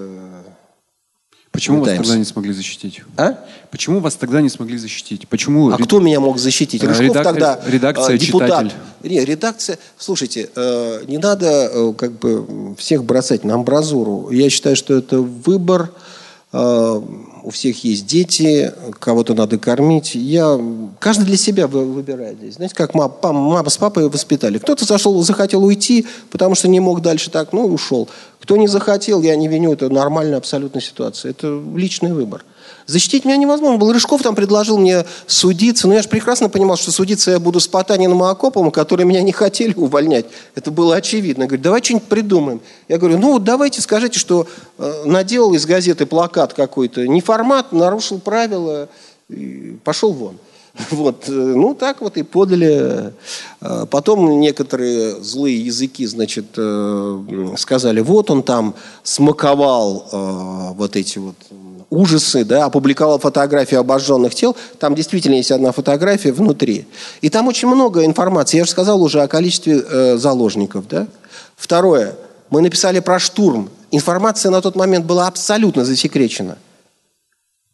Э, 1.58 1.60
Почему 1.60 1.80
вас 1.80 1.96
тогда 1.96 2.16
не 2.16 2.24
смогли 2.24 2.52
защитить? 2.52 3.02
А? 3.16 3.44
Почему 3.70 4.00
вас 4.00 4.14
тогда 4.14 4.40
не 4.40 4.48
смогли 4.48 4.78
защитить? 4.78 5.28
Почему? 5.28 5.70
А 5.70 5.76
ред... 5.76 5.86
кто 5.86 6.00
меня 6.00 6.20
мог 6.20 6.38
защитить? 6.38 6.82
Рыжков 6.82 7.00
Редак... 7.00 7.24
тогда 7.24 7.60
редакция, 7.66 8.14
э, 8.14 8.18
депутат. 8.18 8.48
читатель. 8.48 8.72
Не, 9.02 9.24
редакция. 9.24 9.78
Слушайте, 9.98 10.50
э, 10.54 11.04
не 11.06 11.18
надо 11.18 11.94
как 11.98 12.12
бы 12.18 12.74
всех 12.76 13.04
бросать 13.04 13.44
на 13.44 13.54
амбразуру. 13.54 14.30
Я 14.30 14.48
считаю, 14.50 14.76
что 14.76 14.94
это 14.94 15.18
выбор 15.18 15.90
Э, 15.90 16.07
у 16.50 17.50
всех 17.50 17.84
есть 17.84 18.06
дети, 18.06 18.72
кого-то 18.98 19.34
надо 19.34 19.58
кормить. 19.58 20.14
Я, 20.14 20.58
каждый 20.98 21.26
для 21.26 21.36
себя 21.36 21.66
выбирает 21.66 22.38
здесь. 22.38 22.54
Знаете, 22.54 22.74
как 22.74 22.94
мама, 22.94 23.12
мама 23.22 23.68
с 23.68 23.76
папой 23.76 24.08
воспитали. 24.08 24.58
Кто-то 24.58 24.86
зашел, 24.86 25.20
захотел 25.22 25.62
уйти, 25.62 26.06
потому 26.30 26.54
что 26.54 26.68
не 26.68 26.80
мог 26.80 27.02
дальше 27.02 27.30
так, 27.30 27.52
ну, 27.52 27.66
ушел. 27.66 28.08
Кто 28.40 28.56
не 28.56 28.66
захотел, 28.66 29.20
я 29.20 29.36
не 29.36 29.46
виню, 29.46 29.74
это 29.74 29.90
нормальная 29.90 30.38
абсолютная 30.38 30.80
ситуация. 30.80 31.30
Это 31.30 31.60
личный 31.74 32.14
выбор. 32.14 32.44
Защитить 32.88 33.26
меня 33.26 33.36
невозможно 33.36 33.76
был. 33.76 33.92
Рыжков 33.92 34.22
там 34.22 34.34
предложил 34.34 34.78
мне 34.78 35.04
судиться, 35.26 35.86
но 35.86 35.92
я 35.92 36.00
же 36.00 36.08
прекрасно 36.08 36.48
понимал, 36.48 36.78
что 36.78 36.90
судиться 36.90 37.30
я 37.30 37.38
буду 37.38 37.60
с 37.60 37.68
Потаниным 37.68 38.24
и 38.24 38.26
Акоповым, 38.26 38.70
которые 38.70 39.06
меня 39.06 39.20
не 39.20 39.30
хотели 39.30 39.74
увольнять. 39.74 40.24
Это 40.54 40.70
было 40.70 40.96
очевидно. 40.96 41.42
Я 41.42 41.48
говорю, 41.48 41.62
давай 41.62 41.84
что-нибудь 41.84 42.08
придумаем. 42.08 42.62
Я 42.88 42.96
говорю, 42.96 43.18
ну 43.18 43.32
вот 43.32 43.44
давайте 43.44 43.82
скажите, 43.82 44.18
что 44.18 44.46
э, 44.78 45.02
наделал 45.04 45.52
из 45.52 45.66
газеты 45.66 46.06
плакат 46.06 46.54
какой-то, 46.54 47.06
не 47.06 47.20
формат, 47.20 47.72
нарушил 47.72 48.20
правила, 48.20 48.88
пошел 49.84 50.14
вон. 50.14 50.38
Вот, 50.90 51.28
э, 51.28 51.32
ну 51.32 51.74
так 51.74 52.00
вот 52.00 52.16
и 52.16 52.22
подали. 52.22 53.12
Э, 53.60 53.84
потом 53.90 54.40
некоторые 54.40 55.22
злые 55.22 55.60
языки, 55.60 56.06
значит, 56.06 56.56
сказали, 57.58 58.00
вот 58.00 58.30
он 58.30 58.42
там 58.42 58.74
смаковал 59.02 60.74
вот 60.74 60.96
эти 60.96 61.18
вот 61.18 61.36
ужасы, 61.90 62.44
да, 62.44 62.66
опубликовал 62.66 63.18
фотографии 63.18 63.76
обожженных 63.76 64.34
тел. 64.34 64.56
Там 64.78 64.94
действительно 64.94 65.34
есть 65.34 65.50
одна 65.50 65.72
фотография 65.72 66.32
внутри. 66.32 66.86
И 67.20 67.30
там 67.30 67.48
очень 67.48 67.68
много 67.68 68.04
информации. 68.04 68.58
Я 68.58 68.64
же 68.64 68.70
сказал 68.70 69.02
уже 69.02 69.22
о 69.22 69.28
количестве 69.28 69.82
э, 69.84 70.16
заложников, 70.16 70.86
да. 70.88 71.06
Второе. 71.56 72.14
Мы 72.50 72.60
написали 72.60 73.00
про 73.00 73.18
штурм. 73.18 73.70
Информация 73.90 74.50
на 74.50 74.60
тот 74.60 74.76
момент 74.76 75.06
была 75.06 75.26
абсолютно 75.26 75.84
засекречена. 75.84 76.58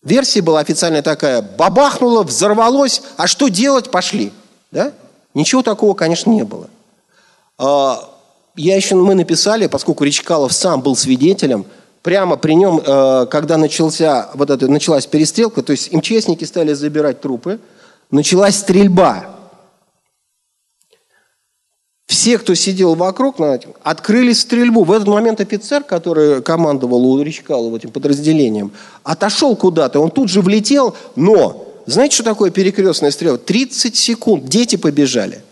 Версия 0.03 0.43
была 0.43 0.61
официальная 0.61 1.03
такая. 1.03 1.43
Бабахнуло, 1.43 2.23
взорвалось, 2.23 3.03
а 3.17 3.27
что 3.27 3.49
делать? 3.49 3.91
Пошли. 3.91 4.33
Да? 4.71 4.93
Ничего 5.33 5.63
такого, 5.63 5.95
конечно, 5.95 6.31
не 6.31 6.45
было. 6.45 6.69
А, 7.59 8.11
я 8.55 8.77
еще, 8.77 8.95
мы 8.95 9.15
написали, 9.15 9.67
поскольку 9.67 10.05
Речкалов 10.05 10.53
сам 10.53 10.83
был 10.83 10.95
свидетелем, 10.95 11.65
прямо 12.05 12.37
при 12.37 12.53
нем, 12.53 12.81
э, 12.85 13.27
когда 13.31 13.57
начался, 13.57 14.29
вот 14.35 14.51
это, 14.51 14.69
началась 14.69 15.07
перестрелка, 15.07 15.63
то 15.63 15.73
есть 15.73 15.91
МЧСники 15.91 16.45
стали 16.45 16.75
забирать 16.75 17.23
трупы, 17.23 17.59
началась 18.11 18.57
стрельба. 18.57 19.31
Все, 22.07 22.37
кто 22.37 22.55
сидел 22.55 22.95
вокруг, 22.95 23.37
открыли 23.83 24.35
стрельбу. 24.35 24.85
В 24.85 24.93
этот 24.93 25.09
момент 25.09 25.41
офицер, 25.41 25.83
который 25.83 26.43
командовал 26.43 27.07
у 27.07 27.23
Речкалова 27.23 27.75
этим 27.77 27.91
подразделением, 27.91 28.73
отошел 29.03 29.57
куда-то, 29.57 29.99
он 29.99 30.11
тут 30.11 30.29
же 30.29 30.43
влетел, 30.43 30.95
но 31.17 31.67
знаете, 31.87 32.17
что 32.17 32.25
такое 32.25 32.51
перекрестная 32.51 33.13
стрельба? 33.13 33.39
30 33.39 33.97
секунд, 33.97 34.45
дети 34.45 34.77
побежали. 34.77 35.43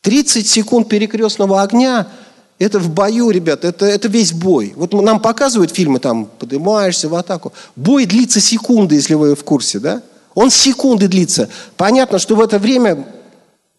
30 0.00 0.48
секунд 0.48 0.88
перекрестного 0.88 1.60
огня– 1.60 2.08
это 2.60 2.78
в 2.78 2.90
бою, 2.90 3.30
ребят, 3.30 3.64
это, 3.64 3.86
это 3.86 4.06
весь 4.08 4.34
бой. 4.34 4.74
Вот 4.76 4.92
нам 4.92 5.18
показывают 5.18 5.70
фильмы, 5.70 5.98
там, 5.98 6.26
поднимаешься 6.26 7.08
в 7.08 7.14
атаку. 7.14 7.54
Бой 7.74 8.04
длится 8.04 8.38
секунды, 8.38 8.96
если 8.96 9.14
вы 9.14 9.34
в 9.34 9.42
курсе, 9.44 9.78
да? 9.78 10.02
Он 10.34 10.50
секунды 10.50 11.08
длится. 11.08 11.48
Понятно, 11.78 12.18
что 12.18 12.36
в 12.36 12.40
это 12.40 12.58
время 12.58 13.06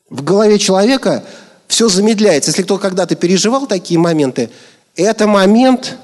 в 0.10 0.24
голове 0.24 0.58
человека 0.58 1.24
все 1.68 1.90
замедляется. 1.90 2.50
Если 2.50 2.64
кто 2.64 2.80
когда-то 2.80 3.16
переживал 3.16 3.68
такие 3.68 4.00
моменты, 4.00 4.50
это 4.96 5.28
момент, 5.28 5.98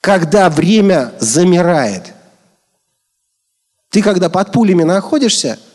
когда 0.00 0.48
время 0.48 1.12
замирает. 1.18 2.14
Ты 3.90 4.00
когда 4.00 4.30
под 4.30 4.52
пулями 4.52 4.84
находишься– 4.84 5.58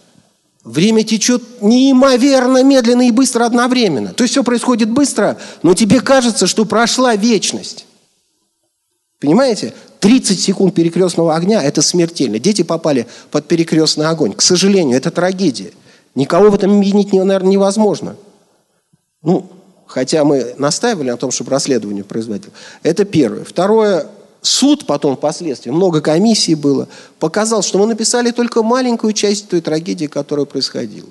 Время 0.68 1.06
течет 1.06 1.62
неимоверно 1.62 2.62
медленно 2.62 3.08
и 3.08 3.12
быстро 3.12 3.46
одновременно. 3.46 4.14
То 4.14 4.24
есть 4.26 4.34
все 4.34 4.44
происходит 4.44 4.90
быстро, 4.90 5.38
но 5.64 5.74
тебе 5.74 6.02
кажется, 6.02 6.46
что 6.46 6.66
прошла 6.66 7.16
вечность. 7.16 7.86
Понимаете? 9.22 9.74
30 10.02 10.38
секунд 10.38 10.76
перекрестного 10.76 11.38
огня– 11.38 11.64
это 11.64 11.82
смертельно. 11.82 12.38
Дети 12.38 12.64
попали 12.64 13.08
под 13.32 13.48
перекрестный 13.48 14.08
огонь. 14.08 14.34
К 14.34 14.42
сожалению, 14.42 14.98
это 14.98 15.10
трагедия. 15.10 15.72
Никого 16.16 16.50
в 16.50 16.56
этом 16.56 16.82
винить, 16.82 17.14
наверное, 17.14 17.52
невозможно. 17.52 18.18
Ну, 19.24 19.50
хотя 19.86 20.26
мы 20.26 20.54
настаивали 20.58 21.12
на 21.12 21.18
том, 21.18 21.32
чтобы 21.32 21.50
расследование 21.52 22.04
производил. 22.04 22.52
Это 22.84 23.06
первое. 23.06 23.46
Второе, 23.46 24.08
суд 24.48 24.86
потом 24.86 25.18
впоследствии, 25.18 25.72
много 25.72 26.02
комиссий 26.02 26.56
было, 26.56 26.88
показал, 27.20 27.62
что 27.62 27.78
мы 27.78 27.86
написали 27.86 28.32
только 28.32 28.64
маленькую 28.64 29.14
часть 29.14 29.50
той 29.50 29.62
трагедии, 29.62 30.08
которая 30.08 30.46
происходила. 30.46 31.10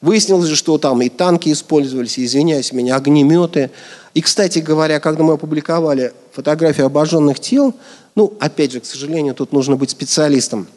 Выяснилось 0.00 0.48
же, 0.48 0.56
что 0.56 0.78
там 0.78 1.02
и 1.02 1.08
танки 1.08 1.52
использовались, 1.52 2.18
и, 2.18 2.24
извиняюсь 2.24 2.72
меня, 2.72 2.96
огнеметы. 2.96 3.70
И, 4.14 4.20
кстати 4.20 4.60
говоря, 4.60 5.00
когда 5.00 5.24
мы 5.24 5.34
опубликовали 5.34 6.12
фотографии 6.32 6.84
обожженных 6.84 7.40
тел, 7.40 7.74
ну, 8.14 8.32
опять 8.38 8.72
же, 8.72 8.80
к 8.80 8.86
сожалению, 8.86 9.34
тут 9.34 9.52
нужно 9.52 9.76
быть 9.76 9.90
специалистом. 9.90 10.68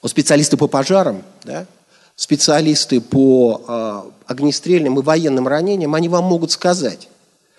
Вот 0.00 0.10
специалисты 0.10 0.56
по 0.56 0.66
пожарам, 0.66 1.22
да, 1.44 1.66
специалисты 2.16 3.00
по 3.00 3.62
э, 3.66 4.02
огнестрельным 4.26 4.98
и 4.98 5.02
военным 5.02 5.46
ранениям, 5.46 5.94
они 5.94 6.08
вам 6.08 6.24
могут 6.24 6.50
сказать, 6.50 7.08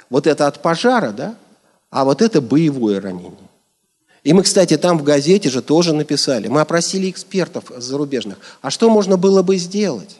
вот 0.10 0.27
это 0.27 0.47
от 0.47 0.61
пожара, 0.61 1.11
да, 1.11 1.35
а 1.93 2.03
вот 2.05 2.23
это 2.23 2.41
боевое 2.41 2.99
ранение. 2.99 3.31
И 4.23 4.33
мы, 4.33 4.41
кстати, 4.41 4.77
там 4.77 4.97
в 4.97 5.03
газете 5.03 5.49
же 5.49 5.61
тоже 5.61 5.93
написали. 5.93 6.47
Мы 6.47 6.59
опросили 6.61 7.09
экспертов 7.09 7.65
зарубежных. 7.77 8.37
А 8.63 8.71
что 8.71 8.89
можно 8.89 9.15
было 9.15 9.43
бы 9.43 9.57
сделать? 9.57 10.17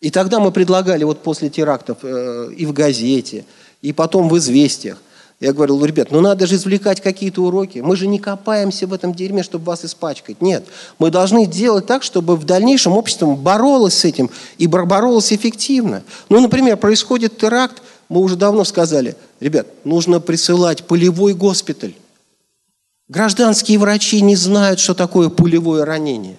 И 0.00 0.10
тогда 0.10 0.40
мы 0.40 0.50
предлагали 0.50 1.04
вот 1.04 1.22
после 1.22 1.50
терактов 1.50 1.98
э, 2.02 2.48
и 2.56 2.64
в 2.64 2.72
газете, 2.72 3.44
и 3.82 3.92
потом 3.92 4.30
в 4.30 4.38
«Известиях». 4.38 4.98
Я 5.40 5.52
говорил, 5.52 5.78
ну, 5.78 5.84
ребят, 5.84 6.10
ну 6.10 6.20
надо 6.22 6.46
же 6.46 6.54
извлекать 6.54 7.02
какие-то 7.02 7.42
уроки. 7.42 7.80
Мы 7.80 7.96
же 7.96 8.06
не 8.06 8.18
копаемся 8.18 8.86
в 8.86 8.94
этом 8.94 9.12
дерьме, 9.12 9.42
чтобы 9.42 9.66
вас 9.66 9.84
испачкать. 9.84 10.40
Нет, 10.40 10.64
мы 10.98 11.10
должны 11.10 11.44
делать 11.44 11.86
так, 11.86 12.02
чтобы 12.02 12.36
в 12.36 12.44
дальнейшем 12.44 12.92
общество 12.92 13.26
боролось 13.34 13.94
с 13.94 14.04
этим 14.06 14.30
и 14.56 14.66
боролось 14.66 15.32
эффективно. 15.34 16.02
Ну, 16.30 16.40
например, 16.40 16.78
происходит 16.78 17.36
теракт, 17.36 17.82
мы 18.08 18.20
уже 18.20 18.36
давно 18.36 18.64
сказали, 18.64 19.16
ребят, 19.40 19.66
нужно 19.84 20.20
присылать 20.20 20.86
полевой 20.86 21.34
госпиталь. 21.34 21.94
Гражданские 23.08 23.78
врачи 23.78 24.20
не 24.22 24.36
знают, 24.36 24.80
что 24.80 24.94
такое 24.94 25.28
пулевое 25.28 25.84
ранение. 25.84 26.36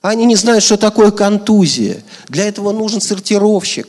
Они 0.00 0.24
не 0.24 0.36
знают, 0.36 0.62
что 0.62 0.76
такое 0.76 1.10
контузия. 1.10 2.02
Для 2.28 2.46
этого 2.46 2.72
нужен 2.72 3.00
сортировщик. 3.00 3.88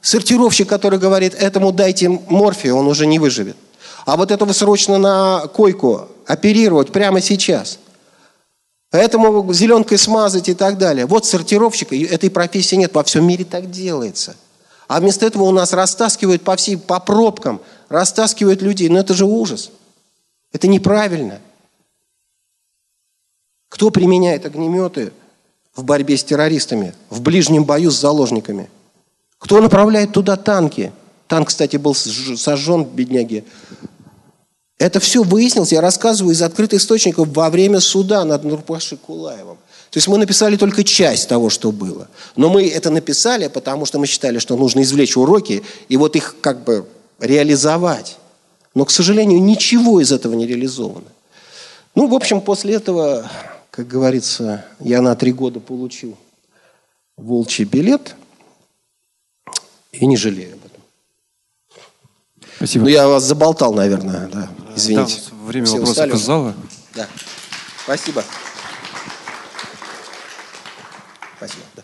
Сортировщик, 0.00 0.68
который 0.68 0.98
говорит, 0.98 1.34
этому 1.34 1.72
дайте 1.72 2.08
морфию, 2.08 2.76
он 2.76 2.86
уже 2.86 3.06
не 3.06 3.18
выживет. 3.18 3.56
А 4.06 4.16
вот 4.16 4.30
этого 4.30 4.52
срочно 4.52 4.98
на 4.98 5.46
койку 5.48 6.08
оперировать 6.26 6.92
прямо 6.92 7.20
сейчас. 7.20 7.78
Этому 8.92 9.52
зеленкой 9.52 9.98
смазать 9.98 10.48
и 10.48 10.54
так 10.54 10.78
далее. 10.78 11.06
Вот 11.06 11.26
сортировщика, 11.26 11.94
этой 11.94 12.30
профессии 12.30 12.76
нет, 12.76 12.94
во 12.94 13.04
всем 13.04 13.26
мире 13.26 13.44
так 13.44 13.70
делается. 13.70 14.36
А 14.90 14.98
вместо 14.98 15.24
этого 15.24 15.44
у 15.44 15.52
нас 15.52 15.72
растаскивают 15.72 16.42
по 16.42 16.56
всей, 16.56 16.76
по 16.76 16.98
пробкам, 16.98 17.60
растаскивают 17.88 18.60
людей. 18.60 18.88
Но 18.88 18.98
это 18.98 19.14
же 19.14 19.24
ужас. 19.24 19.70
Это 20.50 20.66
неправильно. 20.66 21.38
Кто 23.68 23.90
применяет 23.90 24.46
огнеметы 24.46 25.12
в 25.76 25.84
борьбе 25.84 26.16
с 26.16 26.24
террористами, 26.24 26.92
в 27.08 27.20
ближнем 27.20 27.62
бою 27.62 27.92
с 27.92 28.00
заложниками? 28.00 28.68
Кто 29.38 29.60
направляет 29.60 30.10
туда 30.10 30.36
танки? 30.36 30.90
Танк, 31.28 31.50
кстати, 31.50 31.76
был 31.76 31.94
сожжен, 31.94 32.82
бедняги. 32.82 33.44
Это 34.76 34.98
все 34.98 35.22
выяснилось, 35.22 35.70
я 35.70 35.80
рассказываю 35.80 36.34
из 36.34 36.42
открытых 36.42 36.80
источников 36.80 37.28
во 37.28 37.48
время 37.48 37.78
суда 37.78 38.24
над 38.24 38.42
Нурпашей 38.42 38.98
Кулаевым. 38.98 39.58
То 39.90 39.96
есть 39.96 40.06
мы 40.06 40.18
написали 40.18 40.56
только 40.56 40.84
часть 40.84 41.28
того, 41.28 41.50
что 41.50 41.72
было. 41.72 42.08
Но 42.36 42.48
мы 42.48 42.68
это 42.68 42.90
написали, 42.90 43.48
потому 43.48 43.86
что 43.86 43.98
мы 43.98 44.06
считали, 44.06 44.38
что 44.38 44.56
нужно 44.56 44.82
извлечь 44.82 45.16
уроки 45.16 45.64
и 45.88 45.96
вот 45.96 46.14
их 46.14 46.36
как 46.40 46.62
бы 46.62 46.86
реализовать. 47.18 48.16
Но, 48.74 48.84
к 48.84 48.90
сожалению, 48.90 49.42
ничего 49.42 50.00
из 50.00 50.12
этого 50.12 50.34
не 50.34 50.46
реализовано. 50.46 51.08
Ну, 51.96 52.06
в 52.06 52.14
общем, 52.14 52.40
после 52.40 52.74
этого, 52.74 53.28
как 53.72 53.88
говорится, 53.88 54.64
я 54.78 55.02
на 55.02 55.16
три 55.16 55.32
года 55.32 55.58
получил 55.58 56.16
волчий 57.16 57.64
билет 57.64 58.14
и 59.90 60.06
не 60.06 60.16
жалею 60.16 60.54
об 60.54 60.66
этом. 60.66 60.82
Спасибо. 62.56 62.84
Ну, 62.84 62.90
я 62.90 63.08
вас 63.08 63.24
заболтал, 63.24 63.74
наверное, 63.74 64.28
да. 64.32 64.50
Извините. 64.76 65.16
Да, 65.30 65.36
время 65.46 65.66
Все 65.66 65.78
вопросов 65.78 66.14
из 66.14 66.20
зала. 66.20 66.54
Да. 66.94 67.08
Спасибо. 67.82 68.22
Спасибо. 71.40 71.64
Да. 71.74 71.82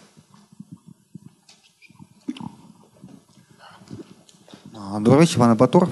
А, 4.75 5.01
добрый 5.01 5.23
вечер, 5.23 5.39
Иван 5.39 5.53
Абатор. 5.53 5.89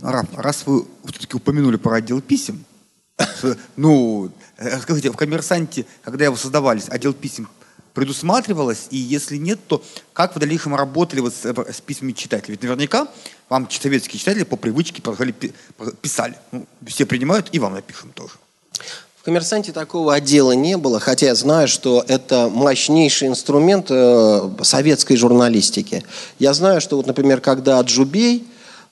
Раф, 0.00 0.26
раз 0.34 0.66
вы 0.66 0.86
все-таки 1.04 1.36
упомянули 1.36 1.76
про 1.76 1.96
отдел 1.96 2.22
писем, 2.22 2.64
ну, 3.76 4.32
э, 4.56 4.80
скажите, 4.80 5.10
в 5.10 5.16
«Коммерсанте», 5.16 5.84
когда 6.02 6.24
его 6.24 6.36
создавались, 6.36 6.88
отдел 6.88 7.12
писем 7.12 7.46
предусматривалось, 7.92 8.88
и 8.90 8.96
если 8.96 9.36
нет, 9.36 9.60
то 9.68 9.84
как 10.14 10.34
в 10.34 10.38
дальнейшем 10.38 10.74
работали 10.74 11.20
вот 11.20 11.34
с, 11.34 11.44
с 11.44 11.80
письмами 11.82 12.12
читателей? 12.12 12.52
Ведь 12.54 12.62
наверняка 12.62 13.06
вам 13.50 13.70
советские 13.70 14.18
читатели 14.18 14.44
по 14.44 14.56
привычке 14.56 15.02
писали. 16.00 16.38
Ну, 16.52 16.66
все 16.86 17.04
принимают, 17.04 17.50
и 17.52 17.58
вам 17.58 17.74
напишем 17.74 18.12
тоже. 18.12 18.32
«Коммерсанте» 19.24 19.72
такого 19.72 20.12
отдела 20.12 20.52
не 20.52 20.76
было, 20.76 21.00
хотя 21.00 21.28
я 21.28 21.34
знаю, 21.34 21.66
что 21.66 22.04
это 22.06 22.50
мощнейший 22.52 23.28
инструмент 23.28 23.86
э, 23.88 24.50
советской 24.60 25.16
журналистики. 25.16 26.04
Я 26.38 26.52
знаю, 26.52 26.82
что, 26.82 26.98
вот, 26.98 27.06
например, 27.06 27.40
когда 27.40 27.80
Джубей 27.80 28.44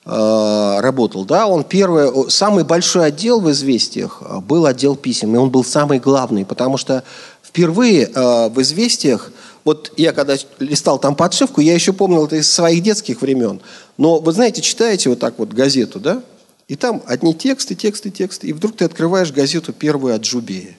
э, 0.03 0.79
работал, 0.79 1.23
да, 1.25 1.45
он 1.45 1.63
первый, 1.63 2.31
самый 2.31 2.63
большой 2.63 3.05
отдел 3.05 3.41
в 3.41 3.51
«Известиях» 3.51 4.23
был 4.47 4.65
отдел 4.65 4.95
писем, 4.95 5.35
и 5.35 5.37
он 5.37 5.51
был 5.51 5.63
самый 5.63 5.99
главный, 5.99 6.45
потому 6.45 6.77
что 6.77 7.03
впервые 7.43 8.09
э, 8.11 8.49
в 8.49 8.59
«Известиях» 8.59 9.31
Вот 9.65 9.93
я 9.95 10.11
когда 10.11 10.35
листал 10.59 10.99
там 10.99 11.15
подшивку, 11.15 11.61
я 11.61 11.73
еще 11.73 11.93
помнил 11.93 12.25
это 12.25 12.35
из 12.35 12.51
своих 12.51 12.83
детских 12.83 13.21
времен. 13.21 13.61
Но 13.97 14.19
вы 14.19 14.33
знаете, 14.33 14.61
читаете 14.61 15.09
вот 15.09 15.19
так 15.19 15.35
вот 15.39 15.53
газету, 15.53 16.01
да? 16.01 16.21
И 16.67 16.75
там 16.75 17.03
одни 17.05 17.33
тексты, 17.33 17.75
тексты, 17.75 18.09
тексты. 18.09 18.47
И 18.47 18.53
вдруг 18.53 18.77
ты 18.77 18.85
открываешь 18.85 19.31
газету 19.31 19.73
первую 19.73 20.15
от 20.15 20.21
Джубея. 20.21 20.75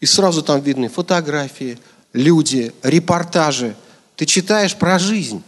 И 0.00 0.06
сразу 0.06 0.42
там 0.42 0.60
видны 0.60 0.88
фотографии, 0.88 1.78
люди, 2.12 2.72
репортажи. 2.82 3.74
Ты 4.16 4.26
читаешь 4.26 4.76
про 4.76 4.98
жизнь. 4.98 5.42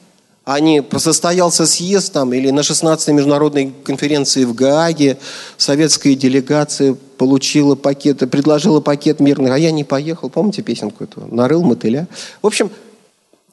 А 0.45 0.61
не 0.61 0.83
состоялся 0.97 1.67
съезд 1.67 2.15
там 2.15 2.33
или 2.33 2.49
на 2.49 2.61
16-й 2.61 3.13
международной 3.13 3.75
конференции 3.85 4.45
в 4.45 4.55
Гааге 4.55 5.19
советская 5.59 6.15
делегация 6.15 6.95
получила 6.95 7.75
пакет, 7.75 8.19
предложила 8.31 8.81
пакет 8.81 9.21
мирных, 9.21 9.53
а 9.53 9.59
я 9.59 9.71
не 9.71 9.85
поехал. 9.85 10.31
Помните 10.31 10.63
песенку 10.63 11.05
эту? 11.05 11.27
Нарыл 11.31 11.63
мотыля. 11.63 12.09
В 12.41 12.47
общем, 12.47 12.71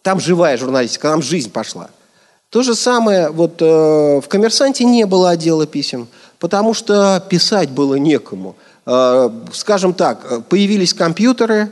там 0.03 0.21
живая 0.21 0.57
журналистика, 0.57 1.09
там 1.09 1.21
жизнь 1.21 1.51
пошла. 1.51 1.89
То 2.55 2.63
же 2.63 2.73
самое, 2.73 3.31
вот 3.31 3.61
э, 3.61 3.65
в 3.65 4.29
«Коммерсанте» 4.29 4.85
не 4.85 5.05
было 5.05 5.31
отдела 5.31 5.67
писем, 5.67 6.07
потому 6.39 6.73
что 6.73 7.21
писать 7.29 7.69
было 7.69 7.95
некому. 7.95 8.55
Э, 8.85 9.29
скажем 9.51 9.93
так, 9.93 10.47
появились 10.47 10.93
компьютеры, 10.93 11.69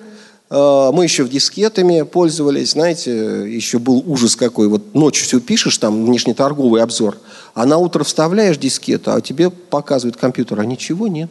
э, 0.49 0.89
мы 0.91 1.05
еще 1.05 1.23
в 1.23 1.29
дискетами 1.29 2.01
пользовались, 2.01 2.71
знаете, 2.71 3.49
еще 3.49 3.79
был 3.79 4.03
ужас 4.05 4.35
какой. 4.35 4.67
Вот 4.67 4.93
ночью 4.93 5.25
все 5.25 5.39
пишешь, 5.39 5.77
там 5.77 6.05
внешнеторговый 6.05 6.83
обзор, 6.83 7.17
а 7.53 7.65
на 7.65 7.77
утро 7.77 8.03
вставляешь 8.03 8.57
дискету, 8.57 9.13
а 9.13 9.21
тебе 9.21 9.51
показывает 9.51 10.17
компьютер, 10.17 10.59
а 10.59 10.65
ничего 10.65 11.07
нет. 11.07 11.29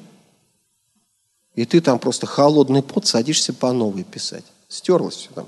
И 1.56 1.66
ты 1.66 1.82
там 1.82 1.98
просто 1.98 2.24
холодный 2.24 2.82
пот 2.82 3.06
садишься 3.06 3.52
по 3.52 3.70
новой 3.72 4.04
писать. 4.04 4.44
Стерлось 4.70 5.16
все 5.16 5.28
там. 5.34 5.46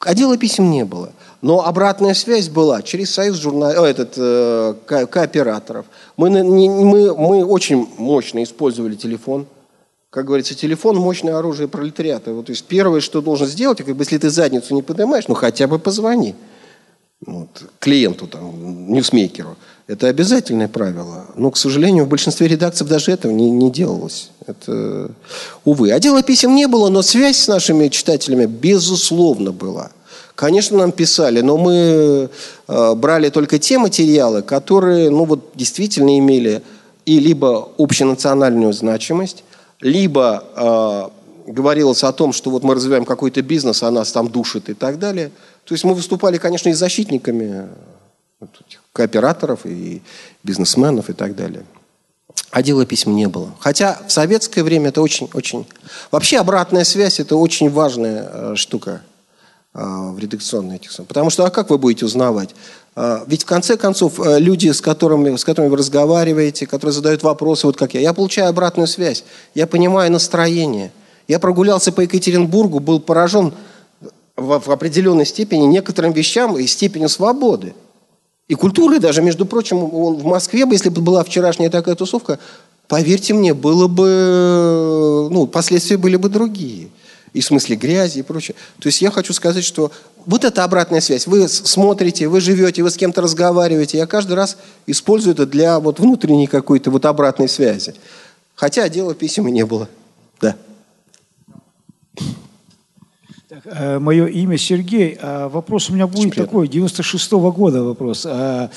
Отдела 0.00 0.36
писем 0.36 0.70
не 0.70 0.84
было. 0.84 1.12
Но 1.42 1.66
обратная 1.66 2.14
связь 2.14 2.48
была 2.48 2.82
через 2.82 3.12
союз 3.12 3.38
журнал... 3.38 3.70
этот, 3.84 4.14
э, 4.16 4.74
ко- 4.86 5.06
кооператоров. 5.06 5.86
Мы, 6.16 6.30
не, 6.30 6.68
мы, 6.68 7.16
мы 7.16 7.44
очень 7.44 7.88
мощно 7.96 8.42
использовали 8.42 8.94
телефон. 8.94 9.46
Как 10.10 10.24
говорится, 10.24 10.54
телефон– 10.54 10.96
мощное 10.98 11.36
оружие 11.36 11.68
пролетариата. 11.68 12.32
Вот, 12.32 12.46
то 12.46 12.52
есть 12.52 12.64
первое, 12.64 13.00
что 13.00 13.20
должен 13.20 13.46
сделать, 13.46 13.78
как 13.78 13.94
бы, 13.94 14.02
если 14.02 14.18
ты 14.18 14.30
задницу 14.30 14.74
не 14.74 14.82
поднимаешь, 14.82 15.28
ну 15.28 15.34
хотя 15.34 15.66
бы 15.66 15.78
позвони 15.78 16.34
вот, 17.24 17.48
клиенту, 17.80 18.26
там, 18.26 18.92
ньюсмейкеру. 18.92 19.56
Это 19.86 20.08
обязательное 20.08 20.68
правило. 20.68 21.26
Но, 21.34 21.50
к 21.50 21.56
сожалению, 21.56 22.04
в 22.04 22.08
большинстве 22.08 22.46
редакций 22.46 22.86
даже 22.86 23.10
этого 23.10 23.32
не, 23.32 23.50
не 23.50 23.70
делалось. 23.70 24.30
Это, 24.46 25.10
увы. 25.64 25.90
Отдела 25.92 26.22
писем 26.22 26.54
не 26.54 26.68
было, 26.68 26.90
но 26.90 27.02
связь 27.02 27.38
с 27.38 27.48
нашими 27.48 27.88
читателями, 27.88 28.46
безусловно, 28.46 29.52
была. 29.52 29.90
Конечно, 30.34 30.78
нам 30.78 30.92
писали, 30.92 31.40
но 31.40 31.56
мы 31.56 32.30
э, 32.68 32.94
брали 32.94 33.28
только 33.30 33.58
те 33.58 33.78
материалы, 33.78 34.42
которые 34.42 35.10
ну, 35.10 35.24
вот, 35.24 35.50
действительно 35.56 36.16
имели 36.16 36.62
и 37.06 37.18
либо 37.18 37.70
общенациональную 37.78 38.72
значимость, 38.72 39.42
либо 39.80 40.44
э, 40.54 41.52
говорилось 41.52 42.04
о 42.04 42.12
том, 42.12 42.32
что 42.32 42.50
вот 42.50 42.62
мы 42.62 42.74
развиваем 42.74 43.04
какой-то 43.04 43.42
бизнес, 43.42 43.82
а 43.82 43.90
нас 43.90 44.12
там 44.12 44.28
душит 44.28 44.68
и 44.68 44.74
так 44.74 44.98
далее. 44.98 45.32
То 45.68 45.74
есть 45.74 45.84
мы 45.84 45.92
выступали, 45.92 46.38
конечно, 46.38 46.70
и 46.70 46.72
защитниками 46.72 47.68
вот, 48.40 48.48
кооператоров 48.94 49.66
и 49.66 50.00
бизнесменов 50.42 51.10
и 51.10 51.12
так 51.12 51.36
далее. 51.36 51.62
А 52.50 52.62
дела 52.62 52.86
писем 52.86 53.14
не 53.14 53.28
было. 53.28 53.54
Хотя 53.60 54.00
в 54.06 54.10
советское 54.10 54.62
время 54.62 54.88
это 54.88 55.02
очень-очень... 55.02 55.66
Вообще 56.10 56.38
обратная 56.38 56.84
связь– 56.84 57.20
это 57.20 57.36
очень 57.36 57.68
важная 57.68 58.30
э, 58.32 58.54
штука. 58.56 59.02
А, 59.74 60.10
в 60.12 60.18
редакционной 60.18 60.76
этих 60.76 60.90
Потому 61.06 61.28
что, 61.28 61.44
а 61.44 61.50
как 61.50 61.68
вы 61.68 61.76
будете 61.76 62.06
узнавать? 62.06 62.54
Ведь 63.26 63.42
в 63.42 63.46
конце 63.46 63.76
концов 63.76 64.18
э, 64.18 64.40
люди, 64.40 64.70
с 64.70 64.80
которыми, 64.80 65.36
с 65.36 65.44
которыми 65.44 65.70
вы 65.70 65.76
разговариваете, 65.76 66.66
которые 66.66 66.94
задают 66.94 67.22
вопросы, 67.22 67.66
вот 67.66 67.76
как 67.76 67.92
я, 67.92 68.00
я 68.00 68.14
получаю 68.14 68.48
обратную 68.48 68.86
связь, 68.86 69.22
я 69.54 69.66
понимаю 69.66 70.10
настроение. 70.10 70.90
Я 71.28 71.38
прогулялся 71.38 71.92
по 71.92 72.00
Екатеринбургу, 72.00 72.80
был 72.80 72.98
поражен 73.00 73.52
в, 74.38 74.60
в 74.60 74.70
определенной 74.70 75.26
степени 75.26 75.66
некоторым 75.66 76.12
вещам 76.12 76.56
и 76.56 76.66
степенью 76.66 77.08
свободы. 77.08 77.74
И 78.46 78.54
культуры 78.54 78.98
даже, 78.98 79.20
между 79.20 79.44
прочим, 79.44 79.78
в 79.78 80.24
Москве 80.24 80.64
бы, 80.64 80.74
если 80.74 80.88
бы 80.88 81.02
была 81.02 81.22
вчерашняя 81.22 81.68
такая 81.68 81.96
тусовка, 81.96 82.38
поверьте 82.86 83.34
мне, 83.34 83.52
было 83.52 83.88
бы, 83.88 85.28
ну, 85.30 85.46
последствия 85.46 85.98
были 85.98 86.16
бы 86.16 86.28
другие 86.28 86.88
и 87.34 87.40
в 87.40 87.44
смысле 87.44 87.76
грязи 87.76 88.20
и 88.20 88.22
прочее. 88.22 88.54
То 88.78 88.86
есть 88.86 89.02
я 89.02 89.10
хочу 89.10 89.34
сказать, 89.34 89.64
что 89.64 89.92
вот 90.24 90.44
эта 90.44 90.64
обратная 90.64 91.02
связь. 91.02 91.26
Вы 91.26 91.46
смотрите, 91.48 92.26
вы 92.28 92.40
живете, 92.40 92.82
вы 92.82 92.90
с 92.90 92.96
кем-то 92.96 93.20
разговариваете. 93.20 93.98
Я 93.98 94.06
каждый 94.06 94.32
раз 94.32 94.56
использую 94.86 95.34
это 95.34 95.44
для 95.44 95.78
вот 95.78 96.00
внутренней 96.00 96.46
какой-то 96.46 96.90
вот 96.90 97.04
обратной 97.04 97.48
связи. 97.48 97.94
Хотя 98.54 98.88
дела 98.88 99.14
писем 99.14 99.46
и 99.46 99.52
не 99.52 99.66
было. 99.66 99.88
Да. 100.40 100.56
Так, 103.48 103.62
э, 103.64 103.98
мое 103.98 104.26
имя 104.26 104.58
Сергей. 104.58 105.16
А 105.22 105.48
вопрос 105.48 105.88
у 105.88 105.94
меня 105.94 106.06
будет 106.06 106.34
такой, 106.34 106.68
96 106.68 107.32
-го 107.32 107.50
года 107.50 107.82
вопрос. 107.82 108.26
А, 108.26 108.68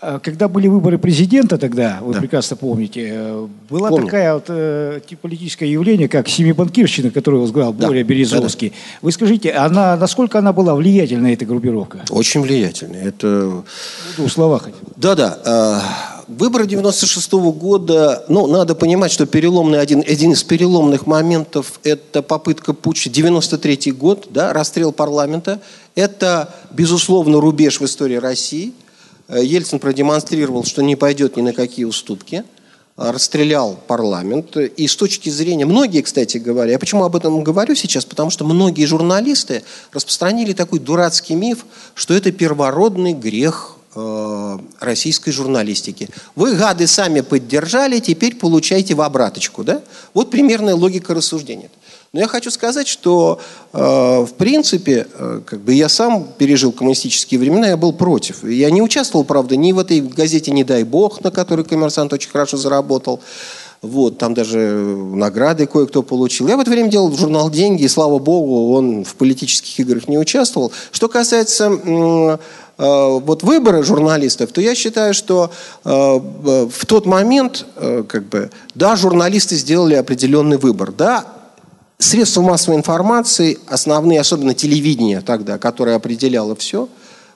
а, 0.00 0.18
когда 0.20 0.48
были 0.48 0.68
выборы 0.68 0.96
президента 0.96 1.58
тогда, 1.58 1.98
вы 2.00 2.14
да. 2.14 2.20
прекрасно 2.20 2.56
помните, 2.56 3.10
э, 3.12 3.46
была 3.68 3.90
Помню. 3.90 4.06
такая 4.06 4.34
вот 4.34 4.44
э, 4.48 5.00
политическое 5.20 5.70
явление, 5.70 6.08
как 6.08 6.28
семибанкирщина, 6.28 7.10
которую 7.10 7.42
возглавил 7.42 7.74
да. 7.74 7.88
Боря 7.88 8.04
Березовский. 8.04 8.70
Да, 8.70 8.74
да. 8.74 8.98
Вы 9.02 9.12
скажите, 9.12 9.50
она, 9.52 9.96
насколько 9.96 10.38
она 10.38 10.54
была 10.54 10.74
влиятельна, 10.74 11.26
эта 11.26 11.44
группировка? 11.44 11.98
Очень 12.08 12.40
влиятельная. 12.40 13.04
Это... 13.04 13.26
В 13.26 14.16
двух 14.16 14.32
словах. 14.32 14.70
Да-да. 14.96 15.82
Выборы 16.28 16.66
96 16.66 17.32
-го 17.32 17.52
года, 17.52 18.24
ну, 18.28 18.46
надо 18.46 18.74
понимать, 18.74 19.12
что 19.12 19.26
переломный 19.26 19.80
один, 19.80 20.00
один 20.00 20.32
из 20.32 20.42
переломных 20.42 21.06
моментов– 21.06 21.80
это 21.84 22.22
попытка 22.22 22.72
путча, 22.72 23.10
93 23.10 23.92
год, 23.92 24.26
да, 24.30 24.52
расстрел 24.52 24.92
парламента. 24.92 25.60
Это, 25.94 26.52
безусловно, 26.72 27.40
рубеж 27.40 27.80
в 27.80 27.84
истории 27.84 28.16
России– 28.16 28.72
Э, 29.28 29.42
Ельцин 29.42 29.78
продемонстрировал, 29.78 30.64
что 30.64 30.82
не 30.82 30.96
пойдет 30.96 31.36
ни 31.36 31.42
на 31.42 31.52
какие 31.52 31.84
уступки. 31.84 32.44
расстрелял 32.98 33.78
парламент. 33.86 34.56
И 34.56 34.88
с 34.88 34.96
точки 34.96 35.28
зрения, 35.28 35.66
многие, 35.66 36.00
кстати 36.00 36.38
говоря, 36.38 36.72
я 36.72 36.78
почему 36.78 37.04
об 37.04 37.14
этом 37.14 37.44
говорю 37.44 37.74
сейчас, 37.74 38.06
потому 38.06 38.30
что 38.30 38.46
многие 38.46 38.86
журналисты 38.86 39.64
распространили 39.92 40.54
такой 40.54 40.78
дурацкий 40.78 41.34
миф, 41.34 41.66
что 41.94 42.14
это 42.14 42.32
первородный 42.32 43.12
грех 43.12 43.75
э, 43.75 43.75
российской 44.80 45.30
журналистики. 45.30 46.08
Вы, 46.34 46.54
гады, 46.54 46.86
сами 46.86 47.22
поддержали, 47.22 47.98
теперь 47.98 48.36
получайте 48.36 48.94
в 48.94 49.00
обраточку. 49.00 49.64
Да? 49.64 49.82
Вот 50.12 50.30
примерная 50.30 50.74
логика 50.74 51.14
рассуждения. 51.14 51.70
Но 52.12 52.20
я 52.20 52.28
хочу 52.28 52.50
сказать, 52.50 52.88
что 52.88 53.40
э, 53.72 53.78
в 53.78 54.32
принципе, 54.38 55.06
э, 55.12 55.40
как 55.44 55.60
бы 55.60 55.74
я 55.74 55.88
сам 55.88 56.26
пережил 56.38 56.72
коммунистические 56.72 57.38
времена, 57.38 57.68
я 57.68 57.76
был 57.76 57.92
против. 57.92 58.44
Я 58.44 58.70
не 58.70 58.80
участвовал, 58.80 59.24
правда, 59.24 59.56
ни 59.56 59.72
в 59.72 59.78
этой 59.78 60.00
газете 60.00 60.50
«Не 60.50 60.64
дай 60.64 60.84
бог», 60.84 61.22
на 61.22 61.30
которой 61.30 61.64
коммерсант 61.64 62.12
очень 62.12 62.30
хорошо 62.30 62.56
заработал. 62.56 63.20
Вот, 63.82 64.16
там 64.18 64.32
даже 64.32 64.58
награды 64.58 65.66
кое-кто 65.66 66.02
получил. 66.02 66.48
Я 66.48 66.56
в 66.56 66.60
это 66.60 66.70
время 66.70 66.88
делал 66.88 67.14
журнал 67.14 67.50
«Деньги», 67.50 67.82
и, 67.82 67.88
слава 67.88 68.18
богу, 68.18 68.72
он 68.72 69.04
в 69.04 69.14
политических 69.16 69.78
играх 69.80 70.08
не 70.08 70.16
участвовал. 70.16 70.72
Что 70.92 71.08
касается 71.08 71.70
э, 71.70 72.38
вот 72.78 73.42
выбора 73.42 73.82
журналистов, 73.82 74.52
то 74.52 74.60
я 74.60 74.74
считаю, 74.74 75.14
что 75.14 75.50
э, 75.84 75.90
в 75.90 76.86
тот 76.86 77.06
момент, 77.06 77.64
э, 77.76 78.04
как 78.06 78.28
бы, 78.28 78.50
да, 78.74 78.96
журналисты 78.96 79.56
сделали 79.56 79.94
определенный 79.94 80.58
выбор. 80.58 80.92
Да, 80.92 81.24
средства 81.98 82.42
массовой 82.42 82.76
информации, 82.76 83.58
основные, 83.66 84.20
особенно 84.20 84.54
телевидение 84.54 85.22
тогда, 85.22 85.58
которое 85.58 85.96
определяло 85.96 86.54
все, 86.54 86.88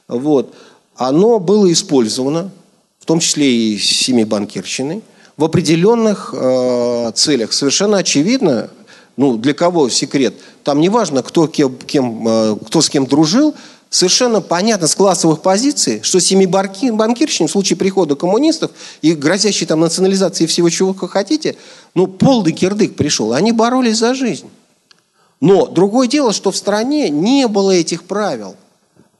вот, 0.08 0.54
оно 0.96 1.38
было 1.38 1.72
использовано, 1.72 2.50
в 2.98 3.06
том 3.06 3.20
числе 3.20 3.50
и 3.50 3.78
семьей 3.78 4.26
банкирщины, 4.26 5.02
в 5.36 5.44
определенных 5.44 6.34
э, 6.36 7.12
целях. 7.14 7.54
Совершенно 7.54 7.96
очевидно, 7.96 8.68
ну, 9.16 9.38
для 9.38 9.54
кого 9.54 9.88
секрет, 9.88 10.34
там 10.64 10.80
не 10.80 10.90
важно, 10.90 11.22
кто, 11.22 11.46
кем, 11.46 11.76
кем, 11.76 12.28
э, 12.28 12.56
кто 12.66 12.82
с 12.82 12.90
кем 12.90 13.06
дружил, 13.06 13.54
совершенно 13.90 14.40
понятно 14.40 14.86
с 14.86 14.94
классовых 14.94 15.42
позиций, 15.42 16.00
что 16.02 16.20
семьи 16.20 16.46
банкирщин 16.46 17.48
в 17.48 17.50
случае 17.50 17.76
прихода 17.76 18.14
коммунистов 18.14 18.70
и 19.02 19.12
грозящей 19.12 19.66
там 19.66 19.80
национализации 19.80 20.46
всего, 20.46 20.70
чего 20.70 20.92
вы 20.92 21.08
хотите, 21.08 21.56
ну, 21.94 22.06
полный 22.06 22.52
кирдык 22.52 22.94
пришел. 22.94 23.32
Они 23.32 23.52
боролись 23.52 23.98
за 23.98 24.14
жизнь. 24.14 24.48
Но 25.40 25.66
другое 25.66 26.06
дело, 26.06 26.32
что 26.32 26.50
в 26.50 26.56
стране 26.56 27.10
не 27.10 27.48
было 27.48 27.72
этих 27.72 28.04
правил. 28.04 28.54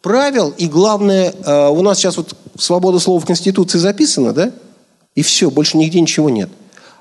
Правил, 0.03 0.55
и 0.57 0.67
главное, 0.67 1.33
э, 1.33 1.69
у 1.69 1.83
нас 1.83 1.99
сейчас 1.99 2.17
вот 2.17 2.35
свобода 2.57 2.99
слова 2.99 3.21
в 3.21 3.27
Конституции 3.27 3.79
записана, 3.79 4.33
да? 4.33 4.53
И 5.15 5.23
все, 5.23 5.51
больше 5.51 5.77
нигде 5.77 6.01
ничего 6.01 6.31
нет. 6.31 6.49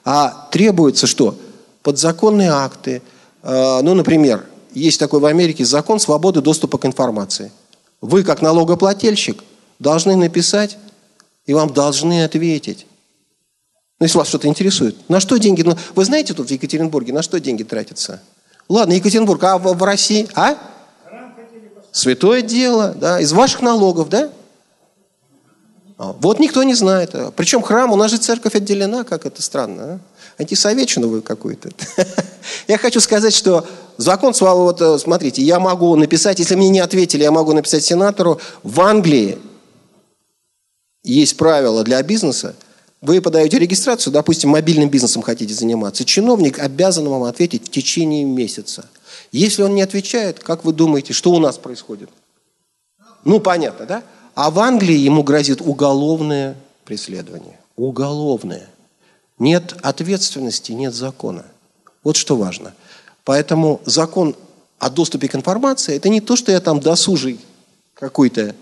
А 0.04 0.48
требуется 0.52 1.06
что? 1.06 1.36
Подзаконные 1.84 2.50
акты. 2.50 3.02
Э, 3.44 3.82
ну, 3.84 3.94
например, 3.94 4.46
есть 4.74 5.00
такой 5.00 5.20
в 5.20 5.26
Америке 5.26 5.66
закон 5.66 6.00
свободы 6.00 6.42
доступа 6.42 6.78
к 6.78 6.86
информации. 6.86 7.52
Вы, 8.02 8.24
как 8.24 8.42
налогоплательщик, 8.42 9.44
должны 9.80 10.16
написать, 10.16 10.78
и 11.46 11.54
вам 11.54 11.74
должны 11.74 12.24
ответить. 12.24 12.86
Ну, 14.00 14.06
если 14.06 14.18
вас 14.18 14.28
что-то 14.28 14.48
интересует. 14.48 15.10
На 15.10 15.20
что 15.20 15.38
деньги? 15.38 15.62
Ну, 15.62 15.76
вы 15.96 16.06
знаете 16.06 16.34
тут 16.34 16.48
в 16.48 16.52
Екатеринбурге, 16.52 17.12
на 17.12 17.22
что 17.22 17.40
деньги 17.40 17.64
тратятся? 17.64 18.22
Ладно, 18.70 18.94
Екатеринбург, 18.94 19.44
а 19.44 19.58
в, 19.58 19.74
в 19.74 19.84
России? 19.84 20.28
А? 20.36 20.58
Святое 21.92 22.42
дело, 22.42 22.94
да, 22.96 23.20
из 23.20 23.34
ваших 23.34 23.62
налогов, 23.62 24.10
да? 24.10 24.30
А, 26.00 26.16
вот 26.22 26.40
никто 26.40 26.64
не 26.64 26.74
знает. 26.74 27.14
Причем 27.36 27.62
храм, 27.62 27.92
у 27.92 27.98
нас 27.98 28.10
же 28.10 28.18
церковь 28.18 28.56
отделена, 28.56 29.04
как 29.04 29.26
это 29.26 29.42
странно. 29.42 29.84
А? 29.84 30.00
Антисоветчину 30.42 31.10
вы 31.10 31.22
какой-то. 31.22 31.70
Я 32.70 32.78
хочу 32.78 33.02
сказать, 33.02 33.36
что 33.36 33.68
закон, 33.98 34.34
вот 34.40 34.82
э, 34.82 34.98
смотрите, 34.98 35.42
я 35.42 35.60
могу 35.60 35.94
написать, 35.98 36.40
если 36.40 36.56
мне 36.56 36.70
не 36.70 36.80
ответили, 36.80 37.24
я 37.24 37.32
могу 37.32 37.52
написать 37.52 37.84
сенатору, 37.84 38.40
в 38.64 38.80
Англии 38.80 39.38
есть 41.04 41.36
правила 41.36 41.84
для 41.84 42.02
бизнеса, 42.02 42.56
вы 43.02 43.22
подаете 43.22 43.60
регистрацию, 43.60 44.14
допустим, 44.14 44.52
мобильным 44.52 44.90
бизнесом 44.90 45.22
хотите 45.22 45.54
заниматься, 45.54 46.06
чиновник 46.06 46.60
обязан 46.60 47.10
вам 47.10 47.24
ответить 47.24 47.68
в 47.68 47.72
течение 47.72 48.24
месяца. 48.24 48.86
Если 49.34 49.62
он 49.64 49.76
не 49.76 49.82
отвечает, 49.82 50.40
как 50.40 50.64
вы 50.64 50.72
думаете, 50.72 51.12
что 51.12 51.32
у 51.32 51.40
нас 51.40 51.58
происходит? 51.58 52.10
Ну, 53.26 53.42
понятно, 53.42 53.86
да? 53.86 54.04
А 54.40 54.52
в 54.52 54.60
Англии 54.60 54.96
ему 54.96 55.22
грозит 55.22 55.60
уголовное 55.60 56.56
преследование. 56.86 57.60
Уголовное. 57.76 58.70
Нет 59.38 59.76
ответственности, 59.82 60.72
нет 60.72 60.94
закона. 60.94 61.44
Вот 62.06 62.16
что 62.16 62.38
важно. 62.38 62.74
Поэтому 63.26 63.82
закон 63.84 64.38
о 64.78 64.90
доступе 64.90 65.28
к 65.28 65.36
информации– 65.36 65.94
это 65.98 66.08
не 66.08 66.22
то, 66.22 66.38
что 66.38 66.54
я 66.54 66.62
там 66.62 66.80
досужий 66.80 67.42
какой-то 67.94 68.56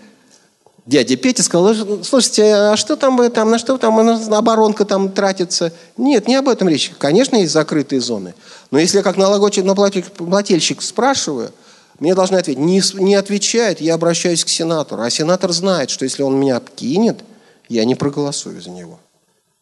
дядя 0.84 1.16
Петя 1.16 1.44
сказал, 1.44 2.02
слушайте, 2.02 2.42
а 2.52 2.76
что 2.76 2.96
там, 2.96 3.30
там 3.30 3.48
на 3.48 3.58
что 3.60 3.78
там, 3.78 4.00
оборонка 4.34 4.84
там 4.84 5.12
тратится? 5.12 5.72
Нет, 5.96 6.26
не 6.26 6.34
об 6.34 6.48
этом 6.48 6.68
речь. 6.68 6.90
Конечно, 6.98 7.36
есть 7.36 7.52
закрытые 7.52 8.00
зоны. 8.00 8.34
Но 8.72 8.80
если 8.80 8.96
я 8.96 9.04
как 9.04 9.16
налогоплательщик 9.16 10.82
спрашиваю, 10.82 11.52
мне 11.98 12.14
должны 12.14 12.36
ответить. 12.36 12.62
Не, 12.62 12.80
не 13.02 13.14
отвечает, 13.14 13.80
я 13.80 13.94
обращаюсь 13.94 14.44
к 14.44 14.48
сенатору. 14.48 15.02
А 15.02 15.10
сенатор 15.10 15.52
знает, 15.52 15.90
что 15.90 16.04
если 16.04 16.22
он 16.22 16.38
меня 16.38 16.60
кинет, 16.76 17.24
я 17.68 17.84
не 17.84 17.94
проголосую 17.94 18.60
за 18.62 18.70
него. 18.70 18.98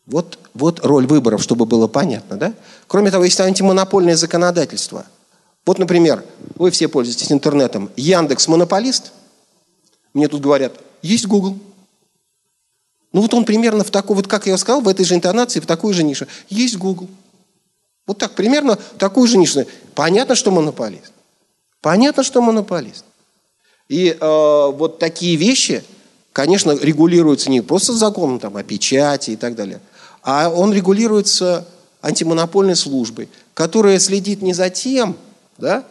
Вот, 0.06 0.38
вот 0.54 0.84
роль 0.84 1.06
выборов, 1.06 1.42
чтобы 1.42 1.66
было 1.66 1.88
понятно. 1.88 2.36
Да? 2.36 2.54
Кроме 2.86 3.10
того, 3.10 3.24
есть 3.24 3.40
антимонопольное 3.40 4.16
законодательство. 4.16 5.06
Вот, 5.64 5.78
например, 5.78 6.24
вы 6.54 6.70
все 6.70 6.88
пользуетесь 6.88 7.32
интернетом. 7.32 7.90
Яндекс 7.96 8.46
монополист. 8.48 9.12
Мне 10.14 10.28
тут 10.28 10.42
говорят, 10.42 10.74
есть 11.02 11.26
Google. 11.26 11.58
Ну 13.12 13.22
вот 13.22 13.32
он 13.34 13.44
примерно 13.44 13.82
в 13.82 13.90
такой, 13.90 14.14
вот 14.14 14.28
как 14.28 14.46
я 14.46 14.56
сказал, 14.58 14.82
в 14.82 14.88
этой 14.88 15.04
же 15.04 15.14
интонации, 15.14 15.60
в 15.60 15.66
такой 15.66 15.94
же 15.94 16.04
нише. 16.04 16.28
Есть 16.50 16.76
Google. 16.76 17.08
Вот 18.06 18.18
так, 18.18 18.34
примерно 18.34 18.78
такой 18.98 19.26
же 19.26 19.38
нише. 19.38 19.66
Понятно, 19.94 20.34
что 20.34 20.50
монополист. 20.50 21.12
Понятно, 21.80 22.22
что 22.22 22.40
монополист. 22.40 23.04
И 23.88 24.08
э, 24.08 24.16
вот 24.20 24.98
такие 24.98 25.36
вещи, 25.36 25.84
конечно, 26.32 26.76
регулируются 26.80 27.50
не 27.50 27.60
просто 27.60 27.92
законом 27.92 28.40
там, 28.40 28.56
о 28.56 28.62
печати 28.62 29.30
и 29.32 29.36
так 29.36 29.54
далее, 29.54 29.80
а 30.22 30.50
он 30.50 30.72
регулируется 30.72 31.66
антимонопольной 32.02 32.76
службой, 32.76 33.28
которая 33.54 33.98
следит 33.98 34.42
не 34.42 34.52
за 34.52 34.70
тем, 34.70 35.16
да, 35.58 35.84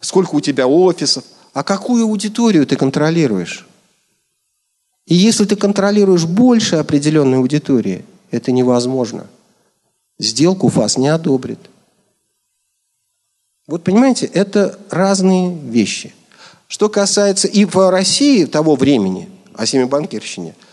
сколько 0.00 0.34
у 0.34 0.40
тебя 0.40 0.66
офисов, 0.66 1.24
а 1.54 1.62
какую 1.62 2.04
аудиторию 2.04 2.66
ты 2.66 2.76
контролируешь. 2.76 3.66
И 5.06 5.14
если 5.14 5.44
ты 5.44 5.56
контролируешь 5.56 6.26
больше 6.26 6.76
определенной 6.76 7.38
аудитории, 7.38 8.04
это 8.30 8.52
невозможно. 8.52 9.26
Сделку 10.18 10.68
ФАС 10.68 10.96
не 10.96 11.08
одобрит. 11.08 11.58
Вот 13.72 13.84
понимаете, 13.84 14.26
это 14.26 14.78
разные 14.90 15.56
вещи. 15.56 16.14
Что 16.68 16.90
касается 16.90 17.48
и 17.48 17.64
в 17.64 17.90
России 17.90 18.44
того 18.44 18.76
времени, 18.76 19.30
о 19.54 19.64
семибанкирщине– 19.64 20.54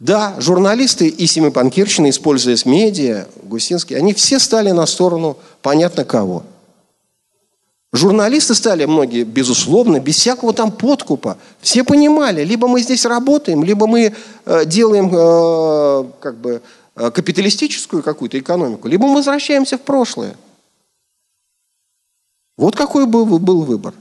да, 0.00 0.34
журналисты 0.38 1.08
и 1.08 1.26
семипанкирщины, 1.26 2.08
используя 2.08 2.56
медиа, 2.64 3.26
Гусинский, 3.42 3.96
они 3.96 4.14
все 4.14 4.38
стали 4.38 4.70
на 4.70 4.86
сторону 4.86 5.36
понятно 5.60 6.06
кого. 6.06 6.44
Журналисты 7.92 8.54
стали 8.54 8.86
многие, 8.86 9.24
безусловно, 9.24 10.00
без 10.00 10.16
всякого 10.16 10.54
там 10.54 10.70
подкупа. 10.70 11.36
Все 11.60 11.84
понимали, 11.84 12.42
либо 12.42 12.68
мы 12.68 12.80
здесь 12.80 13.04
работаем, 13.04 13.64
либо 13.64 13.86
мы 13.86 14.14
э, 14.46 14.64
делаем 14.64 15.10
э, 15.12 16.04
как 16.20 16.38
бы 16.38 16.62
э, 16.94 17.10
капиталистическую 17.10 18.02
какую-то 18.02 18.38
экономику, 18.38 18.88
либо 18.88 19.06
мы 19.06 19.16
возвращаемся 19.16 19.76
в 19.76 19.82
прошлое. 19.82 20.36
Вот 22.56 22.74
какой 22.74 23.06
был, 23.06 23.26
был 23.38 23.62
выбор. 23.62 23.94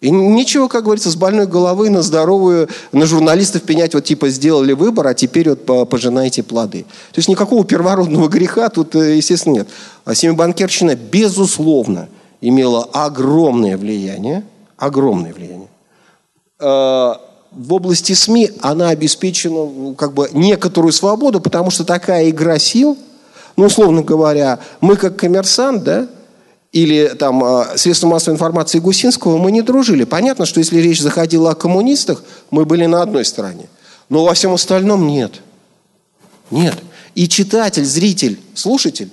И 0.00 0.10
нечего, 0.10 0.66
как 0.68 0.84
говорится, 0.84 1.10
с 1.10 1.16
больной 1.16 1.46
головы 1.46 1.90
на 1.90 2.00
здоровую, 2.00 2.68
на 2.90 3.04
журналистов 3.04 3.62
пенять, 3.62 3.92
вот 3.92 4.04
типа 4.04 4.30
сделали 4.30 4.72
выбор, 4.72 5.06
а 5.08 5.14
теперь 5.14 5.50
вот 5.50 5.88
пожинаете 5.90 6.42
плоды. 6.42 6.84
То 7.12 7.18
есть 7.18 7.28
никакого 7.28 7.64
первородного 7.64 8.28
греха 8.28 8.70
тут, 8.70 8.94
э, 8.96 9.16
естественно, 9.16 9.54
нет. 9.54 9.68
А 10.06 10.14
семибанкерщина, 10.14 10.96
безусловно, 10.96 12.08
имела 12.40 12.88
огромное 12.92 13.76
влияние, 13.76 14.44
огромное 14.78 15.34
влияние. 15.34 15.68
Э, 16.58 17.14
в 17.52 17.72
области 17.72 18.14
СМИ 18.14 18.52
она 18.62 18.88
обеспечена 18.88 19.94
как 19.96 20.14
бы 20.14 20.30
некоторую 20.32 20.92
свободу, 20.92 21.42
потому 21.42 21.70
что 21.70 21.84
такая 21.84 22.30
игра 22.30 22.58
сил, 22.58 22.96
ну, 23.56 23.66
условно 23.66 24.02
говоря, 24.02 24.60
мы 24.80 24.96
как 24.96 25.16
коммерсант, 25.16 25.84
да, 25.84 26.08
или 26.72 27.08
там 27.18 27.42
а, 27.42 27.76
средства 27.76 28.06
массовой 28.06 28.34
информации 28.34 28.78
Гусинского, 28.78 29.38
мы 29.38 29.50
не 29.50 29.62
дружили. 29.62 30.04
Понятно, 30.04 30.46
что 30.46 30.60
если 30.60 30.80
речь 30.80 31.00
заходила 31.00 31.50
о 31.50 31.54
коммунистах, 31.54 32.22
мы 32.50 32.64
были 32.64 32.86
на 32.86 33.02
одной 33.02 33.24
стороне. 33.24 33.68
Но 34.08 34.24
во 34.24 34.34
всем 34.34 34.52
остальном 34.52 35.06
нет. 35.06 35.40
Нет. 36.50 36.76
И 37.14 37.28
читатель, 37.28 37.84
зритель, 37.84 38.38
слушатель, 38.54 39.10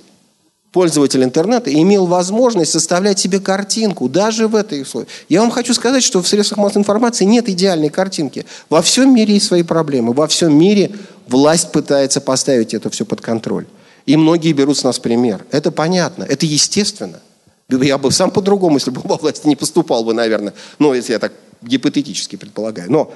пользователь 0.70 1.24
интернета 1.24 1.72
имел 1.72 2.06
возможность 2.06 2.70
составлять 2.70 3.18
себе 3.18 3.40
картинку 3.40 4.08
даже 4.08 4.46
в 4.46 4.54
этой 4.54 4.82
условии. 4.82 5.08
Я 5.28 5.40
вам 5.40 5.50
хочу 5.50 5.74
сказать, 5.74 6.04
что 6.04 6.22
в 6.22 6.28
средствах 6.28 6.58
массовой 6.58 6.82
информации 6.82 7.24
нет 7.24 7.48
идеальной 7.48 7.88
картинки. 7.88 8.46
Во 8.70 8.82
всем 8.82 9.12
мире 9.12 9.34
есть 9.34 9.46
свои 9.46 9.64
проблемы. 9.64 10.12
Во 10.12 10.28
всем 10.28 10.56
мире 10.56 10.92
власть 11.26 11.72
пытается 11.72 12.20
поставить 12.20 12.72
это 12.74 12.88
все 12.90 13.04
под 13.04 13.20
контроль. 13.20 13.66
И 14.06 14.16
многие 14.16 14.52
берут 14.52 14.78
с 14.78 14.84
нас 14.84 15.00
пример. 15.00 15.44
Это 15.50 15.72
понятно, 15.72 16.22
это 16.22 16.46
естественно. 16.46 17.20
Я 17.68 17.98
бы 17.98 18.10
сам 18.10 18.30
по-другому, 18.30 18.76
если 18.76 18.90
бы 18.90 19.00
во 19.04 19.16
власти 19.16 19.46
не 19.46 19.56
поступал 19.56 20.04
бы, 20.04 20.14
наверное. 20.14 20.54
Ну, 20.78 20.94
если 20.94 21.12
я 21.12 21.18
так 21.18 21.32
гипотетически 21.60 22.36
предполагаю. 22.36 22.90
Но 22.90 23.12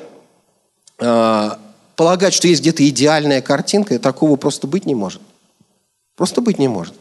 э, 0.98 1.50
полагать, 1.96 2.34
что 2.34 2.48
есть 2.48 2.60
где-то 2.60 2.86
идеальная 2.88 3.40
картинка, 3.40 3.98
такого 3.98 4.36
просто 4.36 4.66
быть 4.66 4.86
не 4.86 4.94
может. 4.94 5.22
Просто 6.16 6.40
быть 6.40 6.58
не 6.58 6.68
может. 6.68 6.94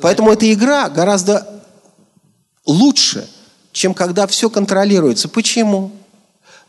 Поэтому 0.00 0.32
эта 0.32 0.50
игра 0.52 0.88
гораздо 0.88 1.62
лучше, 2.64 3.28
чем 3.72 3.94
когда 3.94 4.26
все 4.26 4.48
контролируется. 4.50 5.28
Почему? 5.28 5.92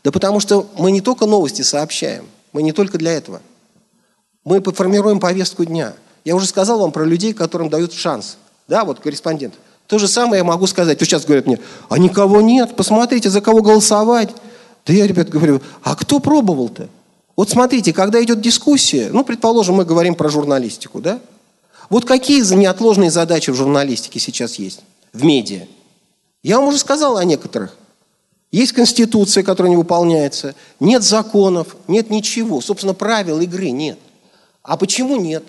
Да 0.04 0.12
потому 0.12 0.40
что 0.40 0.68
мы 0.78 0.90
не 0.90 1.00
только 1.00 1.26
новости 1.26 1.62
сообщаем, 1.62 2.26
мы 2.52 2.62
не 2.62 2.72
только 2.72 2.98
для 2.98 3.12
этого. 3.12 3.40
Мы 4.44 4.62
формируем 4.62 5.18
повестку 5.18 5.64
дня– 5.64 5.94
я 6.26 6.34
уже 6.34 6.48
сказал 6.48 6.80
вам 6.80 6.90
про 6.90 7.04
людей, 7.04 7.32
которым 7.32 7.70
дают 7.70 7.92
шанс. 7.92 8.36
Да, 8.66 8.84
вот 8.84 8.98
корреспондент. 8.98 9.54
То 9.86 9.98
же 9.98 10.08
самое 10.08 10.38
я 10.38 10.44
могу 10.44 10.66
сказать. 10.66 10.98
Вот 10.98 11.06
сейчас 11.06 11.24
говорят 11.24 11.46
мне, 11.46 11.60
а 11.88 11.98
никого 11.98 12.40
нет, 12.40 12.74
посмотрите, 12.76 13.30
за 13.30 13.40
кого 13.40 13.62
голосовать. 13.62 14.30
Да 14.84 14.92
я, 14.92 15.06
ребят, 15.06 15.28
говорю, 15.28 15.60
а 15.82 15.94
кто 15.94 16.20
пробовал-то? 16.20 16.88
Вот 17.36 17.50
смотрите, 17.50 17.92
когда 17.92 18.22
идет 18.22 18.40
дискуссия, 18.40 19.10
ну, 19.12 19.24
предположим, 19.24 19.76
мы 19.76 19.84
говорим 19.84 20.14
про 20.14 20.28
журналистику, 20.28 21.00
да? 21.00 21.20
Вот 21.90 22.04
какие 22.04 22.42
неотложные 22.54 23.10
задачи 23.10 23.50
в 23.50 23.54
журналистике 23.54 24.18
сейчас 24.18 24.56
есть, 24.56 24.80
в 25.12 25.24
медиа? 25.24 25.66
Я 26.42 26.58
вам 26.58 26.68
уже 26.68 26.78
сказал 26.78 27.16
о 27.16 27.24
некоторых. 27.24 27.76
Есть 28.50 28.72
конституция, 28.72 29.42
которая 29.42 29.70
не 29.70 29.76
выполняется, 29.76 30.54
нет 30.80 31.02
законов, 31.02 31.76
нет 31.88 32.10
ничего. 32.10 32.60
Собственно, 32.60 32.94
правил 32.94 33.40
игры 33.40 33.70
нет. 33.70 33.98
А 34.62 34.76
почему 34.76 35.16
нет? 35.16 35.44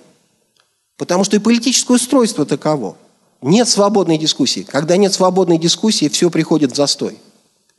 Потому 0.97 1.23
что 1.23 1.35
и 1.35 1.39
политическое 1.39 1.93
устройство 1.93 2.45
таково. 2.45 2.97
Нет 3.41 3.67
свободной 3.67 4.17
дискуссии. 4.17 4.61
Когда 4.61 4.97
нет 4.97 5.13
свободной 5.13 5.57
дискуссии, 5.57 6.07
все 6.09 6.29
приходит 6.29 6.71
в 6.71 6.75
застой. 6.75 7.17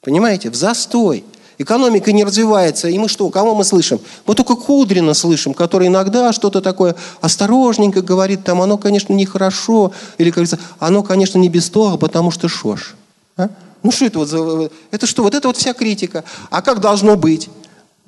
Понимаете? 0.00 0.50
В 0.50 0.54
застой. 0.54 1.24
Экономика 1.58 2.12
не 2.12 2.22
развивается. 2.22 2.88
И 2.88 2.96
мы 2.98 3.08
что, 3.08 3.28
кого 3.30 3.54
мы 3.56 3.64
слышим? 3.64 3.98
Мы 4.26 4.36
только 4.36 4.54
Кудрина 4.54 5.12
слышим, 5.14 5.54
который 5.54 5.88
иногда 5.88 6.32
что-то 6.32 6.60
такое 6.60 6.94
осторожненько 7.20 8.00
говорит, 8.00 8.44
там 8.44 8.62
оно, 8.62 8.78
конечно, 8.78 9.12
нехорошо. 9.12 9.92
Или, 10.18 10.30
говорится, 10.30 10.60
оно, 10.78 11.02
конечно, 11.02 11.38
не 11.38 11.48
без 11.48 11.68
того, 11.68 11.98
потому 11.98 12.30
что 12.30 12.48
шош. 12.48 12.94
А? 13.36 13.48
Ну 13.82 13.90
что 13.90 14.04
это 14.06 14.18
вот 14.20 14.28
за... 14.28 14.70
Это 14.92 15.06
что? 15.06 15.24
Вот 15.24 15.34
это 15.34 15.48
вот 15.48 15.56
вся 15.56 15.72
критика. 15.72 16.22
А 16.50 16.62
как 16.62 16.80
должно 16.80 17.16
быть? 17.16 17.48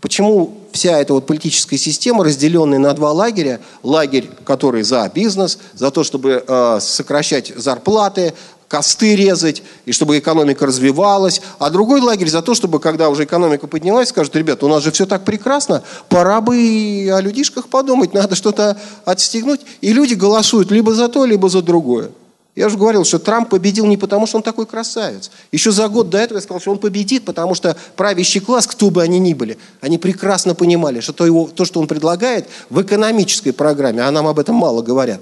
Почему 0.00 0.56
вся 0.72 0.98
эта 0.98 1.12
вот 1.12 1.26
политическая 1.26 1.76
система, 1.76 2.24
разделенная 2.24 2.78
на 2.78 2.92
два 2.94 3.12
лагеря, 3.12 3.60
лагерь, 3.82 4.30
который 4.44 4.82
за 4.82 5.10
бизнес, 5.14 5.58
за 5.74 5.90
то, 5.90 6.04
чтобы 6.04 6.42
э, 6.46 6.78
сокращать 6.80 7.52
зарплаты, 7.54 8.32
косты 8.66 9.16
резать, 9.16 9.62
и 9.84 9.92
чтобы 9.92 10.18
экономика 10.18 10.64
развивалась, 10.64 11.42
а 11.58 11.70
другой 11.70 12.00
лагерь 12.00 12.30
за 12.30 12.40
то, 12.40 12.54
чтобы, 12.54 12.78
когда 12.78 13.10
уже 13.10 13.24
экономика 13.24 13.66
поднялась, 13.66 14.08
скажут, 14.08 14.36
ребята, 14.36 14.64
у 14.64 14.68
нас 14.68 14.84
же 14.84 14.92
все 14.92 15.06
так 15.06 15.24
прекрасно, 15.24 15.82
пора 16.08 16.40
бы 16.40 16.56
и 16.56 17.08
о 17.08 17.20
людишках 17.20 17.68
подумать, 17.68 18.14
надо 18.14 18.36
что-то 18.36 18.80
отстегнуть. 19.04 19.60
И 19.80 19.92
люди 19.92 20.14
голосуют 20.14 20.70
либо 20.70 20.94
за 20.94 21.08
то, 21.08 21.24
либо 21.24 21.48
за 21.48 21.62
другое. 21.62 22.10
Я 22.56 22.66
уже 22.66 22.76
говорил, 22.76 23.04
что 23.04 23.18
Трамп 23.18 23.48
победил 23.48 23.86
не 23.86 23.96
потому, 23.96 24.26
что 24.26 24.38
он 24.38 24.42
такой 24.42 24.66
красавец. 24.66 25.30
Еще 25.52 25.70
за 25.70 25.88
год 25.88 26.10
до 26.10 26.18
этого 26.18 26.38
я 26.38 26.42
сказал, 26.42 26.60
что 26.60 26.72
он 26.72 26.78
победит, 26.78 27.24
потому 27.24 27.54
что 27.54 27.76
правящий 27.96 28.40
класс, 28.40 28.66
кто 28.66 28.90
бы 28.90 29.02
они 29.02 29.18
ни 29.18 29.34
были, 29.34 29.56
они 29.80 29.98
прекрасно 29.98 30.54
понимали, 30.54 31.00
что 31.00 31.12
то, 31.12 31.24
его, 31.24 31.48
то 31.48 31.64
что 31.64 31.80
он 31.80 31.86
предлагает 31.86 32.48
в 32.68 32.82
экономической 32.82 33.52
программе, 33.52 34.02
а 34.02 34.10
нам 34.10 34.26
об 34.26 34.38
этом 34.38 34.56
мало 34.56 34.82
говорят, 34.82 35.20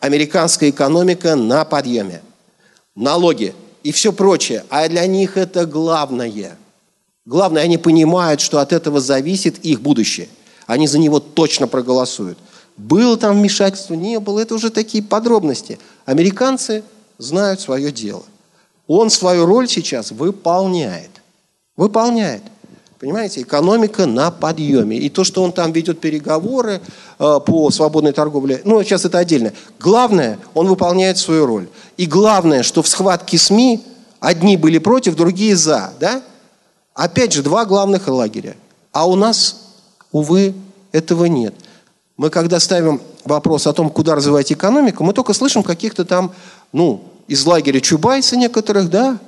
американская 0.00 0.70
экономика 0.70 1.36
на 1.36 1.64
подъеме. 1.64 2.22
Налоги 2.94 3.54
и 3.82 3.92
все 3.92 4.12
прочее. 4.12 4.64
А 4.68 4.88
для 4.88 5.06
них 5.06 5.36
это 5.36 5.64
главное. 5.64 6.58
Главное, 7.24 7.62
они 7.62 7.78
понимают, 7.78 8.40
что 8.40 8.58
от 8.58 8.72
этого 8.72 9.00
зависит 9.00 9.58
их 9.58 9.80
будущее. 9.80 10.28
Они 10.66 10.86
за 10.86 10.98
него 10.98 11.20
точно 11.20 11.66
проголосуют. 11.68 12.38
Было 12.78 13.16
там 13.16 13.36
вмешательство, 13.36 13.94
не 13.94 14.20
было, 14.20 14.38
это 14.38 14.54
уже 14.54 14.70
такие 14.70 15.02
подробности. 15.02 15.80
Американцы 16.06 16.84
знают 17.18 17.60
свое 17.60 17.90
дело. 17.90 18.22
Он 18.86 19.10
свою 19.10 19.44
роль 19.46 19.68
сейчас 19.68 20.12
выполняет. 20.12 21.10
Выполняет. 21.76 22.42
Понимаете, 23.00 23.42
экономика 23.42 24.06
на 24.06 24.30
подъеме. 24.30 24.96
И 24.96 25.08
то, 25.08 25.24
что 25.24 25.42
он 25.42 25.52
там 25.52 25.72
ведет 25.72 26.00
переговоры 26.00 26.80
э, 27.18 27.40
по 27.44 27.70
свободной 27.70 28.12
торговле, 28.12 28.60
ну, 28.64 28.82
сейчас 28.82 29.04
это 29.04 29.18
отдельно. 29.18 29.52
Главное, 29.78 30.38
он 30.54 30.68
выполняет 30.68 31.18
свою 31.18 31.46
роль. 31.46 31.68
И 31.96 32.06
главное, 32.06 32.62
что 32.62 32.82
в 32.82 32.88
схватке 32.88 33.38
СМИ 33.38 33.84
одни 34.20 34.56
были 34.56 34.78
против, 34.78 35.16
другие 35.16 35.56
за. 35.56 35.92
Да? 36.00 36.22
Опять 36.94 37.32
же, 37.32 37.42
два 37.42 37.64
главных 37.64 38.08
лагеря. 38.08 38.56
А 38.92 39.08
у 39.08 39.14
нас, 39.14 39.56
увы, 40.10 40.54
этого 40.90 41.26
нет. 41.26 41.54
Мы 42.18 42.30
когда 42.30 42.58
ставим 42.58 43.00
вопрос 43.24 43.68
о 43.68 43.72
том, 43.72 43.90
куда 43.90 44.16
развивать 44.16 44.52
экономику, 44.52 45.04
мы 45.04 45.12
только 45.12 45.32
слышим 45.32 45.62
каких-то 45.62 46.04
там, 46.04 46.32
ну, 46.72 47.04
из 47.28 47.46
лагеря 47.46 47.80
Чубайса 47.80 48.36
некоторых, 48.36 48.90
да, 48.90 49.18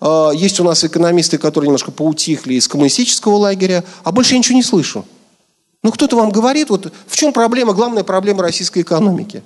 а, 0.00 0.30
есть 0.30 0.60
у 0.60 0.64
нас 0.64 0.84
экономисты, 0.84 1.38
которые 1.38 1.66
немножко 1.66 1.90
поутихли 1.90 2.54
из 2.54 2.68
коммунистического 2.68 3.34
лагеря, 3.34 3.82
а 4.04 4.12
больше 4.12 4.34
я 4.34 4.38
ничего 4.38 4.54
не 4.54 4.62
слышу. 4.62 5.04
Ну, 5.82 5.90
кто-то 5.90 6.16
вам 6.16 6.30
говорит, 6.30 6.70
вот 6.70 6.92
в 7.08 7.16
чем 7.16 7.32
проблема, 7.32 7.72
главная 7.72 8.04
проблема 8.04 8.42
российской 8.42 8.82
экономики? 8.82 9.42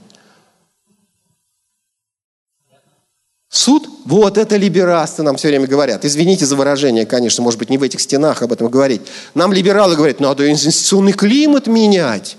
Суд? 3.49 3.89
Вот 4.05 4.37
это 4.37 4.57
либерасты 4.57 5.23
нам 5.23 5.37
все 5.37 5.49
время 5.49 5.67
говорят. 5.67 6.05
Извините 6.05 6.45
за 6.45 6.55
выражение, 6.55 7.07
конечно, 7.07 7.43
может 7.43 7.59
быть, 7.59 7.71
не 7.71 7.79
в 7.79 7.83
этих 7.83 8.01
стенах 8.01 8.43
об 8.43 8.53
этом 8.53 8.69
говорить. 8.69 9.01
Нам 9.35 9.55
либералы 9.55 9.97
говорят, 9.97 10.21
надо 10.21 10.49
инвестиционный 10.49 11.13
климат 11.13 11.67
менять. 11.67 12.37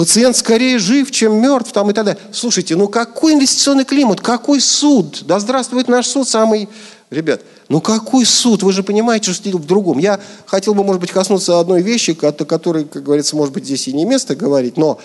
Пациент 0.00 0.34
скорее 0.34 0.78
жив, 0.78 1.10
чем 1.10 1.42
мертв, 1.42 1.72
там 1.72 1.90
и 1.90 1.92
так 1.92 2.06
далее. 2.06 2.22
Слушайте, 2.32 2.74
ну 2.74 2.88
какой 2.88 3.34
инвестиционный 3.34 3.84
климат, 3.84 4.22
какой 4.22 4.58
суд? 4.58 5.24
Да 5.26 5.38
здравствует 5.38 5.88
наш 5.88 6.06
суд 6.06 6.26
самый... 6.26 6.70
Ребят, 7.10 7.42
ну 7.68 7.82
какой 7.82 8.24
суд? 8.24 8.62
Вы 8.62 8.72
же 8.72 8.82
понимаете, 8.82 9.34
что 9.34 9.50
в 9.50 9.66
другом. 9.66 9.98
Я 9.98 10.18
хотел 10.46 10.72
бы, 10.72 10.84
может 10.84 11.02
быть, 11.02 11.10
коснуться 11.10 11.60
одной 11.60 11.82
вещи, 11.82 12.16
о 12.18 12.32
которой, 12.32 12.86
как 12.86 13.02
говорится, 13.02 13.36
может 13.36 13.52
быть, 13.52 13.66
здесь 13.66 13.88
и 13.88 13.92
не 13.92 14.06
место 14.06 14.34
говорить, 14.34 14.78
но 14.78 14.98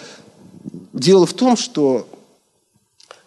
дело 0.94 1.26
в 1.26 1.34
том, 1.34 1.58
что 1.58 2.08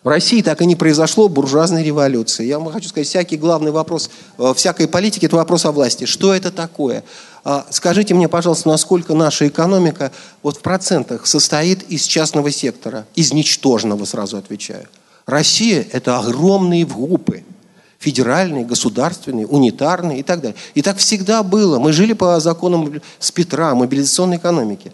в 0.05 0.09
России 0.09 0.41
так 0.41 0.63
и 0.63 0.65
не 0.65 0.75
произошло 0.75 1.29
буржуазной 1.29 1.85
революции. 1.85 2.47
Я 2.47 2.59
вам 2.59 2.73
хочу 2.73 2.89
сказать, 2.89 3.09
всякий 3.09 3.37
главный 3.37 3.73
вопрос 3.73 4.09
э, 4.39 4.55
всякой 4.55 4.89
политики– 4.89 5.27
это 5.27 5.37
вопрос 5.37 5.67
о 5.67 5.73
власти. 5.73 6.07
Что 6.07 6.33
это 6.33 6.51
такое? 6.51 7.05
А, 7.51 7.67
скажите 7.71 8.13
мне, 8.13 8.29
пожалуйста, 8.29 8.69
насколько 8.69 9.15
наша 9.15 9.49
экономика 9.49 10.13
вот 10.43 10.59
в 10.59 10.61
процентах 10.61 11.27
состоит 11.27 11.83
из 11.85 12.05
частного 12.05 12.51
сектора? 12.51 13.07
Из 13.15 13.33
ничтожного, 13.33 14.05
сразу 14.05 14.37
отвечаю. 14.37 14.87
Россия– 15.25 15.87
это 15.93 16.19
огромные 16.19 16.85
группы. 16.85 17.45
Федеральные, 18.01 18.67
государственные, 18.67 19.47
унитарные 19.47 20.19
и 20.19 20.23
так 20.23 20.43
далее. 20.43 20.59
И 20.75 20.83
так 20.83 20.99
всегда 20.99 21.43
было. 21.43 21.79
Мы 21.79 21.95
жили 21.95 22.13
по 22.13 22.39
законам 22.39 23.01
с 23.19 23.31
Петра, 23.31 23.75
мобилизационной 23.75 24.37
экономики. 24.37 24.93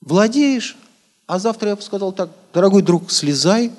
Владеешь, 0.00 0.78
а 1.26 1.38
завтра 1.38 1.68
я 1.68 1.76
бы 1.76 1.82
сказал 1.82 2.12
так, 2.12 2.30
дорогой 2.54 2.80
друг, 2.80 3.12
слезай, 3.12 3.70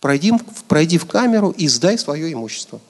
пройди, 0.00 0.34
пройди 0.68 0.98
в 0.98 1.06
камеру 1.06 1.50
и 1.50 1.66
сдай 1.66 1.98
свое 1.98 2.32
имущество. 2.32 2.80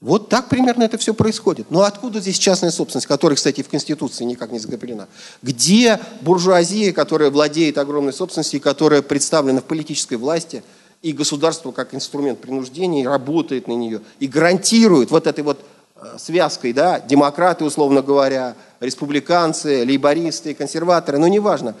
Вот 0.00 0.28
так 0.28 0.48
примерно 0.48 0.84
это 0.84 0.96
все 0.96 1.12
происходит. 1.12 1.70
Но 1.70 1.82
откуда 1.82 2.20
здесь 2.20 2.38
частная 2.38 2.70
собственность, 2.70 3.08
которая, 3.08 3.36
кстати, 3.36 3.62
в 3.62 3.68
Конституции 3.68 4.22
никак 4.24 4.52
не 4.52 4.60
закреплена? 4.60 5.08
Где 5.42 5.98
буржуазия, 6.20 6.92
которая 6.92 7.30
владеет 7.30 7.78
огромной 7.78 8.12
собственностью, 8.12 8.60
которая 8.60 9.02
представлена 9.02 9.60
в 9.60 9.64
политической 9.64 10.14
власти, 10.14 10.62
и 11.02 11.12
государство 11.12 11.72
как 11.72 11.94
инструмент 11.94 12.40
принуждения 12.40 13.08
работает 13.08 13.68
на 13.68 13.72
нее 13.72 14.00
и 14.18 14.26
гарантирует 14.26 15.10
вот 15.10 15.28
этой 15.28 15.44
вот 15.44 15.60
э, 15.96 16.16
связкой, 16.18 16.72
да, 16.72 16.98
демократы, 16.98 17.64
условно 17.64 18.02
говоря, 18.02 18.56
республиканцы, 18.80 19.84
лейбористы, 19.84 20.54
консерваторы, 20.54 21.18
но 21.18 21.28
неважно, 21.28 21.74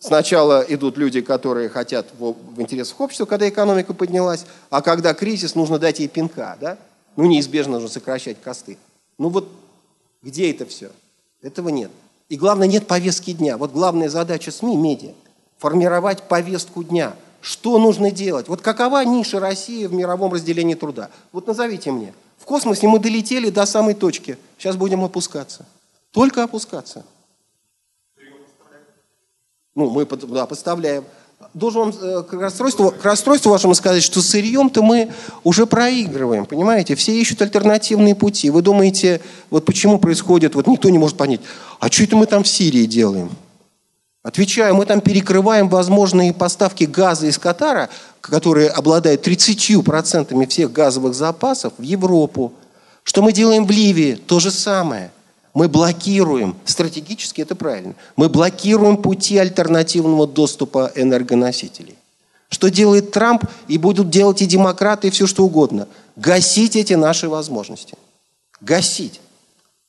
Сначала 0.00 0.60
идут 0.68 0.98
люди, 0.98 1.22
которые 1.22 1.70
хотят 1.70 2.08
в 2.18 2.60
интересах 2.60 3.00
общества, 3.00 3.24
когда 3.24 3.48
экономика 3.48 3.94
поднялась, 3.94 4.44
а 4.68 4.82
когда 4.82 5.14
кризис, 5.14 5.54
нужно 5.54 5.78
дать 5.78 5.98
ей 5.98 6.08
пинка, 6.08 6.58
да? 6.60 6.76
Ну, 7.16 7.26
неизбежно 7.26 7.74
нужно 7.74 7.88
сокращать 7.88 8.40
косты. 8.40 8.78
Ну 9.18 9.28
вот 9.28 9.48
где 10.22 10.50
это 10.50 10.66
все? 10.66 10.90
Этого 11.42 11.68
нет. 11.68 11.90
И 12.28 12.36
главное, 12.36 12.66
нет 12.66 12.86
повестки 12.86 13.32
дня. 13.32 13.56
Вот 13.56 13.72
главная 13.72 14.08
задача 14.08 14.50
СМИ, 14.50 14.76
медиа, 14.76 15.12
формировать 15.58 16.22
повестку 16.22 16.82
дня. 16.82 17.14
Что 17.40 17.78
нужно 17.78 18.10
делать? 18.10 18.48
Вот 18.48 18.62
какова 18.62 19.04
ниша 19.04 19.38
России 19.38 19.86
в 19.86 19.92
мировом 19.92 20.32
разделении 20.32 20.74
труда? 20.74 21.10
Вот 21.30 21.46
назовите 21.46 21.92
мне. 21.92 22.14
В 22.38 22.46
космосе 22.46 22.88
мы 22.88 22.98
долетели 22.98 23.50
до 23.50 23.66
самой 23.66 23.94
точки. 23.94 24.38
Сейчас 24.58 24.76
будем 24.76 25.04
опускаться. 25.04 25.66
Только 26.10 26.42
опускаться. 26.42 27.04
Ну, 29.74 29.90
мы 29.90 30.06
да, 30.06 30.46
подставляем. 30.46 31.04
Должен 31.54 31.82
вам 31.82 31.94
э, 32.00 32.22
к 32.22 32.32
расстройству, 32.32 32.90
к 32.90 33.04
расстройству 33.04 33.50
вашему 33.50 33.74
сказать, 33.74 34.02
что 34.02 34.20
сырьем-то 34.20 34.82
мы 34.82 35.12
уже 35.44 35.66
проигрываем, 35.66 36.46
понимаете? 36.46 36.96
Все 36.96 37.12
ищут 37.12 37.42
альтернативные 37.42 38.16
пути. 38.16 38.50
Вы 38.50 38.60
думаете, 38.60 39.20
вот 39.50 39.64
почему 39.64 39.98
происходит, 39.98 40.54
вот 40.56 40.66
никто 40.66 40.88
не 40.90 40.98
может 40.98 41.16
понять, 41.16 41.40
а 41.78 41.90
что 41.90 42.02
это 42.04 42.16
мы 42.16 42.26
там 42.26 42.42
в 42.42 42.48
Сирии 42.48 42.86
делаем? 42.86 43.30
Отвечаю, 44.24 44.74
мы 44.74 44.86
там 44.86 45.00
перекрываем 45.00 45.68
возможные 45.68 46.32
поставки 46.32 46.84
газа 46.84 47.26
из 47.26 47.38
Катара, 47.38 47.90
которые 48.22 48.70
обладают 48.70 49.26
30% 49.26 50.48
всех 50.48 50.72
газовых 50.72 51.14
запасов, 51.14 51.74
в 51.76 51.82
Европу. 51.82 52.54
Что 53.02 53.20
мы 53.20 53.32
делаем 53.32 53.66
в 53.66 53.70
Ливии? 53.70 54.14
То 54.14 54.40
же 54.40 54.50
самое. 54.50 55.12
Мы 55.54 55.68
блокируем, 55.68 56.56
стратегически 56.64 57.40
это 57.40 57.54
правильно, 57.54 57.94
мы 58.16 58.28
блокируем 58.28 58.96
пути 58.96 59.38
альтернативного 59.38 60.26
доступа 60.26 60.90
энергоносителей. 60.96 61.96
Что 62.48 62.70
делает 62.70 63.12
Трамп 63.12 63.44
и 63.68 63.78
будут 63.78 64.10
делать 64.10 64.42
и 64.42 64.46
демократы, 64.46 65.08
и 65.08 65.10
все 65.10 65.26
что 65.26 65.44
угодно? 65.44 65.88
Гасить 66.16 66.76
эти 66.76 66.94
наши 66.94 67.28
возможности. 67.28 67.94
Гасить. 68.60 69.20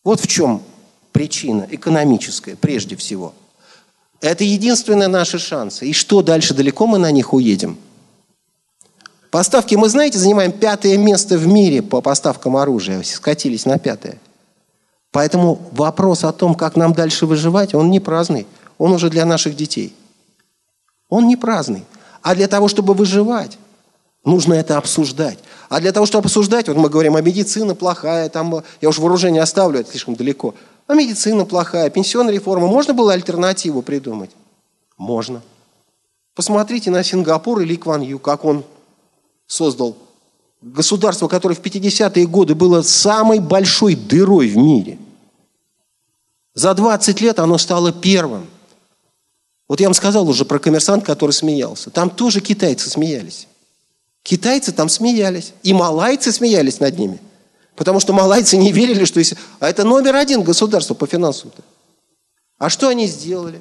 Вот 0.04 0.20
в 0.20 0.28
чем 0.28 0.62
причина 1.12 1.68
экономическая, 1.70 2.56
прежде 2.56 2.96
всего. 2.96 3.34
Это 4.22 4.44
единственные 4.44 5.08
наши 5.08 5.40
шансы. 5.40 5.88
И 5.88 5.94
что 5.94 6.22
дальше? 6.22 6.54
Далеко 6.54 6.88
мы 6.88 6.98
на 6.98 7.12
них 7.12 7.34
уедем? 7.34 7.78
Поставки, 9.32 9.76
мы, 9.76 9.90
знаете, 9.90 10.18
занимаем 10.18 10.52
пятое 10.52 10.98
место 10.98 11.38
в 11.38 11.46
мире 11.48 11.82
по 11.82 12.02
поставкам 12.02 12.56
оружия. 12.56 13.02
Скатились 13.04 13.66
на 13.66 13.78
пятое. 13.78 14.20
Поэтому 15.16 15.62
вопрос 15.72 16.26
о 16.26 16.34
том, 16.34 16.56
как 16.56 16.76
нам 16.76 16.92
дальше 16.92 17.26
выживать, 17.26 17.74
он 17.74 17.90
не 17.90 18.02
праздный. 18.02 18.46
Он 18.78 18.92
уже 18.92 19.10
для 19.10 19.24
наших 19.26 19.56
детей. 19.56 19.96
Он 21.08 21.26
не 21.26 21.38
праздный. 21.38 21.86
А 22.22 22.36
для 22.36 22.50
того, 22.50 22.68
чтобы 22.68 22.94
выживать, 22.94 23.58
нужно 24.26 24.56
это 24.56 24.78
обсуждать. 24.78 25.40
А 25.70 25.80
для 25.80 25.94
того, 25.94 26.06
чтобы 26.06 26.26
обсуждать, 26.26 26.68
вот 26.68 26.76
мы 26.76 26.90
говорим, 26.90 27.16
а 27.16 27.22
медицина 27.22 27.76
плохая, 27.76 28.28
там, 28.28 28.62
я 28.82 28.90
уж 28.90 28.98
вооружение 28.98 29.42
оставлю, 29.42 29.80
это 29.80 29.92
слишком 29.92 30.16
далеко. 30.16 30.54
А 30.86 30.96
медицина 30.96 31.46
плохая, 31.46 31.90
пенсионная 31.90 32.34
реформа. 32.34 32.68
Можно 32.68 32.94
было 32.94 33.14
альтернативу 33.14 33.82
придумать? 33.84 34.32
Можно. 34.98 35.42
Посмотрите 36.36 36.92
на 36.92 37.06
Сингапур 37.06 37.62
или 37.62 37.78
Кван 37.78 38.02
Ю, 38.02 38.20
как 38.20 38.44
он 38.44 38.66
создал 39.48 39.96
государство, 40.62 41.30
которое 41.30 41.56
в 41.56 41.62
50-е 41.62 42.28
годы 42.28 42.54
было 42.54 42.82
самой 42.82 43.40
большой 43.40 43.96
дырой 43.96 44.50
в 44.50 44.58
мире– 44.58 44.98
за 46.56 46.74
20 46.74 47.22
лет 47.22 47.40
оно 47.40 47.58
стало 47.58 47.92
первым. 47.92 48.48
Вот 49.68 49.82
я 49.82 49.88
вам 49.88 49.94
сказал 49.94 50.28
уже 50.28 50.46
про 50.46 50.58
коммерсант, 50.58 51.04
который 51.04 51.32
смеялся. 51.32 51.90
Там 51.90 52.10
тоже 52.10 52.40
китайцы 52.40 52.90
смеялись. 52.90 53.48
Китайцы 54.24 54.72
там 54.72 54.88
смеялись. 54.88 55.54
И 55.64 55.74
малайцы 55.74 56.32
смеялись 56.32 56.80
над 56.80 56.98
ними. 56.98 57.20
Потому 57.76 58.00
что 58.00 58.14
малайцы 58.14 58.58
не 58.58 58.72
верили, 58.72 59.04
что 59.04 59.20
если... 59.20 59.38
А 59.60 59.70
это 59.70 59.84
номер 59.84 60.16
один 60.16 60.44
государства 60.44 60.94
по 60.94 61.06
финансам-то. 61.06 61.62
А 62.58 62.70
что 62.70 62.88
они 62.88 63.08
сделали? 63.08 63.60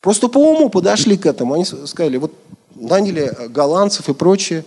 Просто 0.00 0.28
по 0.28 0.38
уму 0.38 0.70
подошли 0.70 1.16
к 1.16 1.26
этому. 1.26 1.54
Они 1.54 1.64
сказали, 1.64 2.16
вот 2.18 2.32
наняли 2.76 3.34
голландцев 3.48 4.08
и 4.08 4.14
прочее. 4.14 4.64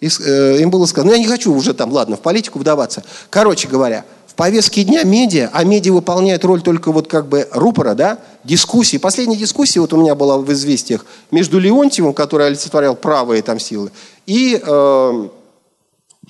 И, 0.00 0.08
э, 0.08 0.60
им 0.60 0.70
было 0.70 0.84
сказано, 0.84 1.12
ну 1.12 1.16
я 1.16 1.22
не 1.22 1.28
хочу 1.28 1.54
уже 1.54 1.72
там, 1.72 1.92
ладно, 1.92 2.16
в 2.16 2.20
политику 2.20 2.58
вдаваться. 2.58 3.04
Короче 3.30 3.68
говоря, 3.68 4.04
в 4.32 4.34
повестке 4.34 4.82
дня 4.82 5.04
медиа, 5.04 5.50
а 5.52 5.62
медиа 5.62 5.92
выполняет 5.92 6.42
роль 6.46 6.62
только 6.62 6.90
вот 6.90 7.06
как 7.06 7.26
бы 7.26 7.46
рупора, 7.52 7.94
да, 7.94 8.18
дискуссии. 8.44 8.96
Последняя 8.96 9.36
дискуссия 9.36 9.80
вот 9.80 9.92
у 9.92 9.98
меня 9.98 10.14
была 10.14 10.38
в 10.38 10.50
«Известиях» 10.54 11.04
между 11.30 11.58
Леонтьевым, 11.58 12.14
который 12.14 12.46
олицетворял 12.46 12.96
правые 12.96 13.42
там 13.42 13.60
силы, 13.60 13.90
и 14.24 14.58
э, 14.58 15.28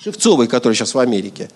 Шевцовой, 0.01 0.47
который 0.47 0.73
сейчас 0.73 0.93
в 0.93 0.99
Америке. 0.99 1.49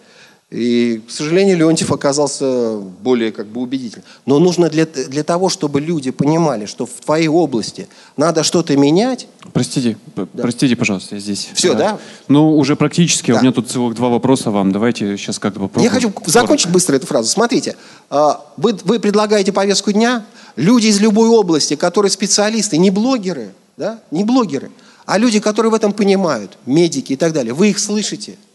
И, 0.50 1.02
к 1.06 1.12
сожалению, 1.12 1.58
Леонтьев 1.58 1.92
оказался 1.92 2.78
более 2.78 3.34
как 3.34 3.48
бы 3.48 3.60
убедительным. 3.60 4.06
Но 4.26 4.40
нужно 4.40 4.70
для, 4.70 4.86
для 4.86 5.24
того, 5.26 5.50
чтобы 5.50 5.82
люди 5.82 6.12
понимали, 6.12 6.66
что 6.66 6.86
в 6.86 6.92
твоей 7.04 7.28
области 7.28 7.90
надо 8.16 8.44
что-то 8.44 8.78
менять. 8.78 9.28
Простите, 9.52 9.98
да. 10.16 10.26
простите, 10.42 10.78
пожалуйста, 10.78 11.16
я 11.16 11.22
здесь. 11.22 11.50
Все, 11.54 11.74
да? 11.74 11.92
да? 11.92 12.00
Ну, 12.30 12.58
уже 12.58 12.78
практически. 12.78 13.32
Да. 13.32 13.40
У 13.40 13.42
меня 13.42 13.52
тут 13.52 13.70
целых 13.70 13.96
два 13.96 14.08
вопроса 14.08 14.50
вам. 14.50 14.72
Давайте 14.72 15.18
сейчас 15.18 15.38
как-то 15.38 15.60
попробуем. 15.60 15.84
Я 15.84 15.90
хочу 15.94 16.14
закончить 16.26 16.72
быстро 16.72 16.96
эту 16.96 17.08
фразу. 17.08 17.28
Смотрите, 17.30 17.76
а, 18.10 18.46
вы, 18.56 18.78
вы 18.86 19.02
предлагаете 19.02 19.52
повестку 19.52 19.92
дня. 19.92 20.26
Люди 20.56 20.88
из 20.88 21.02
любой 21.02 21.28
области, 21.28 21.76
которые 21.76 22.10
специалисты, 22.10 22.78
не 22.78 22.90
блогеры, 22.90 23.50
да, 23.76 24.00
не 24.12 24.24
блогеры, 24.24 24.72
а 25.06 25.18
люди, 25.18 25.42
которые 25.42 25.72
в 25.74 25.76
этом 25.76 25.92
понимают, 25.92 26.58
медики 26.66 27.14
и 27.14 27.16
так 27.18 27.34
далее, 27.34 27.54
вы 27.54 27.72
их 27.72 27.80
слышите– 27.80 28.36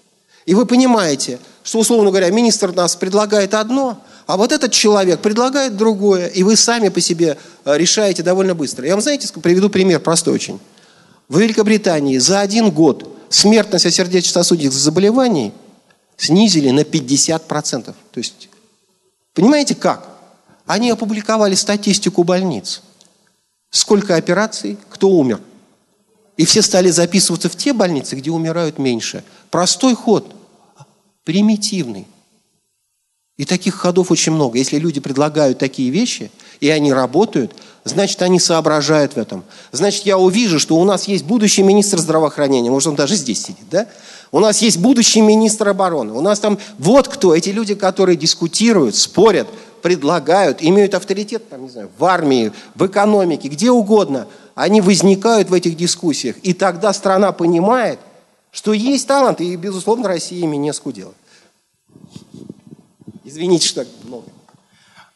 и 0.45 0.55
вы 0.55 0.67
понимаете, 0.67 1.39
что, 1.63 1.79
условно 1.79 2.11
говоря, 2.11 2.31
министр 2.31 2.73
нас 2.73 2.97
предлагает 2.97 3.55
одно, 3.55 4.03
а 4.27 4.37
вот 4.37 4.53
этот 4.53 4.73
человек 4.73 5.21
предлагает 5.21 5.77
другое, 5.77 6.27
и 6.27 6.43
вы 6.43 6.57
сами 6.57 6.89
по 6.89 7.01
себе 7.01 7.39
э, 7.65 7.79
решаете 7.79 8.23
довольно 8.23 8.55
быстро. 8.55 8.87
Я 8.87 8.95
вам, 8.95 9.03
знаете, 9.03 9.29
приведу 9.41 9.69
пример 9.69 10.01
простой 10.01 10.35
очень. 10.35 10.61
В 11.29 11.39
Великобритании 11.39 12.19
за 12.19 12.41
один 12.41 12.71
год 12.71 13.09
смертность 13.29 13.87
от 13.87 13.95
сердечно-сосудистых 13.95 14.81
заболеваний 14.81 15.53
снизили 16.17 16.71
на 16.71 16.81
50%. 16.81 17.85
То 17.85 17.95
есть, 18.15 18.49
понимаете 19.35 19.75
как? 19.75 20.09
Они 20.67 20.91
опубликовали 20.91 21.55
статистику 21.55 22.25
больниц. 22.25 22.83
Сколько 23.71 24.17
операций, 24.17 24.77
кто 24.91 25.09
умер– 25.09 25.41
и 26.37 26.45
все 26.45 26.63
стали 26.63 26.91
записываться 26.91 27.49
в 27.49 27.57
те 27.57 27.73
больницы, 27.73 28.17
где 28.17 28.31
умирают 28.31 28.79
меньше. 28.79 29.23
Простой 29.53 29.95
ход, 29.95 30.35
примитивный. 31.25 32.07
И 33.37 33.45
таких 33.45 33.75
ходов 33.75 34.11
очень 34.11 34.33
много. 34.33 34.57
Если 34.57 34.79
люди 34.79 34.99
предлагают 34.99 35.59
такие 35.59 35.91
вещи, 35.91 36.31
и 36.61 36.71
они 36.71 36.91
работают, 36.91 37.55
значит, 37.85 38.23
они 38.23 38.41
соображают 38.41 39.13
в 39.13 39.19
этом. 39.19 39.45
Значит, 39.71 40.07
я 40.07 40.17
увижу, 40.17 40.59
что 40.59 40.77
у 40.77 40.85
нас 40.85 41.07
есть 41.07 41.25
будущий 41.25 41.63
министр 41.63 41.99
здравоохранения, 41.99 42.71
может, 42.71 42.89
он 42.89 42.95
даже 42.95 43.15
здесь 43.15 43.43
сидит, 43.43 43.69
да? 43.71 43.89
У 44.31 44.41
нас 44.41 44.63
есть 44.63 44.79
будущий 44.79 45.21
министр 45.21 45.69
обороны. 45.69 46.15
У 46.15 46.23
нас 46.23 46.41
там 46.41 46.59
вот 46.79 47.09
кто, 47.09 47.35
эти 47.35 47.51
люди, 47.51 47.75
которые 47.75 48.17
дискутируют, 48.17 48.97
спорят, 48.97 49.49
предлагают, 49.83 50.63
имеют 50.63 50.95
авторитет, 50.95 51.51
там, 51.51 51.65
не 51.65 51.69
знаю, 51.69 51.91
в 51.99 52.05
армии, 52.07 52.53
в 52.75 52.87
экономике, 52.87 53.49
где 53.49 53.71
угодно– 53.71 54.27
они 54.55 54.81
возникают 54.81 55.49
в 55.49 55.55
этих 55.55 55.77
дискуссиях. 55.77 56.37
И 56.43 56.53
тогда 56.53 56.93
страна 56.93 57.33
понимает, 57.33 57.99
что 58.53 58.73
есть 58.75 59.09
талант, 59.09 59.41
и, 59.41 59.57
безусловно, 59.57 60.07
Россия 60.07 60.45
ими 60.45 60.57
не 60.57 60.73
скудела. 60.73 61.15
Извините, 63.25 63.67
что 63.67 63.85
так 63.85 63.93
много. 64.05 64.27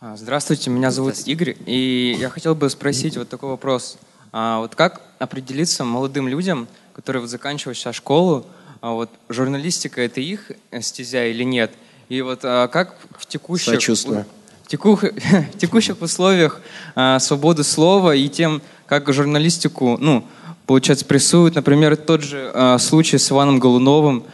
А, 0.00 0.16
здравствуйте, 0.16 0.70
меня 0.70 0.90
зовут 0.90 1.14
Игорь, 1.26 1.56
и 1.66 2.16
я 2.18 2.30
хотел 2.30 2.54
бы 2.54 2.68
спросить 2.70 3.16
вот 3.16 3.28
такой 3.28 3.50
вопрос. 3.50 3.98
А 4.32 4.60
вот 4.60 4.74
как 4.74 5.02
определиться 5.18 5.84
молодым 5.84 6.28
людям, 6.28 6.66
которые 6.94 7.20
вот 7.20 7.30
заканчивают 7.30 7.76
сейчас 7.76 7.94
школу, 7.94 8.46
а 8.80 8.92
вот 8.92 9.10
журналистика 9.28 10.00
это 10.00 10.20
их 10.20 10.52
стезя 10.80 11.26
или 11.26 11.44
нет? 11.44 11.72
И 12.08 12.22
вот 12.22 12.40
а 12.42 12.68
как 12.68 12.96
в 13.18 13.26
текущих, 13.26 13.74
Сочувствую. 13.74 14.24
в, 14.64 14.68
теку, 14.68 14.96
в 14.96 15.58
текущих 15.58 16.00
условиях 16.00 16.62
а, 16.94 17.18
свободы 17.18 17.64
слова 17.64 18.14
и 18.14 18.28
тем 18.28 18.62
как 18.86 19.12
журналистику, 19.12 19.98
ну, 19.98 20.26
получается, 20.66 21.04
прессуют. 21.04 21.54
Например, 21.54 21.96
тот 21.96 22.22
же 22.22 22.50
э, 22.52 22.78
случай 22.78 23.18
с 23.18 23.30
Иваном 23.30 23.58
Голуновым 23.58 24.24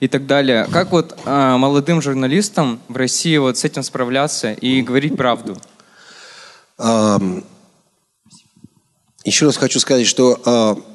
и 0.00 0.08
так 0.08 0.26
далее. 0.26 0.66
Как 0.72 0.92
вот 0.92 1.18
э, 1.24 1.56
молодым 1.56 2.00
журналистам 2.00 2.80
в 2.88 2.96
России 2.96 3.36
вот 3.36 3.58
с 3.58 3.64
этим 3.64 3.82
справляться 3.82 4.52
и 4.52 4.82
говорить 4.82 5.16
правду? 5.16 5.58
Еще 9.22 9.44
раз 9.44 9.58
хочу 9.58 9.78
сказать, 9.80 10.06
что 10.06 10.40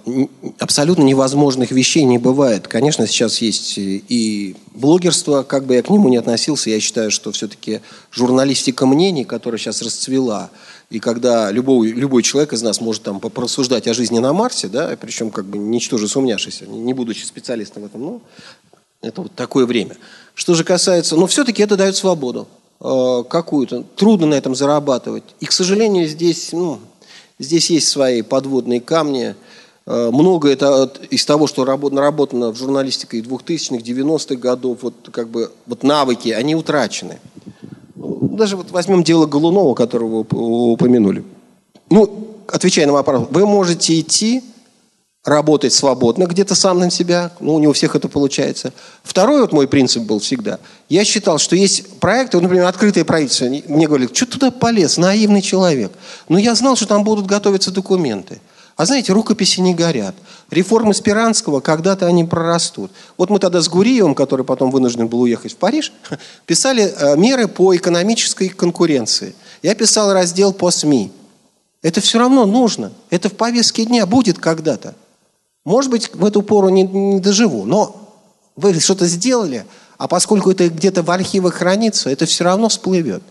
э, 0.08 0.26
абсолютно 0.58 1.04
невозможных 1.04 1.70
вещей 1.70 2.06
не 2.06 2.18
бывает. 2.18 2.68
Конечно, 2.68 3.06
сейчас 3.06 3.38
есть 3.38 3.76
и 3.78 4.56
блогерство, 4.74 5.44
как 5.44 5.66
бы 5.66 5.76
я 5.76 5.84
к 5.84 5.92
нему 5.92 6.10
ни 6.10 6.18
относился, 6.18 6.72
я 6.72 6.80
считаю, 6.80 7.12
что 7.12 7.32
все-таки 7.32 7.82
журналистика 8.12 8.88
мнений, 8.88 9.26
которая 9.26 9.60
сейчас 9.60 9.84
расцвела, 9.84 10.50
и 10.90 11.00
когда 11.00 11.52
любой, 11.52 11.92
любой 11.92 12.24
человек 12.24 12.54
из 12.54 12.62
нас 12.62 12.80
может 12.80 13.04
там 13.04 13.20
порассуждать 13.20 13.88
о 13.88 13.94
жизни 13.94 14.20
на 14.20 14.34
Марсе, 14.34 14.68
да, 14.68 14.96
причем 15.00 15.32
как 15.32 15.46
бы 15.46 15.58
ничтоже 15.58 16.08
сумняшися, 16.08 16.68
не 16.68 16.94
будучи 16.94 17.24
специалистом 17.24 17.84
в 17.84 17.86
этом, 17.88 18.02
ну, 18.02 18.22
это 19.02 19.22
вот 19.22 19.34
такое 19.36 19.66
время. 19.66 19.98
Что 20.34 20.54
же 20.54 20.64
касается, 20.64 21.16
но 21.16 21.28
все-таки 21.28 21.64
это 21.64 21.76
дает 21.76 21.96
свободу. 21.96 22.48
э, 22.82 23.24
какую-то, 23.30 23.84
трудно 23.96 24.28
на 24.28 24.34
этом 24.36 24.54
зарабатывать. 24.54 25.24
И, 25.40 25.46
к 25.46 25.52
сожалению, 25.52 26.08
здесь, 26.08 26.52
ну, 26.52 26.80
здесь 27.40 27.70
есть 27.70 27.88
свои 27.88 28.22
подводные 28.22 28.82
камни. 28.82 29.36
Э, 29.86 30.10
много 30.12 30.50
это 30.50 30.92
из 31.10 31.26
того, 31.26 31.48
что 31.48 31.66
наработано 31.66 32.52
в 32.52 32.58
журналистике 32.58 33.20
2000-х, 33.20 33.84
90-х 33.84 34.36
годов, 34.36 34.80
вот 34.82 34.94
как 35.12 35.30
бы 35.30 35.52
вот 35.66 35.84
навыки, 35.84 36.30
они 36.30 36.56
утрачены. 36.56 37.20
Даже 38.32 38.58
вот 38.58 38.72
возьмем 38.72 39.04
дело 39.04 39.26
Голунова, 39.26 39.74
которого 39.74 40.26
упомянули. 40.32 41.24
Ну, 41.90 42.28
отвечая 42.48 42.88
на 42.88 42.94
вопрос, 42.94 43.28
вы 43.30 43.46
можете 43.46 44.00
идти 44.00 44.44
работать 45.26 45.74
свободно 45.74 46.26
где-то 46.26 46.54
сам 46.56 46.80
на 46.80 46.92
себя. 46.92 47.32
Ну, 47.40 47.56
у 47.56 47.74
всех 47.74 47.96
это 47.96 48.08
получается. 48.08 48.74
Второй 49.04 49.42
вот 49.42 49.52
мой 49.52 49.68
принцип 49.68 50.04
был 50.04 50.20
всегда. 50.20 50.60
Я 50.88 51.04
считал, 51.04 51.40
что 51.40 51.56
есть 51.56 52.00
проекты, 52.00 52.40
например, 52.40 52.66
открытое 52.66 53.04
правительство. 53.04 53.46
Мне 53.46 53.88
говорили, 53.88 54.14
что 54.14 54.28
туда 54.28 54.52
полез, 54.52 54.98
наивный 54.98 55.42
человек. 55.42 55.92
Но 56.30 56.38
я 56.38 56.54
знал, 56.54 56.76
что 56.76 56.86
там 56.86 57.04
будут 57.04 57.26
готовиться 57.26 57.72
документы. 57.72 58.40
А 58.76 58.86
знаете, 58.86 59.14
рукописи 59.14 59.62
не 59.62 59.74
горят. 59.74 60.16
Реформы 60.50 60.94
Спиранского, 60.94 61.62
когда-то 61.62 62.08
они 62.08 62.26
прорастут. 62.26 62.92
Вот 63.18 63.30
мы 63.30 63.40
тогда 63.40 63.62
с 63.62 63.70
Гуриевым, 63.70 64.16
который 64.16 64.44
потом 64.44 64.70
вынужден 64.70 65.08
был 65.08 65.22
уехать 65.22 65.54
в 65.54 65.58
Париж, 65.58 65.94
писали 66.46 66.84
э, 66.84 67.16
меры 67.16 67.48
по 67.48 67.74
экономической 67.76 68.50
конкуренции. 68.50 69.34
Я 69.64 69.76
писал 69.76 70.12
раздел 70.12 70.52
по 70.52 70.72
СМИ. 70.72 71.12
Это 71.82 72.02
все 72.02 72.20
равно 72.20 72.46
нужно. 72.46 72.92
Это 73.10 73.30
в 73.30 73.34
повестке 73.34 73.86
дня 73.86 74.06
будет 74.06 74.40
когда-то. 74.40 74.94
Может 75.64 75.90
быть, 75.90 76.14
в 76.14 76.26
эту 76.26 76.42
пору 76.42 76.70
не, 76.70 76.84
не 76.84 77.20
доживу, 77.22 77.64
но 77.64 78.14
вы 78.58 78.78
что-то 78.80 79.08
сделали, 79.08 79.66
а 79.98 80.08
поскольку 80.08 80.52
это 80.52 80.68
где-то 80.68 81.02
в 81.02 81.12
архивах 81.12 81.56
хранится, 81.56 82.10
это 82.10 82.26
все 82.26 82.44
равно 82.44 82.68
всплывет. 82.68 83.24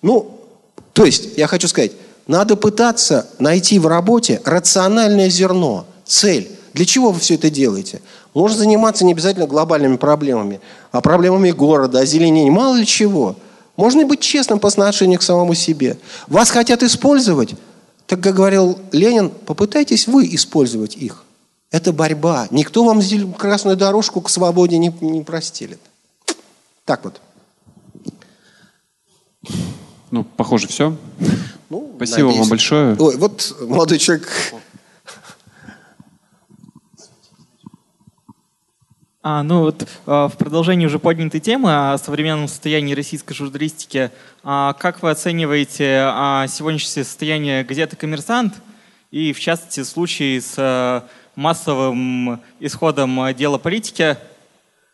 Ну, 0.00 0.40
то 0.92 1.04
есть, 1.04 1.36
я 1.36 1.46
хочу 1.46 1.68
сказать, 1.68 1.92
надо 2.26 2.56
пытаться 2.56 3.28
найти 3.38 3.78
в 3.78 3.86
работе 3.86 4.40
рациональное 4.44 5.28
зерно, 5.28 5.86
цель. 6.04 6.50
Для 6.72 6.84
чего 6.84 7.10
вы 7.10 7.20
все 7.20 7.34
это 7.34 7.50
делаете? 7.50 8.02
Можно 8.34 8.58
заниматься 8.58 9.04
не 9.04 9.12
обязательно 9.12 9.46
глобальными 9.46 9.96
проблемами, 9.96 10.60
а 10.92 11.00
проблемами 11.00 11.50
города, 11.50 12.00
озеленения, 12.00 12.50
мало 12.50 12.76
ли 12.76 12.86
чего. 12.86 13.36
Можно 13.76 14.04
быть 14.04 14.20
честным 14.20 14.58
по 14.58 14.68
отношению 14.68 15.18
к 15.18 15.22
самому 15.22 15.54
себе. 15.54 15.98
Вас 16.26 16.50
хотят 16.50 16.82
использовать, 16.82 17.54
так 18.06 18.20
как 18.20 18.34
говорил 18.34 18.78
Ленин, 18.92 19.30
попытайтесь 19.30 20.06
вы 20.06 20.26
использовать 20.34 20.96
их. 20.96 21.24
Это 21.70 21.92
борьба. 21.92 22.46
Никто 22.50 22.84
вам 22.84 23.00
красную 23.32 23.76
дорожку 23.76 24.20
к 24.20 24.30
свободе 24.30 24.78
не, 24.78 24.94
не 25.00 25.22
простелит. 25.22 25.80
Так 26.84 27.04
вот. 27.04 27.20
Ну, 30.10 30.24
похоже, 30.24 30.68
все. 30.68 30.96
Ну, 31.68 31.92
Спасибо 31.96 32.28
надеюсь. 32.28 32.40
вам 32.40 32.48
большое. 32.48 32.96
Ой, 32.98 33.16
вот 33.16 33.56
молодой 33.60 33.98
человек. 33.98 34.28
А, 39.28 39.42
ну 39.42 39.62
вот 39.62 39.88
а, 40.06 40.28
в 40.28 40.36
продолжении 40.36 40.86
уже 40.86 41.00
поднятой 41.00 41.40
темы 41.40 41.92
о 41.92 41.98
современном 41.98 42.46
состоянии 42.46 42.94
российской 42.94 43.34
журналистики, 43.34 44.12
а, 44.44 44.72
как 44.74 45.02
вы 45.02 45.10
оцениваете 45.10 46.02
а, 46.04 46.46
сегодняшнее 46.46 47.02
состояние 47.02 47.64
газеты 47.64 47.96
«Коммерсант» 47.96 48.54
и, 49.10 49.32
в 49.32 49.40
частности, 49.40 49.82
случай 49.82 50.40
с 50.40 51.04
массовым 51.34 52.40
исходом 52.60 53.34
дела 53.34 53.58
политики. 53.58 54.16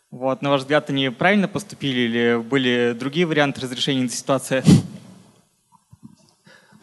Вот, 0.09 0.41
на 0.41 0.49
ваш 0.49 0.61
взгляд, 0.61 0.89
они 0.89 1.09
правильно 1.09 1.47
поступили 1.47 1.99
или 1.99 2.41
были 2.41 2.95
другие 2.99 3.27
варианты 3.27 3.61
разрешения 3.61 4.05
этой 4.05 4.15
ситуации? 4.15 4.63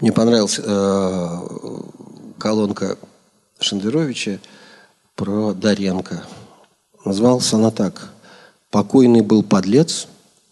Мне 0.01 0.13
понравилась 0.13 0.59
э, 0.63 1.39
колонка 2.39 2.97
Шендеровича 3.59 4.39
про 5.15 5.53
Даренко. 5.53 6.23
Называлась 7.05 7.53
она 7.53 7.71
так. 7.71 8.11
«Покойный 8.71 9.21
был 9.21 9.43
подлец 9.43 10.07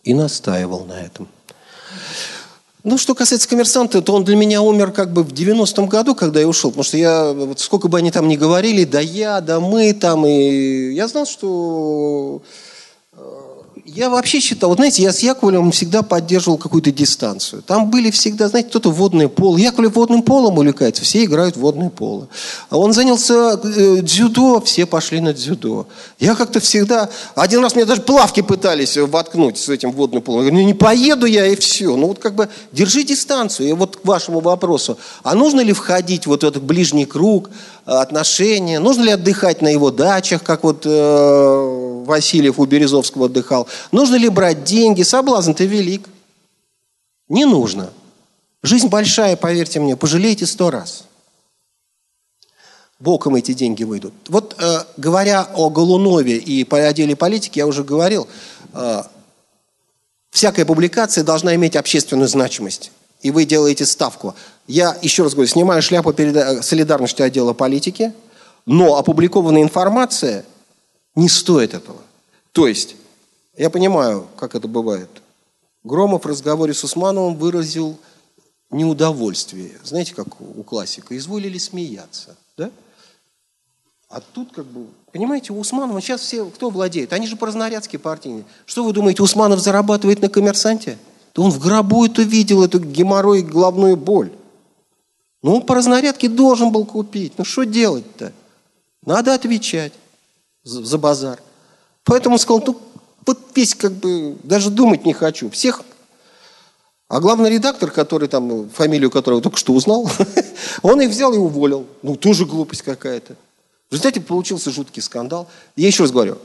и 0.05 0.13
настаивал 0.13 0.85
на 0.85 1.01
этом». 1.01 1.29
Ну, 2.85 2.99
что 2.99 3.15
касается 3.15 3.49
коммерсанта, 3.49 4.03
то 4.03 4.15
он 4.15 4.25
для 4.25 4.37
меня 4.37 4.63
умер 4.63 4.93
как 4.93 5.13
бы 5.13 5.23
в 5.23 5.33
90-м 5.33 5.89
году, 5.89 6.15
когда 6.15 6.41
я 6.41 6.49
ушел. 6.49 6.71
Потому 6.71 6.85
что 6.85 6.97
я, 6.97 7.33
вот 7.33 7.61
сколько 7.61 7.89
бы 7.89 7.99
они 7.99 8.11
там 8.11 8.29
ни 8.29 8.37
говорили, 8.37 8.85
да 8.85 9.01
я, 9.01 9.41
да 9.41 9.61
мы 9.61 9.93
там, 9.95 10.27
и 10.27 10.93
я 10.93 11.09
знал, 11.09 11.27
что 11.27 12.43
я 13.95 14.11
вообще 14.11 14.41
считал, 14.41 14.71
вот 14.71 14.77
знаете, 14.77 15.03
я 15.03 15.13
с 15.13 15.21
Яковлевым 15.21 15.71
всегда 15.73 16.03
поддерживал 16.03 16.59
какую-то 16.59 16.93
дистанцию. 16.93 17.63
Там 17.63 17.91
были 17.91 18.11
всегда, 18.11 18.49
знаете, 18.49 18.69
кто-то 18.69 18.91
водный 18.91 19.29
пол. 19.29 19.57
Яковлев 19.57 19.95
водным 19.95 20.23
полом 20.23 20.59
увлекается, 20.59 21.03
все 21.03 21.25
играют 21.25 21.57
в 21.57 21.61
водное 21.61 21.91
поло. 21.91 22.29
А 22.71 22.77
он 22.77 22.93
занялся 22.93 23.59
э, 23.63 24.01
дзюдо, 24.03 24.61
все 24.61 24.87
пошли 24.87 25.21
на 25.21 25.33
дзюдо. 25.33 25.87
Я 26.19 26.35
как-то 26.35 26.61
всегда... 26.61 27.09
Один 27.35 27.61
раз 27.61 27.75
мне 27.75 27.85
даже 27.85 28.03
плавки 28.03 28.43
пытались 28.43 28.97
воткнуть 28.97 29.59
с 29.59 29.69
этим 29.69 29.93
водным 29.93 30.23
полом. 30.23 30.45
Я 30.45 30.51
говорю, 30.51 30.67
не 30.67 30.75
поеду 30.75 31.27
я 31.27 31.47
и 31.47 31.57
все. 31.57 31.97
Ну 31.97 32.09
вот 32.09 32.19
как 32.19 32.35
бы 32.35 32.49
держи 32.73 33.05
дистанцию. 33.05 33.69
И 33.69 33.73
вот 33.73 33.97
к 33.97 34.05
вашему 34.05 34.41
вопросу. 34.41 34.99
А 35.23 35.35
нужно 35.35 35.61
ли 35.61 35.73
входить 35.73 36.27
вот 36.27 36.43
в 36.43 36.47
этот 36.47 36.63
ближний 36.63 37.07
круг, 37.07 37.51
отношения? 37.85 38.81
Нужно 38.81 39.05
ли 39.05 39.11
отдыхать 39.13 39.63
на 39.63 39.69
его 39.69 39.91
дачах, 39.91 40.43
как 40.43 40.65
вот 40.65 40.83
э, 40.85 42.03
Васильев 42.07 42.59
у 42.59 42.67
Березовского 42.67 43.27
отдыхал? 43.27 43.67
Нужно 43.93 44.17
ли 44.17 44.29
брать 44.29 44.65
деньги? 44.65 45.03
Соблазн-то 45.03 45.65
велик. 45.65 46.09
Не 47.29 47.45
нужно. 47.45 47.91
Жизнь 48.63 48.89
большая, 48.89 49.37
поверьте 49.37 49.81
мне, 49.81 49.97
пожалейте 49.97 50.47
сто 50.47 50.71
раз. 50.71 51.05
Боком 52.99 53.37
эти 53.37 53.53
деньги 53.53 53.85
выйдут. 53.85 54.13
Вот 54.29 54.57
э, 54.59 54.85
говоря 54.97 55.49
о 55.55 55.71
Голунове 55.71 56.37
и 56.37 56.65
по 56.65 56.85
отделе 56.85 57.15
политики, 57.15 57.59
я 57.61 57.67
уже 57.69 57.85
говорил, 57.85 58.27
э, 58.73 59.03
всякая 60.31 60.65
публикация 60.65 61.23
должна 61.23 61.55
иметь 61.55 61.77
общественную 61.77 62.29
значимость. 62.29 62.91
И 63.23 63.31
вы 63.31 63.45
делаете 63.45 63.87
ставку. 63.87 64.35
Я, 64.67 64.97
еще 65.01 65.23
раз 65.23 65.35
говорю, 65.35 65.49
снимаю 65.49 65.81
шляпу 65.81 66.13
перед 66.13 66.35
э, 66.35 66.63
солидарностью 66.63 67.25
отдела 67.25 67.53
политики, 67.53 68.13
но 68.67 68.97
опубликованная 68.97 69.63
информация 69.63 70.45
не 71.15 71.29
стоит 71.29 71.75
этого. 71.75 71.99
То 72.51 72.67
есть 72.67 72.97
я 73.59 73.71
понимаю, 73.71 74.27
как 74.37 74.55
это 74.55 74.69
бывает. 74.69 75.11
Громов 75.85 76.25
в 76.25 76.27
разговоре 76.27 76.75
с 76.75 76.85
Усмановым 76.85 77.37
выразил 77.37 77.99
неудовольствие. 78.71 79.73
Знаете, 79.85 80.15
как 80.15 80.41
у 80.41 80.63
классика, 80.63 81.17
изволили 81.17 81.59
смеяться. 81.59 82.37
Да? 82.57 82.71
А 84.09 84.21
тут 84.21 84.53
как 84.53 84.65
бы, 84.65 84.87
понимаете, 85.13 85.53
у 85.53 85.59
Усманова 85.59 86.01
сейчас 86.01 86.23
все, 86.23 86.47
кто 86.47 86.71
владеет? 86.71 87.13
Они 87.13 87.27
же 87.27 87.37
празднорядские 87.37 87.99
партийные. 87.99 88.45
Что 88.65 88.85
вы 88.85 88.93
думаете, 88.93 89.23
Усманов 89.23 89.61
зарабатывает 89.61 90.23
на 90.23 90.29
коммерсанте? 90.29 90.99
Да 91.35 91.43
он 91.43 91.51
в 91.51 91.59
гробу 91.59 92.07
это 92.07 92.23
видел, 92.23 92.65
эту 92.65 92.81
геморрой, 92.81 93.43
головную 93.43 93.97
боль. 93.97 94.33
Ну, 95.43 95.57
он 95.57 95.63
по 95.63 95.75
разнарядке 95.75 96.29
должен 96.29 96.73
был 96.73 96.85
купить. 96.85 97.35
Ну, 97.39 97.45
что 97.45 97.65
делать-то? 97.65 98.33
Надо 99.05 99.35
отвечать 99.35 99.93
за, 100.65 100.85
за 100.85 100.99
базар. 100.99 101.41
Поэтому 102.05 102.39
сказал, 102.39 102.63
ну, 102.67 102.81
весь 103.55 103.75
как 103.75 103.93
бы, 103.93 104.37
даже 104.43 104.71
думать 104.71 105.05
не 105.05 105.13
хочу. 105.13 105.51
Всех 105.51 105.83
а 107.09 107.21
главный 107.21 107.49
редактор, 107.49 107.91
который 107.91 108.29
там, 108.29 108.69
фамилию 108.69 109.11
которого 109.11 109.41
только 109.41 109.57
что 109.57 109.73
узнал, 109.73 110.11
он 110.83 111.01
их 111.01 111.09
взял 111.09 111.33
и 111.33 111.39
уволил. 111.39 111.87
Ну, 112.03 112.17
тоже 112.17 112.45
глупость 112.45 112.83
какая-то. 112.83 113.35
В 113.89 113.93
результате 113.93 114.21
получился 114.21 114.71
жуткий 114.71 115.01
скандал. 115.01 115.49
Я 115.75 115.87
еще 115.87 116.03
раз 116.03 116.13
говорю, 116.13 116.37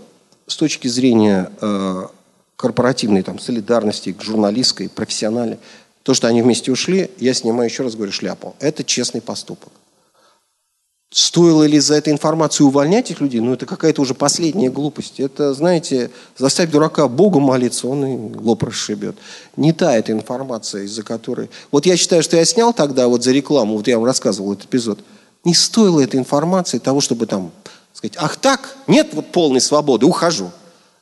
с 0.47 0.55
точки 0.55 0.87
зрения 0.87 1.51
э, 1.59 2.07
корпоративной 2.55 3.23
там, 3.23 3.39
солидарности, 3.39 4.15
журналистской, 4.17 4.87
профессиональной, 4.87 5.59
то, 6.03 6.13
что 6.13 6.27
они 6.27 6.41
вместе 6.41 6.71
ушли, 6.71 7.11
я 7.19 7.33
снимаю 7.33 7.69
еще 7.69 7.83
раз 7.83 7.95
говорю 7.95 8.13
шляпу. 8.13 8.55
Это 8.59 8.85
честный 8.85 9.21
поступок. 9.21 9.73
Стоило 11.13 11.61
ли 11.61 11.79
за 11.79 11.93
эту 11.93 12.09
информацию 12.09 12.65
увольнять 12.65 13.05
этих 13.11 13.21
людей? 13.21 13.39
Ну, 13.39 13.53
это 13.53 13.67
какая-то 13.67 14.01
уже 14.01 14.15
последняя 14.15 14.71
глупость. 14.71 15.19
Это, 15.19 15.53
знаете, 15.53 16.09
заставить 16.35 16.71
дурака 16.71 17.07
Богу 17.07 17.39
молиться, 17.39 17.87
он 17.87 18.03
и 18.03 18.35
лоб 18.35 18.63
расшибет. 18.63 19.15
Не 19.55 19.73
та 19.73 19.95
эта 19.95 20.11
информация, 20.11 20.85
из-за 20.85 21.03
которой... 21.03 21.51
Вот 21.71 21.85
я 21.85 21.97
считаю, 21.97 22.23
что 22.23 22.35
я 22.35 22.45
снял 22.45 22.73
тогда 22.73 23.07
вот 23.07 23.23
за 23.23 23.31
рекламу, 23.31 23.77
вот 23.77 23.87
я 23.87 23.99
вам 23.99 24.05
рассказывал 24.05 24.53
этот 24.53 24.65
эпизод, 24.65 25.01
не 25.43 25.53
стоило 25.53 26.01
этой 26.01 26.19
информации 26.19 26.79
того, 26.79 26.99
чтобы 26.99 27.27
там 27.27 27.51
сказать, 27.93 28.17
ах 28.17 28.35
так, 28.37 28.75
нет 28.87 29.09
вот 29.13 29.27
полной 29.27 29.61
свободы, 29.61 30.07
ухожу. 30.07 30.49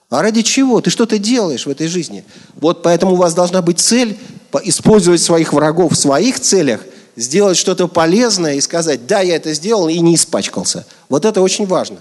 А 0.09 0.21
ради 0.21 0.41
чего? 0.41 0.81
Ты 0.81 0.89
что-то 0.89 1.19
делаешь 1.19 1.65
в 1.65 1.69
этой 1.69 1.87
жизни. 1.87 2.25
Вот 2.55 2.83
поэтому 2.83 3.13
у 3.13 3.15
вас 3.15 3.33
должна 3.33 3.61
быть 3.61 3.79
цель 3.79 4.19
использовать 4.63 5.21
своих 5.21 5.53
врагов 5.53 5.93
в 5.93 5.95
своих 5.95 6.41
целях– 6.41 6.81
сделать 7.15 7.57
что-то 7.57 7.87
полезное 7.87 8.55
и 8.55 8.61
сказать, 8.61 9.07
да, 9.07 9.21
я 9.21 9.35
это 9.35 9.53
сделал 9.53 9.87
и 9.89 9.99
не 9.99 10.15
испачкался. 10.15 10.85
Вот 11.09 11.25
это 11.25 11.41
очень 11.41 11.65
важно. 11.65 11.97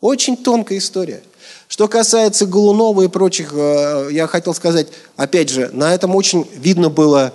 Очень 0.00 0.36
тонкая 0.36 0.78
история. 0.78 1.22
Что 1.68 1.88
касается 1.88 2.46
Голунова 2.46 3.02
и 3.02 3.08
прочих, 3.08 3.52
э, 3.52 4.08
я 4.10 4.26
хотел 4.26 4.54
сказать, 4.54 4.88
опять 5.16 5.50
же, 5.50 5.70
на 5.72 5.94
этом 5.94 6.16
очень 6.16 6.48
видно 6.56 6.88
было, 6.88 7.32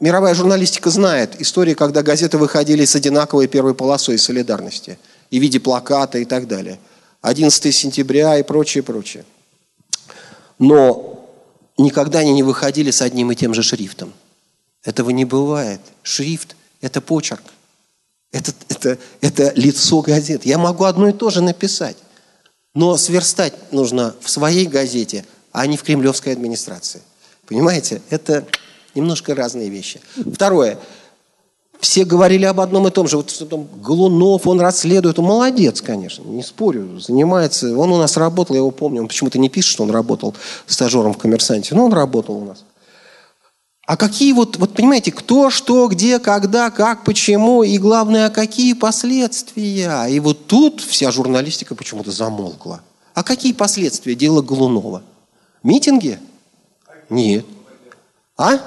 мировая 0.00 0.34
журналистика 0.34 0.90
знает 0.90 1.40
истории, 1.40 1.74
когда 1.74 2.02
газеты 2.02 2.38
выходили 2.38 2.84
с 2.84 2.96
одинаковой 2.96 3.46
первой 3.46 3.74
полосой 3.74 4.18
солидарности, 4.18 4.98
и 5.30 5.38
в 5.38 5.42
виде 5.42 5.60
плаката 5.60 6.18
и 6.18 6.24
так 6.24 6.48
далее. 6.48 6.78
11 7.20 7.72
сентября 7.72 8.38
и 8.38 8.42
прочее, 8.42 8.82
прочее. 8.82 9.24
Но 10.58 11.24
никогда 11.78 12.20
они 12.20 12.32
не 12.32 12.42
выходили 12.42 12.90
с 12.90 13.00
одним 13.00 13.30
и 13.30 13.36
тем 13.36 13.54
же 13.54 13.62
шрифтом. 13.62 14.12
Этого 14.84 15.10
не 15.10 15.24
бывает. 15.24 15.80
Шрифт– 16.02 16.56
это 16.80 17.00
почерк. 17.00 17.42
Это, 18.32 18.52
это, 18.68 18.98
это 19.20 19.52
лицо 19.54 20.00
газет. 20.00 20.44
Я 20.44 20.58
могу 20.58 20.84
одно 20.84 21.08
и 21.08 21.12
то 21.12 21.30
же 21.30 21.42
написать. 21.42 21.96
Но 22.74 22.96
сверстать 22.96 23.54
нужно 23.72 24.14
в 24.20 24.30
своей 24.30 24.66
газете, 24.66 25.26
а 25.52 25.66
не 25.66 25.76
в 25.76 25.82
кремлевской 25.82 26.32
администрации. 26.32 27.02
Понимаете? 27.46 28.00
Это 28.08 28.46
немножко 28.94 29.34
разные 29.34 29.68
вещи. 29.68 30.00
Второе. 30.32 30.78
Все 31.80 32.04
говорили 32.04 32.44
об 32.44 32.60
одном 32.60 32.88
и 32.88 32.90
том 32.90 33.08
же. 33.08 33.18
Вот 33.18 33.30
что 33.30 33.44
там 33.44 33.68
Голунов, 33.82 34.46
он 34.46 34.60
расследует. 34.60 35.18
Он 35.18 35.26
молодец, 35.26 35.82
конечно, 35.82 36.22
не 36.22 36.42
спорю. 36.42 36.98
Занимается. 37.00 37.76
Он 37.76 37.92
у 37.92 37.98
нас 37.98 38.16
работал, 38.16 38.54
я 38.54 38.60
его 38.60 38.70
помню. 38.70 39.02
Он 39.02 39.08
почему-то 39.08 39.38
не 39.38 39.50
пишет, 39.50 39.72
что 39.72 39.82
он 39.82 39.90
работал 39.90 40.34
стажером 40.66 41.12
в 41.12 41.18
«Коммерсанте». 41.18 41.74
Но 41.74 41.84
он 41.84 41.92
работал 41.92 42.36
у 42.36 42.44
нас. 42.44 42.64
А 43.86 43.96
какие 43.96 44.32
вот, 44.32 44.58
вот 44.58 44.74
понимаете, 44.74 45.10
кто, 45.10 45.50
что, 45.50 45.88
где, 45.88 46.20
когда, 46.20 46.70
как, 46.70 47.04
почему, 47.04 47.64
и 47.64 47.78
главное, 47.78 48.26
а 48.26 48.30
какие 48.30 48.74
последствия? 48.74 50.06
И 50.06 50.20
вот 50.20 50.46
тут 50.46 50.80
вся 50.80 51.10
журналистика 51.10 51.74
почему-то 51.74 52.12
замолкла. 52.12 52.80
А 53.14 53.24
какие 53.24 53.52
последствия 53.52 54.14
дела 54.14 54.40
Голунова? 54.40 55.02
Митинги? 55.64 56.20
Нет. 57.10 57.44
А? 58.38 58.60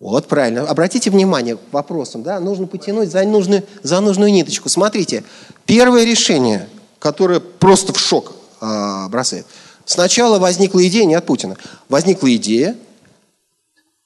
Вот 0.00 0.26
правильно. 0.26 0.68
Обратите 0.68 1.10
внимание 1.10 1.56
к 1.56 1.60
вопросам. 1.70 2.22
Да? 2.22 2.40
Нужно 2.40 2.66
потянуть 2.66 3.10
за 3.10 3.22
нужную, 3.24 3.62
за 3.82 4.00
нужную 4.00 4.32
ниточку. 4.32 4.68
Смотрите, 4.68 5.22
первое 5.66 6.04
решение, 6.04 6.68
которое 6.98 7.38
просто 7.38 7.92
в 7.92 7.98
шок 7.98 8.34
э, 8.60 9.08
бросает– 9.08 9.46
Сначала 9.86 10.40
возникла 10.40 10.86
идея, 10.88 11.04
не 11.04 11.14
от 11.14 11.24
Путина, 11.24 11.56
возникла 11.88 12.34
идея 12.34 12.76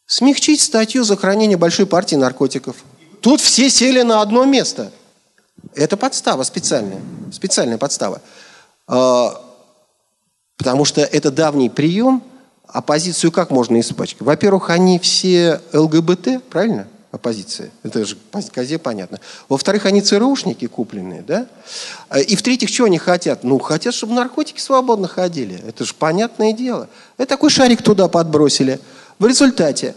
смягчить 0.07 0.61
статью 0.61 1.05
за 1.05 1.17
хранение 1.17 1.57
большой 1.57 1.87
партии 1.87 2.17
наркотиков. 2.17 2.77
Тут 3.23 3.41
все 3.41 3.71
сели 3.71 4.03
на 4.03 4.21
одно 4.21 4.45
место. 4.45 4.93
Это 5.75 5.97
подстава 5.97 6.43
специальная, 6.43 7.01
специальная 7.33 7.79
подстава. 7.79 8.21
А, 8.87 9.41
потому 10.59 10.85
что 10.85 11.01
это 11.01 11.31
давний 11.31 11.71
прием, 11.71 12.23
оппозицию 12.67 13.33
как 13.33 13.51
можно 13.51 13.81
испачкать? 13.81 14.21
Во-первых, 14.21 14.69
они 14.69 14.99
все 14.99 15.63
ЛГБТ, 15.73 16.45
правильно? 16.51 16.89
Оппозиции. 17.11 17.71
Это 17.83 18.05
же 18.05 18.17
козе 18.53 18.79
понятно. 18.79 19.19
Во-вторых, 19.49 19.87
они 19.87 20.01
ЦРУшники 20.01 20.67
купленные, 20.67 21.23
да? 21.23 21.47
И 22.27 22.37
в-третьих, 22.37 22.69
что 22.69 22.85
они 22.85 22.99
хотят? 22.99 23.43
Ну, 23.43 23.59
хотят, 23.59 23.95
чтобы 23.95 24.15
наркотики 24.15 24.61
свободно 24.61 25.09
ходили. 25.09 25.61
Это 25.67 25.85
же 25.85 25.95
понятное 25.95 26.53
дело. 26.53 26.89
И 27.19 27.25
такой 27.25 27.51
шарик 27.51 27.83
туда 27.83 28.09
подбросили. 28.09 28.81
В 29.19 29.27
результате 29.27 29.95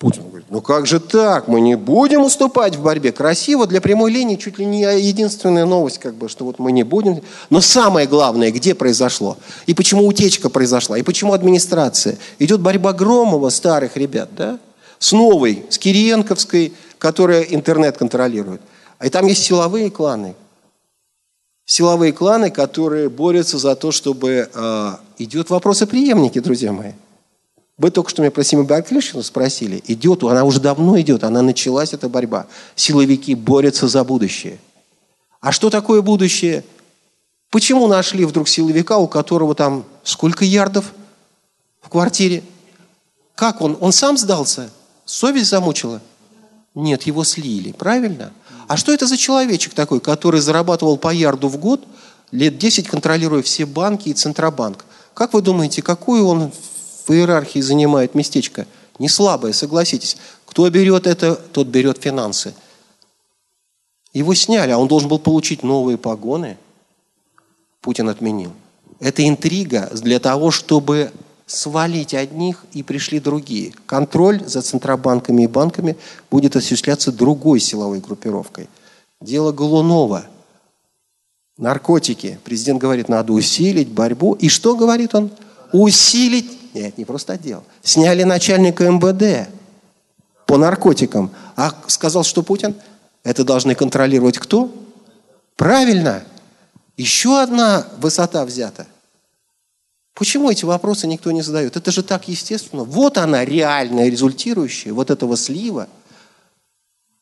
Путин 0.00 0.28
говорит, 0.28 0.46
ну 0.48 0.62
как 0.62 0.86
же 0.86 0.98
так? 0.98 1.46
Мы 1.46 1.60
не 1.60 1.76
будем 1.76 2.22
уступать 2.22 2.74
в 2.74 2.82
борьбе. 2.82 3.12
Красиво 3.12 3.66
для 3.66 3.82
прямой 3.82 4.10
линии 4.10 4.36
чуть 4.36 4.58
ли 4.58 4.64
не 4.64 4.80
единственная 4.80 5.66
новость, 5.66 5.98
как 5.98 6.14
бы, 6.14 6.30
что 6.30 6.46
вот 6.46 6.58
мы 6.58 6.72
не 6.72 6.84
будем. 6.84 7.20
Но 7.50 7.60
самое 7.60 8.06
главное, 8.06 8.50
где 8.50 8.74
произошло? 8.74 9.36
И 9.66 9.74
почему 9.74 10.06
утечка 10.06 10.48
произошла? 10.48 10.96
И 10.96 11.02
почему 11.02 11.34
администрация? 11.34 12.16
Идет 12.38 12.60
борьба 12.60 12.94
Громова, 12.94 13.50
старых 13.50 13.98
ребят, 13.98 14.30
да? 14.34 14.58
С 15.00 15.12
новой, 15.12 15.64
с 15.68 15.78
Кириенковской, 15.78 16.74
которая 16.98 17.42
интернет 17.42 17.96
контролирует. 17.96 18.60
А 18.98 19.06
и 19.06 19.10
там 19.10 19.26
есть 19.26 19.42
силовые 19.42 19.90
кланы. 19.90 20.36
Силовые 21.64 22.12
кланы, 22.12 22.50
которые 22.50 23.08
борются 23.08 23.58
за 23.58 23.74
то, 23.74 23.90
чтобы... 23.90 24.48
Э, 24.54 24.96
идет 25.18 25.50
вопрос 25.50 25.82
о 25.82 25.86
преемнике, 25.86 26.40
друзья 26.40 26.72
мои. 26.72 26.92
Вы 27.78 27.90
только 27.90 28.10
что 28.10 28.20
меня 28.20 28.30
про 28.30 28.44
Симу 28.44 28.64
Барклишину 28.64 29.22
спросили. 29.22 29.82
Идет, 29.86 30.22
она 30.22 30.44
уже 30.44 30.60
давно 30.60 31.00
идет, 31.00 31.24
она 31.24 31.40
началась, 31.40 31.94
эта 31.94 32.10
борьба. 32.10 32.46
Силовики 32.76 33.34
борются 33.34 33.88
за 33.88 34.04
будущее. 34.04 34.58
А 35.40 35.50
что 35.50 35.70
такое 35.70 36.02
будущее? 36.02 36.62
Почему 37.48 37.86
нашли 37.86 38.26
вдруг 38.26 38.48
силовика, 38.48 38.98
у 38.98 39.08
которого 39.08 39.54
там 39.54 39.84
сколько 40.04 40.44
ярдов 40.44 40.92
в 41.80 41.88
квартире? 41.88 42.42
Как 43.34 43.62
он? 43.62 43.78
Он 43.80 43.92
сам 43.92 44.18
сдался? 44.18 44.70
Совесть 45.10 45.50
замучила? 45.50 46.00
Нет, 46.76 47.02
его 47.02 47.24
слили, 47.24 47.72
правильно? 47.72 48.32
А 48.68 48.76
что 48.76 48.92
это 48.92 49.08
за 49.08 49.16
человечек 49.16 49.74
такой, 49.74 49.98
который 49.98 50.40
зарабатывал 50.40 50.96
по 50.98 51.12
ярду 51.12 51.48
в 51.48 51.58
год, 51.58 51.84
лет 52.30 52.58
10 52.58 52.86
контролируя 52.86 53.42
все 53.42 53.66
банки 53.66 54.08
и 54.08 54.14
Центробанк? 54.14 54.84
Как 55.12 55.34
вы 55.34 55.42
думаете, 55.42 55.82
какую 55.82 56.24
он 56.26 56.52
в 57.06 57.10
иерархии 57.10 57.58
занимает 57.58 58.14
местечко? 58.14 58.68
Не 59.00 59.08
слабое, 59.08 59.52
согласитесь. 59.52 60.16
Кто 60.46 60.70
берет 60.70 61.08
это, 61.08 61.34
тот 61.34 61.66
берет 61.66 61.98
финансы. 62.00 62.54
Его 64.12 64.32
сняли, 64.34 64.70
а 64.70 64.78
он 64.78 64.86
должен 64.86 65.08
был 65.08 65.18
получить 65.18 65.64
новые 65.64 65.98
погоны. 65.98 66.56
Путин 67.80 68.08
отменил. 68.08 68.52
Это 69.00 69.26
интрига 69.26 69.90
для 69.92 70.20
того, 70.20 70.52
чтобы 70.52 71.10
свалить 71.50 72.14
одних 72.14 72.64
и 72.72 72.82
пришли 72.82 73.18
другие. 73.18 73.74
Контроль 73.86 74.42
за 74.46 74.62
центробанками 74.62 75.42
и 75.42 75.46
банками 75.48 75.96
будет 76.30 76.54
осуществляться 76.54 77.10
другой 77.10 77.58
силовой 77.58 78.00
группировкой. 78.00 78.68
Дело 79.20 79.50
Голунова. 79.50 80.26
Наркотики. 81.58 82.38
Президент 82.44 82.80
говорит, 82.80 83.08
надо 83.08 83.32
усилить 83.32 83.88
борьбу. 83.88 84.34
И 84.34 84.48
что 84.48 84.76
говорит 84.76 85.14
он? 85.14 85.30
Усилить. 85.72 86.72
Нет, 86.72 86.96
не 86.96 87.04
просто 87.04 87.32
отдел. 87.32 87.64
Сняли 87.82 88.22
начальника 88.22 88.88
МВД 88.88 89.48
по 90.46 90.56
наркотикам. 90.56 91.32
А 91.56 91.74
сказал, 91.88 92.22
что 92.22 92.42
Путин? 92.42 92.76
Это 93.24 93.44
должны 93.44 93.74
контролировать 93.74 94.38
кто? 94.38 94.72
Правильно. 95.56 96.22
Еще 96.96 97.40
одна 97.40 97.86
высота 97.98 98.44
взята– 98.44 98.86
Почему 100.14 100.50
эти 100.50 100.64
вопросы 100.64 101.06
никто 101.06 101.30
не 101.30 101.42
задает? 101.42 101.76
Это 101.76 101.90
же 101.90 102.02
так 102.02 102.28
естественно. 102.28 102.84
Вот 102.84 103.16
она 103.18 103.44
реальная 103.44 104.08
результирующая 104.08 104.92
вот 104.92 105.10
этого 105.10 105.36
слива. 105.36 105.88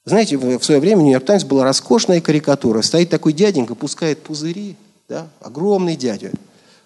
Знаете, 0.05 0.39
в 0.39 0.65
свое 0.65 0.81
время 0.81 1.03
в 1.03 1.05
Нью-Йорк 1.05 1.25
Таймс 1.25 1.45
была 1.45 1.65
роскошная 1.65 2.21
карикатура. 2.21 2.81
Стоит 2.83 3.11
такой 3.11 3.35
дяденька, 3.35 3.75
пускает 3.75 4.23
пузыри, 4.23 4.77
да, 5.09 5.29
огромный 5.41 5.97
дядя. 5.97 6.33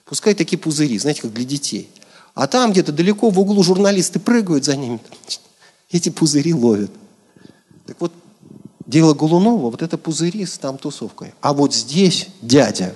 Пускает 0.04 0.38
такие 0.38 0.58
пузыри, 0.58 0.98
знаете, 0.98 1.22
как 1.22 1.32
для 1.32 1.44
детей. 1.44 1.88
А 2.34 2.46
там 2.46 2.72
где-то 2.72 2.92
далеко 2.92 3.30
в 3.30 3.38
углу 3.38 3.62
журналисты 3.62 4.18
прыгают 4.18 4.64
за 4.64 4.76
ними. 4.76 5.00
Эти 5.90 6.08
пузыри 6.08 6.52
ловят. 6.52 6.90
Так 7.86 8.00
вот, 8.00 8.12
дело 8.86 9.14
Голунова, 9.14 9.70
вот 9.70 9.82
это 9.82 9.96
пузыри 9.96 10.44
с 10.44 10.58
там 10.58 10.76
тусовкой. 10.78 11.32
А 11.40 11.52
вот 11.52 11.74
здесь 11.74 12.28
дядя 12.40 12.94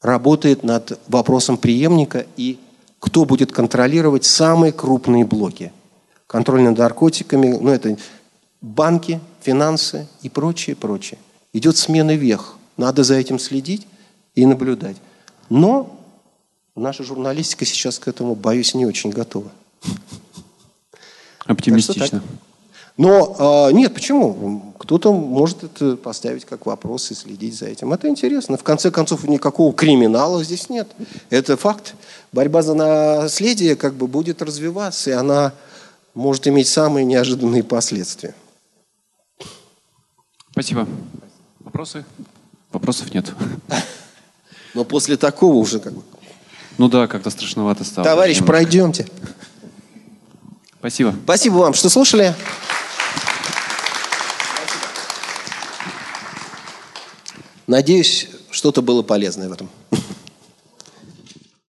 работает 0.00 0.62
над 0.62 0.98
вопросом 1.08 1.56
преемника 1.56 2.26
и 2.36 2.58
кто 2.98 3.24
будет 3.24 3.52
контролировать 3.52 4.24
самые 4.24 4.72
крупные 4.72 5.24
блоки. 5.24 5.72
Контроль 6.26 6.62
над 6.62 6.78
наркотиками, 6.78 7.58
ну 7.60 7.70
это 7.70 7.96
банки, 8.60 9.20
финансы 9.40 10.06
и 10.22 10.28
прочее, 10.28 10.76
прочее. 10.76 11.18
Идет 11.52 11.76
смена 11.76 12.14
вех. 12.14 12.56
Надо 12.76 13.02
за 13.04 13.14
этим 13.14 13.38
следить 13.38 13.86
и 14.34 14.46
наблюдать. 14.46 14.96
Но 15.48 15.98
наша 16.76 17.02
журналистика 17.02 17.64
сейчас 17.64 17.98
к 17.98 18.08
этому, 18.08 18.34
боюсь, 18.34 18.74
не 18.74 18.86
очень 18.86 19.10
готова. 19.10 19.50
Оптимистично. 21.46 22.22
Но 23.00 23.70
э, 23.70 23.72
нет, 23.72 23.94
почему? 23.94 24.74
Кто-то 24.78 25.10
может 25.10 25.64
это 25.64 25.96
поставить 25.96 26.44
как 26.44 26.66
вопрос 26.66 27.10
и 27.10 27.14
следить 27.14 27.56
за 27.56 27.64
этим. 27.64 27.94
Это 27.94 28.08
интересно. 28.08 28.58
В 28.58 28.62
конце 28.62 28.90
концов, 28.90 29.24
никакого 29.24 29.72
криминала 29.72 30.44
здесь 30.44 30.68
нет. 30.68 30.86
Это 31.30 31.56
факт. 31.56 31.94
Борьба 32.30 32.60
за 32.60 32.74
наследие 32.74 33.74
как 33.74 33.94
бы 33.94 34.06
будет 34.06 34.42
развиваться, 34.42 35.08
и 35.08 35.12
она 35.14 35.54
может 36.12 36.46
иметь 36.46 36.68
самые 36.68 37.06
неожиданные 37.06 37.64
последствия. 37.64 38.34
Спасибо. 40.50 40.86
Вопросы? 41.60 42.04
Вопросов 42.70 43.14
нет. 43.14 43.32
Но 44.74 44.84
после 44.84 45.16
такого 45.16 45.54
уже 45.54 45.80
как 45.80 45.94
бы... 45.94 46.02
Ну 46.76 46.90
да, 46.90 47.06
как-то 47.06 47.30
страшновато 47.30 47.82
стало. 47.84 48.04
Товарищ, 48.04 48.44
пройдемте. 48.44 49.06
Спасибо. 50.80 51.14
Спасибо 51.24 51.54
вам, 51.54 51.72
что 51.72 51.88
слушали. 51.88 52.34
Надеюсь, 57.70 58.26
что 58.50 58.70
что-то 58.70 58.82
было 58.82 59.02
полезное 59.02 59.48
в 59.48 59.52
этом. 59.52 59.70